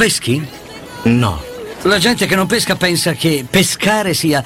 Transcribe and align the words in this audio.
Peschi? 0.00 0.42
No. 1.02 1.42
La 1.82 1.98
gente 1.98 2.24
che 2.24 2.34
non 2.34 2.46
pesca 2.46 2.74
pensa 2.74 3.12
che 3.12 3.44
pescare 3.48 4.14
sia 4.14 4.42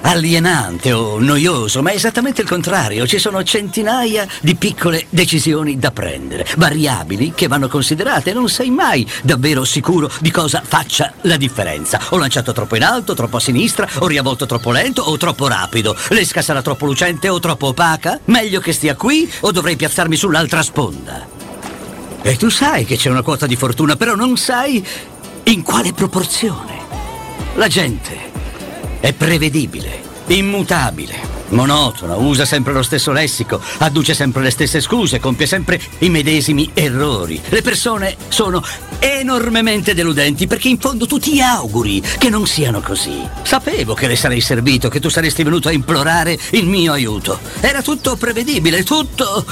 alienante 0.00 0.90
o 0.90 1.20
noioso, 1.20 1.80
ma 1.80 1.92
è 1.92 1.94
esattamente 1.94 2.40
il 2.40 2.48
contrario. 2.48 3.06
Ci 3.06 3.20
sono 3.20 3.44
centinaia 3.44 4.26
di 4.40 4.56
piccole 4.56 5.06
decisioni 5.08 5.78
da 5.78 5.92
prendere, 5.92 6.44
variabili 6.56 7.30
che 7.36 7.46
vanno 7.46 7.68
considerate. 7.68 8.32
Non 8.32 8.48
sei 8.48 8.70
mai 8.70 9.08
davvero 9.22 9.62
sicuro 9.62 10.10
di 10.18 10.32
cosa 10.32 10.60
faccia 10.64 11.12
la 11.20 11.36
differenza. 11.36 12.00
Ho 12.08 12.18
lanciato 12.18 12.50
troppo 12.50 12.74
in 12.74 12.82
alto, 12.82 13.14
troppo 13.14 13.36
a 13.36 13.40
sinistra, 13.40 13.88
ho 13.98 14.08
riavvolto 14.08 14.46
troppo 14.46 14.72
lento 14.72 15.02
o 15.02 15.16
troppo 15.16 15.46
rapido. 15.46 15.94
L'esca 16.08 16.42
sarà 16.42 16.62
troppo 16.62 16.86
lucente 16.86 17.28
o 17.28 17.38
troppo 17.38 17.68
opaca? 17.68 18.18
Meglio 18.24 18.58
che 18.58 18.72
stia 18.72 18.96
qui 18.96 19.30
o 19.42 19.52
dovrei 19.52 19.76
piazzarmi 19.76 20.16
sull'altra 20.16 20.62
sponda? 20.62 21.38
E 22.22 22.36
tu 22.36 22.50
sai 22.50 22.84
che 22.84 22.96
c'è 22.96 23.08
una 23.08 23.22
quota 23.22 23.46
di 23.46 23.56
fortuna, 23.56 23.96
però 23.96 24.14
non 24.14 24.36
sai 24.36 24.84
in 25.44 25.62
quale 25.62 25.92
proporzione. 25.92 26.78
La 27.54 27.66
gente 27.66 28.30
è 29.00 29.12
prevedibile, 29.12 30.02
immutabile, 30.26 31.16
monotona, 31.48 32.16
usa 32.16 32.44
sempre 32.44 32.72
lo 32.72 32.82
stesso 32.82 33.10
lessico, 33.10 33.60
adduce 33.78 34.14
sempre 34.14 34.42
le 34.42 34.50
stesse 34.50 34.80
scuse, 34.80 35.18
compie 35.18 35.46
sempre 35.46 35.80
i 35.98 36.10
medesimi 36.10 36.70
errori. 36.74 37.40
Le 37.48 37.62
persone 37.62 38.16
sono 38.28 38.62
enormemente 38.98 39.94
deludenti 39.94 40.46
perché 40.46 40.68
in 40.68 40.78
fondo 40.78 41.06
tu 41.06 41.18
ti 41.18 41.40
auguri 41.40 42.02
che 42.18 42.28
non 42.28 42.46
siano 42.46 42.80
così. 42.80 43.26
Sapevo 43.42 43.94
che 43.94 44.06
le 44.06 44.16
sarei 44.16 44.40
servito, 44.40 44.88
che 44.88 45.00
tu 45.00 45.08
saresti 45.08 45.42
venuto 45.42 45.68
a 45.68 45.72
implorare 45.72 46.38
il 46.50 46.66
mio 46.66 46.92
aiuto. 46.92 47.40
Era 47.60 47.80
tutto 47.82 48.16
prevedibile, 48.16 48.84
tutto 48.84 49.44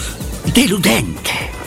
deludente. 0.44 1.66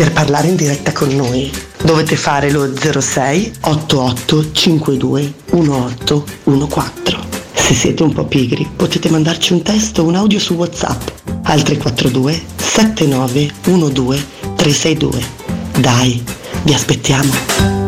Per 0.00 0.12
parlare 0.12 0.48
in 0.48 0.56
diretta 0.56 0.92
con 0.92 1.14
noi 1.14 1.52
dovete 1.82 2.16
fare 2.16 2.50
lo 2.50 2.72
06 2.74 3.52
88 3.60 4.50
52 4.50 5.34
1814. 5.50 7.18
Se 7.52 7.74
siete 7.74 8.02
un 8.02 8.14
po' 8.14 8.24
pigri 8.24 8.66
potete 8.74 9.10
mandarci 9.10 9.52
un 9.52 9.60
testo 9.60 10.00
o 10.00 10.06
un 10.06 10.14
audio 10.14 10.38
su 10.38 10.54
WhatsApp 10.54 11.02
al 11.42 11.62
342 11.62 12.42
79 12.56 13.50
12 13.62 14.26
362. 14.56 15.22
Dai, 15.76 16.24
vi 16.62 16.72
aspettiamo. 16.72 17.79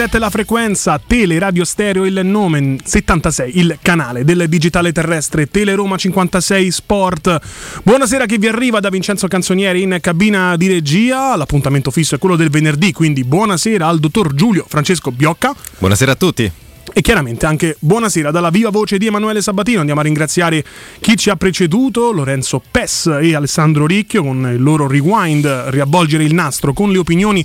92.7 0.00 0.18
la 0.18 0.30
frequenza, 0.30 1.00
Tele 1.06 1.38
Radio 1.38 1.62
Stereo 1.62 2.06
il 2.06 2.20
nome, 2.24 2.78
76 2.82 3.58
il 3.58 3.78
canale 3.82 4.24
del 4.24 4.48
digitale 4.48 4.92
terrestre, 4.92 5.50
Tele 5.50 5.74
Roma 5.74 5.98
56 5.98 6.70
Sport. 6.70 7.38
Buonasera 7.82 8.24
che 8.24 8.38
vi 8.38 8.48
arriva 8.48 8.80
da 8.80 8.88
Vincenzo 8.88 9.28
Canzonieri 9.28 9.82
in 9.82 9.98
cabina 10.00 10.56
di 10.56 10.68
regia, 10.68 11.36
l'appuntamento 11.36 11.90
fisso 11.90 12.14
è 12.14 12.18
quello 12.18 12.36
del 12.36 12.48
venerdì, 12.48 12.92
quindi 12.92 13.24
buonasera 13.24 13.86
al 13.86 13.98
dottor 14.00 14.32
Giulio 14.32 14.64
Francesco 14.66 15.10
Biocca. 15.10 15.54
Buonasera 15.76 16.12
a 16.12 16.16
tutti. 16.16 16.50
E 16.92 17.02
chiaramente 17.02 17.44
anche 17.44 17.76
buonasera 17.78 18.30
dalla 18.30 18.50
viva 18.50 18.70
voce 18.70 18.96
di 18.96 19.06
Emanuele 19.06 19.42
Sabatino. 19.42 19.80
Andiamo 19.80 20.00
a 20.00 20.04
ringraziare 20.04 20.64
chi 21.00 21.14
ci 21.16 21.28
ha 21.28 21.36
preceduto, 21.36 22.10
Lorenzo 22.10 22.62
Pes 22.70 23.06
e 23.20 23.34
Alessandro 23.34 23.86
Ricchio 23.86 24.22
con 24.22 24.50
il 24.50 24.62
loro 24.62 24.88
rewind, 24.88 25.46
riavvolgere 25.68 26.24
il 26.24 26.32
nastro 26.32 26.72
con 26.72 26.90
le 26.90 26.98
opinioni 26.98 27.44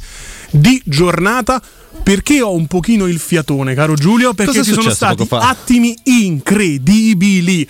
di 0.56 0.82
giornata. 0.86 1.62
Perché 2.04 2.42
ho 2.42 2.54
un 2.54 2.68
pochino 2.68 3.08
il 3.08 3.20
fiatone, 3.20 3.74
caro 3.74 3.96
Giulio? 3.96 4.34
Perché 4.34 4.64
ci 4.64 4.74
sono 4.74 4.90
stati 4.90 5.28
attimi 5.30 5.98
incredibili. 6.04 7.68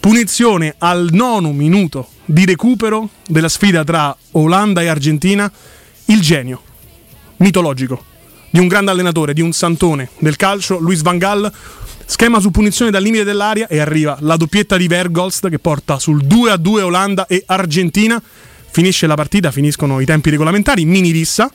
Punizione 0.00 0.74
al 0.78 1.08
nono 1.10 1.52
minuto 1.52 2.10
di 2.24 2.44
recupero 2.44 3.10
della 3.26 3.48
sfida 3.48 3.84
tra 3.84 4.16
Olanda 4.32 4.80
e 4.80 4.86
Argentina. 4.86 5.50
Il 6.06 6.20
genio 6.20 6.62
mitologico 7.38 8.04
di 8.50 8.58
un 8.58 8.68
grande 8.68 8.92
allenatore, 8.92 9.34
di 9.34 9.42
un 9.42 9.52
santone 9.52 10.08
del 10.18 10.36
calcio, 10.36 10.78
Luis 10.78 11.02
Van 11.02 11.18
Gaal. 11.18 11.52
Schema 12.06 12.40
su 12.40 12.50
punizione 12.50 12.90
dal 12.90 13.02
limite 13.02 13.24
dell'aria 13.24 13.66
e 13.66 13.80
arriva 13.80 14.16
la 14.20 14.36
doppietta 14.36 14.78
di 14.78 14.86
Vergolst 14.86 15.50
che 15.50 15.58
porta 15.58 15.98
sul 15.98 16.24
2 16.24 16.52
a 16.52 16.56
2 16.56 16.82
Olanda 16.82 17.26
e 17.26 17.42
Argentina. 17.44 18.22
Finisce 18.70 19.06
la 19.06 19.14
partita, 19.14 19.50
finiscono 19.50 20.00
i 20.00 20.06
tempi 20.06 20.30
regolamentari, 20.30 20.86
mini 20.86 21.10
rissa. 21.10 21.50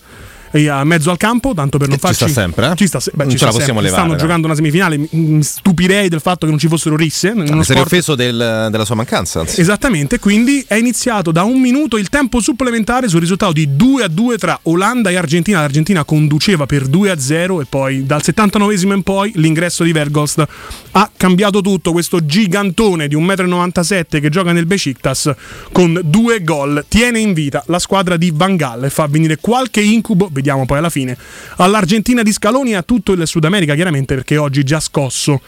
A 0.69 0.83
mezzo 0.83 1.09
al 1.11 1.17
campo, 1.17 1.53
tanto 1.53 1.77
per 1.77 1.87
non 1.87 1.97
E 1.97 1.99
ci 1.99 2.05
farci 2.05 2.29
sta 2.29 2.41
sempre, 2.41 2.71
eh? 2.71 2.75
Ci 2.75 2.87
sta, 2.87 2.99
se- 2.99 3.11
beh, 3.13 3.25
Non 3.25 3.35
ce 3.35 3.45
la 3.45 3.51
possiamo 3.51 3.65
sempre. 3.81 3.83
levare, 3.83 4.01
Stanno 4.01 4.11
dai. 4.13 4.21
giocando 4.21 4.45
una 4.47 4.55
semifinale. 4.55 4.97
Mi 4.97 5.07
mi 5.11 5.43
stupirei 5.43 6.09
del 6.09 6.19
fatto 6.21 6.45
che 6.45 6.51
non 6.51 6.59
ci 6.59 6.67
fossero 6.67 6.95
risse. 6.95 7.33
Mi 7.33 7.47
sarei 7.47 7.63
sport- 7.63 7.79
offeso 7.85 8.15
del- 8.15 8.67
della 8.71 8.85
sua 8.85 8.95
mancanza. 8.95 9.39
Anzi. 9.41 9.59
Esattamente, 9.61 10.19
quindi 10.19 10.63
è 10.67 10.75
iniziato 10.75 11.31
da 11.31 11.43
un 11.43 11.59
minuto 11.59 11.97
il 11.97 12.09
tempo 12.09 12.39
supplementare 12.39 13.07
sul 13.07 13.19
risultato 13.19 13.53
di 13.53 13.75
2 13.75 14.03
a 14.03 14.07
2 14.07 14.37
tra 14.37 14.59
Olanda 14.63 15.09
e 15.09 15.15
Argentina. 15.15 15.59
L'Argentina 15.59 16.03
conduceva 16.03 16.65
per 16.65 16.85
2 16.87 17.09
a 17.09 17.19
0 17.19 17.61
e 17.61 17.65
poi 17.67 18.05
dal 18.05 18.21
79esimo 18.23 18.93
in 18.93 19.03
poi 19.03 19.31
l'ingresso 19.35 19.83
di 19.83 19.91
Vergost 19.91 20.45
ha 20.91 21.09
cambiato 21.15 21.61
tutto. 21.61 21.91
Questo 21.91 22.23
gigantone 22.25 23.07
di 23.07 23.15
1,97 23.15 24.17
m 24.17 24.21
che 24.21 24.29
gioca 24.29 24.51
nel 24.51 24.65
Besiktas 24.65 25.31
con 25.71 25.99
due 26.03 26.43
gol 26.43 26.85
tiene 26.87 27.19
in 27.19 27.33
vita 27.33 27.63
la 27.67 27.79
squadra 27.79 28.17
di 28.17 28.31
Van 28.33 28.55
Gaal 28.55 28.83
e 28.85 28.89
fa 28.89 29.07
venire 29.07 29.37
qualche 29.39 29.81
incubo, 29.81 30.29
vediamo 30.43 30.65
poi 30.65 30.77
alla 30.79 30.89
fine, 30.89 31.17
all'Argentina 31.57 32.21
di 32.21 32.33
Scaloni 32.33 32.71
e 32.71 32.75
a 32.75 32.83
tutto 32.83 33.13
il 33.13 33.25
Sud 33.25 33.45
America 33.45 33.73
chiaramente 33.75 34.13
perché 34.13 34.35
oggi 34.35 34.63
già 34.63 34.81
scosso 34.81 35.39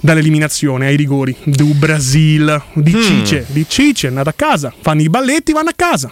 dall'eliminazione 0.00 0.86
ai 0.86 0.96
rigori 0.96 1.36
do 1.44 1.66
Brasil 1.74 2.62
di 2.74 2.92
Cice 3.02 3.44
di 3.48 3.66
Cice 3.68 4.06
è 4.06 4.08
andato 4.10 4.30
a 4.30 4.32
casa 4.34 4.72
fanno 4.80 5.02
i 5.02 5.08
balletti 5.10 5.52
vanno 5.52 5.68
a 5.70 5.74
casa 5.76 6.10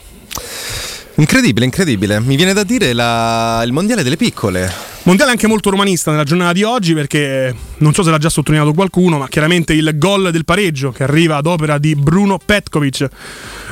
Incredibile, 1.19 1.65
incredibile. 1.65 2.21
Mi 2.21 2.37
viene 2.37 2.53
da 2.53 2.63
dire 2.63 2.93
la- 2.93 3.63
il 3.65 3.73
mondiale 3.73 4.03
delle 4.03 4.17
piccole. 4.19 4.71
Mondiale 5.07 5.31
anche 5.31 5.47
molto 5.47 5.71
romanista 5.71 6.11
nella 6.11 6.25
giornata 6.25 6.53
di 6.53 6.65
oggi 6.65 6.93
perché 6.93 7.55
non 7.79 7.95
so 7.95 8.03
se 8.03 8.11
l'ha 8.11 8.19
già 8.19 8.29
sottolineato 8.29 8.73
qualcuno 8.73 9.19
ma 9.19 9.29
chiaramente 9.29 9.73
il 9.73 9.93
gol 9.95 10.33
del 10.33 10.45
pareggio 10.45 10.91
che 10.91 11.05
arriva 11.05 11.37
ad 11.37 11.47
opera 11.47 11.79
di 11.79 11.95
Bruno 11.95 12.41
Petkovic 12.45 13.09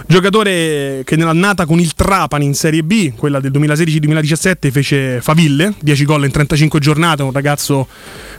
giocatore 0.07 1.03
che 1.05 1.17
nell'annata 1.17 1.67
con 1.67 1.81
il 1.81 1.93
Trapani 1.95 2.45
in 2.45 2.55
Serie 2.55 2.85
B 2.85 3.14
quella 3.17 3.41
del 3.41 3.50
2016-2017 3.50 4.71
fece 4.71 5.21
faville 5.21 5.75
10 5.81 6.05
gol 6.05 6.25
in 6.25 6.31
35 6.31 6.79
giornate 6.79 7.23
un 7.25 7.33
ragazzo 7.33 7.88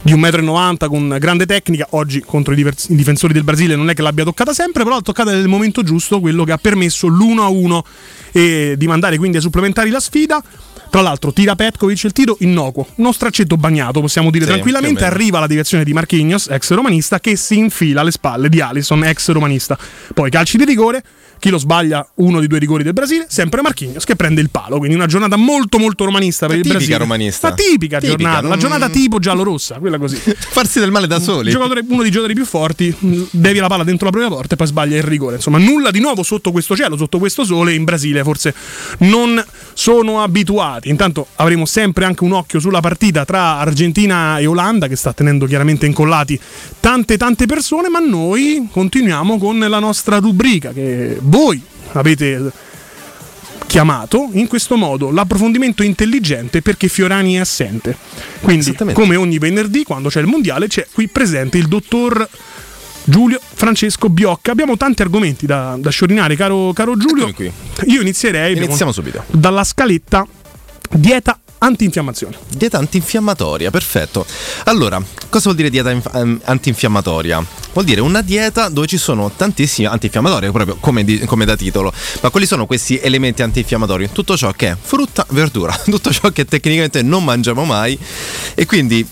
di 0.02 0.14
1,90 0.14 0.86
m 0.86 0.88
con 0.88 1.18
grande 1.20 1.46
tecnica 1.46 1.88
oggi 1.92 2.22
contro 2.22 2.54
i, 2.54 2.56
divers- 2.56 2.88
i 2.88 2.96
difensori 2.96 3.34
del 3.34 3.44
Brasile 3.44 3.76
non 3.76 3.90
è 3.90 3.94
che 3.94 4.04
l'abbia 4.04 4.24
toccata 4.24 4.54
sempre 4.54 4.84
però 4.84 4.96
l'ha 4.96 5.02
toccata 5.02 5.32
nel 5.32 5.50
momento 5.50 5.84
giusto 5.84 6.22
quello 6.22 6.46
che 6.46 6.54
ha 6.54 6.58
permesso 6.58 7.08
l'1-1 7.08 7.80
e 8.32 8.76
di 8.78 8.88
mandare 8.88 9.18
quindi 9.18 9.36
ai 9.36 9.44
supplementari 9.44 9.90
la 9.90 10.00
sfida 10.00 10.42
tra 10.96 11.04
l'altro 11.04 11.34
tira 11.34 11.56
Petkovic 11.56 12.06
il 12.06 12.14
tiro 12.14 12.38
innocuo, 12.40 12.88
uno 12.96 13.12
straccetto 13.12 13.58
bagnato 13.58 14.00
possiamo 14.00 14.32
dire 14.32 14.46
Sì, 14.46 14.52
tranquillamente, 14.52 15.04
arriva 15.04 15.40
la 15.40 15.48
direzione 15.48 15.84
di 15.84 15.92
Marquinhos, 15.92 16.48
ex 16.50 16.72
romanista, 16.72 17.20
che 17.20 17.36
si 17.36 17.58
infila 17.58 18.00
alle 18.00 18.12
spalle 18.12 18.48
di 18.48 18.62
Alisson, 18.62 19.04
ex 19.04 19.30
romanista. 19.32 19.78
Poi 20.14 20.30
calci 20.30 20.58
di 20.58 20.64
rigore, 20.64 21.04
chi 21.46 21.52
lo 21.52 21.60
sbaglia 21.60 22.04
uno 22.16 22.40
dei 22.40 22.48
due 22.48 22.58
rigori 22.58 22.82
del 22.82 22.94
Brasile, 22.94 23.28
sempre 23.30 23.62
Marquinhos 23.62 24.04
che 24.04 24.16
prende 24.16 24.42
il 24.42 24.50
palo, 24.50 24.80
quindi 24.80 24.96
una 24.96 25.06
giornata 25.06 25.36
molto 25.36 25.78
molto 25.78 26.04
romanista 26.04 26.48
per 26.48 26.56
il 26.56 26.64
Tipica 26.64 26.80
Brasile. 26.80 26.98
romanista. 26.98 27.48
Una 27.48 27.56
tipica, 27.56 28.00
Tipica, 28.00 28.18
giornata, 28.18 28.42
la 28.42 28.48
non- 28.48 28.58
giornata 28.58 28.90
tipo 28.90 29.20
giallo-rossa, 29.20 29.76
quella 29.76 30.00
così. 30.00 30.16
Farsi 30.26 30.80
del 30.80 30.90
male 30.90 31.06
da 31.06 31.20
soli. 31.20 31.52
Giocatore- 31.52 31.84
uno 31.88 32.02
dei 32.02 32.10
giocatori 32.10 32.34
più 32.34 32.46
forti, 32.46 32.96
mh, 32.98 33.22
devia 33.30 33.62
la 33.62 33.68
palla 33.68 33.84
dentro 33.84 34.06
la 34.06 34.12
propria 34.12 34.32
porta 34.36 34.56
e 34.56 34.58
poi 34.58 34.66
sbaglia 34.66 34.98
il 34.98 35.04
rigore. 35.04 35.36
Insomma, 35.36 35.60
nulla 35.60 35.92
di 35.92 36.00
nuovo 36.00 36.24
sotto 36.24 36.52
questo 36.52 36.76
cielo, 36.76 36.98
sotto 36.98 37.20
questo 37.20 37.44
sole. 37.44 37.76
In 37.76 37.84
Brasile 37.84 38.24
forse 38.24 38.56
non 39.02 39.44
sono 39.74 40.24
abituati. 40.24 40.90
Intanto 40.90 41.28
avremo 41.36 41.68
sempre 41.68 42.06
anche 42.06 42.24
un 42.24 42.32
occhio 42.32 42.60
sulla 42.60 42.80
partita 42.80 43.24
tra 43.24 43.60
Argentina 43.60 44.40
e 44.40 44.48
Olanda, 44.48 44.88
che 44.88 44.96
sta 44.96 45.14
tenendo 45.14 45.46
chiaramente 45.46 45.86
incollati 45.86 46.40
tante 46.80 47.18
tante 47.18 47.46
persone. 47.46 47.88
Ma 47.90 48.00
noi 48.00 48.68
continuiamo 48.72 49.38
con 49.38 49.60
la 49.60 49.78
nostra 49.80 50.18
rubrica 50.18 50.72
che 50.74 51.20
voi 51.36 51.62
avete 51.92 52.50
chiamato 53.68 54.30
in 54.32 54.48
questo 54.48 54.78
modo 54.78 55.12
l'approfondimento 55.12 55.84
intelligente 55.84 56.62
perché 56.62 56.88
Fiorani 56.88 57.36
è 57.36 57.40
assente. 57.40 57.98
Quindi, 58.40 58.74
come 58.94 59.18
ogni 59.18 59.38
venerdì, 59.38 59.84
quando 59.84 60.08
c'è 60.08 60.22
il 60.22 60.28
mondiale, 60.28 60.68
c'è 60.68 60.88
qui 60.94 61.10
presente 61.10 61.58
il 61.58 61.68
dottor 61.68 62.26
Giulio 63.04 63.40
Francesco 63.54 64.08
Biocca. 64.08 64.52
Abbiamo 64.52 64.78
tanti 64.78 65.02
argomenti 65.02 65.46
da, 65.46 65.76
da 65.78 65.90
sciorinare, 65.90 66.38
caro, 66.38 66.72
caro 66.74 66.96
Giulio. 66.96 67.34
Io 67.88 68.00
inizierei 68.02 68.56
Iniziamo 68.56 68.94
subito. 68.94 69.26
dalla 69.30 69.66
scaletta 69.66 70.26
dieta 70.90 71.38
antinfiammazione. 71.66 72.38
Dieta 72.50 72.78
antinfiammatoria, 72.78 73.72
perfetto. 73.72 74.26
Allora, 74.66 75.02
cosa 75.30 75.46
vuol 75.46 75.56
dire 75.56 75.70
dieta 75.70 75.92
inf- 75.92 76.14
ehm, 76.14 76.42
antinfiammatoria? 76.44 77.44
Vuol 77.74 77.86
dire 77.86 78.02
una 78.02 78.22
dieta 78.22 78.70
dove 78.70 78.88
ci 78.88 78.98
sono 78.98 79.32
tantissimi 79.36 79.88
antinfiammatori, 79.88 80.52
proprio 80.52 80.78
come, 80.80 81.04
di- 81.04 81.20
come 81.26 81.46
da 81.46 81.56
titolo. 81.56 81.92
Ma 82.22 82.30
quali 82.30 82.46
sono 82.46 82.66
questi 82.66 83.00
elementi 83.00 83.42
antinfiammatori? 83.42 84.12
Tutto 84.12 84.38
ciò 84.38 84.52
che 84.52 84.70
è 84.70 84.78
frutta, 84.80 85.26
verdura, 85.30 85.76
tutto 85.84 86.12
ciò 86.12 86.30
che 86.30 86.46
tecnicamente 86.46 87.02
non 87.02 87.24
mangiamo 87.24 87.66
mai 87.66 87.98
e 88.54 88.66
quindi 88.66 89.06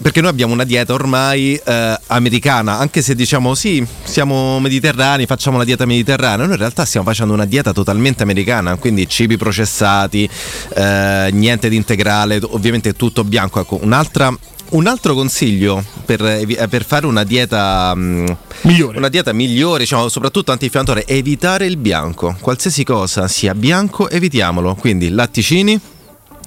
perché 0.00 0.20
noi 0.20 0.30
abbiamo 0.30 0.52
una 0.52 0.64
dieta 0.64 0.92
ormai 0.92 1.54
eh, 1.54 1.98
americana, 2.08 2.78
anche 2.78 3.02
se 3.02 3.14
diciamo 3.14 3.54
sì, 3.54 3.84
siamo 4.02 4.58
mediterranei, 4.60 5.26
facciamo 5.26 5.58
la 5.58 5.64
dieta 5.64 5.86
mediterranea, 5.86 6.44
noi 6.44 6.54
in 6.54 6.58
realtà 6.58 6.84
stiamo 6.84 7.06
facendo 7.06 7.32
una 7.32 7.46
dieta 7.46 7.72
totalmente 7.72 8.22
americana, 8.22 8.76
quindi 8.76 9.08
cibi 9.08 9.36
processati, 9.36 10.28
eh, 10.74 11.28
niente 11.32 11.68
di 11.68 11.76
integrale, 11.76 12.40
ovviamente 12.42 12.94
tutto 12.94 13.24
bianco. 13.24 13.60
Ecco, 13.60 13.78
un'altra, 13.82 14.36
un 14.70 14.86
altro 14.86 15.14
consiglio 15.14 15.82
per, 16.04 16.24
eh, 16.24 16.68
per 16.68 16.84
fare 16.84 17.06
una 17.06 17.24
dieta 17.24 17.94
mh, 17.94 18.36
Migliore. 18.62 18.98
una 18.98 19.08
dieta 19.08 19.32
migliore, 19.32 19.80
diciamo, 19.80 20.08
soprattutto 20.08 20.52
antinfiammatoria, 20.52 21.04
è 21.06 21.12
evitare 21.12 21.66
il 21.66 21.76
bianco. 21.76 22.36
Qualsiasi 22.40 22.84
cosa 22.84 23.28
sia 23.28 23.54
bianco, 23.54 24.08
evitiamolo. 24.08 24.74
Quindi 24.74 25.10
latticini. 25.10 25.80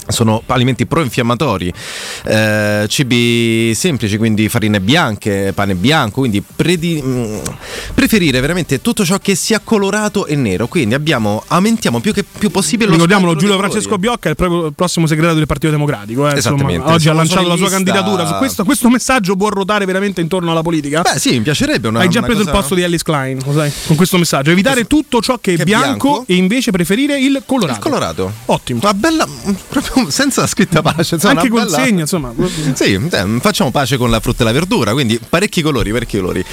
Sono 0.07 0.41
alimenti 0.47 0.85
pro-infiammatori, 0.85 1.71
eh, 2.25 2.85
cibi 2.87 3.73
semplici, 3.75 4.17
quindi 4.17 4.47
farine 4.49 4.79
bianche, 4.79 5.51
pane 5.53 5.75
bianco, 5.75 6.19
quindi 6.21 6.41
predi- 6.41 7.01
mh, 7.01 7.41
preferire 7.93 8.39
veramente 8.39 8.81
tutto 8.81 9.03
ciò 9.05 9.17
che 9.17 9.35
sia 9.35 9.59
colorato 9.63 10.25
e 10.25 10.35
nero. 10.35 10.67
Quindi 10.67 10.93
abbiamo, 10.93 11.43
aumentiamo 11.47 11.99
più 11.99 12.13
che 12.13 12.23
più 12.23 12.49
possibile 12.49 12.85
lo 12.89 12.93
Ricordiamolo, 12.93 13.35
Giulio 13.35 13.57
Francesco. 13.57 13.97
Biocca 13.97 14.27
è 14.27 14.31
il 14.31 14.35
proprio 14.35 14.71
prossimo 14.71 15.07
segretario 15.07 15.37
del 15.37 15.47
Partito 15.47 15.71
Democratico. 15.71 16.27
eh, 16.29 16.35
insomma. 16.35 16.55
Esattamente. 16.55 16.91
oggi 16.91 17.09
ha 17.09 17.13
lanciato 17.13 17.47
la 17.47 17.55
sua 17.57 17.69
candidatura. 17.69 18.25
Su 18.25 18.33
questo, 18.35 18.63
questo 18.63 18.89
messaggio 18.89 19.35
può 19.35 19.49
ruotare 19.49 19.85
veramente 19.85 20.21
intorno 20.21 20.51
alla 20.51 20.61
politica? 20.61 21.01
Beh, 21.01 21.19
sì, 21.19 21.31
mi 21.31 21.41
piacerebbe 21.41 21.87
una 21.89 21.99
Hai 21.99 22.09
già 22.09 22.21
preso 22.21 22.39
il 22.41 22.45
cosa- 22.45 22.57
posto 22.59 22.75
di 22.75 22.83
Alice 22.83 23.03
Klein, 23.03 23.39
sai? 23.53 23.71
Con 23.87 23.95
questo 23.95 24.17
messaggio. 24.17 24.51
Evitare 24.51 24.85
tutto 24.85 25.21
ciò 25.21 25.37
che 25.41 25.53
è 25.53 25.55
Che 25.57 25.61
è 25.63 25.65
bianco, 25.65 26.09
bianco. 26.09 26.23
e 26.27 26.35
invece 26.35 26.71
preferire 26.71 27.19
il 27.19 27.41
colorato. 27.45 27.77
Il 27.77 27.83
colorato. 27.83 28.31
Ottimo. 28.45 28.79
Una 28.81 28.93
bella, 28.93 29.27
proprio 29.69 29.96
senza 30.09 30.45
scritta 30.47 30.81
pace. 30.81 31.15
insomma, 31.15 31.41
Anche 31.41 31.49
col 31.49 31.69
segno, 31.69 32.01
insomma. 32.01 32.33
Sì, 32.73 32.93
eh, 32.93 33.37
facciamo 33.39 33.71
pace 33.71 33.97
con 33.97 34.09
la 34.09 34.19
frutta 34.19 34.43
e 34.43 34.45
la 34.45 34.51
verdura, 34.51 34.93
quindi 34.93 35.19
parecchi 35.19 35.61
colori, 35.61 35.91
parecchi 35.91 36.17
colori. 36.17 36.43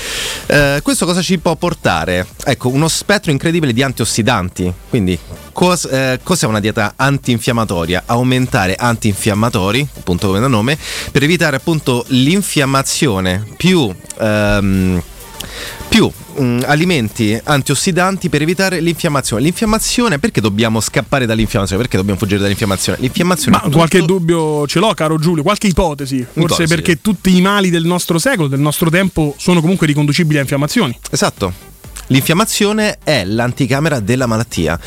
Eh, 0.47 0.81
questo 0.83 1.07
cosa 1.07 1.23
ci 1.23 1.39
può 1.39 1.55
portare? 1.57 2.27
Ecco, 2.45 2.69
uno 2.69 2.89
spettro 2.89 3.31
incredibile 3.31 3.73
di 3.73 3.83
antiossidanti. 3.83 4.73
Quindi, 4.89 5.19
cos- 5.53 5.85
eh, 5.91 6.21
cos'è 6.23 6.47
una 6.47 6.61
dieta 6.61 6.95
antinfiammatoria? 6.97 8.05
Aumentare 8.07 8.75
antinfiammatori, 8.77 9.87
appunto 9.99 10.29
come 10.29 10.41
da 10.41 10.49
nome, 10.49 10.79
per 11.13 11.23
evitare 11.23 11.57
appunto 11.57 12.05
l'infiammazione 12.09 13.45
più... 13.57 13.93
ehm, 14.19 15.03
più 15.89 16.11
mh, 16.37 16.63
alimenti 16.67 17.39
antiossidanti 17.43 18.29
per 18.29 18.43
evitare 18.43 18.81
l'infiammazione. 18.81 19.43
L'infiammazione, 19.43 20.19
perché 20.19 20.41
dobbiamo 20.41 20.81
scappare 20.81 21.27
dall'infiammazione? 21.27 21.83
Perché 21.83 21.97
dobbiamo 21.97 22.19
fuggire 22.19 22.41
dall'infiammazione? 22.41 22.99
L'infiammazione 23.01 23.61
Ma 23.63 23.71
qualche 23.71 24.03
dubbio 24.03 24.67
ce 24.67 24.79
l'ho, 24.79 24.93
caro 24.95 25.19
Giulio, 25.19 25.43
qualche 25.43 25.67
ipotesi. 25.67 26.25
Forse 26.33 26.67
perché 26.67 27.01
tutti 27.01 27.37
i 27.37 27.41
mali 27.41 27.71
del 27.71 27.85
nostro 27.85 28.19
secolo, 28.19 28.49
del 28.49 28.61
nostro 28.61 28.91
tempo, 28.91 29.35
sono 29.39 29.61
comunque 29.61 29.87
riconducibili 29.87 30.39
a 30.39 30.43
infiammazioni. 30.43 30.97
Esatto. 31.11 31.73
L'infiammazione 32.09 32.99
è 33.03 33.25
l'anticamera 33.25 33.99
della 33.99 34.27
malattia, 34.27 34.79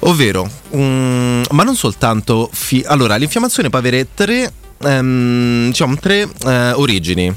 ovvero, 0.00 0.48
mm, 0.74 1.42
ma 1.50 1.64
non 1.64 1.76
soltanto. 1.76 2.48
fi- 2.50 2.82
allora, 2.86 3.16
l'infiammazione 3.16 3.68
può 3.68 3.78
avere 3.78 4.08
tre, 4.14 4.50
ehm, 4.82 5.66
diciamo, 5.66 5.96
tre 5.96 6.26
eh, 6.46 6.70
origini. 6.72 7.34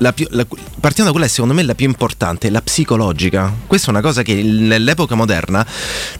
La 0.00 0.12
più- 0.12 0.28
la- 0.30 0.46
partiamo 0.78 1.06
da 1.06 1.10
quella 1.10 1.26
che 1.26 1.32
secondo 1.32 1.54
me 1.54 1.62
è 1.62 1.64
la 1.64 1.74
più 1.74 1.86
importante, 1.86 2.50
la 2.50 2.62
psicologica. 2.62 3.52
Questa 3.66 3.88
è 3.88 3.90
una 3.90 4.00
cosa 4.00 4.22
che 4.22 4.34
nell'epoca 4.34 5.16
moderna 5.16 5.66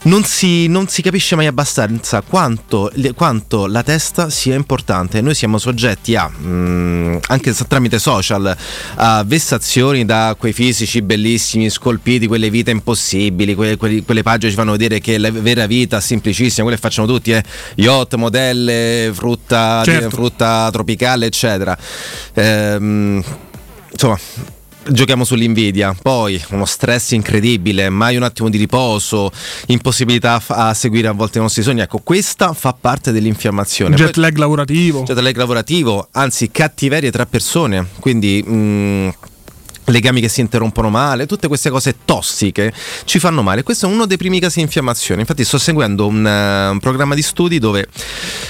non 0.03 0.25
si, 0.25 0.67
non 0.67 0.89
si 0.89 1.01
capisce 1.01 1.35
mai 1.37 1.45
abbastanza 1.45 2.19
quanto, 2.21 2.91
quanto 3.15 3.67
la 3.67 3.81
testa 3.81 4.29
sia 4.29 4.55
importante. 4.55 5.21
Noi 5.21 5.33
siamo 5.33 5.57
soggetti 5.57 6.15
a, 6.17 6.29
mm, 6.29 7.17
anche 7.27 7.53
tramite 7.69 7.99
social, 7.99 8.53
a 8.95 9.23
vessazioni 9.25 10.03
da 10.03 10.35
quei 10.37 10.51
fisici 10.51 11.01
bellissimi, 11.01 11.69
scolpiti, 11.69 12.27
quelle 12.27 12.49
vite 12.49 12.71
impossibili, 12.71 13.55
que- 13.55 13.77
quelli- 13.77 14.03
quelle 14.03 14.23
pagine 14.23 14.49
ci 14.51 14.57
fanno 14.57 14.71
vedere 14.71 14.99
che 14.99 15.17
la 15.17 15.31
vera 15.31 15.65
vita 15.67 15.97
è 15.97 16.01
semplicissima, 16.01 16.63
quelle 16.63 16.77
facciamo 16.79 17.07
tutti, 17.07 17.31
eh? 17.31 17.41
yacht, 17.75 18.15
modelle, 18.15 19.09
frutta, 19.13 19.81
Certo. 19.85 20.09
frutta 20.09 20.67
tropicale, 20.69 21.27
eccetera. 21.27 21.77
Ehm, 22.33 23.23
insomma. 23.91 24.19
Giochiamo 24.91 25.23
sull'invidia, 25.23 25.95
poi 26.01 26.41
uno 26.49 26.65
stress 26.65 27.11
incredibile, 27.11 27.89
mai 27.89 28.15
un 28.15 28.23
attimo 28.23 28.49
di 28.49 28.57
riposo, 28.57 29.29
impossibilità 29.67 30.41
a, 30.47 30.73
seguire 30.73 31.07
a 31.09 31.11
volte 31.11 31.37
i 31.37 31.41
nostri 31.41 31.61
sogni. 31.61 31.81
Ecco, 31.81 31.99
questa 31.99 32.53
fa 32.53 32.73
parte 32.73 33.11
dell'infiammazione. 33.11 33.95
Jet 33.95 34.15
lag 34.15 34.35
lavorativo. 34.35 35.03
jet 35.03 35.19
lag 35.19 35.35
lavorativo, 35.35 36.07
anzi 36.13 36.49
cattiverie 36.49 37.11
tra 37.11 37.27
persone, 37.27 37.85
quindi 37.99 38.41
mh, 38.41 39.13
legami 39.85 40.21
che 40.21 40.29
si 40.29 40.41
interrompono 40.41 40.89
male, 40.89 41.27
tutte 41.27 41.47
queste 41.47 41.69
cose 41.69 41.97
tossiche 42.05 42.73
ci 43.05 43.19
fanno 43.19 43.43
male. 43.43 43.61
Questo 43.63 43.85
è 43.85 43.91
uno 43.91 44.05
dei 44.05 44.17
primi 44.17 44.39
casi 44.39 44.57
di 44.57 44.63
infiammazione. 44.63 45.21
Infatti 45.21 45.43
sto 45.43 45.59
seguendo 45.59 46.07
un, 46.07 46.25
eh, 46.25 46.69
un 46.69 46.79
programma 46.79 47.13
di 47.13 47.21
studi 47.21 47.59
dove 47.59 47.87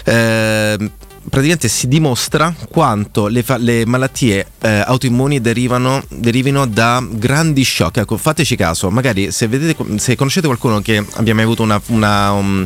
eh, 0.06 0.92
praticamente 1.30 1.68
si 1.68 1.88
dimostra 1.88 2.54
quanto 2.70 3.28
le, 3.28 3.44
fa- 3.44 3.58
le 3.58 3.86
malattie 3.86 4.46
eh, 4.62 4.84
autoimmuni 4.86 5.40
derivano, 5.42 6.04
derivino 6.10 6.66
da 6.66 7.04
grandi 7.10 7.64
shock. 7.64 7.98
Ecco, 7.98 8.18
fateci 8.18 8.56
caso, 8.56 8.90
magari 8.90 9.32
se, 9.32 9.48
vedete, 9.48 9.76
se 9.98 10.16
conoscete 10.16 10.48
qualcuno 10.48 10.82
che 10.82 11.04
abbia 11.14 11.34
mai 11.36 11.44
avuto 11.44 11.64
una, 11.64 11.82
una, 11.88 12.32
um, 12.32 12.66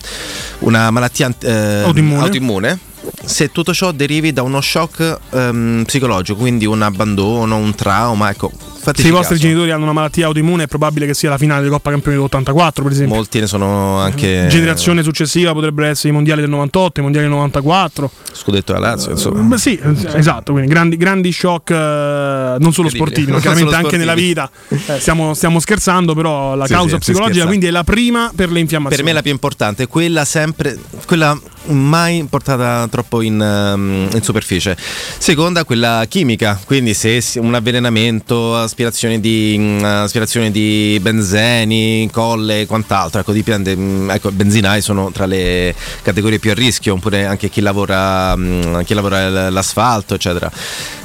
una 0.60 0.90
malattia 0.92 1.34
eh, 1.42 1.82
Autoimmune. 1.84 2.22
autoimmune, 2.24 2.80
se 3.26 3.52
tutto 3.52 3.74
ciò 3.74 3.92
derivi 3.92 4.32
da 4.32 4.42
uno 4.44 4.62
shock 4.62 5.20
ehm, 5.32 5.84
psicologico, 5.86 6.40
quindi 6.40 6.66
un 6.66 6.82
abbandono, 6.82 7.58
un 7.58 7.76
trauma, 7.76 8.30
ecco, 8.30 8.52
Se 8.84 9.08
i 9.08 9.12
vostri 9.12 9.36
caso. 9.36 9.48
genitori 9.48 9.72
hanno 9.72 9.84
una 9.84 9.94
malattia 9.94 10.26
autoimmune, 10.26 10.64
è 10.64 10.68
probabile 10.68 11.06
che 11.06 11.14
sia 11.14 11.30
la 11.30 11.38
finale 11.38 11.64
di 11.64 11.70
Coppa 11.70 11.90
Campioni 11.92 12.18
dell'84, 12.18 12.84
per 12.84 12.92
esempio. 12.92 13.16
Molti 13.16 13.40
ne 13.40 13.48
sono 13.48 13.98
anche 13.98 14.48
Generazione 14.50 15.04
successiva 15.04 15.54
potrebbero 15.54 15.88
essere 15.88 16.10
i 16.10 16.12
mondiali 16.12 16.42
del 16.42 16.50
98, 16.50 17.00
i 17.00 17.04
mondiali 17.04 17.28
del 17.28 17.36
94. 17.36 18.12
scudetto 18.34 18.74
della 18.74 18.90
Lazio, 18.90 19.12
insomma. 19.12 19.40
Beh, 19.42 19.58
sì, 19.58 19.78
eh, 19.78 20.18
esatto, 20.18 20.52
quindi 20.52 20.70
grandi, 20.70 20.98
grandi 20.98 21.32
shock 21.32 21.72
eh, 21.72 22.56
non 22.60 22.74
solo 22.74 22.90
sportivi, 22.90 23.32
ma 23.32 23.40
chiaramente 23.40 23.76
anche 23.76 23.98
nella 23.98 24.14
vita. 24.16 24.50
Eh, 24.68 25.00
stiamo, 25.00 25.34
stiamo 25.34 25.60
scherzando, 25.60 26.14
però 26.14 26.56
la 26.56 26.66
Sì, 26.66 26.74
causa 26.74 26.96
sì, 26.96 27.00
psicologica 27.00 27.46
quindi 27.46 27.68
è 27.68 27.72
la 27.72 27.84
prima 27.84 28.32
per 28.36 28.52
le 28.52 28.60
infiammazioni. 28.60 29.04
Per 29.04 29.12
me 29.12 29.14
la 29.18 29.22
più 29.22 29.32
importante 29.32 29.84
è 29.84 29.88
quella 29.88 30.26
sempre, 30.26 30.78
quella 31.06 31.40
mai 31.66 32.26
portata 32.30 32.88
troppo 32.90 33.22
in, 33.22 33.40
ehm, 33.42 34.10
in 34.14 34.22
superficie. 34.22 34.76
Seconda, 35.18 35.64
quella 35.64 36.04
chimica, 36.08 36.60
quindi 36.66 36.94
se 36.94 37.22
un 37.36 37.54
avvelenamento, 37.54 38.58
aspirazione 38.74 39.20
di, 39.20 39.56
mm, 39.58 39.84
aspirazione 39.84 40.50
di 40.50 40.98
benzeni, 41.00 42.10
colle 42.12 42.62
e 42.62 42.66
quant'altro, 42.66 43.22
ecco, 43.22 43.32
dipende, 43.32 43.76
mm, 43.76 44.10
ecco, 44.10 44.32
benzinai 44.32 44.82
sono 44.82 45.12
tra 45.12 45.28
le 45.28 45.76
categorie 46.02 46.40
più 46.40 46.50
a 46.52 46.54
rischio, 46.56 46.96
oppure 46.96 47.26
anche 47.26 47.50
chi 47.50 47.62
lavora, 47.62 48.36
mm, 48.36 48.80
chi 48.82 48.94
lavora 48.96 49.50
l'asfalto, 49.52 50.16
eccetera. 50.16 50.52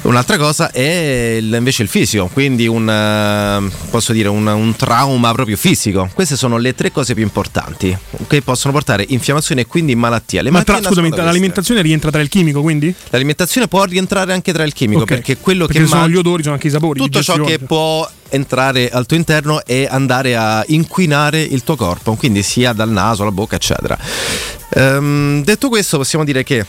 Un'altra 0.01 0.37
cosa 0.37 0.71
è 0.71 1.37
il- 1.39 1.53
invece 1.53 1.83
il 1.83 1.89
fisico, 1.89 2.27
quindi 2.33 2.67
un, 2.67 2.89
eh, 2.89 3.69
posso 3.91 4.13
dire, 4.13 4.29
un, 4.29 4.47
un 4.47 4.75
trauma 4.75 5.31
proprio 5.33 5.55
fisico. 5.55 6.09
Queste 6.13 6.35
sono 6.35 6.57
le 6.57 6.73
tre 6.73 6.91
cose 6.91 7.13
più 7.13 7.23
importanti 7.23 7.95
che 8.27 8.41
possono 8.41 8.73
portare 8.73 9.05
infiammazione 9.09 9.61
e 9.61 9.65
quindi 9.67 9.93
malattia. 9.95 10.41
Le 10.41 10.49
Ma 10.49 10.63
tra, 10.63 10.81
scusami, 10.81 11.09
l'alimentazione 11.15 11.81
rientra 11.81 12.09
tra 12.09 12.21
il 12.21 12.29
chimico, 12.29 12.61
quindi? 12.61 12.93
L'alimentazione 13.09 13.67
può 13.67 13.83
rientrare 13.83 14.33
anche 14.33 14.51
tra 14.53 14.63
il 14.63 14.73
chimico 14.73 15.01
Ok. 15.01 15.07
perché 15.07 15.37
quello 15.37 15.65
Perché 15.67 15.81
che 15.83 15.87
sono 15.87 15.99
mangi- 16.01 16.15
gli 16.15 16.17
odori, 16.17 16.41
sono 16.41 16.55
anche 16.55 16.67
i 16.67 16.71
sapori. 16.71 16.99
tutto 16.99 17.21
ciò 17.21 17.43
che 17.43 17.58
può 17.65 18.07
entrare 18.29 18.89
al 18.89 19.05
tuo 19.05 19.17
interno 19.17 19.63
e 19.65 19.87
andare 19.89 20.35
a 20.35 20.63
inquinare 20.67 21.41
il 21.41 21.63
tuo 21.63 21.75
corpo, 21.75 22.15
quindi 22.15 22.43
sia 22.43 22.73
dal 22.73 22.89
naso 22.89 23.23
alla 23.23 23.31
bocca, 23.31 23.55
eccetera. 23.55 23.97
Ehm, 24.71 25.43
detto 25.43 25.69
questo, 25.69 25.97
possiamo 25.97 26.23
dire 26.23 26.43
che 26.43 26.65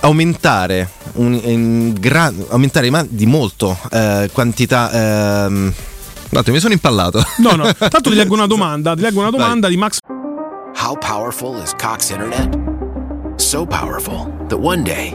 aumentare, 0.00 0.88
un- 1.14 1.40
in 1.44 1.94
gran- 1.98 2.44
aumentare 2.50 2.90
di 3.08 3.26
molto 3.26 3.76
eh, 3.90 4.28
quantità. 4.32 4.90
ehm, 5.46 5.72
attimo, 6.32 6.54
mi 6.56 6.60
sono 6.60 6.72
impallato. 6.72 7.24
No, 7.38 7.52
no, 7.54 7.72
tanto 7.74 8.10
ti 8.10 8.14
leggo 8.14 8.34
una 8.34 8.46
domanda, 8.48 8.94
ti 8.94 9.02
leggo 9.02 9.20
una 9.20 9.30
domanda 9.30 9.68
di 9.68 9.76
Max 9.76 9.98
How 10.84 10.96
powerful 10.98 11.62
is 11.62 11.72
Cox 11.80 12.10
Internet? 12.10 12.58
So 13.36 13.64
powerful 13.66 14.26
that 14.48 14.58
one 14.58 14.82
day, 14.82 15.14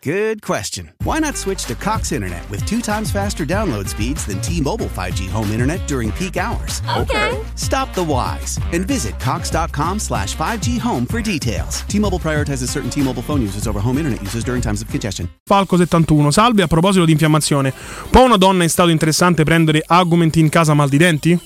Good 0.03 0.41
question. 0.41 0.93
Why 1.03 1.19
not 1.19 1.37
switch 1.37 1.65
to 1.65 1.75
Cox 1.75 2.11
Internet 2.11 2.49
with 2.49 2.65
two 2.65 2.81
times 2.81 3.11
faster 3.11 3.45
download 3.45 3.87
speeds 3.87 4.25
than 4.25 4.41
T-Mobile 4.41 4.87
5G 4.87 5.29
home 5.29 5.51
internet 5.51 5.79
during 5.87 6.11
peak 6.13 6.37
hours? 6.37 6.81
Okay. 6.97 7.37
Stop 7.53 7.93
the 7.93 8.03
whys 8.03 8.57
and 8.71 8.87
visit 8.87 9.19
cox.com 9.19 9.99
slash 9.99 10.35
5G 10.35 10.79
home 10.79 11.05
for 11.05 11.21
details. 11.21 11.83
T-Mobile 11.87 12.17
prioritizes 12.17 12.69
certain 12.69 12.89
T-Mobile 12.89 13.21
phone 13.21 13.41
users 13.43 13.67
over 13.67 13.79
home 13.79 13.99
internet 13.99 14.23
users 14.23 14.43
during 14.43 14.59
times 14.59 14.81
of 14.81 14.89
congestion. 14.89 15.29
Falco 15.45 15.77
71. 15.77 16.31
Salve, 16.31 16.63
a 16.63 16.67
proposito 16.67 17.05
di 17.05 17.11
infiammazione, 17.11 17.71
può 18.09 18.23
una 18.23 18.37
donna 18.37 18.63
in 18.63 18.69
stato 18.69 18.89
interessante 18.89 19.43
prendere 19.43 19.83
Augmentin 19.85 20.45
in 20.45 20.49
casa 20.49 20.73
mal 20.73 20.89
di 20.89 20.97
denti? 20.97 21.39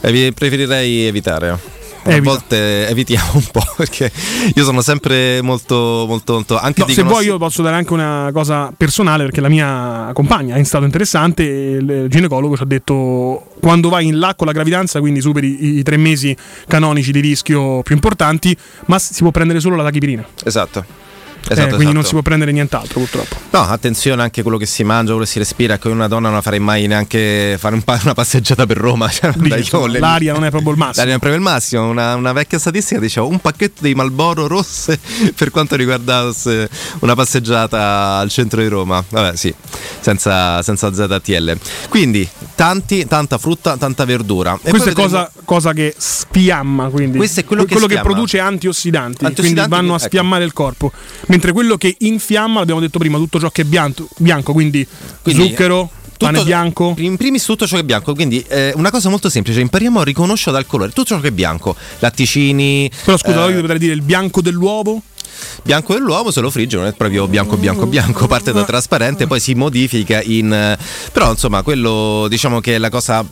Evi- 0.00 0.32
preferirei 0.32 1.06
evitare. 1.06 1.77
A 2.04 2.12
Evita. 2.12 2.30
volte 2.30 2.88
evitiamo 2.88 3.32
un 3.34 3.44
po' 3.50 3.62
perché 3.76 4.10
io 4.54 4.64
sono 4.64 4.80
sempre 4.80 5.42
molto, 5.42 6.04
molto, 6.06 6.34
molto. 6.34 6.58
Anche 6.58 6.80
No, 6.80 6.86
se 6.86 6.94
dicono 6.94 7.08
vuoi 7.10 7.24
io 7.24 7.38
posso 7.38 7.62
dare 7.62 7.76
anche 7.76 7.92
una 7.92 8.30
cosa 8.32 8.72
personale 8.76 9.24
perché 9.24 9.40
la 9.40 9.48
mia 9.48 10.10
compagna 10.14 10.54
è 10.54 10.58
in 10.58 10.64
stato 10.64 10.84
interessante 10.84 11.42
il 11.42 12.06
ginecologo 12.08 12.56
ci 12.56 12.62
ha 12.62 12.66
detto 12.66 13.46
quando 13.60 13.88
vai 13.88 14.06
in 14.06 14.18
là 14.18 14.34
con 14.34 14.46
la 14.46 14.52
gravidanza, 14.52 15.00
quindi 15.00 15.20
superi 15.20 15.64
i, 15.64 15.78
i 15.78 15.82
tre 15.82 15.96
mesi 15.96 16.36
canonici 16.66 17.12
di 17.12 17.20
rischio 17.20 17.82
più 17.82 17.94
importanti, 17.94 18.56
ma 18.86 18.98
si 18.98 19.20
può 19.22 19.30
prendere 19.30 19.60
solo 19.60 19.76
la 19.76 19.82
tachipirina. 19.82 20.26
Esatto. 20.44 21.07
Esatto, 21.50 21.76
quindi 21.76 21.84
non 21.86 21.92
esatto. 22.02 22.06
si 22.06 22.12
può 22.12 22.22
prendere 22.22 22.52
nient'altro 22.52 23.00
purtroppo. 23.00 23.36
No, 23.50 23.60
attenzione 23.60 24.20
anche 24.22 24.40
a 24.40 24.42
quello 24.42 24.58
che 24.58 24.66
si 24.66 24.84
mangia, 24.84 25.10
quello 25.12 25.24
che 25.24 25.30
si 25.30 25.38
respira. 25.38 25.74
Ecco, 25.74 25.88
una 25.90 26.08
donna 26.08 26.28
non 26.28 26.42
farei 26.42 26.58
mai 26.60 26.86
neanche 26.86 27.56
fare 27.58 27.74
un 27.74 27.82
pa- 27.82 27.98
una 28.04 28.14
passeggiata 28.14 28.66
per 28.66 28.76
Roma. 28.76 29.08
Cioè, 29.18 29.32
Dici, 29.32 29.48
dai, 29.48 29.68
io 29.72 29.86
le- 29.86 29.98
l'aria 29.98 30.32
non 30.34 30.44
è 30.44 30.50
proprio 30.50 30.72
il 30.72 30.76
massimo. 30.78 31.04
L'aria 31.04 31.12
non 31.12 31.16
è 31.16 31.18
proprio 31.18 31.34
il 31.36 31.40
massimo. 31.42 31.88
Una, 31.88 32.14
una 32.14 32.32
vecchia 32.32 32.58
statistica 32.58 33.00
diceva 33.00 33.26
un 33.26 33.38
pacchetto 33.40 33.82
di 33.82 33.94
Malboro 33.94 34.46
rosse 34.46 34.98
per 35.34 35.50
quanto 35.50 35.76
riguardasse 35.76 36.68
una 37.00 37.14
passeggiata 37.14 38.16
al 38.18 38.28
centro 38.28 38.60
di 38.60 38.68
Roma. 38.68 39.02
Vabbè, 39.08 39.34
sì, 39.36 39.52
senza, 40.00 40.62
senza 40.62 40.92
ZTL. 40.92 41.56
Quindi, 41.88 42.28
tanti, 42.54 43.06
tanta 43.06 43.38
frutta, 43.38 43.76
tanta 43.76 44.04
verdura. 44.04 44.58
E 44.62 44.70
Questa 44.70 44.90
è 44.90 44.92
vedremo- 44.94 45.08
cosa, 45.08 45.32
cosa 45.44 45.72
che 45.72 45.94
sfiamma, 45.96 46.88
quindi 46.88 47.16
Questo 47.18 47.40
è 47.40 47.44
quello 47.44 47.64
che 47.64 47.76
sfiamma. 47.76 48.02
produce 48.02 48.38
antiossidanti, 48.38 49.16
quindi 49.18 49.26
Antiossidanti 49.38 49.70
vanno 49.70 49.94
a 49.94 49.98
che- 49.98 50.16
ecco. 50.18 50.36
il 50.36 50.52
corpo. 50.52 50.92
Mentre 51.28 51.52
quello 51.52 51.76
che 51.76 51.94
infiamma, 52.00 52.58
l'abbiamo 52.60 52.80
detto 52.80 52.98
prima, 52.98 53.16
tutto 53.18 53.38
ciò 53.38 53.50
che 53.50 53.62
è 53.62 53.64
bianco, 53.64 54.08
bianco 54.18 54.52
quindi, 54.52 54.86
Quindi, 55.22 55.48
zucchero, 55.48 55.90
pane 56.16 56.32
tutto- 56.32 56.44
bianco. 56.44 56.94
In 56.98 57.16
primis 57.16 57.44
tutto 57.44 57.66
ciò 57.66 57.76
che 57.76 57.82
è 57.82 57.84
bianco, 57.84 58.14
quindi 58.14 58.42
eh, 58.48 58.72
una 58.76 58.90
cosa 58.90 59.08
molto 59.08 59.28
semplice, 59.28 59.60
impariamo 59.60 60.00
a 60.00 60.04
riconoscere 60.04 60.52
dal 60.52 60.66
colore 60.66 60.90
tutto 60.90 61.04
ciò 61.08 61.20
che 61.20 61.28
è 61.28 61.32
bianco, 61.32 61.76
latticini, 61.98 62.90
Però 63.04 63.16
scusa, 63.18 63.46
eh, 63.46 63.52
io 63.52 63.60
potrei 63.60 63.78
dire 63.78 63.92
il 63.94 64.02
bianco 64.02 64.40
dell'uovo. 64.40 65.02
bianco 65.62 65.92
dell'uomo 65.92 66.30
se 66.30 66.40
lo 66.40 66.50
frigge 66.50 66.76
non 66.76 66.86
è 66.86 66.92
proprio 66.94 67.28
bianco 67.28 67.56
bianco 67.56 67.86
bianco, 67.86 68.26
parte 68.26 68.52
da 68.52 68.64
trasparente, 68.64 69.26
poi 69.26 69.38
si 69.38 69.54
modifica 69.54 70.22
in... 70.22 70.52
eh, 70.52 70.78
però 71.12 71.30
insomma 71.30 71.62
quello 71.62 72.26
diciamo 72.28 72.60
che 72.60 72.74
è 72.76 72.78
la 72.78 72.88
cosa... 72.90 73.24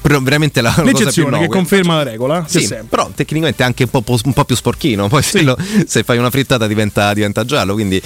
veramente 0.00 0.60
la, 0.60 0.74
L'eccezione 0.82 1.38
che 1.40 1.48
conferma 1.48 1.96
la 1.96 2.02
regola. 2.02 2.44
Sì, 2.46 2.68
però 2.88 3.10
tecnicamente 3.14 3.62
è 3.62 3.66
anche 3.66 3.84
un 3.84 4.02
po', 4.02 4.18
un 4.24 4.32
po' 4.32 4.44
più 4.44 4.56
sporchino. 4.56 5.08
Poi 5.08 5.22
se, 5.22 5.42
lo- 5.42 5.56
se 5.86 6.02
fai 6.02 6.18
una 6.18 6.30
frittata 6.30 6.66
diventa, 6.66 7.12
diventa 7.12 7.44
giallo. 7.44 7.74
Quindi 7.74 8.00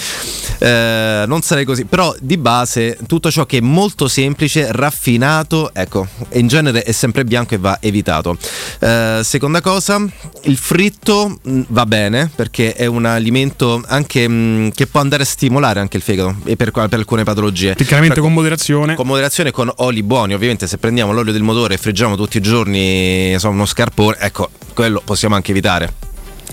eh, 0.59 1.25
non 1.27 1.41
sarei 1.43 1.65
così. 1.65 1.85
Però 1.85 2.15
di 2.21 2.37
base 2.37 2.99
tutto 3.07 3.31
ciò 3.31 3.47
che 3.47 3.59
è 3.59 3.61
molto 3.61 4.09
semplice, 4.09 4.69
raffinato, 4.71 5.71
ecco, 5.73 6.07
in 6.33 6.47
genere 6.47 6.83
è 6.83 6.93
sempre 6.93 7.25
bianco 7.25 7.55
e 7.55 7.59
va 7.59 7.79
evitato. 7.81 8.37
Eh, 8.81 9.21
seconda 9.23 9.61
cosa, 9.61 10.03
il 10.43 10.57
fritto 10.57 11.39
mh, 11.43 11.61
va 11.69 11.87
bene 11.87 12.31
perché 12.35 12.75
è 12.75 12.87
un 12.87 13.05
alimento 13.05 13.83
anche 13.87 14.29
mh, 14.29 14.73
che 14.73 14.87
può 14.87 15.01
andare 15.01 15.23
a 15.23 15.27
stimolare 15.27 15.81
anche 15.81 15.97
il 15.97 16.03
fegato 16.03 16.37
e 16.45 16.57
per, 16.57 16.71
per 16.71 16.89
alcune 16.93 17.25
patologie. 17.25 17.75
Cioè, 17.77 18.19
con 18.19 18.33
moderazione. 18.33 18.95
con 18.95 19.07
moderazione 19.07 19.51
con 19.51 19.73
oli 19.77 20.03
buoni, 20.03 20.35
ovviamente 20.35 20.67
se 20.67 20.79
prendiamo 20.79 21.13
l'olio 21.13 21.33
del 21.33 21.43
motore 21.43 21.76
e 21.77 21.79
friggiamo 21.79 22.17
tutti 22.17 22.39
i 22.39 22.41
giorni 22.41 23.33
insomma, 23.33 23.55
uno 23.55 23.67
scarpone, 23.67 24.17
ecco, 24.19 24.51
quello 24.73 25.01
possiamo 25.05 25.35
anche 25.35 25.53
evitare. 25.53 25.93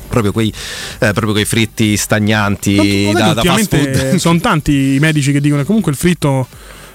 Proprio 0.09 0.31
quei, 0.31 0.49
eh, 0.99 1.11
proprio 1.11 1.31
quei 1.31 1.45
fritti 1.45 1.97
stagnanti 1.97 3.09
ma 3.11 3.19
da, 3.19 3.33
da 3.33 3.41
fast 3.41 3.75
food. 3.75 4.15
sono 4.17 4.39
tanti 4.39 4.95
i 4.95 4.99
medici 4.99 5.31
che 5.31 5.41
dicono 5.41 5.61
che 5.61 5.65
comunque 5.65 5.91
il 5.91 5.97
fritto 5.97 6.47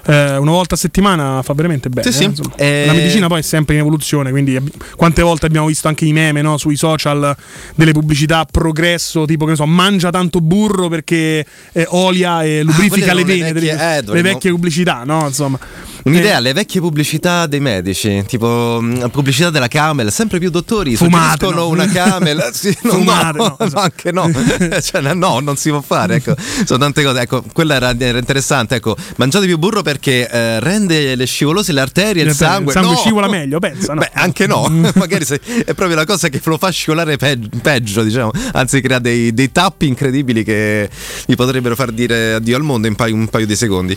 eh, 0.05 0.37
una 0.37 0.51
volta 0.51 0.75
a 0.75 0.77
settimana 0.77 1.41
fa 1.43 1.53
veramente 1.53 1.89
bene. 1.89 2.09
Sì, 2.11 2.17
sì. 2.17 2.41
eh. 2.55 2.83
Eh, 2.83 2.85
La 2.85 2.93
medicina 2.93 3.27
poi 3.27 3.39
è 3.39 3.43
sempre 3.43 3.75
in 3.75 3.81
evoluzione, 3.81 4.31
quindi 4.31 4.57
quante 4.95 5.21
volte 5.21 5.45
abbiamo 5.45 5.67
visto 5.67 5.87
anche 5.87 6.05
i 6.05 6.13
meme 6.13 6.41
no, 6.41 6.57
sui 6.57 6.77
social 6.77 7.35
delle 7.75 7.91
pubblicità 7.91 8.45
progresso, 8.49 9.25
tipo 9.25 9.45
che 9.45 9.51
ne 9.51 9.57
so, 9.57 9.65
mangia 9.65 10.09
tanto 10.09 10.39
burro 10.39 10.87
perché 10.87 11.45
eh, 11.73 11.85
olia 11.89 12.43
e 12.43 12.63
lubrifica 12.63 13.11
quelle 13.11 13.23
le 13.23 13.33
erano 13.33 13.53
le 13.53 13.53
vene, 13.53 13.53
vecchie- 13.53 13.71
eh, 13.73 13.95
le 13.95 14.03
dovremmo- 14.03 14.29
vecchie 14.29 14.51
pubblicità, 14.51 15.03
no? 15.05 15.25
Insomma. 15.27 15.59
Un'idea, 16.03 16.37
Eh, 16.37 16.41
le 16.41 16.53
vecchie 16.53 16.79
pubblicità 16.81 17.45
dei 17.45 17.59
medici, 17.59 18.23
tipo 18.27 18.79
mh, 18.81 19.09
pubblicità 19.09 19.49
della 19.49 19.67
Camel, 19.67 20.11
sempre 20.11 20.39
più 20.39 20.49
dottori 20.49 20.95
Fumate, 20.95 21.45
suggeriscono 21.45 21.55
no? 21.61 21.67
una 21.69 21.87
Camel. 21.87 22.49
Sì, 22.59 22.75
no, 22.83 22.91
Fumate, 22.91 23.37
no, 23.37 23.55
no, 23.59 23.65
esatto. 23.65 23.79
anche 23.79 24.11
no. 24.11 24.31
Cioè, 24.81 25.13
no, 25.13 25.39
non 25.39 25.55
si 25.57 25.69
può 25.69 25.81
fare. 25.81 26.15
Ecco. 26.15 26.35
Sono 26.65 26.79
tante 26.79 27.03
cose. 27.03 27.21
Ecco, 27.21 27.43
quella 27.53 27.75
era, 27.75 27.93
era 27.97 28.17
interessante. 28.17 28.75
Ecco, 28.75 28.95
mangiate 29.17 29.45
più 29.45 29.57
burro 29.57 29.81
perché 29.81 30.29
eh, 30.29 30.59
rende 30.59 31.15
le 31.15 31.25
scivolose 31.25 31.71
le 31.73 31.81
arterie, 31.81 32.23
il 32.23 32.29
Il 32.29 32.35
sangue. 32.35 32.71
sangue 32.73 32.93
No! 32.93 32.97
scivola 32.97 33.27
meglio, 33.27 33.59
pensa, 33.59 33.93
no? 33.93 33.99
Beh, 34.01 34.09
anche 34.13 34.47
no. 34.47 34.67
Magari 34.95 35.25
se- 35.25 35.39
è 35.65 35.73
proprio 35.73 35.95
la 35.95 36.05
cosa 36.05 36.29
che 36.29 36.39
lo 36.43 36.57
fa 36.57 36.69
scivolare 36.69 37.17
pe- 37.17 37.39
peggio, 37.61 38.03
diciamo. 38.03 38.31
Anzi, 38.53 38.81
crea 38.81 38.99
dei, 38.99 39.33
dei 39.33 39.51
tappi 39.51 39.87
incredibili 39.87 40.43
che 40.43 40.89
vi 41.27 41.35
potrebbero 41.35 41.75
far 41.75 41.91
dire 41.91 42.33
addio 42.33 42.55
al 42.55 42.63
mondo 42.63 42.87
in 42.87 42.95
paio- 42.95 43.15
un 43.15 43.27
paio 43.27 43.45
di 43.45 43.55
secondi. 43.55 43.95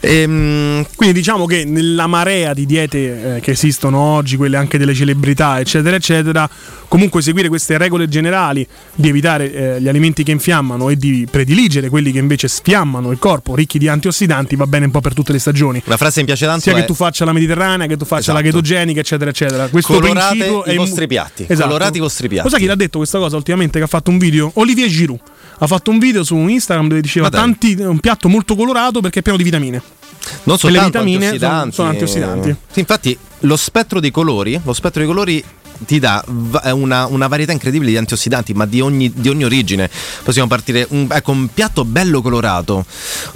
Ehm, 0.00 0.86
Quindi 0.94 1.14
diciamo 1.18 1.37
che 1.46 1.64
nella 1.64 2.06
marea 2.06 2.54
di 2.54 2.66
diete 2.66 3.36
eh, 3.36 3.40
che 3.40 3.52
esistono 3.52 3.98
oggi, 3.98 4.36
quelle 4.36 4.56
anche 4.56 4.78
delle 4.78 4.94
celebrità, 4.94 5.58
eccetera, 5.60 5.96
eccetera, 5.96 6.48
comunque 6.88 7.22
seguire 7.22 7.48
queste 7.48 7.76
regole 7.78 8.08
generali 8.08 8.66
di 8.94 9.08
evitare 9.08 9.52
eh, 9.76 9.80
gli 9.80 9.88
alimenti 9.88 10.22
che 10.22 10.30
infiammano 10.32 10.88
e 10.88 10.96
di 10.96 11.26
prediligere 11.30 11.88
quelli 11.88 12.12
che 12.12 12.18
invece 12.18 12.48
sfiammano 12.48 13.10
il 13.10 13.18
corpo, 13.18 13.54
ricchi 13.54 13.78
di 13.78 13.88
antiossidanti, 13.88 14.56
va 14.56 14.66
bene 14.66 14.86
un 14.86 14.90
po' 14.90 15.00
per 15.00 15.14
tutte 15.14 15.32
le 15.32 15.38
stagioni. 15.38 15.82
una 15.86 15.96
frase 15.96 16.14
che 16.14 16.20
mi 16.20 16.26
piace 16.26 16.46
tanto 16.46 16.60
Sia 16.62 16.72
è 16.72 16.80
che 16.80 16.84
tu 16.86 16.94
faccia 16.94 17.24
la 17.24 17.32
mediterranea, 17.32 17.86
che 17.86 17.96
tu 17.96 18.04
faccia 18.04 18.32
la 18.32 18.40
Esatto. 18.40 18.56
chetogenica, 18.56 19.00
eccetera, 19.00 19.30
eccetera. 19.30 19.68
Questo 19.68 19.92
Colorate 19.94 20.36
principio 20.36 20.64
i 20.64 20.70
è 20.70 20.74
vostri 20.76 21.06
piatti, 21.06 21.44
Esatto. 21.46 21.66
colorate 21.68 21.98
i 21.98 22.00
vostri 22.00 22.28
piatti. 22.28 22.44
Lo 22.44 22.50
sai 22.50 22.60
chi 22.60 22.66
l'ha 22.66 22.74
detto 22.74 22.98
questa 22.98 23.18
cosa 23.18 23.36
ultimamente? 23.36 23.78
Che 23.78 23.84
ha 23.84 23.88
fatto 23.88 24.10
un 24.10 24.18
video? 24.18 24.50
Olivier 24.54 24.88
Giroud. 24.88 25.20
Ha 25.60 25.66
fatto 25.66 25.90
un 25.90 25.98
video 25.98 26.22
su 26.22 26.36
Instagram 26.36 26.88
dove 26.88 27.00
diceva 27.00 27.28
tanti, 27.30 27.74
un 27.78 27.98
piatto 27.98 28.28
molto 28.28 28.54
colorato 28.54 29.00
perché 29.00 29.18
è 29.20 29.22
pieno 29.22 29.36
di 29.36 29.44
vitamine. 29.44 29.82
Non 30.44 30.54
le 30.54 30.58
soltanto 30.58 30.86
vitamine 30.86 31.24
antiossidanti, 31.26 31.58
sono- 31.58 31.72
sono 31.72 31.88
antiossidanti. 31.88 32.56
Sì, 32.72 32.80
infatti 32.80 33.18
lo 33.40 33.56
spettro 33.56 34.00
di 34.00 34.10
colori, 34.10 34.60
lo 34.62 34.72
spettro 34.72 35.00
di 35.00 35.06
colori 35.06 35.44
ti 35.86 36.00
dà 36.00 36.24
una, 36.72 37.06
una 37.06 37.28
varietà 37.28 37.52
incredibile 37.52 37.92
di 37.92 37.96
antiossidanti, 37.96 38.52
ma 38.52 38.66
di 38.66 38.80
ogni, 38.80 39.12
di 39.14 39.28
ogni 39.28 39.44
origine. 39.44 39.88
Possiamo 40.24 40.48
partire 40.48 40.84
un, 40.90 41.06
ecco, 41.08 41.30
un 41.30 41.46
piatto 41.54 41.84
bello 41.84 42.20
colorato. 42.20 42.74
Un 42.78 42.84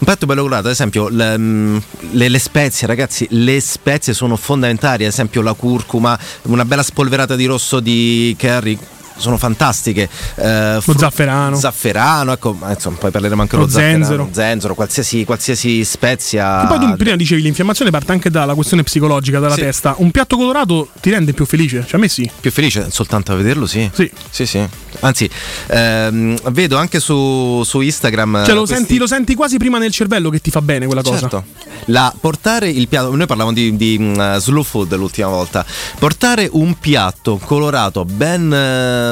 piatto 0.05 0.27
bello 0.27 0.43
colorato, 0.43 0.67
ad 0.67 0.73
esempio, 0.73 1.07
le, 1.09 1.39
mm, 1.39 1.77
le- 2.11 2.29
le 2.29 2.39
spezie, 2.41 2.89
ragazzi, 2.89 3.29
le 3.31 3.61
spezie 3.61 4.13
sono 4.13 4.35
fondamentali, 4.35 5.05
ad 5.05 5.11
esempio 5.13 5.41
la 5.41 5.53
curcuma, 5.53 6.19
una 6.43 6.65
bella 6.65 6.83
spolverata 6.83 7.37
di 7.37 7.45
rosso 7.47 7.79
di 7.79 8.35
curry. 8.37 8.77
Sono 9.23 9.39
fantastiche. 9.39 10.09
Eh, 10.35 10.79
fru- 10.81 10.99
zafferano. 10.99 11.57
Zafferano, 11.57 12.33
ecco, 12.33 12.53
ma 12.53 12.71
insomma, 12.71 12.97
poi 12.99 13.11
parleremo 13.13 13.41
anche 13.43 13.57
Lo 13.57 13.67
dello 13.67 13.79
zenzero. 13.79 14.29
zenzero, 14.33 14.75
qualsiasi, 14.75 15.25
qualsiasi 15.25 15.85
spezia. 15.85 16.65
E 16.65 16.67
poi 16.67 16.79
tu 16.81 16.97
prima 16.97 17.15
dicevi 17.17 17.41
l'infiammazione 17.43 17.91
parte 17.91 18.13
anche 18.13 18.31
dalla 18.31 18.55
questione 18.55 18.83
psicologica, 18.83 19.39
dalla 19.39 19.55
Sì. 19.55 19.61
testa. 19.61 19.95
Un 19.99 20.11
piatto 20.11 20.37
colorato 20.37 20.89
ti 21.01 21.11
rende 21.11 21.33
più 21.33 21.47
felice? 21.47 21.83
Cioè 21.87 21.95
a 21.95 21.99
me 21.99 22.09
sì. 22.09 22.29
Più 22.41 22.51
felice 22.51 22.87
soltanto 22.91 23.33
a 23.33 23.37
vederlo, 23.37 23.67
sì. 23.67 23.89
Sì. 23.93 24.11
Sì, 24.31 24.45
sì. 24.47 24.69
Anzi, 25.01 25.29
ehm, 25.69 26.37
vedo 26.51 26.77
anche 26.77 27.01
su, 27.01 27.63
su 27.65 27.81
Instagram. 27.81 28.45
Cioè 28.45 28.55
lo, 28.55 28.61
questi- 28.61 28.75
senti, 28.77 28.99
lo 28.99 29.07
senti 29.07 29.35
quasi 29.35 29.57
prima 29.57 29.79
nel 29.79 29.91
cervello 29.93 30.31
che 30.31 30.41
ti 30.41 30.51
fa 30.51 30.61
bene 30.61 30.87
quella 30.87 31.03
cosa. 31.03 31.19
Certo. 31.19 31.45
La, 31.87 32.13
portare 32.19 32.69
il 32.69 32.89
piatto, 32.89 33.15
noi 33.15 33.27
parlavamo 33.27 33.55
di, 33.55 33.77
di 33.77 33.97
mm, 33.99 34.37
slow 34.37 34.63
food 34.63 34.95
l'ultima 34.97 35.29
volta. 35.29 35.65
Portare 35.99 36.49
un 36.53 36.79
piatto 36.79 37.39
colorato, 37.45 38.05
ben, 38.05 38.53
ehm, 38.53 39.12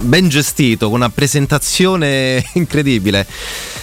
ben 0.00 0.28
gestito, 0.28 0.86
con 0.86 0.96
una 0.96 1.10
presentazione 1.10 2.44
incredibile. 2.54 3.26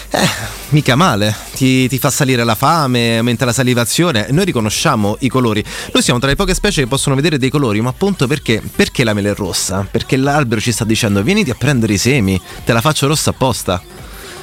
Eh, 0.10 0.28
mica 0.70 0.96
male, 0.96 1.36
ti, 1.54 1.88
ti 1.90 2.00
fa 2.00 2.10
salire 2.10 2.44
la 2.44 2.56
fame, 2.56 3.18
aumenta 3.18 3.46
la 3.46 3.54
salivazione. 3.54 4.28
Noi 4.32 4.46
riconosciamo 4.46 5.18
i 5.20 5.28
colori. 5.28 5.64
Noi 5.94 6.02
siamo 6.02 6.20
tra 6.20 6.30
le 6.30 6.36
poche 6.36 6.54
specie 6.54 6.82
che 6.82 6.88
possono 6.88 7.16
vedere 7.16 7.38
dei 7.38 7.50
colori, 7.50 7.82
ma 7.82 7.90
appunto 7.90 8.28
perché? 8.28 8.62
Perché 8.76 9.04
la 9.04 9.14
mela 9.14 9.30
è 9.30 9.36
rossa? 9.36 9.88
Perché 9.90 10.16
l'albero 10.16 10.62
ci 10.62 10.72
sta 10.72 10.86
dicendo: 10.86 11.22
vieniti 11.22 11.50
a 11.50 11.56
prendere 11.56 11.94
i 11.94 11.98
semi, 11.98 12.40
te 12.64 12.74
la 12.74 12.82
faccio 12.82 13.08
rossa 13.08 13.32
apposta. 13.32 13.82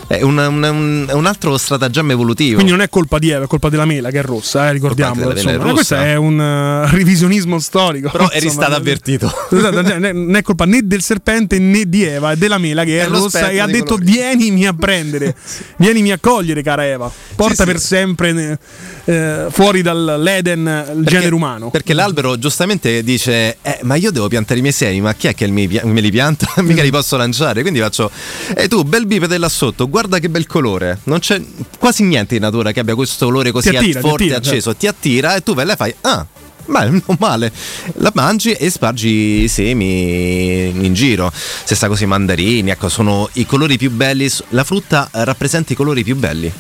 È 0.07 0.21
un, 0.23 0.37
un- 0.39 1.09
un- 1.11 1.27
altro 1.27 1.57
stratagemma 1.57 2.13
evolutivo. 2.13 2.55
Quindi 2.55 2.73
non 2.73 2.81
è 2.81 2.89
colpa 2.89 3.19
di 3.19 3.31
Eva, 3.31 3.45
è 3.45 3.47
colpa 3.47 3.69
della 3.69 3.85
mela 3.87 4.11
che 4.11 4.21
è 4.21 4.23
rossa, 4.23 4.71
eh, 4.71 4.77
è 4.77 4.79
Questo 4.79 5.95
è 5.95 6.15
un 6.17 6.41
eh, 6.41 6.91
revisionismo 6.91 7.59
storico. 7.59 8.11
Però 8.11 8.29
eri 8.31 8.45
insomma. 8.47 8.65
stato 8.67 8.79
avvertito. 8.79 9.33
Cioè, 9.65 10.13
non 10.13 10.35
è 10.37 10.43
colpa 10.43 10.65
né 10.67 10.81
del 10.85 11.03
serpente 11.03 11.59
né 11.59 11.89
di 11.89 12.05
Eva, 12.05 12.33
è 12.33 12.37
della 12.37 12.59
mela 12.59 12.85
che 12.85 13.01
è, 13.01 13.05
È 13.05 13.09
rossa 13.09 13.49
e 13.51 13.59
ha 13.59 13.67
detto 13.67 13.95
colori. 13.95 14.13
vienimi 14.13 14.67
a 14.67 14.73
prendere, 14.73 15.35
vienimi 15.79 16.13
a 16.13 16.19
cogliere 16.19 16.63
cara 16.63 16.87
Eva, 16.87 17.11
porta 17.35 17.65
Sì, 17.65 17.71
per 17.71 17.79
sì. 17.79 17.87
sempre 17.87 18.59
eh, 19.05 19.47
fuori 19.51 19.83
dall'Eden 19.83 20.95
il 20.99 21.05
genere 21.05 21.35
umano. 21.35 21.71
Perché 21.71 21.93
l'albero 21.95 22.39
giustamente 22.39 23.03
dice: 23.03 23.57
eh, 23.63 23.79
Ma 23.83 23.95
io 23.97 24.11
devo 24.11 24.29
piantare 24.29 24.59
i 24.59 24.63
miei 24.63 24.75
semi, 24.75 25.01
ma 25.01 25.15
chi 25.15 25.29
è 25.29 25.35
che 25.35 25.47
mi, 25.49 25.67
me 25.83 26.01
li 26.01 26.11
pianta? 26.11 26.53
Mica 26.63 26.83
li 26.83 26.91
posso 26.91 27.17
lanciare. 27.17 27.61
Quindi 27.63 27.81
faccio: 27.81 28.11
E 28.55 28.69
tu, 28.69 28.83
bel 28.85 29.07
bipede 29.07 29.39
là 29.39 29.49
sotto, 29.49 29.89
guarda 29.95 30.19
che 30.19 30.29
bel 30.29 30.49
colore. 30.49 30.99
Non 31.05 31.21
c'è 31.21 31.41
quasi 31.79 32.03
niente 32.03 32.35
in 32.35 32.41
natura 32.41 32.73
che 32.73 32.81
abbia 32.81 32.97
questo 32.97 33.27
colore 33.27 33.53
così 33.53 33.71
Ti 33.71 33.77
attira, 33.77 34.01
ti 34.01 34.07
forte 34.09 34.23
e 34.25 34.27
attira, 34.27 34.35
certo. 34.41 34.49
acceso. 34.49 34.75
Ti 34.75 34.87
attira 34.89 35.37
e 35.37 35.43
tu 35.43 35.55
vai 35.55 35.65
là 35.67 35.75
e 35.75 35.77
fai: 35.77 35.95
Ah. 36.01 36.27
Ma 36.67 36.83
non 36.87 37.03
male, 37.19 37.53
la 37.99 38.11
mangi 38.15 38.53
e 38.53 38.71
spargi 38.71 39.43
i 39.43 39.49
semi 39.49 40.69
in 40.71 40.95
giro. 40.95 41.31
Stessa 41.33 41.89
cosa 41.89 42.05
i 42.05 42.07
mandarini, 42.07 42.71
ecco, 42.71 42.89
sono 42.89 43.29
i 43.35 43.45
colori 43.45 43.77
più 43.77 43.91
belli. 43.91 44.29
La 44.49 44.65
frutta 44.65 45.09
rappresenta 45.13 45.75
i 45.75 45.77
colori 45.77 46.03
più 46.03 46.17
belli. 46.17 46.51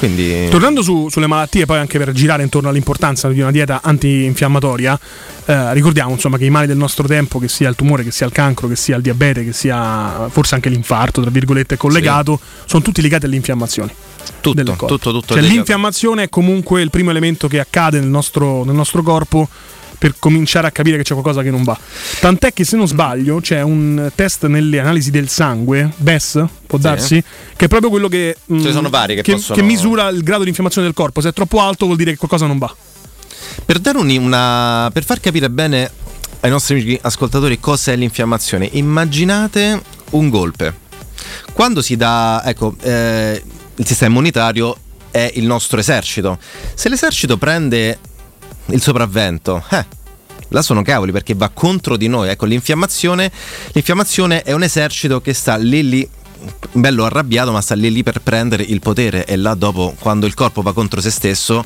Quindi 0.00 0.48
Tornando 0.48 0.80
su- 0.80 1.10
sulle 1.10 1.26
malattie, 1.26 1.66
poi 1.66 1.76
anche 1.76 1.98
per 1.98 2.12
girare 2.12 2.42
intorno 2.42 2.70
all'importanza 2.70 3.28
di 3.28 3.38
una 3.38 3.50
dieta 3.50 3.80
antinfiammatoria, 3.82 4.98
eh, 5.44 5.74
ricordiamo 5.74 6.12
insomma 6.12 6.38
che 6.38 6.46
i 6.46 6.50
mali 6.50 6.66
del 6.66 6.78
nostro 6.78 7.06
tempo, 7.06 7.38
che 7.38 7.48
sia 7.48 7.68
il 7.68 7.74
tumore, 7.74 8.02
che 8.02 8.10
sia 8.10 8.24
il 8.24 8.32
cancro, 8.32 8.66
che 8.66 8.76
sia 8.76 8.96
il 8.96 9.02
diabete, 9.02 9.44
che 9.44 9.52
sia 9.52 10.26
forse 10.30 10.54
anche 10.54 10.70
l'infarto, 10.70 11.20
tra 11.20 11.30
virgolette, 11.30 11.76
collegato, 11.76 12.40
sono 12.64 12.82
tutti 12.82 13.02
legati 13.02 13.26
alle 13.26 13.36
infiammazioni. 13.36 13.92
tutto, 14.40 14.64
corpo. 14.64 14.86
tutto, 14.86 15.12
tutto. 15.12 15.34
Cioè, 15.34 15.42
l'infiammazione 15.42 16.22
è 16.22 16.28
comunque 16.30 16.80
il 16.80 16.88
primo 16.88 17.10
elemento 17.10 17.46
che 17.46 17.60
accade 17.60 18.00
nel 18.00 18.08
nostro, 18.08 18.64
nel 18.64 18.74
nostro 18.74 19.02
corpo 19.02 19.50
per 20.00 20.14
cominciare 20.18 20.66
a 20.66 20.70
capire 20.70 20.96
che 20.96 21.02
c'è 21.02 21.12
qualcosa 21.12 21.42
che 21.42 21.50
non 21.50 21.62
va. 21.62 21.78
Tant'è 22.20 22.54
che 22.54 22.64
se 22.64 22.76
non 22.76 22.88
sbaglio 22.88 23.38
c'è 23.40 23.60
un 23.60 24.10
test 24.14 24.46
nelle 24.46 24.80
analisi 24.80 25.10
del 25.10 25.28
sangue, 25.28 25.92
BES, 25.96 26.42
può 26.66 26.78
Sì. 26.78 26.82
darsi, 26.82 27.24
che 27.54 27.66
è 27.66 27.68
proprio 27.68 27.90
quello 27.90 28.08
che, 28.08 28.34
mm, 28.50 28.60
ne 28.62 28.72
sono 28.72 28.88
vari 28.88 29.14
che 29.14 29.22
possono- 29.22 29.54
che 29.58 29.62
misura 29.62 30.08
il 30.08 30.22
grado 30.22 30.42
di 30.42 30.48
infiammazione 30.48 30.86
del 30.86 30.96
corpo. 30.96 31.20
Se 31.20 31.28
è 31.28 31.32
troppo 31.34 31.60
alto 31.60 31.84
vuol 31.84 31.98
dire 31.98 32.12
che 32.12 32.16
qualcosa 32.16 32.46
non 32.46 32.56
va. 32.56 32.74
Per, 33.66 33.78
dare 33.78 33.98
un- 33.98 34.08
una, 34.16 34.88
per 34.90 35.04
far 35.04 35.20
capire 35.20 35.50
bene 35.50 35.90
ai 36.40 36.48
nostri 36.50 36.76
amici 36.80 36.98
ascoltatori 37.02 37.60
cos'è 37.60 37.94
l'infiammazione, 37.94 38.68
immaginate 38.72 39.82
un 40.12 40.30
golpe. 40.30 40.74
Quando 41.52 41.82
si 41.82 41.96
dà, 41.96 42.42
ecco, 42.46 42.74
eh, 42.80 43.42
il 43.76 43.86
sistema 43.86 44.10
immunitario 44.12 44.74
è 45.10 45.30
il 45.34 45.44
nostro 45.44 45.78
esercito. 45.80 46.38
Se 46.74 46.88
l'esercito 46.88 47.36
prende 47.36 47.98
il 48.72 48.80
sopravvento, 48.80 49.64
eh, 49.70 49.84
là 50.48 50.62
sono 50.62 50.82
cavoli 50.82 51.12
perché 51.12 51.34
va 51.34 51.50
contro 51.52 51.96
di 51.96 52.08
noi. 52.08 52.28
Ecco, 52.28 52.46
l'infiammazione, 52.46 53.30
l'infiammazione 53.72 54.42
è 54.42 54.52
un 54.52 54.62
esercito 54.62 55.20
che 55.20 55.32
sta 55.32 55.56
lì 55.56 55.88
lì 55.88 56.08
bello 56.72 57.04
arrabbiato 57.04 57.52
ma 57.52 57.60
sta 57.60 57.74
lì 57.74 57.92
lì 57.92 58.02
per 58.02 58.20
prendere 58.20 58.62
il 58.62 58.80
potere 58.80 59.26
e 59.26 59.36
là 59.36 59.54
dopo 59.54 59.94
quando 59.98 60.26
il 60.26 60.32
corpo 60.32 60.62
va 60.62 60.72
contro 60.72 61.00
se 61.00 61.10
stesso 61.10 61.62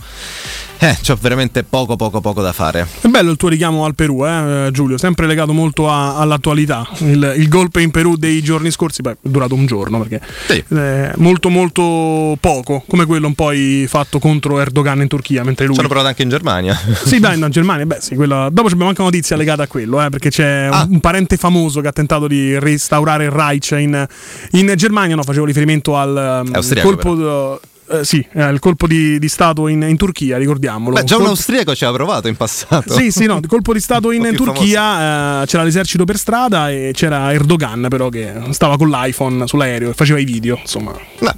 eh, 0.88 0.96
c'ho 1.02 1.16
veramente 1.20 1.62
poco 1.64 1.96
poco 1.96 2.20
poco 2.20 2.42
da 2.42 2.52
fare 2.52 2.86
È 3.00 3.06
bello 3.08 3.30
il 3.30 3.36
tuo 3.36 3.48
richiamo 3.48 3.84
al 3.84 3.94
Perù, 3.94 4.24
eh, 4.26 4.68
Giulio, 4.72 4.98
sempre 4.98 5.26
legato 5.26 5.52
molto 5.52 5.88
a- 5.88 6.16
all'attualità. 6.16 6.86
Il, 6.98 7.34
il 7.36 7.48
golpe 7.48 7.80
in 7.80 7.90
Perù 7.90 8.16
dei 8.16 8.42
giorni 8.42 8.70
scorsi, 8.70 9.00
beh, 9.02 9.12
è 9.12 9.16
durato 9.22 9.54
un 9.54 9.66
giorno 9.66 9.98
perché 10.00 10.20
Sì. 10.48 10.62
eh, 10.74 11.12
molto 11.16 11.48
molto 11.48 12.36
poco, 12.40 12.84
come 12.88 13.04
quello 13.06 13.26
un 13.26 13.34
poi 13.34 13.86
fatto 13.88 14.18
contro 14.18 14.58
Erdogan 14.60 15.00
in 15.00 15.08
Turchia, 15.08 15.42
mentre 15.44 15.64
lui 15.66 15.74
ci 15.74 15.80
hanno 15.80 15.88
provato 15.88 16.08
anche 16.10 16.22
in 16.22 16.28
Germania 16.28 16.78
Sì, 17.04 17.18
dai, 17.20 17.38
in 17.38 17.46
Germania, 17.50 17.86
beh, 17.86 17.98
sì, 18.00 18.14
quella... 18.14 18.48
dopo 18.50 18.66
abbiamo 18.68 18.88
anche 18.88 19.00
una 19.00 19.10
notizia 19.10 19.36
legata 19.36 19.62
a 19.62 19.66
quello, 19.66 20.02
eh, 20.04 20.08
perché 20.10 20.30
c'è 20.30 20.66
un- 20.66 20.72
Ah. 20.74 20.86
un, 20.90 21.00
parente 21.00 21.36
famoso 21.36 21.80
che 21.80 21.88
ha 21.88 21.92
tentato 21.92 22.26
di 22.26 22.58
restaurare 22.58 23.24
il 23.24 23.30
Reich 23.30 23.70
in, 23.78 24.06
in 24.52 24.72
Germania, 24.76 25.14
no, 25.14 25.22
facevo 25.22 25.44
riferimento 25.44 25.96
al 25.96 26.42
um, 26.46 26.80
colpo, 26.82 27.60
eh, 27.88 28.04
sì, 28.04 28.26
eh, 28.32 28.48
il 28.50 28.58
colpo 28.58 28.86
di, 28.86 29.18
di 29.18 29.28
Stato 29.28 29.68
in, 29.68 29.82
in 29.82 29.96
Turchia, 29.96 30.38
ricordiamolo. 30.38 30.94
Beh, 30.94 31.04
già 31.04 31.14
un 31.14 31.22
Colpo- 31.22 31.36
austriaco 31.36 31.74
ci 31.74 31.84
aveva 31.84 32.04
provato 32.04 32.28
in 32.28 32.36
passato 32.36 32.92
Sì, 32.92 33.10
sì, 33.10 33.26
no, 33.26 33.38
il 33.42 33.46
colpo 33.46 33.72
di 33.72 33.80
Stato 33.80 34.10
in 34.10 34.22
più 34.22 34.36
Turchia 34.36 35.42
eh, 35.42 35.46
c'era 35.46 35.62
l'esercito 35.62 36.04
per 36.04 36.16
strada 36.16 36.70
e 36.70 36.90
c'era 36.94 37.32
Erdogan 37.32 37.86
però 37.88 38.08
che 38.08 38.32
stava 38.50 38.76
con 38.76 38.88
l'iPhone 38.88 39.46
sull'aereo 39.46 39.90
e 39.90 39.94
faceva 39.94 40.18
i 40.18 40.24
video, 40.24 40.58
insomma. 40.60 40.92
No, 41.20 41.34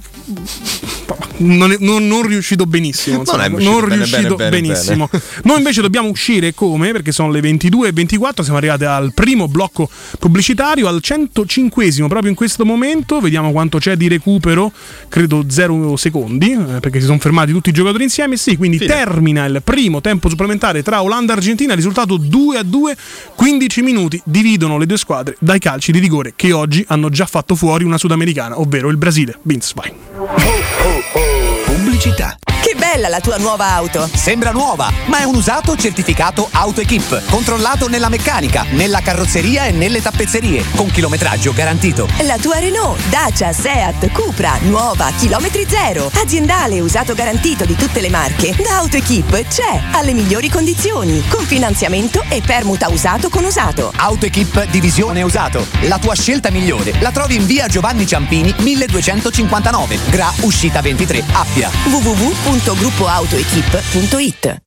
Non, 1.39 1.71
è- 1.71 1.77
non- 1.79 2.07
non 2.07 2.25
riuscito 2.25 2.65
benissimo. 2.65 3.19
insomma, 3.19 3.45
è 3.45 3.49
uscito 3.49 3.69
non 3.71 3.81
bene, 3.81 3.95
riuscito 3.95 4.35
bene, 4.35 4.49
bene, 4.49 4.61
benissimo. 4.67 5.09
Noi 5.43 5.57
invece 5.57 5.81
dobbiamo 5.81 6.09
uscire 6.09 6.53
come? 6.53 6.91
Perché 6.91 7.11
sono 7.11 7.29
le 7.31 7.41
22 7.41 7.89
e 7.89 7.91
24, 7.91 8.43
siamo 8.43 8.57
arrivati 8.57 8.85
al 8.85 9.13
primo 9.13 9.47
blocco 9.47 9.89
pubblicitario, 10.19 10.87
al 10.87 10.99
105esimo 11.03 12.07
proprio 12.07 12.29
in 12.29 12.35
questo 12.35 12.65
momento. 12.65 13.19
Vediamo 13.19 13.51
quanto 13.51 13.77
c'è 13.77 13.95
di 13.95 14.07
recupero, 14.07 14.71
credo 15.09 15.45
0 15.47 15.95
secondi, 15.95 16.51
eh, 16.51 16.79
perché 16.79 16.99
si 16.99 17.05
sono 17.05 17.19
fermati 17.19 17.51
tutti 17.51 17.69
i 17.69 17.73
giocatori 17.73 18.03
insieme. 18.03 18.35
Sì, 18.37 18.55
quindi 18.57 18.77
Fine. 18.77 18.93
termina 18.93 19.45
il 19.45 19.61
primo 19.63 20.01
tempo 20.01 20.29
supplementare 20.29 20.81
tra 20.83 21.01
Olanda 21.01 21.33
e 21.33 21.35
Argentina, 21.37 21.75
risultato 21.75 22.17
2 22.17 22.57
a 22.57 22.63
2, 22.63 22.97
15 23.35 23.81
minuti 23.81 24.19
dividono 24.25 24.77
le 24.77 24.85
due 24.85 24.97
squadre 24.97 25.35
dai 25.39 25.59
calci 25.59 25.91
di 25.91 25.99
rigore 25.99 26.33
che 26.35 26.51
oggi 26.51 26.83
hanno 26.87 27.09
già 27.09 27.25
fatto 27.25 27.55
fuori 27.55 27.83
una 27.83 27.97
sudamericana, 27.97 28.59
ovvero 28.59 28.89
il 28.89 28.97
Brasile. 28.97 29.37
Vince, 29.43 29.73
vai. 29.75 31.26
Show. 31.27 31.56
Pubblicità. 31.77 32.35
Che 32.67 32.75
bella 32.75 33.07
la 33.07 33.21
tua 33.21 33.37
nuova 33.37 33.67
auto! 33.67 34.09
Sembra 34.11 34.51
nuova, 34.51 34.91
ma 35.05 35.19
è 35.19 35.23
un 35.23 35.35
usato 35.35 35.77
certificato 35.77 36.49
AutoEquip, 36.51 37.29
controllato 37.29 37.87
nella 37.87 38.09
meccanica, 38.09 38.65
nella 38.71 38.99
carrozzeria 38.99 39.65
e 39.65 39.71
nelle 39.71 40.01
tappezzerie, 40.01 40.65
con 40.75 40.91
chilometraggio 40.91 41.53
garantito. 41.53 42.09
La 42.23 42.37
tua 42.37 42.59
Renault, 42.59 42.99
Dacia, 43.07 43.53
Seat, 43.53 44.11
Cupra, 44.11 44.57
nuova, 44.63 45.09
chilometri 45.17 45.65
zero, 45.65 46.11
aziendale 46.13 46.81
usato 46.81 47.13
garantito 47.13 47.63
di 47.63 47.75
tutte 47.75 48.01
le 48.01 48.09
marche, 48.09 48.53
da 48.61 48.79
AutoEquip 48.79 49.47
c'è, 49.47 49.83
alle 49.91 50.11
migliori 50.11 50.49
condizioni, 50.49 51.23
con 51.29 51.45
finanziamento 51.45 52.25
e 52.27 52.41
permuta 52.45 52.89
usato 52.89 53.29
con 53.29 53.45
usato. 53.45 53.93
AutoEquip 53.95 54.65
Divisione 54.65 55.21
Usato. 55.21 55.65
La 55.83 55.99
tua 55.99 56.15
scelta 56.15 56.49
migliore 56.49 56.99
la 56.99 57.11
trovi 57.11 57.35
in 57.35 57.45
via 57.45 57.67
Giovanni 57.67 58.05
Ciampini 58.05 58.53
1259, 58.57 59.99
Gra 60.09 60.33
Uscita 60.41 60.81
23, 60.81 61.23
Appia. 61.31 61.66
www.gruppoautoequip.it 61.71 64.66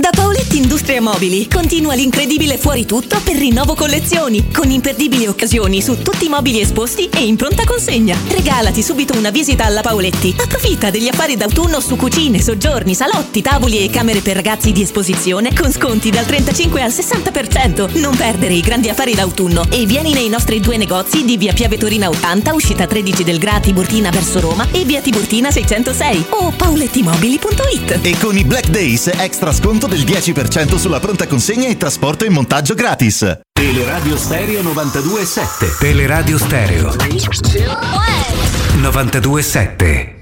Da 0.00 0.10
Paoletti 0.14 0.58
Industria 0.58 1.00
Mobili 1.00 1.48
continua 1.48 1.94
l'incredibile 1.94 2.58
fuori 2.58 2.84
tutto 2.84 3.18
per 3.24 3.34
rinnovo 3.34 3.74
collezioni, 3.74 4.52
con 4.52 4.70
imperdibili 4.70 5.26
occasioni 5.26 5.80
su 5.80 6.02
tutti 6.02 6.26
i 6.26 6.28
mobili 6.28 6.60
esposti 6.60 7.08
e 7.08 7.24
in 7.24 7.36
pronta 7.36 7.64
consegna. 7.64 8.14
Regalati 8.28 8.82
subito 8.82 9.16
una 9.16 9.30
visita 9.30 9.64
alla 9.64 9.80
Paoletti. 9.80 10.34
Approfitta 10.38 10.90
degli 10.90 11.08
affari 11.08 11.38
d'autunno 11.38 11.80
su 11.80 11.96
cucine, 11.96 12.42
soggiorni, 12.42 12.94
salotti, 12.94 13.40
tavoli 13.40 13.78
e 13.78 13.88
camere 13.88 14.20
per 14.20 14.34
ragazzi 14.34 14.70
di 14.70 14.82
esposizione 14.82 15.54
con 15.54 15.72
sconti 15.72 16.10
dal 16.10 16.26
35 16.26 16.82
al 16.82 16.90
60%. 16.90 17.98
Non 17.98 18.14
perdere 18.14 18.52
i 18.52 18.60
grandi 18.60 18.90
affari 18.90 19.14
d'autunno 19.14 19.64
e 19.70 19.86
vieni 19.86 20.12
nei 20.12 20.28
nostri 20.28 20.60
due 20.60 20.76
negozi 20.76 21.24
di 21.24 21.38
via 21.38 21.54
Piave 21.54 21.78
Torina 21.78 22.10
80, 22.10 22.52
uscita 22.52 22.86
13 22.86 23.24
del 23.24 23.38
Gra 23.38 23.60
Tiburtina 23.60 24.10
verso 24.10 24.40
Roma 24.40 24.68
e 24.72 24.84
via 24.84 25.00
Tiburtina 25.00 25.50
606 25.50 26.26
o 26.30 26.52
paolettimobili.it. 26.54 28.00
E 28.02 28.18
con 28.18 28.36
i 28.36 28.44
Black 28.44 28.68
Days 28.68 29.10
extra 29.16 29.54
sconto 29.54 29.84
del 29.86 30.02
10% 30.02 30.76
sulla 30.76 31.00
pronta 31.00 31.26
consegna 31.26 31.68
e 31.68 31.76
trasporto 31.76 32.24
e 32.24 32.30
montaggio 32.30 32.74
gratis. 32.74 33.40
Teleradio 33.52 34.16
Stereo 34.16 34.62
92.7 34.62 35.78
Teleradio 35.78 36.38
Stereo. 36.38 36.90
92.7 38.80 40.15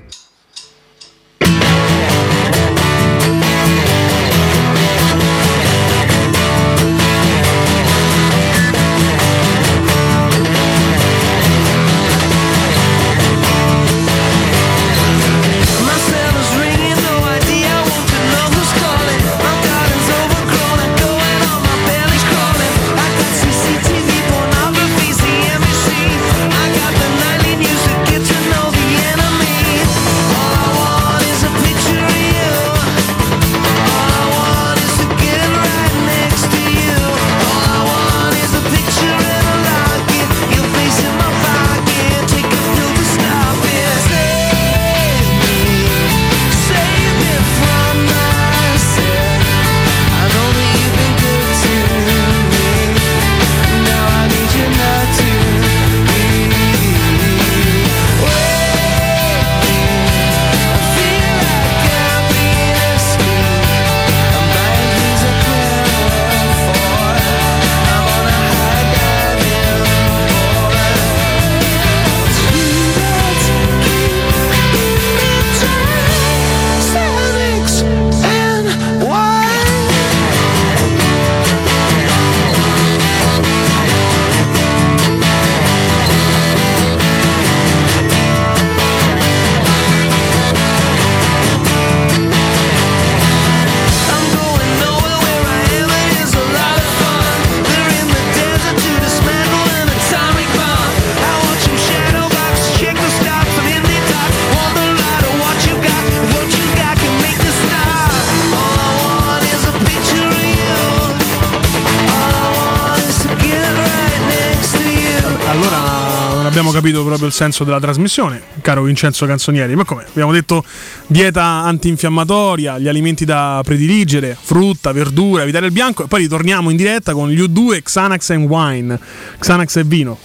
capito 116.85 117.03
proprio 117.03 117.29
il 117.29 117.33
senso 117.33 117.64
della 117.64 117.81
trasmissione, 117.81 118.42
caro 118.61 118.83
Vincenzo 118.83 119.25
Canzonieri. 119.25 119.75
Ma 119.75 119.87
come? 119.87 120.05
Abbiamo 120.07 120.33
detto 120.33 120.62
dieta 121.07 121.42
antinfiammatoria, 121.42 122.79
gli 122.79 122.88
alimenti 122.88 123.25
da 123.25 123.62
prediligere, 123.64 124.37
frutta, 124.38 124.92
verdura, 124.92 125.44
evitare 125.44 125.64
il 125.64 125.73
bianco 125.73 126.05
e 126.05 126.09
poi 126.09 126.20
ritorniamo 126.20 126.68
in 126.68 126.77
diretta 126.77 127.14
con 127.14 127.31
gli 127.31 127.40
U2 127.40 127.83
Xanax 127.83 128.31
and 128.31 128.47
Wine, 128.47 129.01
Xanax 129.38 129.77
e 129.77 129.85
vino. 129.85 130.18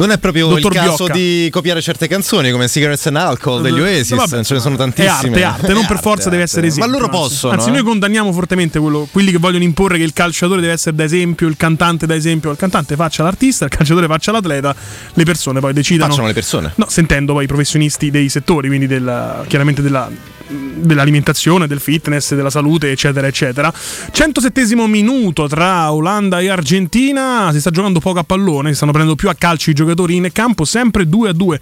Non 0.00 0.10
è 0.12 0.18
proprio 0.18 0.48
Dottor 0.48 0.72
il 0.72 0.78
caso 0.78 0.96
Biocca. 1.04 1.12
di 1.12 1.48
copiare 1.50 1.82
certe 1.82 2.08
canzoni 2.08 2.50
come 2.50 2.68
Cigarettes 2.68 3.06
and 3.06 3.16
Alcohol 3.16 3.60
degli 3.62 3.78
Oasis, 3.80 4.14
Vabbè, 4.14 4.42
ce 4.44 4.54
ne 4.54 4.60
sono 4.60 4.74
È 4.74 4.78
tantissime. 4.78 5.10
arte, 5.10 5.40
è 5.40 5.42
arte, 5.42 5.72
non 5.74 5.82
È 5.84 5.86
per 5.86 5.96
arte, 5.96 6.02
forza 6.08 6.30
deve 6.30 6.42
arte. 6.42 6.44
essere 6.44 6.66
esempio. 6.68 6.90
Ma 6.90 6.96
loro 6.98 7.10
possono. 7.10 7.52
Anzi, 7.52 7.68
eh? 7.68 7.72
noi 7.72 7.82
condanniamo 7.82 8.32
fortemente 8.32 8.78
quello- 8.78 9.06
quelli 9.12 9.30
che 9.30 9.38
vogliono 9.38 9.62
imporre 9.64 9.98
che 9.98 10.04
il 10.04 10.12
calciatore 10.14 10.60
deve 10.62 10.72
essere 10.72 10.96
da 10.96 11.04
esempio, 11.04 11.46
il 11.48 11.56
cantante 11.56 12.06
da 12.06 12.14
esempio. 12.14 12.50
Il 12.50 12.56
cantante 12.56 12.96
faccia 12.96 13.22
l'artista, 13.22 13.66
il 13.66 13.70
calciatore 13.70 14.06
faccia 14.06 14.32
l'atleta, 14.32 14.74
le 15.12 15.24
persone 15.24 15.60
poi 15.60 15.72
decidano. 15.74 16.08
Facciano 16.10 16.26
le 16.28 16.32
persone. 16.34 16.72
No, 16.76 16.86
sentendo 16.88 17.34
poi 17.34 17.44
i 17.44 17.46
professionisti 17.46 18.10
dei 18.10 18.28
settori, 18.30 18.68
quindi 18.68 18.86
del- 18.86 19.44
chiaramente 19.48 19.82
della, 19.82 20.08
dell'alimentazione, 20.50 21.66
del 21.66 21.80
fitness, 21.80 22.34
della 22.34 22.50
salute, 22.50 22.90
eccetera, 22.90 23.26
eccetera. 23.26 23.72
107 24.10 24.76
minuto 24.86 25.46
tra 25.46 25.92
Olanda 25.92 26.40
e 26.40 26.48
Argentina. 26.48 27.50
Si 27.52 27.60
sta 27.60 27.70
giocando 27.70 28.00
poco 28.00 28.18
a 28.18 28.24
pallone, 28.24 28.70
si 28.70 28.76
stanno 28.76 28.92
prendendo 28.92 29.16
più 29.16 29.28
a 29.28 29.34
calcio 29.34 29.70
i 29.70 29.74
giocatori 29.74 30.16
in 30.16 30.28
campo, 30.32 30.64
sempre 30.64 31.08
2 31.08 31.28
a 31.28 31.32
2 31.32 31.60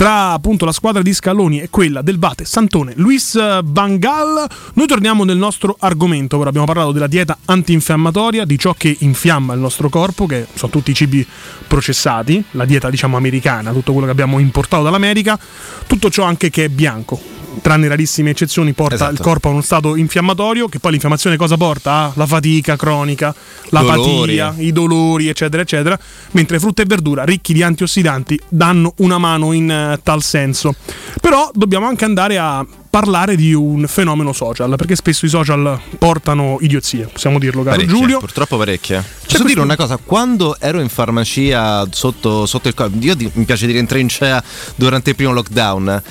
tra 0.00 0.32
appunto 0.32 0.64
la 0.64 0.72
squadra 0.72 1.02
di 1.02 1.12
Scaloni 1.12 1.60
e 1.60 1.68
quella 1.68 2.00
del 2.00 2.18
Vate 2.18 2.46
Santone. 2.46 2.94
Luis 2.96 3.38
Van 3.62 3.98
Gaal. 3.98 4.48
Noi 4.72 4.86
torniamo 4.86 5.24
nel 5.24 5.36
nostro 5.36 5.76
argomento. 5.78 6.38
Ora 6.38 6.48
abbiamo 6.48 6.64
parlato 6.64 6.92
della 6.92 7.06
dieta 7.06 7.36
antinfiammatoria, 7.44 8.46
di 8.46 8.58
ciò 8.58 8.72
che 8.72 8.96
infiamma 9.00 9.52
il 9.52 9.60
nostro 9.60 9.90
corpo, 9.90 10.24
che 10.24 10.46
sono 10.54 10.72
tutti 10.72 10.92
i 10.92 10.94
cibi 10.94 11.26
processati, 11.66 12.42
la 12.52 12.64
dieta 12.64 12.88
diciamo 12.88 13.18
americana, 13.18 13.72
tutto 13.72 13.92
quello 13.92 14.06
che 14.06 14.12
abbiamo 14.12 14.38
importato 14.38 14.82
dall'America, 14.82 15.38
tutto 15.86 16.08
ciò 16.08 16.24
anche 16.24 16.48
che 16.48 16.64
è 16.64 16.68
bianco. 16.70 17.39
Tranne 17.62 17.88
rarissime 17.88 18.30
eccezioni, 18.30 18.72
porta 18.72 18.94
Esatto. 18.94 19.12
il 19.12 19.18
corpo 19.20 19.48
a 19.48 19.50
uno 19.52 19.60
stato 19.60 19.96
infiammatorio. 19.96 20.68
Che 20.68 20.78
poi 20.78 20.92
l'infiammazione 20.92 21.36
cosa 21.36 21.56
porta? 21.56 21.92
Ah, 21.92 22.12
la 22.14 22.26
fatica 22.26 22.76
cronica, 22.76 23.34
l'apatia, 23.70 24.54
i 24.58 24.72
dolori, 24.72 25.28
eccetera, 25.28 25.62
eccetera. 25.62 25.98
Mentre 26.32 26.58
frutta 26.60 26.82
e 26.82 26.84
verdura 26.86 27.24
ricchi 27.24 27.52
di 27.52 27.62
antiossidanti 27.62 28.38
danno 28.48 28.94
una 28.98 29.18
mano 29.18 29.52
in 29.52 29.70
eh, 29.70 29.98
tal 30.02 30.22
senso. 30.22 30.74
Però 31.20 31.50
dobbiamo 31.52 31.86
anche 31.86 32.04
andare 32.04 32.38
a 32.38 32.64
parlare 32.88 33.36
di 33.36 33.52
un 33.52 33.84
fenomeno 33.88 34.32
social, 34.32 34.74
perché 34.76 34.96
spesso 34.96 35.24
i 35.26 35.28
social 35.28 35.78
portano 35.98 36.56
idiozie, 36.60 37.06
possiamo 37.06 37.38
dirlo, 37.38 37.62
caro 37.62 37.76
Parecchie, 37.76 37.96
Giulio. 37.98 38.18
Purtroppo 38.18 38.56
parecchie. 38.56 38.96
Posso 38.96 39.26
questo- 39.26 39.46
dire 39.46 39.60
una 39.60 39.76
cosa? 39.76 39.96
Quando 39.96 40.56
ero 40.58 40.80
in 40.80 40.88
farmacia 40.88 41.86
sotto, 41.90 42.46
sotto 42.46 42.68
il 42.68 42.74
corpo, 42.74 42.96
io 43.00 43.14
di- 43.14 43.30
mi 43.34 43.44
piace 43.44 43.66
dire 43.66 43.78
in 43.78 43.86
trincea 43.86 44.42
durante 44.76 45.10
il 45.10 45.16
primo 45.16 45.32
lockdown, 45.32 46.02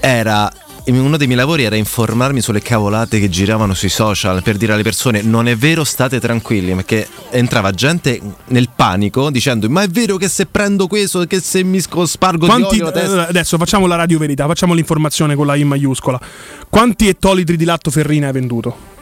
era. 0.00 0.50
Uno 0.86 1.16
dei 1.16 1.26
miei 1.26 1.38
lavori 1.38 1.64
era 1.64 1.76
informarmi 1.76 2.40
sulle 2.40 2.60
cavolate 2.62 3.20
che 3.20 3.28
giravano 3.28 3.74
sui 3.74 3.88
social 3.88 4.42
per 4.42 4.56
dire 4.56 4.72
alle 4.72 4.82
persone 4.82 5.22
non 5.22 5.46
è 5.46 5.56
vero 5.56 5.84
state 5.84 6.18
tranquilli 6.18 6.74
perché 6.74 7.06
entrava 7.30 7.70
gente 7.70 8.20
nel 8.46 8.70
panico 8.74 9.30
dicendo 9.30 9.68
ma 9.68 9.82
è 9.82 9.88
vero 9.88 10.16
che 10.16 10.28
se 10.28 10.46
prendo 10.46 10.86
questo 10.86 11.24
che 11.26 11.40
se 11.40 11.62
mi 11.62 11.80
spargo 11.80 12.46
Quanti, 12.46 12.76
di 12.76 12.80
olio 12.80 12.92
testa 12.92 13.28
adesso 13.28 13.56
facciamo 13.56 13.86
la 13.86 13.96
radio 13.96 14.18
verità, 14.18 14.46
facciamo 14.46 14.74
l'informazione 14.74 15.34
con 15.34 15.46
la 15.46 15.54
I 15.54 15.64
maiuscola. 15.64 16.20
Quanti 16.68 17.08
ettolitri 17.08 17.56
di 17.56 17.64
latto 17.64 17.90
ferrina 17.90 18.26
hai 18.26 18.32
venduto? 18.32 18.98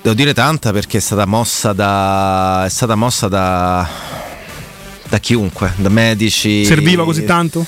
Devo 0.00 0.14
dire 0.14 0.32
tanta 0.32 0.72
perché 0.72 0.98
è 0.98 1.00
stata 1.00 1.26
mossa 1.26 1.72
da. 1.72 2.64
è 2.64 2.68
stata 2.70 2.94
mossa 2.94 3.28
da. 3.28 3.86
da 5.08 5.18
chiunque, 5.18 5.72
da 5.76 5.90
medici. 5.90 6.64
Serviva 6.64 7.04
così 7.04 7.24
tanto? 7.24 7.66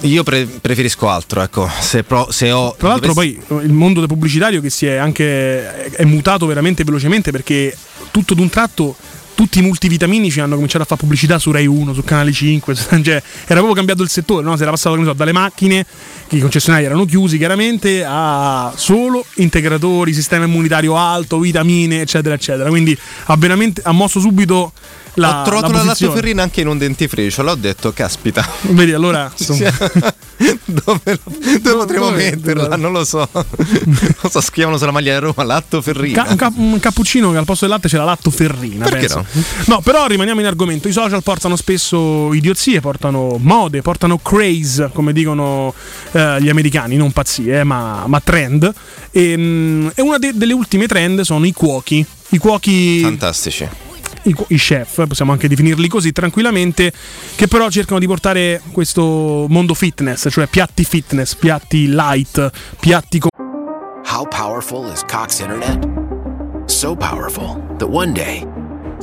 Io 0.00 0.22
pre- 0.22 0.46
preferisco 0.46 1.08
altro, 1.08 1.42
ecco. 1.42 1.68
Se, 1.80 2.02
pro- 2.02 2.30
se 2.30 2.50
ho. 2.50 2.74
Tra 2.76 2.88
l'altro 2.88 3.12
dovessi- 3.12 3.40
poi 3.46 3.64
il 3.64 3.72
mondo 3.72 4.00
del 4.00 4.08
pubblicitario 4.08 4.60
che 4.60 4.70
si 4.70 4.86
è 4.86 4.96
anche 4.96 5.90
è 5.90 6.04
mutato 6.04 6.46
veramente 6.46 6.84
velocemente 6.84 7.30
perché 7.30 7.76
tutto 8.10 8.34
d'un 8.34 8.48
tratto 8.48 8.96
tutti 9.34 9.58
i 9.58 9.62
multivitaminici 9.62 10.40
hanno 10.40 10.54
cominciato 10.54 10.84
a 10.84 10.86
fare 10.86 11.00
pubblicità 11.00 11.38
su 11.38 11.50
Rai 11.50 11.66
1, 11.66 11.92
su 11.92 12.04
Canale 12.04 12.32
5, 12.32 12.74
cioè, 13.02 13.02
era 13.02 13.22
proprio 13.46 13.72
cambiato 13.72 14.02
il 14.02 14.08
settore, 14.08 14.44
no? 14.44 14.56
si 14.56 14.62
era 14.62 14.70
passato 14.70 15.02
so, 15.02 15.12
dalle 15.12 15.32
macchine, 15.32 15.84
che 16.28 16.36
i 16.36 16.40
concessionari 16.40 16.84
erano 16.84 17.04
chiusi 17.04 17.36
chiaramente, 17.36 18.04
a 18.06 18.72
solo 18.76 19.24
integratori, 19.36 20.12
sistema 20.12 20.44
immunitario 20.44 20.96
alto, 20.96 21.38
vitamine, 21.38 22.00
eccetera, 22.00 22.34
eccetera. 22.34 22.68
Quindi 22.68 22.96
ha 23.24 23.36
veramente 23.36 23.82
ha 23.84 23.92
mosso 23.92 24.20
subito 24.20 24.72
la, 25.14 25.40
ho 25.40 25.44
trovato 25.44 25.72
la, 25.72 25.78
posizione. 25.80 26.12
lattoferrina 26.14 26.42
anche 26.42 26.60
in 26.60 26.68
un 26.68 26.78
dentifricio, 26.78 27.42
l'ho 27.42 27.54
detto, 27.54 27.92
caspita. 27.92 28.46
Vedi, 28.70 28.92
allora 28.92 29.30
insomma, 29.36 29.70
dove, 30.64 31.00
lo- 31.04 31.32
dove 31.60 31.76
potremmo 31.76 32.10
dove- 32.10 32.30
metterla? 32.30 32.76
Non 32.76 32.92
lo 32.92 33.04
so. 33.04 33.28
non 33.32 34.30
so, 34.30 34.40
scrivono 34.40 34.76
sulla 34.76 34.90
maglia 34.90 35.14
di 35.18 35.24
Roma, 35.24 35.44
lattoferrina. 35.44 36.22
Ca- 36.24 36.30
un, 36.30 36.36
cap- 36.36 36.56
un 36.56 36.78
cappuccino 36.80 37.30
che 37.30 37.36
al 37.38 37.44
posto 37.44 37.64
del 37.66 37.74
latte 37.74 37.88
c'è 37.88 37.96
la 37.96 38.04
lattoferrina. 38.04 38.84
Perché 38.88 39.06
penso. 39.06 39.24
no? 39.66 39.80
però 39.80 40.06
rimaniamo 40.06 40.40
in 40.40 40.46
argomento. 40.46 40.88
I 40.88 40.92
social 40.92 41.22
portano 41.22 41.56
spesso 41.56 42.32
idiozie, 42.34 42.80
portano 42.80 43.36
mode, 43.40 43.82
portano 43.82 44.18
craze, 44.18 44.90
come 44.92 45.12
dicono 45.12 45.72
eh, 46.12 46.38
gli 46.40 46.48
americani, 46.48 46.96
non 46.96 47.12
pazzie, 47.12 47.60
eh, 47.60 47.64
ma, 47.64 48.04
ma 48.06 48.20
trend. 48.20 48.72
E, 49.10 49.36
mm, 49.36 49.88
e 49.94 50.02
una 50.02 50.18
de- 50.18 50.32
delle 50.34 50.52
ultime 50.52 50.86
trend 50.86 51.20
sono 51.20 51.44
i 51.46 51.52
cuochi. 51.52 52.04
I 52.30 52.38
cuochi 52.38 53.00
Fantastici. 53.02 53.68
I, 54.24 54.34
i 54.48 54.56
chef, 54.56 55.06
possiamo 55.06 55.32
anche 55.32 55.48
definirli 55.48 55.88
così 55.88 56.12
tranquillamente, 56.12 56.92
che 57.36 57.48
però 57.48 57.70
cercano 57.70 57.98
di 57.98 58.06
portare 58.06 58.60
questo 58.72 59.46
mondo 59.48 59.74
fitness, 59.74 60.28
cioè 60.30 60.46
piatti 60.46 60.84
fitness, 60.84 61.34
piatti 61.34 61.88
light, 61.88 62.50
piatti 62.78 63.18
con 63.18 63.30
How 64.06 64.26
powerful 64.26 64.90
is 64.92 65.02
Cox 65.02 65.40
Internet? 65.40 65.88
So 66.66 66.94
powerful 66.94 67.60
that 67.78 67.88
one 67.88 68.12
day, 68.12 68.44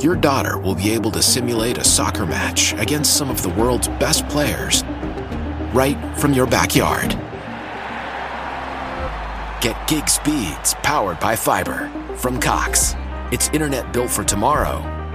your 0.00 0.16
daughter 0.16 0.58
will 0.58 0.74
be 0.74 0.90
able 0.94 1.10
to 1.10 1.20
simulate 1.20 1.78
a 1.78 1.84
soccer 1.84 2.24
match 2.24 2.72
against 2.78 3.16
some 3.16 3.30
of 3.30 3.42
the 3.42 3.50
world's 3.50 3.88
best 3.98 4.26
players 4.28 4.84
right 5.74 5.98
from 6.16 6.32
your 6.32 6.46
backyard. 6.46 7.16
Get 9.60 9.76
gig 9.86 10.08
speeds 10.08 10.74
powered 10.82 11.20
by 11.20 11.36
fiber 11.36 11.90
from 12.16 12.40
Cox. 12.40 12.94
It's 13.30 13.48
internet 13.50 13.92
built 13.92 14.10
for 14.10 14.24
tomorrow, 14.24 14.82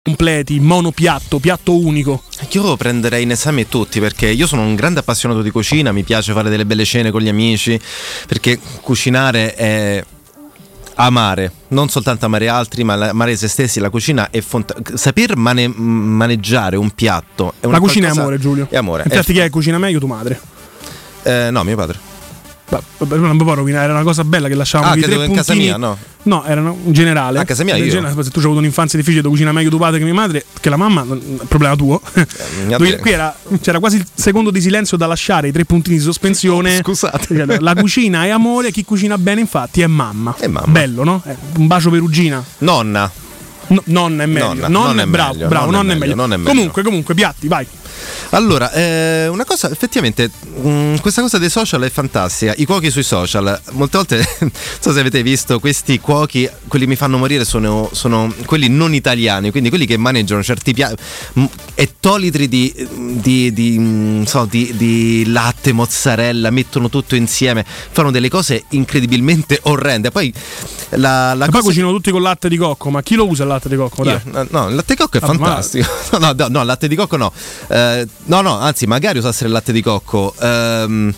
Completi, 0.00 0.58
monopiatto, 0.60 1.38
piatto 1.38 1.76
unico. 1.76 2.22
Io 2.50 2.76
prenderei 2.76 3.22
in 3.22 3.30
esame 3.32 3.68
tutti 3.68 4.00
perché 4.00 4.28
io 4.28 4.46
sono 4.46 4.62
un 4.62 4.74
grande 4.74 5.00
appassionato 5.00 5.42
di 5.42 5.50
cucina, 5.50 5.92
mi 5.92 6.02
piace 6.02 6.32
fare 6.32 6.48
delle 6.50 6.64
belle 6.66 6.84
cene 6.84 7.10
con 7.10 7.20
gli 7.20 7.28
amici, 7.28 7.78
perché 8.26 8.58
cucinare 8.80 9.54
è 9.54 10.04
amare, 10.94 11.52
non 11.68 11.88
soltanto 11.88 12.26
amare 12.26 12.48
altri, 12.48 12.84
ma 12.84 12.94
amare 13.08 13.36
se 13.36 13.48
stessi. 13.48 13.80
La 13.80 13.90
cucina 13.90 14.30
è 14.30 14.40
fonta- 14.40 14.74
saper 14.94 15.36
mane- 15.36 15.68
maneggiare 15.68 16.76
un 16.76 16.90
piatto. 16.90 17.54
È 17.60 17.66
La 17.66 17.78
cucina 17.80 18.08
è 18.08 18.10
amore, 18.10 18.38
Giulio. 18.38 18.66
È 18.70 18.76
amore. 18.76 19.04
Infatti, 19.04 19.32
è- 19.32 19.34
chi 19.34 19.40
è 19.40 19.50
cucina 19.50 19.78
meglio? 19.78 19.98
Tu 19.98 20.06
madre. 20.06 20.40
eh, 21.22 21.48
no, 21.50 21.62
mio 21.64 21.76
padre. 21.76 22.10
Vabbè, 22.98 23.16
non 23.16 23.36
può 23.36 23.54
rovinare, 23.54 23.84
era 23.84 23.92
una 23.92 24.02
cosa 24.02 24.24
bella 24.24 24.48
che 24.48 24.54
lasciavamo 24.54 24.92
Ah, 24.92 24.96
i 24.96 25.00
che 25.00 25.04
tre 25.06 25.14
dove 25.14 25.26
in 25.26 25.34
casa 25.34 25.52
puntini- 25.52 25.68
mia, 25.68 25.76
no? 25.78 25.98
No, 26.24 26.44
erano 26.44 26.78
in 26.84 26.92
generale. 26.92 27.38
A 27.40 27.44
casa 27.44 27.64
mia 27.64 27.76
io. 27.76 27.88
generale, 27.88 28.22
se 28.22 28.30
tu 28.30 28.38
hai 28.38 28.44
avuto 28.44 28.60
un'infanzia 28.60 28.96
difficile 28.98 29.22
dove 29.22 29.34
cucina 29.34 29.52
meglio 29.52 29.70
tuo 29.70 29.78
padre 29.78 29.98
che 29.98 30.04
mia 30.04 30.14
madre, 30.14 30.44
che 30.60 30.68
la 30.70 30.76
mamma, 30.76 31.02
mm, 31.04 31.36
problema 31.48 31.74
tuo. 31.76 32.00
te- 32.78 32.98
qui 32.98 33.10
era- 33.10 33.36
c'era 33.60 33.78
quasi 33.78 33.96
il 33.96 34.06
secondo 34.14 34.50
di 34.50 34.60
silenzio 34.60 34.96
da 34.96 35.06
lasciare, 35.06 35.48
i 35.48 35.52
tre 35.52 35.64
puntini 35.64 35.96
di 35.96 36.02
sospensione. 36.02 36.76
Scusate. 36.82 37.58
La 37.60 37.74
cucina 37.74 38.24
è 38.24 38.28
amore, 38.30 38.70
chi 38.70 38.84
cucina 38.84 39.18
bene 39.18 39.40
infatti 39.40 39.80
è 39.82 39.86
mamma. 39.86 40.34
È 40.38 40.46
mamma. 40.46 40.66
Bello, 40.70 41.02
no? 41.04 41.22
Eh, 41.26 41.36
un 41.56 41.66
bacio 41.66 41.90
perugina. 41.90 42.42
Nonna. 42.58 43.10
No, 43.68 43.80
nonna 43.86 44.22
è 44.24 44.26
meglio. 44.26 44.46
Nonna, 44.48 44.68
Nonna 44.68 44.86
nonna 44.88 45.02
è 45.02 45.04
è 45.04 45.08
bravo, 45.08 45.32
meglio, 45.34 45.48
bravo, 45.48 45.70
nonna 45.70 45.78
è 45.78 45.82
nonna 45.82 45.92
è 45.92 45.96
meglio, 45.98 46.24
è 46.24 46.26
meglio. 46.36 46.48
Comunque, 46.50 46.82
comunque, 46.82 47.14
piatti, 47.14 47.48
vai. 47.48 47.66
Allora, 48.30 48.72
eh, 48.72 49.28
una 49.28 49.44
cosa, 49.44 49.70
effettivamente, 49.70 50.30
mh, 50.62 50.96
questa 51.00 51.20
cosa 51.22 51.38
dei 51.38 51.50
social 51.50 51.82
è 51.82 51.90
fantastica. 51.90 52.54
I 52.56 52.64
cuochi 52.64 52.90
sui 52.90 53.02
social, 53.02 53.60
molte 53.72 53.96
volte, 53.96 54.16
non 54.40 54.50
so 54.80 54.92
se 54.92 55.00
avete 55.00 55.22
visto, 55.22 55.58
questi 55.60 55.98
cuochi, 56.00 56.48
quelli 56.68 56.84
che 56.84 56.90
mi 56.90 56.96
fanno 56.96 57.18
morire 57.18 57.44
sono, 57.44 57.88
sono 57.92 58.32
quelli 58.46 58.68
non 58.68 58.94
italiani, 58.94 59.50
quindi 59.50 59.68
quelli 59.68 59.86
che 59.86 59.96
maneggiano 59.96 60.42
certi 60.42 60.72
piatti, 60.72 61.02
ettolitri 61.74 62.48
di, 62.48 62.72
di, 63.20 63.52
di, 63.52 63.78
mh, 63.78 64.24
so, 64.24 64.46
di, 64.48 64.74
di 64.76 65.24
latte, 65.26 65.72
mozzarella, 65.72 66.50
mettono 66.50 66.88
tutto 66.88 67.14
insieme, 67.14 67.64
fanno 67.66 68.10
delle 68.10 68.28
cose 68.28 68.64
incredibilmente 68.70 69.58
orrende. 69.64 70.10
Poi 70.10 70.32
la, 70.90 71.34
la 71.34 71.46
E 71.46 71.48
poi 71.48 71.60
cosa 71.60 71.62
cucinano 71.68 71.92
tutti 71.92 72.10
con 72.10 72.22
latte 72.22 72.48
di 72.48 72.56
cocco, 72.56 72.90
ma 72.90 73.02
chi 73.02 73.14
lo 73.14 73.26
usa 73.26 73.42
il 73.42 73.48
latte 73.48 73.68
di 73.68 73.76
cocco? 73.76 74.04
Dai. 74.04 74.14
io, 74.24 74.46
no, 74.50 74.68
il 74.68 74.74
latte 74.74 74.94
di 74.94 75.00
cocco 75.00 75.16
è 75.18 75.20
Ah, 75.22 75.26
ma- 75.32 75.32
fantastico. 75.46 75.90
No, 76.22 76.32
no, 76.36 76.46
no, 76.48 76.60
il 76.60 76.66
latte 76.66 76.88
di 76.88 76.94
cocco 76.94 77.16
no. 77.16 77.32
Eh, 77.68 77.91
no, 78.24 78.40
no, 78.40 78.58
anzi, 78.58 78.86
magari 78.86 79.18
usassero 79.18 79.46
il 79.46 79.52
latte 79.52 79.72
di 79.72 79.82
cocco. 79.82 80.34
Ehm, 80.40 81.14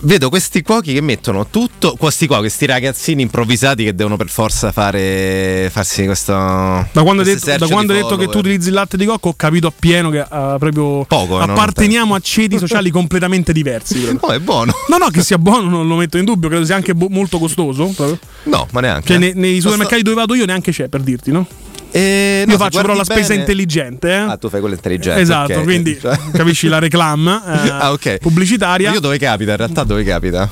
vedo 0.00 0.28
questi 0.28 0.62
cuochi 0.62 0.92
che 0.92 1.00
mettono 1.00 1.46
tutto. 1.48 1.96
Questi 1.98 2.26
qua, 2.26 2.38
questi 2.38 2.66
ragazzini 2.66 3.22
improvvisati 3.22 3.84
che 3.84 3.94
devono 3.94 4.16
per 4.16 4.28
forza 4.28 4.72
fare. 4.72 5.68
farsi 5.70 6.04
questo. 6.04 6.32
Da 6.32 7.02
quando, 7.02 7.22
hai 7.22 7.34
detto, 7.34 7.56
da 7.56 7.66
quando 7.66 7.92
hai 7.92 8.02
detto 8.02 8.16
che 8.16 8.28
tu 8.28 8.38
utilizzi 8.38 8.68
il 8.68 8.74
latte 8.74 8.96
di 8.96 9.04
cocco, 9.04 9.30
ho 9.30 9.34
capito 9.34 9.68
appieno 9.68 10.10
che 10.10 10.20
ah, 10.20 10.56
proprio 10.58 11.04
Poco, 11.04 11.40
eh, 11.40 11.44
apparteniamo 11.44 12.14
a 12.14 12.20
ceti 12.20 12.58
sociali 12.58 12.90
completamente 12.90 13.52
diversi. 13.52 14.14
No, 14.26 14.28
è 14.32 14.38
buono. 14.38 14.72
No, 14.88 14.96
no, 14.96 15.08
che 15.08 15.22
sia 15.22 15.38
buono 15.38 15.68
non 15.68 15.86
lo 15.86 15.96
metto 15.96 16.16
in 16.16 16.24
dubbio, 16.24 16.48
credo 16.48 16.64
sia 16.64 16.74
anche 16.74 16.94
bo- 16.94 17.08
molto 17.10 17.38
costoso. 17.38 17.86
proprio. 17.94 18.18
No, 18.44 18.66
ma 18.72 18.80
neanche. 18.80 19.08
Cioè, 19.08 19.18
ne- 19.18 19.32
nei 19.34 19.60
supermercati 19.60 20.02
dove 20.02 20.16
vado 20.16 20.34
io 20.34 20.46
neanche 20.46 20.72
c'è, 20.72 20.88
per 20.88 21.02
dirti, 21.02 21.30
no? 21.30 21.46
Eh, 21.96 22.44
no, 22.46 22.52
io 22.52 22.58
faccio 22.58 22.80
però 22.80 22.88
la 22.94 23.02
guardi 23.02 23.12
spesa 23.12 23.28
bene- 23.28 23.40
intelligente. 23.40 24.08
Eh? 24.10 24.14
Ah, 24.16 24.36
tu 24.36 24.48
fai 24.48 24.60
quello 24.60 24.74
intelligente. 24.74 25.20
Esatto, 25.20 25.52
ok. 25.54 25.62
quindi 25.64 25.96
Cioè- 26.00 26.18
capisci 26.32 26.68
la 26.68 26.78
reclam 26.78 27.26
eh, 27.46 27.68
ah, 27.70 27.92
ok. 27.92 28.18
pubblicitaria. 28.18 28.92
Io 28.92 29.00
dove 29.00 29.18
capita? 29.18 29.52
In 29.52 29.56
realtà 29.56 29.84
dove 29.84 30.04
capita? 30.04 30.50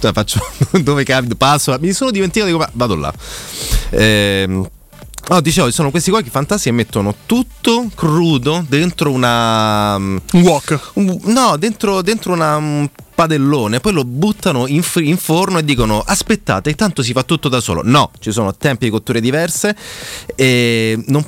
Cioè, 0.00 0.12
faccio 0.12 0.38
dove 0.82 1.02
capita? 1.04 1.34
Passo, 1.34 1.76
mi 1.80 1.92
sono 1.92 2.10
dimenticato 2.10 2.50
di 2.50 2.56
come. 2.56 2.68
Vado 2.72 2.94
là. 2.94 3.12
Ehm. 3.90 4.68
No, 5.26 5.40
dicevo, 5.40 5.70
sono 5.70 5.90
questi 5.90 6.10
qua 6.10 6.20
che 6.20 6.28
fantastici 6.28 6.68
e 6.68 6.72
mettono 6.72 7.14
tutto 7.24 7.90
crudo 7.94 8.64
dentro 8.68 9.10
una. 9.10 9.96
Un 9.96 10.20
wok? 10.32 10.90
no, 10.94 11.56
dentro, 11.56 12.02
dentro 12.02 12.34
una, 12.34 12.56
un 12.56 12.88
padellone, 13.14 13.80
poi 13.80 13.92
lo 13.92 14.04
buttano 14.04 14.66
in, 14.66 14.82
in 14.96 15.16
forno 15.16 15.58
e 15.58 15.64
dicono 15.64 16.02
aspettate, 16.04 16.74
tanto 16.74 17.02
si 17.02 17.12
fa 17.12 17.22
tutto 17.22 17.48
da 17.48 17.60
solo. 17.60 17.80
No, 17.82 18.10
ci 18.18 18.32
sono 18.32 18.54
tempi 18.54 18.84
di 18.84 18.90
cotture 18.90 19.20
diverse 19.22 19.74
e 20.34 21.02
non- 21.06 21.24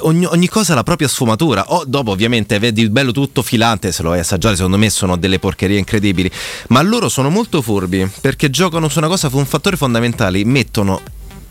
ogni, 0.00 0.24
ogni 0.24 0.48
cosa 0.48 0.72
ha 0.72 0.76
la 0.76 0.82
propria 0.82 1.08
sfumatura. 1.08 1.64
O 1.72 1.84
dopo, 1.86 2.12
ovviamente, 2.12 2.58
vedi 2.58 2.80
il 2.80 2.90
bello 2.90 3.12
tutto 3.12 3.42
filante, 3.42 3.92
se 3.92 4.02
lo 4.02 4.10
vai 4.10 4.18
a 4.18 4.22
assaggiare, 4.22 4.56
secondo 4.56 4.78
me 4.78 4.88
sono 4.88 5.16
delle 5.16 5.38
porcherie 5.38 5.76
incredibili. 5.78 6.30
Ma 6.68 6.80
loro 6.80 7.10
sono 7.10 7.28
molto 7.28 7.60
furbi 7.60 8.10
perché 8.22 8.48
giocano 8.48 8.88
su 8.88 8.98
una 8.98 9.08
cosa, 9.08 9.28
su 9.28 9.36
un 9.36 9.46
fattore 9.46 9.76
fondamentale. 9.76 10.42
Mettono 10.46 11.00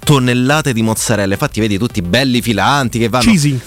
tonnellate 0.04 0.74
di 0.74 0.82
mozzarella. 0.82 1.34
Infatti, 1.34 1.60
vedi 1.60 1.78
tutti 1.78 2.02
belli 2.02 2.42
filanti 2.42 3.00
che 3.00 3.10
vanno. 3.10 3.24
Cheesy. 3.24 3.60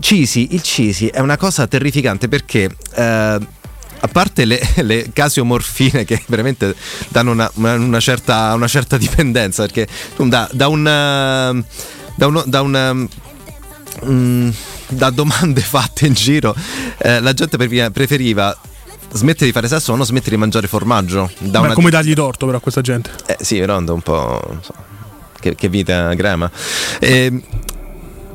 Cheesy, 0.00 0.48
il 0.50 0.60
cheesy 0.62 1.06
è 1.06 1.20
una 1.20 1.36
cosa 1.36 1.66
terrificante 1.66 2.28
perché. 2.28 2.70
eh, 2.94 3.38
a 3.98 4.08
parte 4.08 4.44
le, 4.44 4.60
le 4.82 5.08
casiomorfine 5.12 6.04
che 6.04 6.22
veramente 6.26 6.74
danno 7.08 7.30
una, 7.30 7.50
una- 7.54 7.98
certa, 8.00 8.52
una 8.54 8.68
certa 8.68 8.98
dipendenza, 8.98 9.62
perché 9.64 9.88
da, 10.16 10.48
da 10.52 10.68
un. 10.68 10.86
eh, 10.86 11.64
Da, 12.14 12.26
uno- 12.26 12.44
da 12.46 12.60
un. 12.62 13.08
mm, 14.04 14.48
da 14.88 15.10
domande 15.10 15.60
fatte 15.64 16.06
in 16.06 16.12
giro, 16.12 16.54
eh, 16.98 17.20
la 17.20 17.32
gente 17.32 17.56
preferiva- 17.56 18.56
smettere 19.12 19.46
di 19.46 19.52
fare 19.52 19.66
sesso 19.66 19.92
o 19.92 19.96
non 19.96 20.04
smettere 20.04 20.32
di 20.32 20.40
mangiare 20.40 20.66
formaggio. 20.68 21.30
Da 21.38 21.60
Beh, 21.60 21.66
una- 21.66 21.74
come 21.74 21.90
dargli 21.90 22.12
torto 22.14 22.44
però 22.46 22.58
a 22.58 22.60
questa 22.60 22.82
gente? 22.82 23.10
eh, 23.26 23.38
sì, 23.40 23.58
però 23.58 23.78
un 23.78 24.00
po'. 24.02 24.58
so, 24.60 24.74
che, 25.38 25.54
che 25.54 25.68
vita 25.68 26.12
grama. 26.14 26.50
Ehm, 27.00 27.42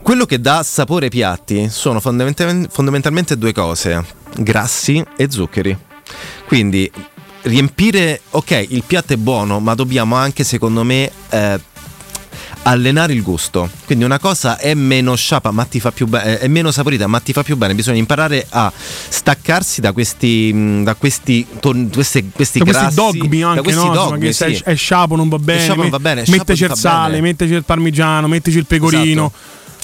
quello 0.02 0.26
che 0.26 0.42
dà 0.42 0.64
sapore 0.64 1.06
ai 1.06 1.12
piatti 1.12 1.70
sono 1.70 2.00
fondamental- 2.00 2.68
fondamentalmente 2.72 3.38
due 3.38 3.54
cose: 3.54 4.04
grassi 4.38 5.04
e 5.16 5.28
zuccheri. 5.30 5.78
Quindi 6.48 6.92
riempire, 7.44 8.22
ok, 8.32 8.66
il 8.70 8.84
piatto 8.86 9.14
è 9.14 9.18
buono, 9.18 9.60
ma 9.60 9.74
dobbiamo 9.74 10.16
anche, 10.16 10.44
secondo 10.44 10.84
me, 10.84 11.10
eh, 11.30 11.60
allenare 12.64 13.14
il 13.14 13.22
gusto. 13.22 13.70
Quindi 13.86 14.04
una 14.04 14.20
cosa 14.20 14.58
è 14.58 14.74
meno 14.74 15.16
sciapa, 15.16 15.52
ma 15.52 15.64
ti 15.66 15.80
fa 15.80 15.92
più 15.92 16.08
bene, 16.08 16.40
è 16.40 16.48
meno 16.48 16.72
saporita, 16.72 17.08
ma 17.08 17.20
ti 17.20 17.34
fa 17.34 17.44
più 17.44 17.58
bene. 17.58 17.76
Bisogna 17.76 17.98
imparare 17.98 18.46
a 18.50 18.72
staccarsi 18.76 19.82
da 19.82 19.92
questi, 19.92 20.52
mh, 20.54 20.84
da 20.84 20.96
questi, 20.96 21.46
ton- 21.60 21.90
queste- 21.92 22.26
questi 22.32 22.60
da 22.60 22.66
grassi, 22.66 22.96
questi 22.96 23.18
dogmi 23.20 23.44
anche 23.44 23.56
da 23.56 23.62
questi 23.62 23.86
no? 23.86 23.94
dogmi, 23.94 24.34
sì. 24.34 24.62
è 24.64 24.76
sciapo 24.76 25.16
non 25.16 25.30
va 25.30 25.40
bene, 25.40 25.68
non 25.76 25.90
va 25.90 26.00
metteci 26.00 26.64
il 26.64 26.76
sale 26.76 27.10
bene. 27.16 27.22
metteci 27.22 27.54
il 27.54 27.64
parmigiano 27.64 28.28
mettici 28.28 28.58
il 28.58 28.66
pecorino 28.66 29.32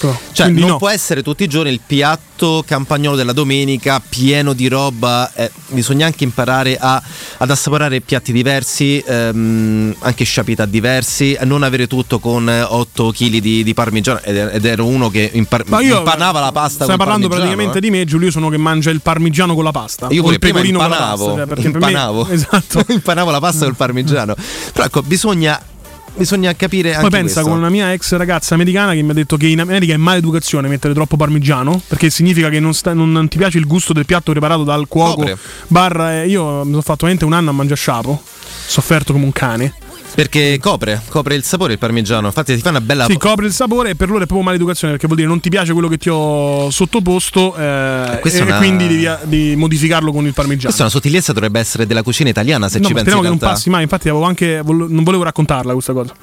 Oh, 0.04 0.16
Cioè, 0.32 0.46
quindi 0.46 0.62
non 0.62 0.70
no. 0.72 0.78
può 0.78 0.90
essere 0.90 1.24
tutti 1.24 1.44
i 1.44 1.48
giorni 1.48 1.72
il 1.72 1.82
piatto 1.86 2.64
campagnolo 2.66 3.16
della 3.16 3.34
domenica 3.34 4.00
pieno 4.08 4.54
di 4.54 4.68
roba. 4.68 5.32
eh, 5.34 5.50
bisogna 5.70 6.06
anche 6.06 6.24
imparare 6.24 6.78
a- 6.80 7.02
ad 7.38 7.50
assaporare 7.50 8.00
piatti 8.02 8.32
diversi, 8.32 9.04
ehm, 9.06 9.96
anche 10.00 10.24
sciapità 10.24 10.66
diversi, 10.66 11.36
a 11.40 11.46
non 11.46 11.64
avere 11.64 11.88
tutto 11.88 12.20
con 12.20 12.48
8 12.48 13.12
kg 13.12 13.38
di, 13.38 13.64
di 13.64 13.74
parmigiano. 13.74 14.20
Ed, 14.22 14.36
ed 14.54 14.66
ero 14.66 14.86
uno 14.86 15.10
che 15.10 15.30
impar- 15.34 15.68
Ma 15.68 15.82
io- 15.82 15.98
impanava 15.98 16.40
la 16.42 16.52
pasta 16.52 16.84
stai 16.84 16.98
parlando 16.98 17.28
praticamente 17.28 17.80
eh. 17.80 17.82
di 17.82 17.90
me 17.90 18.06
Giulio 18.06 18.28
io 18.28 18.32
sono 18.32 18.50
che 18.50 18.58
mangia 18.58 18.92
il 18.92 19.02
parmigiano 19.02 19.56
con 19.56 19.64
la 19.64 19.72
pasta 19.72 20.08
Io 20.12 20.30
il 20.30 20.38
pecorino 20.40 20.78
con 20.80 20.90
la 20.90 20.96
impanavo, 20.96 21.26
pasta 21.26 21.38
cioè, 21.40 21.48
per 21.48 21.58
me- 21.58 21.66
impanavo, 21.66 22.28
esatto 22.30 22.84
impanavo 22.94 23.32
la 23.32 23.40
pasta 23.40 23.66
col 23.66 23.76
parmigiano. 23.76 24.36
Però 24.74 24.86
ecco, 24.86 25.02
bisogna, 25.02 25.60
bisogna 26.18 26.54
capire 26.56 26.90
anche 26.96 27.02
poi 27.02 27.10
pensa 27.10 27.34
questo. 27.36 27.50
con 27.50 27.60
una 27.60 27.70
mia 27.70 27.94
ex 27.94 28.16
ragazza 28.16 28.56
americana 28.56 28.94
che 28.94 29.02
mi 29.02 29.12
ha 29.12 29.14
detto 29.14 29.38
che 29.38 29.48
in 29.48 29.60
America 29.60 29.94
è 29.94 29.98
maleducazione 29.98 30.68
mettere 30.68 30.94
troppo 30.94 31.16
parmigiano 31.18 31.82
perché 31.88 32.10
significa 32.10 32.50
che 32.50 32.60
non, 32.60 32.74
sta- 32.74 32.94
non- 32.94 33.28
ti 33.28 33.38
piace 33.38 33.58
il 33.58 33.66
gusto 33.68 33.94
del 33.94 34.06
piatto 34.06 34.32
preparato 34.32 34.64
dal 34.64 34.88
cuoco 34.88 35.24
barra 35.68 36.22
eh, 36.22 36.28
io 36.28 36.64
mi 36.64 36.70
sono 36.72 36.82
fatto 36.82 37.06
veramente 37.06 37.26
un 37.26 37.34
anno 37.34 37.52
a 37.52 37.54
mangiare 37.54 37.80
sciapo 37.80 38.22
sofferto 38.68 39.14
come 39.14 39.26
un 39.26 39.32
cane 39.32 39.74
Perché 40.18 40.58
copre, 40.60 41.00
copre 41.10 41.36
il 41.36 41.44
sapore 41.44 41.74
il 41.74 41.78
parmigiano. 41.78 42.26
Infatti 42.26 42.56
ti 42.56 42.62
fa 42.62 42.70
una 42.70 42.82
bella 42.82 43.06
si 43.06 43.18
copre 43.18 43.46
il 43.46 43.54
sapore 43.54 43.92
e 43.92 43.96
per 43.96 44.08
loro 44.08 44.24
è 44.24 44.26
proprio 44.26 44.48
maleducazione 44.48 44.94
perché 44.94 45.06
vuol 45.06 45.20
dire 45.20 45.30
non 45.30 45.40
ti 45.40 45.50
piace 45.50 45.74
quello 45.74 45.88
che 45.88 46.00
ti 46.00 46.10
ho 46.10 46.72
sottoposto 46.72 47.56
eh, 47.56 48.14
e, 48.14 48.20
questa 48.20 48.40
è 48.40 48.42
una- 48.42 48.58
quindi 48.58 48.88
devi, 48.88 49.08
devi 49.26 49.56
modificarlo 49.56 50.12
con 50.12 50.26
il 50.26 50.34
parmigiano 50.34 50.74
Questa 50.74 50.80
è 50.80 50.86
una 50.86 50.90
sottigliezza 50.92 51.34
dovrebbe 51.34 51.60
essere 51.60 51.86
della 51.86 52.02
cucina 52.02 52.30
italiana 52.32 52.68
se 52.68 52.80
No, 52.80 52.88
ci 52.88 52.94
pensi 52.94 53.12
speriamo 53.12 53.22
che 53.22 53.28
non 53.28 53.38
passi 53.38 53.70
mai. 53.70 53.84
Infatti, 53.84 54.10
avevo 54.10 54.24
anche, 54.26 54.62
non 54.66 55.04
volevo 55.04 55.22
raccontarla 55.22 55.74
questa 55.74 55.94
cosa. 55.94 56.16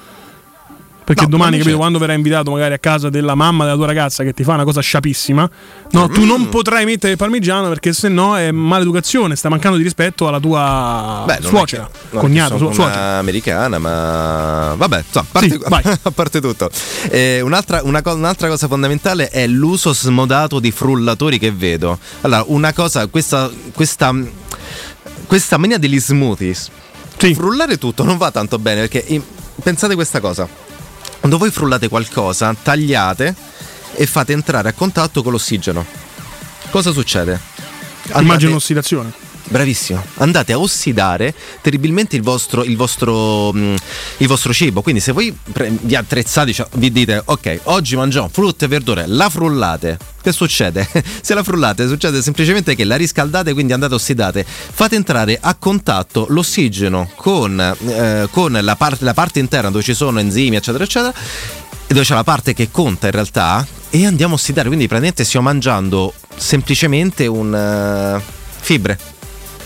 Perché 1.05 1.24
No, 1.24 1.28
domani, 1.28 1.52
ma 1.52 1.59
capito, 1.59 1.76
quando 1.76 1.98
verrai 1.98 2.16
invitato 2.16 2.50
magari 2.50 2.72
a 2.72 2.78
casa 2.78 3.11
della 3.11 3.34
mamma 3.34 3.64
della 3.64 3.76
tua 3.76 3.84
ragazza 3.84 4.24
che 4.24 4.32
ti 4.32 4.42
fa 4.42 4.55
una 4.55 4.64
cosa 4.64 4.80
sciapissima, 4.80 5.50
no, 5.90 6.09
tu 6.09 6.22
Mm. 6.22 6.26
non 6.26 6.48
potrai 6.48 6.86
mettere 6.86 7.12
il 7.12 7.18
parmigiano 7.18 7.68
perché 7.68 7.92
se 7.92 8.09
no 8.09 8.38
è 8.38 8.50
maleducazione, 8.50 9.36
sta 9.36 9.50
mancando 9.50 9.76
di 9.76 9.82
rispetto 9.82 10.26
alla 10.26 10.40
tua 10.40 11.24
Beh, 11.26 11.40
suocera, 11.42 11.90
che- 12.11 12.16
cognata, 12.16 12.57
su- 12.57 12.72
suocera. 12.72 13.18
americana, 13.18 13.78
ma 13.78 14.74
vabbè, 14.78 15.05
a 15.12 15.24
parte, 15.30 15.48
Sì, 15.50 15.61
a 16.02 16.11
parte 16.11 16.40
tutto. 16.40 16.70
Eh, 17.11 17.42
un'altra, 17.42 17.80
una 17.84 18.00
co- 18.00 18.14
un'altra 18.14 18.48
cosa 18.48 18.66
fondamentale 18.66 19.28
è 19.28 19.46
l'uso 19.46 19.92
smodato 19.92 20.59
di 20.59 20.70
frullatori 20.70 21.38
che 21.38 21.52
vedo. 21.52 21.98
Allora, 22.22 22.44
una 22.46 22.72
cosa, 22.72 23.07
questa, 23.09 23.50
questa, 23.74 24.11
questa 25.26 25.59
mania 25.59 25.78
degli 25.78 26.00
smoothies. 26.00 26.70
Frullare 27.16 27.78
tutto 27.78 28.05
non 28.05 28.16
va 28.16 28.30
tanto 28.30 28.59
bene 28.59 28.80
perché 28.80 29.05
in- 29.09 29.22
pensate 29.62 29.94
questa 29.94 30.20
cosa. 30.20 30.46
Quando 31.20 31.38
voi 31.38 31.50
frullate 31.50 31.88
qualcosa, 31.88 32.55
tagliate 32.55 33.34
e 33.94 34.07
fate 34.07 34.32
entrare 34.32 34.68
a 34.68 34.72
contatto 34.72 35.22
con 35.22 35.32
l'ossigeno. 35.32 35.84
Cosa 36.70 36.92
succede? 36.92 37.40
Immagino 38.14 38.57
ossidazione. 38.57 39.24
Bravissimo, 39.47 40.03
andate 40.16 40.53
a 40.55 40.59
ossidare 40.59 41.34
terribilmente 41.61 42.16
il 42.16 42.22
vostro, 42.22 42.64
il 42.64 42.76
vostro, 42.76 43.53
mm, 43.53 43.74
il 44.18 44.26
vostro 44.26 44.55
cibo. 44.55 44.80
Quindi, 44.80 45.01
se 45.01 45.12
voi 45.12 45.36
vi 45.82 45.95
attrezzate, 45.95 46.53
cioè, 46.53 46.66
vi 46.76 46.90
dite, 46.90 47.20
ok, 47.22 47.61
oggi 47.64 47.95
mangiamo 47.95 48.28
frutta 48.32 48.64
e 48.64 48.68
verdure, 48.68 49.05
la 49.07 49.28
frullate. 49.28 49.99
Che 50.22 50.32
succede? 50.32 50.88
se 51.20 51.34
la 51.34 51.42
frullate, 51.42 51.86
succede 51.86 52.22
semplicemente 52.22 52.74
che 52.74 52.84
la 52.84 52.97
riscaldate, 52.97 53.53
quindi 53.53 53.74
andate 53.74 53.92
a 53.92 53.97
ossidate, 53.97 54.47
fate 54.47 54.97
entrare 54.97 55.38
a 55.38 55.55
contatto 55.57 56.24
l'ossigeno 56.30 57.11
con, 57.14 57.61
eh, 57.61 58.26
con 58.30 58.59
la, 58.59 58.76
par- 58.76 58.97
la 59.01 59.12
parte 59.12 59.40
interna 59.40 59.70
dove 59.70 59.82
ci 59.82 59.95
sono 59.95 60.18
enzimi, 60.20 60.57
eccetera, 60.57 60.84
eccetera. 60.84 61.12
Dove 61.86 62.03
c'è 62.03 62.14
la 62.14 62.24
parte 62.24 62.55
che 62.55 62.70
conta 62.70 63.07
in 63.07 63.12
realtà 63.12 63.64
e 63.90 64.07
andiamo 64.07 64.32
a 64.32 64.36
ossidare 64.36 64.66
quindi 64.66 64.88
praticamente 64.88 65.22
stiamo 65.22 65.47
mangiando 65.47 66.14
semplicemente 66.34 67.26
un 67.26 67.55
eh, 67.55 68.20
fibre 68.59 68.99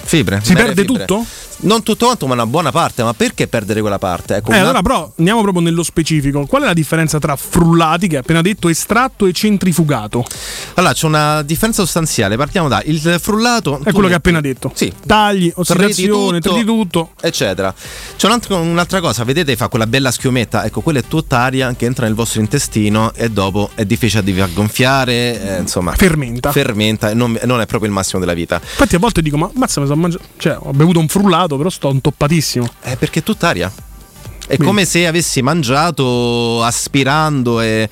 fibre 0.08 0.40
Si 0.42 0.54
perde 0.54 0.82
fibre. 0.82 1.04
tutto? 1.04 1.24
Non 1.60 1.82
tutto 1.82 2.06
quanto, 2.06 2.26
ma 2.26 2.34
una 2.34 2.46
buona 2.46 2.70
parte. 2.70 3.02
Ma 3.02 3.14
perché 3.14 3.48
perdere 3.48 3.80
quella 3.80 3.98
parte? 3.98 4.36
Ecco, 4.36 4.50
Eh, 4.50 4.54
una- 4.54 4.62
allora 4.62 4.82
però 4.82 5.12
andiamo 5.18 5.42
proprio 5.42 5.62
nello 5.62 5.82
specifico. 5.82 6.46
Qual 6.46 6.62
è 6.62 6.66
la 6.66 6.72
differenza 6.72 7.18
tra 7.18 7.34
frullati, 7.36 8.06
che 8.06 8.14
hai 8.16 8.20
appena 8.20 8.42
detto, 8.42 8.68
estratto 8.68 9.26
e 9.26 9.32
centrifugato? 9.32 10.24
Allora, 10.74 10.92
c'è 10.92 11.06
una 11.06 11.42
differenza 11.42 11.82
sostanziale. 11.82 12.36
Partiamo 12.36 12.68
da 12.68 12.80
il 12.84 13.00
frullato. 13.20 13.80
È 13.82 13.90
quello 13.90 14.06
che 14.06 14.12
hai 14.14 14.18
appena 14.18 14.40
detto. 14.40 14.70
Sì. 14.74 14.92
Tagli, 15.06 15.50
ossidazione, 15.54 16.40
Triti 16.40 16.64
tutto. 16.64 17.10
eccetera. 17.20 17.74
C'è 18.16 18.26
un'altra, 18.26 18.56
un'altra 18.56 19.00
cosa, 19.00 19.24
vedete, 19.24 19.56
fa 19.56 19.68
quella 19.68 19.86
bella 19.86 20.10
schiumetta, 20.10 20.64
ecco, 20.64 20.80
quella 20.80 21.00
è 21.00 21.04
tutta 21.06 21.38
aria 21.40 21.74
che 21.74 21.86
entra 21.86 22.06
nel 22.06 22.14
vostro 22.14 22.40
intestino 22.40 23.12
e 23.14 23.30
dopo 23.30 23.70
è 23.74 23.84
difficile 23.84 24.22
di 24.22 24.34
gonfiare, 24.52 25.56
eh, 25.56 25.60
insomma. 25.60 25.92
Fermenta. 25.96 26.52
Fermenta 26.52 27.12
non, 27.14 27.38
non 27.44 27.60
è 27.60 27.66
proprio 27.66 27.88
il 27.88 27.94
massimo 27.94 28.20
della 28.20 28.34
vita. 28.34 28.60
Infatti 28.62 28.94
a 28.94 28.98
volte 28.98 29.22
dico, 29.22 29.36
ma 29.36 29.50
mazza, 29.54 29.80
mi 29.80 29.86
sono 29.86 30.00
mangiato. 30.00 30.24
Cioè, 30.36 30.56
ho 30.58 30.72
bevuto 30.72 30.98
un 30.98 31.08
frullato, 31.08 31.47
però 31.56 31.70
sto 31.70 31.90
intoppatissimo. 31.90 32.68
È 32.80 32.96
perché 32.96 33.20
è 33.20 33.22
tutta 33.22 33.48
aria. 33.48 33.72
È 34.48 34.56
Bene. 34.56 34.64
come 34.64 34.84
se 34.86 35.06
avessi 35.06 35.42
mangiato 35.42 36.62
aspirando 36.64 37.60
e 37.60 37.86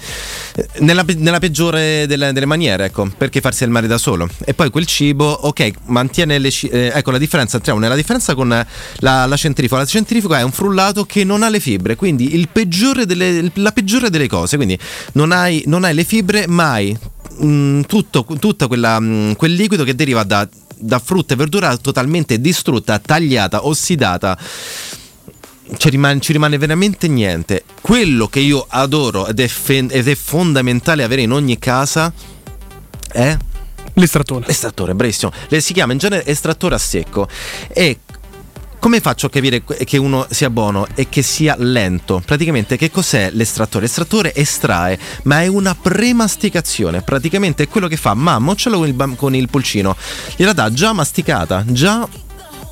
eh, 0.55 0.69
nella, 0.79 1.05
nella 1.19 1.39
peggiore 1.39 2.07
delle, 2.07 2.33
delle 2.33 2.47
maniere, 2.47 2.87
ecco, 2.87 3.11
perché 3.15 3.43
farsi 3.43 3.65
del 3.65 3.71
male 3.71 3.87
da 3.87 3.99
solo. 3.99 4.27
E 4.43 4.55
poi 4.55 4.71
quel 4.71 4.87
cibo, 4.87 5.27
ok, 5.27 5.71
mantiene 5.89 6.39
le 6.39 6.49
eh, 6.49 6.93
ecco 6.95 7.11
la 7.11 7.19
differenza, 7.19 7.57
entriamo 7.57 7.79
nella 7.79 7.95
differenza 7.95 8.35
con 8.35 8.49
la, 8.49 9.27
la 9.27 9.37
centrifuga. 9.37 9.83
La 9.83 9.87
centrifuga 9.87 10.39
è 10.39 10.43
un 10.43 10.51
frullato 10.51 11.05
che 11.05 11.25
non 11.25 11.43
ha 11.43 11.51
le 11.51 11.61
fibre, 11.61 11.95
quindi 11.95 12.35
il 12.35 12.49
peggiore 12.51 13.05
delle, 13.05 13.51
la 13.57 13.73
peggiore 13.73 14.09
delle 14.09 14.27
cose, 14.27 14.57
quindi 14.57 14.79
non 15.13 15.33
hai, 15.33 15.63
non 15.67 15.85
hai 15.85 15.93
le 15.93 16.05
fibre 16.05 16.47
mai. 16.47 16.97
mm, 17.45 17.83
tutto, 17.83 18.25
tutta 18.41 18.67
quella, 18.67 18.99
mm, 18.99 19.33
quel 19.33 19.53
liquido 19.53 19.85
che 19.85 19.95
deriva 19.95 20.23
da, 20.23 20.49
da 20.79 20.99
frutta 20.99 21.35
e 21.35 21.37
verdura 21.37 21.77
totalmente 21.77 22.41
distrutta, 22.41 22.99
tagliata, 22.99 23.67
ossidata 23.67 24.39
ci 25.77 25.91
rimane, 25.91 26.21
ci 26.21 26.33
rimane 26.33 26.59
veramente 26.59 27.09
niente. 27.09 27.65
Quello 27.81 28.29
che 28.29 28.41
io 28.41 28.65
adoro 28.69 29.27
ed 29.27 29.41
è, 29.41 29.49
fe- 29.49 29.87
ed 29.89 30.07
è 30.07 30.15
fondamentale 30.15 31.03
avere 31.03 31.23
in 31.23 31.33
ogni 31.33 31.59
casa 31.59 32.13
è 33.11 33.37
L'estrattore. 33.99 34.45
L'estrattore, 34.47 34.95
bravissimo. 34.95 35.33
Le- 35.49 35.61
si 35.61 35.73
chiama 35.73 35.93
in 35.93 35.99
genere 35.99 36.27
estrattore 36.27 36.75
a 36.75 36.79
secco. 36.79 37.27
E 37.69 38.01
come 38.79 39.01
faccio 39.01 39.27
a 39.27 39.31
capire 39.31 39.63
che 39.65 39.97
uno 39.97 40.27
sia 40.31 40.51
buono 40.51 40.87
e 40.95 41.09
che 41.09 41.23
sia 41.23 41.57
lento? 41.59 42.23
Praticamente 42.25 42.77
che 42.77 42.91
cos'è 42.91 43.31
l'estrattore? 43.33 43.85
L'estrattore 43.85 44.35
estrae, 44.35 44.99
ma 45.25 45.43
è 45.43 45.47
una 45.47 45.75
premasticazione. 45.75 47.03
Praticamente 47.03 47.65
è 47.65 47.69
quello 47.69 47.89
che 47.89 47.97
fa 47.97 48.15
mamma, 48.15 48.55
ce 48.55 48.71
l'ho 48.71 48.79
con 48.79 48.89
il, 48.89 49.15
con 49.17 49.35
il 49.35 49.49
pulcino. 49.49 49.97
Gliela 50.37 50.53
dà 50.53 50.73
già 50.73 50.93
masticata, 50.93 51.65
già 51.67 52.09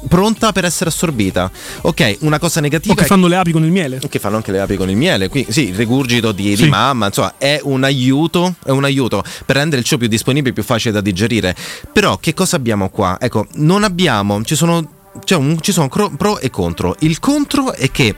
pronta 0.07 0.53
per 0.53 0.65
essere 0.67 0.91
assorbita. 0.91 1.51
Ok, 1.83 2.19
una 2.21 2.39
cosa 2.39 2.61
negativa 2.61 2.93
O 2.93 2.97
che 2.97 3.07
fanno 3.07 3.27
le 3.27 3.37
api 3.37 3.53
con 3.53 3.65
il 3.65 3.71
miele. 3.73 3.99
che 4.09 4.19
fanno 4.19 4.37
anche 4.37 4.53
le 4.53 4.61
api 4.61 4.77
con 4.77 4.91
il 4.91 4.97
miele. 4.97 5.29
Quindi, 5.29 5.51
sì, 5.53 5.69
il 5.69 5.75
rigurgito 5.75 6.33
di, 6.33 6.55
Sì. 6.57 6.65
di 6.65 6.69
mamma, 6.69 7.07
insomma, 7.07 7.35
è 7.39 7.59
un 7.65 7.83
aiuto, 7.85 8.55
è 8.65 8.71
un 8.71 8.85
aiuto 8.85 9.25
per 9.47 9.57
rendere 9.57 9.81
il 9.81 9.87
cibo 9.87 10.01
più 10.01 10.09
disponibile, 10.09 10.53
più 10.53 10.63
facile 10.63 10.93
da 10.93 11.01
digerire. 11.01 11.57
Però 11.93 12.19
che 12.19 12.35
cosa 12.35 12.57
abbiamo 12.57 12.91
qua? 12.91 13.17
Ecco, 13.21 13.47
non 13.55 13.83
abbiamo, 13.83 14.45
ci 14.45 14.55
sono 14.55 14.94
un- 15.37 15.59
ci 15.61 15.73
sono 15.73 15.89
pro 15.89 16.39
e 16.39 16.51
contro. 16.51 16.97
Il 17.01 17.19
contro 17.21 17.73
è 17.73 17.91
che 17.91 18.17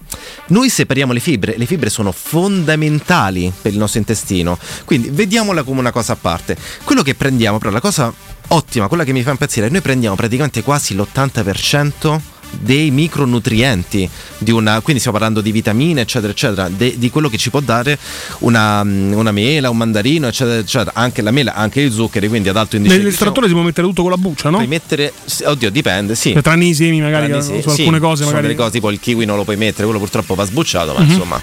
noi 0.49 0.69
separiamo 0.69 1.13
le 1.13 1.21
fibre, 1.21 1.55
le 1.57 1.67
fibre 1.67 1.91
sono 1.91 2.13
fondamentali 2.13 3.53
per 3.61 3.73
il 3.73 3.79
nostro 3.79 3.99
intestino, 3.99 4.59
quindi 4.85 5.11
vediamola 5.11 5.63
come 5.63 5.81
una 5.81 5.93
cosa 5.93 6.15
a 6.15 6.17
parte. 6.17 6.57
Quello 6.85 7.03
che 7.03 7.15
prendiamo, 7.15 7.59
però, 7.59 7.71
la 7.71 7.81
cosa 7.81 8.13
ottima, 8.49 8.89
quella 8.89 9.05
che 9.05 9.13
mi 9.13 9.23
fa 9.23 9.31
impazzire, 9.31 9.69
noi 9.69 9.81
prendiamo 9.81 10.17
praticamente 10.17 10.63
quasi 10.63 10.95
l'80% 10.95 12.21
dei 12.61 12.91
micronutrienti 12.91 14.09
di 14.39 14.51
una 14.51 14.81
quindi 14.81 15.01
stiamo 15.01 15.19
parlando 15.19 15.41
di 15.41 15.51
vitamine 15.53 16.03
eccetera 16.03 16.33
eccetera 16.33 16.69
de- 16.69 16.95
di 16.99 17.11
quello 17.11 17.29
che 17.29 17.37
ci 17.39 17.51
può 17.51 17.61
dare 17.61 17.99
una, 18.41 18.81
una 18.83 19.33
mela 19.33 19.71
un 19.71 19.77
mandarino 19.77 20.27
eccetera 20.27 20.59
eccetera 20.59 20.93
anche 20.95 21.23
la 21.23 21.31
mela 21.31 21.55
anche 21.55 21.81
i 21.81 21.91
zuccheri 21.91 22.29
quindi 22.29 22.49
ad 22.49 22.57
alto 22.57 22.77
indice 22.77 22.97
Nell'estrattore 22.97 23.47
si 23.47 23.53
può 23.53 23.63
mettere 23.63 23.87
tutto 23.87 24.03
con 24.03 24.11
la 24.11 24.17
buccia, 24.17 24.49
no? 24.51 24.57
Puoi 24.57 24.69
mettere, 24.69 25.13
sì, 25.25 25.43
oddio, 25.45 25.71
dipende, 25.71 26.15
sì. 26.15 26.33
Cioè, 26.33 26.43
tranne 26.43 26.65
i 26.67 26.75
semi, 26.75 27.01
magari, 27.01 27.27
Tranne 27.29 27.43
su 27.43 27.49
semi, 27.49 27.59
alcune 27.63 27.75
sì, 27.97 28.03
cose, 28.03 28.17
sono 28.23 28.27
magari- 28.35 28.43
delle 28.47 28.55
cose 28.59 28.71
tipo 28.71 28.91
il 28.91 28.99
kiwi 29.01 29.25
non 29.25 29.37
lo 29.37 29.45
puoi 29.45 29.57
mettere, 29.57 29.85
quello 29.85 29.99
purtroppo 29.99 30.35
va 30.35 30.45
sbucciato, 30.45 30.93
ma 30.95 31.01
Mhm. 31.01 31.11
insomma, 31.11 31.41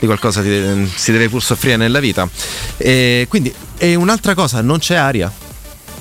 di 0.00 0.06
qualcosa 0.06 0.42
si, 0.42 0.88
si 0.94 1.12
deve 1.12 1.28
pur 1.28 1.42
soffrire 1.42 1.76
nella 1.76 2.00
vita. 2.00 2.28
E 2.76 3.26
quindi, 3.28 3.52
e 3.78 3.94
un'altra 3.94 4.34
cosa, 4.34 4.60
non 4.62 4.78
c'è 4.78 4.94
aria. 4.96 5.30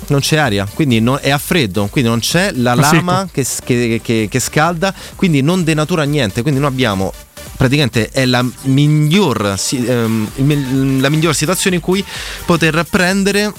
Non 0.08 0.20
c'è 0.20 0.38
aria, 0.38 0.68
quindi 0.74 1.00
no- 1.00 1.18
è 1.18 1.32
a 1.32 1.38
freddo, 1.38 1.88
quindi 1.92 2.10
non 2.10 2.20
c'è 2.20 2.52
la 2.54 2.72
A 2.74 2.84
secco. 2.84 2.96
lama 2.96 3.28
che, 3.32 3.46
che- 3.64 4.00
che- 4.04 4.28
che 4.30 4.40
scalda, 4.40 4.94
quindi 5.16 5.42
non 5.42 5.64
denatura 5.64 6.04
niente, 6.04 6.42
quindi 6.42 6.60
noi 6.60 6.70
abbiamo 6.70 7.12
praticamente 7.58 8.10
è 8.12 8.26
la 8.26 8.44
miglior, 8.64 9.56
ehm, 9.72 11.00
la 11.02 11.10
miglior 11.10 11.34
situazione 11.34 11.78
in 11.78 11.82
cui 11.82 12.04
poter 12.46 12.86
prendere 12.90 13.52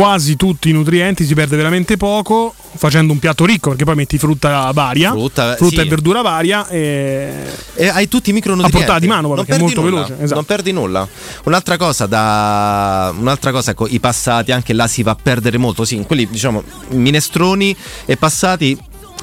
Quasi 0.00 0.34
tutti 0.36 0.70
i 0.70 0.72
nutrienti, 0.72 1.26
si 1.26 1.34
perde 1.34 1.56
veramente 1.56 1.98
poco 1.98 2.54
facendo 2.74 3.12
un 3.12 3.18
piatto 3.18 3.44
ricco 3.44 3.68
perché 3.68 3.84
poi 3.84 3.96
metti 3.96 4.16
frutta 4.16 4.70
varia, 4.72 5.10
Frutta, 5.10 5.56
frutta 5.56 5.82
sì. 5.82 5.86
e 5.86 5.90
verdura 5.90 6.22
varia 6.22 6.66
e, 6.68 7.30
e 7.74 7.88
hai 7.88 8.08
tutti 8.08 8.30
i 8.30 8.32
micronutrienti 8.32 8.76
a 8.76 8.78
portata 8.78 8.98
di 8.98 9.06
mano 9.06 9.28
Non 9.28 9.44
perché 9.44 9.56
è 9.56 9.58
molto 9.58 9.82
nulla, 9.82 10.04
veloce. 10.04 10.14
Esatto. 10.14 10.34
Non 10.36 10.44
perdi 10.44 10.72
nulla. 10.72 11.06
Un'altra 11.44 11.76
cosa 11.76 12.06
da 12.06 13.12
un'altra 13.14 13.50
cosa, 13.50 13.72
ecco, 13.72 13.86
i 13.88 14.00
passati, 14.00 14.52
anche 14.52 14.72
là 14.72 14.86
si 14.86 15.02
va 15.02 15.10
a 15.10 15.18
perdere 15.22 15.58
molto. 15.58 15.84
Sì, 15.84 16.02
quelli 16.06 16.26
diciamo 16.30 16.62
minestroni 16.92 17.76
e 18.06 18.16
passati. 18.16 18.78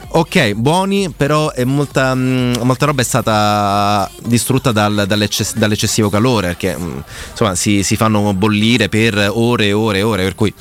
Ok, 0.10 0.54
buoni, 0.54 1.14
però 1.16 1.52
è 1.52 1.64
molta, 1.64 2.16
mh, 2.16 2.60
molta 2.64 2.86
roba 2.88 3.02
è 3.02 3.06
stata 3.06 4.10
distrutta 4.24 4.72
dal- 4.72 5.04
dall'ecces- 5.08 5.56
dall'eccessivo 5.56 6.10
calore, 6.10 6.48
perché 6.48 6.76
mh, 6.76 7.04
insomma 7.32 7.54
si, 7.56 7.84
si 7.84 7.96
fanno 7.96 8.34
bollire 8.34 8.90
per 8.90 9.30
ore 9.34 9.68
e 9.68 9.74
ore 9.74 10.00
e 10.00 10.02
ore, 10.02 10.24
per 10.24 10.34
cui 10.36 10.52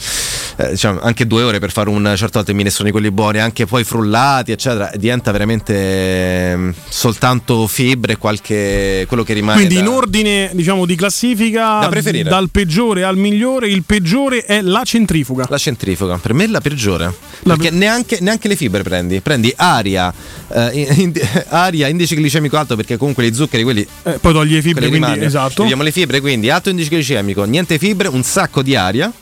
eh, 0.56 0.70
diciamo, 0.70 1.00
anche 1.00 1.26
due 1.26 1.42
ore 1.42 1.58
per 1.58 1.70
fare 1.70 1.88
un 1.88 2.12
certo 2.16 2.38
altro 2.38 2.54
minestrone 2.54 2.90
quelli 2.90 3.10
buoni, 3.10 3.38
anche 3.38 3.64
poi 3.66 3.82
frullati, 3.84 4.52
eccetera, 4.52 4.90
diventa 4.96 5.30
veramente 5.30 6.56
mh, 6.56 6.74
soltanto 6.88 7.66
fibre 7.66 8.16
qualche 8.18 9.04
quello 9.08 9.22
che 9.22 9.32
rimane. 9.32 9.56
Quindi 9.58 9.76
da- 9.76 9.80
in 9.80 9.86
ordine 9.88 10.50
diciamo 10.52 10.84
di 10.84 10.96
classifica 10.96 11.78
Da 11.80 11.88
preferire. 11.88 12.28
dal 12.28 12.50
peggiore 12.50 13.04
al 13.04 13.16
migliore, 13.16 13.68
il 13.68 13.84
peggiore 13.84 14.44
è 14.44 14.60
la 14.60 14.82
centrifuga. 14.84 15.46
La 15.48 15.56
centrifuga, 15.58 16.18
per 16.18 16.34
me 16.34 16.44
è 16.44 16.48
la 16.48 16.60
peggiore. 16.60 17.14
perché 17.42 17.70
neanche, 17.70 18.18
neanche 18.20 18.48
le 18.48 18.56
fibre 18.56 18.82
prendi. 18.82 19.20
Prendi 19.20 19.35
aria, 19.56 20.12
eh, 20.48 20.94
in- 20.96 21.12
aria, 21.48 21.88
indice 21.88 22.14
glicemico 22.16 22.56
alto, 22.56 22.76
perché 22.76 22.96
comunque 22.96 23.28
gli 23.28 23.34
zuccheri, 23.34 23.62
quelli. 23.62 23.86
Eh, 24.02 24.18
poi 24.18 24.32
togli 24.32 24.54
le 24.54 24.62
fibre, 24.62 24.88
quindi 24.88 24.94
rimangono. 24.96 25.26
esatto. 25.26 25.62
Togliamo 25.62 25.82
le 25.82 25.92
fibre, 25.92 26.20
quindi 26.20 26.50
alto 26.50 26.70
indice 26.70 26.88
glicemico, 26.88 27.44
niente 27.44 27.78
fibre, 27.78 28.08
un 28.08 28.22
sacco 28.22 28.62
di 28.62 28.74
aria. 28.74 29.12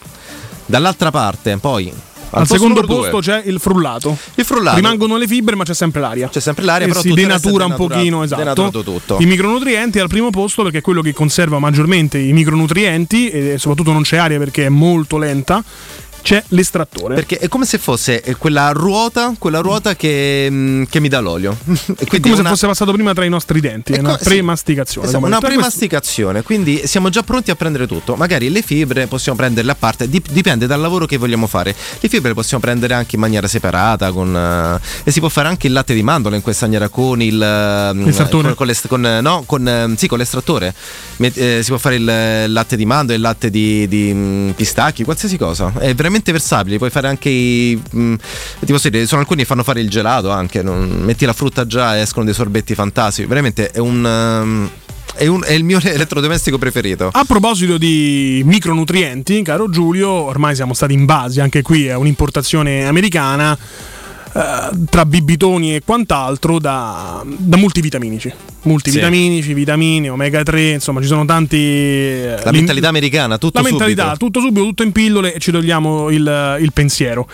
Dall'altra 0.67 1.11
parte, 1.11 1.59
poi. 1.59 1.93
Al 2.37 2.47
secondo 2.49 2.81
numero 2.81 2.87
due, 2.87 3.11
posto 3.11 3.31
c'è 3.31 3.43
il 3.47 3.61
frullato. 3.61 4.17
Il 4.35 4.45
frullato. 4.45 4.77
Rimangono 4.77 5.17
le 5.17 5.27
fibre, 5.29 5.55
ma 5.55 5.63
c'è 5.63 5.75
sempre 5.75 6.01
l'aria. 6.01 6.29
C'è 6.29 6.41
sempre 6.41 6.65
l'aria, 6.65 6.87
E 6.87 6.89
però 6.89 7.01
si 7.01 7.13
denatura 7.13 7.67
un 7.67 7.75
pochino, 7.75 8.25
esatto. 8.25 8.71
tutto. 8.71 9.19
I 9.21 9.27
micronutrienti 9.27 10.01
al 10.01 10.09
primo 10.09 10.31
posto 10.31 10.63
perché 10.63 10.79
è 10.79 10.81
quello 10.81 11.01
che 11.01 11.13
conserva 11.13 11.59
maggiormente 11.59 12.19
i 12.19 12.33
micronutrienti 12.33 13.31
e 13.31 13.55
soprattutto 13.59 13.93
non 13.93 14.03
c'è 14.03 14.17
aria 14.17 14.39
perché 14.39 14.67
è 14.67 14.69
molto 14.69 15.17
lenta. 15.17 15.63
C'è 16.25 16.43
l'estrattore. 16.49 17.17
Perché 17.17 17.37
è 17.37 17.49
come 17.49 17.67
se 17.67 17.77
fosse 17.77 18.23
eh, 18.23 18.35
quella 18.37 18.71
ruota, 18.71 19.35
quella 19.39 19.59
ruota 19.61 19.95
che, 19.95 20.49
mm, 20.51 20.85
che 20.89 20.99
mi 20.99 21.09
dà 21.09 21.21
l'olio. 21.21 21.55
È 21.99 22.19
come 22.19 22.35
se 22.35 22.41
una- 22.41 22.49
fosse 22.49 22.67
passato 22.67 22.93
prima 22.93 23.13
tra 23.13 23.27
i 23.27 23.29
nostri 23.29 23.61
denti, 23.61 23.93
è 23.93 23.99
una 23.99 24.17
premasticazione. 24.17 25.07
Esatto, 25.07 25.23
una 25.23 25.39
premasticazione, 25.39 26.43
quindi 26.43 26.87
siamo 26.87 27.11
già 27.11 27.23
pronti 27.23 27.51
a 27.51 27.57
prendere 27.57 27.87
tutto. 27.87 28.15
Magari 28.15 28.49
le 28.49 28.63
fibre 28.63 29.07
possiamo 29.07 29.37
prenderle 29.37 29.73
a 29.73 29.75
parte, 29.75 30.09
dip- 30.09 30.31
dipende 30.31 30.67
dal 30.67 30.81
lavoro 30.81 31.05
che 31.05 31.19
vogliamo 31.19 31.47
fare. 31.47 31.75
Le 32.01 32.09
fibre 32.09 32.29
le 32.29 32.35
possiamo 32.35 32.63
prendere 32.63 32.95
anche 32.95 33.17
in 33.17 33.21
maniera 33.21 33.47
separata, 33.47 34.11
con, 34.11 34.35
eh, 34.35 34.81
e 35.05 35.11
si 35.11 35.21
può 35.21 35.29
fare 35.29 35.49
anche 35.49 35.67
il 35.67 35.75
latte 35.75 35.93
di 35.93 36.03
mandorla 36.03 36.39
in 36.39 36.43
questa 36.43 36.65
maniera 36.65 36.89
con 36.89 37.21
il 37.21 37.35
ehm, 37.41 38.03
L'estrattore. 38.03 38.55
con, 38.55 38.67
con 38.89 39.19
no, 39.21 39.43
con, 39.45 39.69
ehm, 39.69 39.95
sì, 39.97 40.07
con 40.07 40.17
l'estrattore. 40.17 40.75
Met- 41.17 41.37
eh, 41.37 41.63
si 41.63 41.69
può 41.69 41.77
fare 41.77 41.97
il 41.97 42.51
latte 42.51 42.77
di 42.77 42.87
mandorla, 42.87 43.15
il 43.15 43.21
latte 43.21 43.51
di, 43.51 43.87
di, 43.89 44.11
mm, 44.15 44.51
pistacchi, 44.53 45.05
qualsiasi 45.05 45.37
cosa. 45.37 45.71
È 45.79 45.93
veramente 45.95 46.13
versabile. 46.23 46.79
Puoi 46.79 46.91
fare 46.91 47.09
anche 47.09 47.29
i. 47.29 47.81
mm, 47.97 48.15
ti 48.61 48.73
posso 48.73 48.89
dire, 48.89 49.07
sono 49.07 49.21
alcuni 49.21 49.41
che 49.41 49.47
fanno 49.47 49.63
fare 49.63 49.81
il 49.81 49.89
gelato 49.91 50.31
anche. 50.31 50.63
non- 50.63 51.01
metti 51.05 51.25
la 51.25 51.33
frutta 51.33 51.67
già 51.67 51.97
e 51.97 52.01
escono 52.01 52.25
dei 52.25 52.35
sorbetti 52.35 52.75
fantastici. 52.75 53.27
Veramente 53.27 53.71
è 53.71 53.79
un. 53.79 54.05
ehm, 54.07 54.71
è, 55.17 55.27
un- 55.27 55.43
è 55.45 55.53
il 55.53 55.65
mio 55.65 55.79
elettrodomestico 55.83 56.59
preferito. 56.59 57.09
A 57.13 57.25
proposito 57.25 57.79
di 57.79 58.43
micronutrienti, 58.45 59.43
caro 59.43 59.69
Giulio, 59.71 60.11
ormai 60.11 60.55
siamo 60.55 60.75
stati 60.75 60.93
in 60.93 61.05
base, 61.05 61.41
anche 61.41 61.63
qui 61.63 61.87
è 61.87 61.95
un'importazione 61.95 62.87
americana, 62.87 63.57
tra 64.91 65.07
bibitoni 65.07 65.77
e 65.77 65.83
quant'altro, 65.85 66.59
da, 66.59 67.23
da 67.25 67.57
multivitaminici. 67.57 68.33
Multivitaminici, 68.63 69.55
vitamine, 69.55 70.09
omega 70.09 70.43
3, 70.43 70.71
insomma 70.73 71.01
ci 71.01 71.07
sono 71.07 71.25
tanti... 71.25 71.57
eh, 71.57 72.41
La 72.43 72.51
mentalità 72.51 72.89
americana, 72.89 73.39
tutto 73.39 73.61
la 73.61 73.69
mentalità, 73.69 74.03
subito. 74.09 74.25
tutto 74.25 74.41
subito, 74.41 74.65
tutto 74.67 74.83
in 74.83 74.93
pillole 74.93 75.35
e 75.35 75.39
ci 75.39 75.53
togliamo 75.53 76.11
il, 76.11 76.57
il 76.61 76.73
pensiero. 76.73 77.29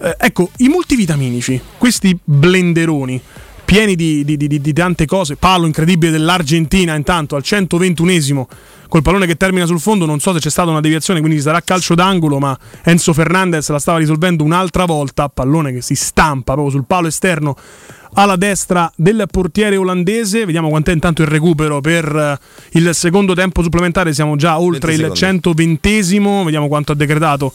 Eh, 0.00 0.16
ecco, 0.18 0.50
i 0.58 0.68
multivitaminici, 0.68 1.60
questi 1.76 2.16
blenderoni 2.24 3.20
pieni 3.66 3.96
di, 3.96 4.24
di- 4.24 4.36
di- 4.38 4.60
di 4.60 4.72
tante 4.72 5.04
cose, 5.04 5.36
palo 5.36 5.66
incredibile 5.66 6.12
dell'Argentina 6.12 6.94
intanto 6.94 7.36
al 7.36 7.42
121esimo 7.44 8.44
col 8.88 9.02
pallone 9.02 9.26
che 9.26 9.36
termina 9.36 9.66
sul 9.66 9.80
fondo, 9.80 10.06
non 10.06 10.20
so 10.20 10.32
se 10.32 10.38
c'è 10.38 10.48
stata 10.48 10.70
una 10.70 10.80
deviazione, 10.80 11.20
quindi 11.20 11.40
sarà 11.40 11.60
calcio 11.60 11.94
d'angolo, 11.94 12.38
ma 12.38 12.56
Enzo 12.84 13.12
Fernandez 13.12 13.68
la 13.68 13.80
stava 13.80 13.98
risolvendo 13.98 14.44
un'altra 14.44 14.84
volta, 14.84 15.28
pallone 15.28 15.72
che 15.72 15.82
si 15.82 15.96
stampa 15.96 16.52
proprio 16.52 16.70
sul 16.70 16.84
palo 16.86 17.08
esterno 17.08 17.56
alla 18.18 18.36
destra 18.36 18.90
del 18.96 19.24
portiere 19.30 19.76
olandese, 19.76 20.46
vediamo 20.46 20.68
quant'è 20.68 20.92
intanto 20.92 21.22
il 21.22 21.28
recupero 21.28 21.80
per 21.80 22.04
eh, 22.04 22.78
il 22.78 22.94
secondo 22.94 23.34
tempo 23.34 23.62
supplementare, 23.62 24.14
siamo 24.14 24.36
già 24.36 24.58
oltre 24.58 24.96
20 24.96 25.10
il 25.10 25.16
secondi. 25.16 25.78
120esimo, 25.82 26.44
vediamo 26.44 26.68
quanto 26.68 26.92
ha 26.92 26.94
decretato 26.94 27.52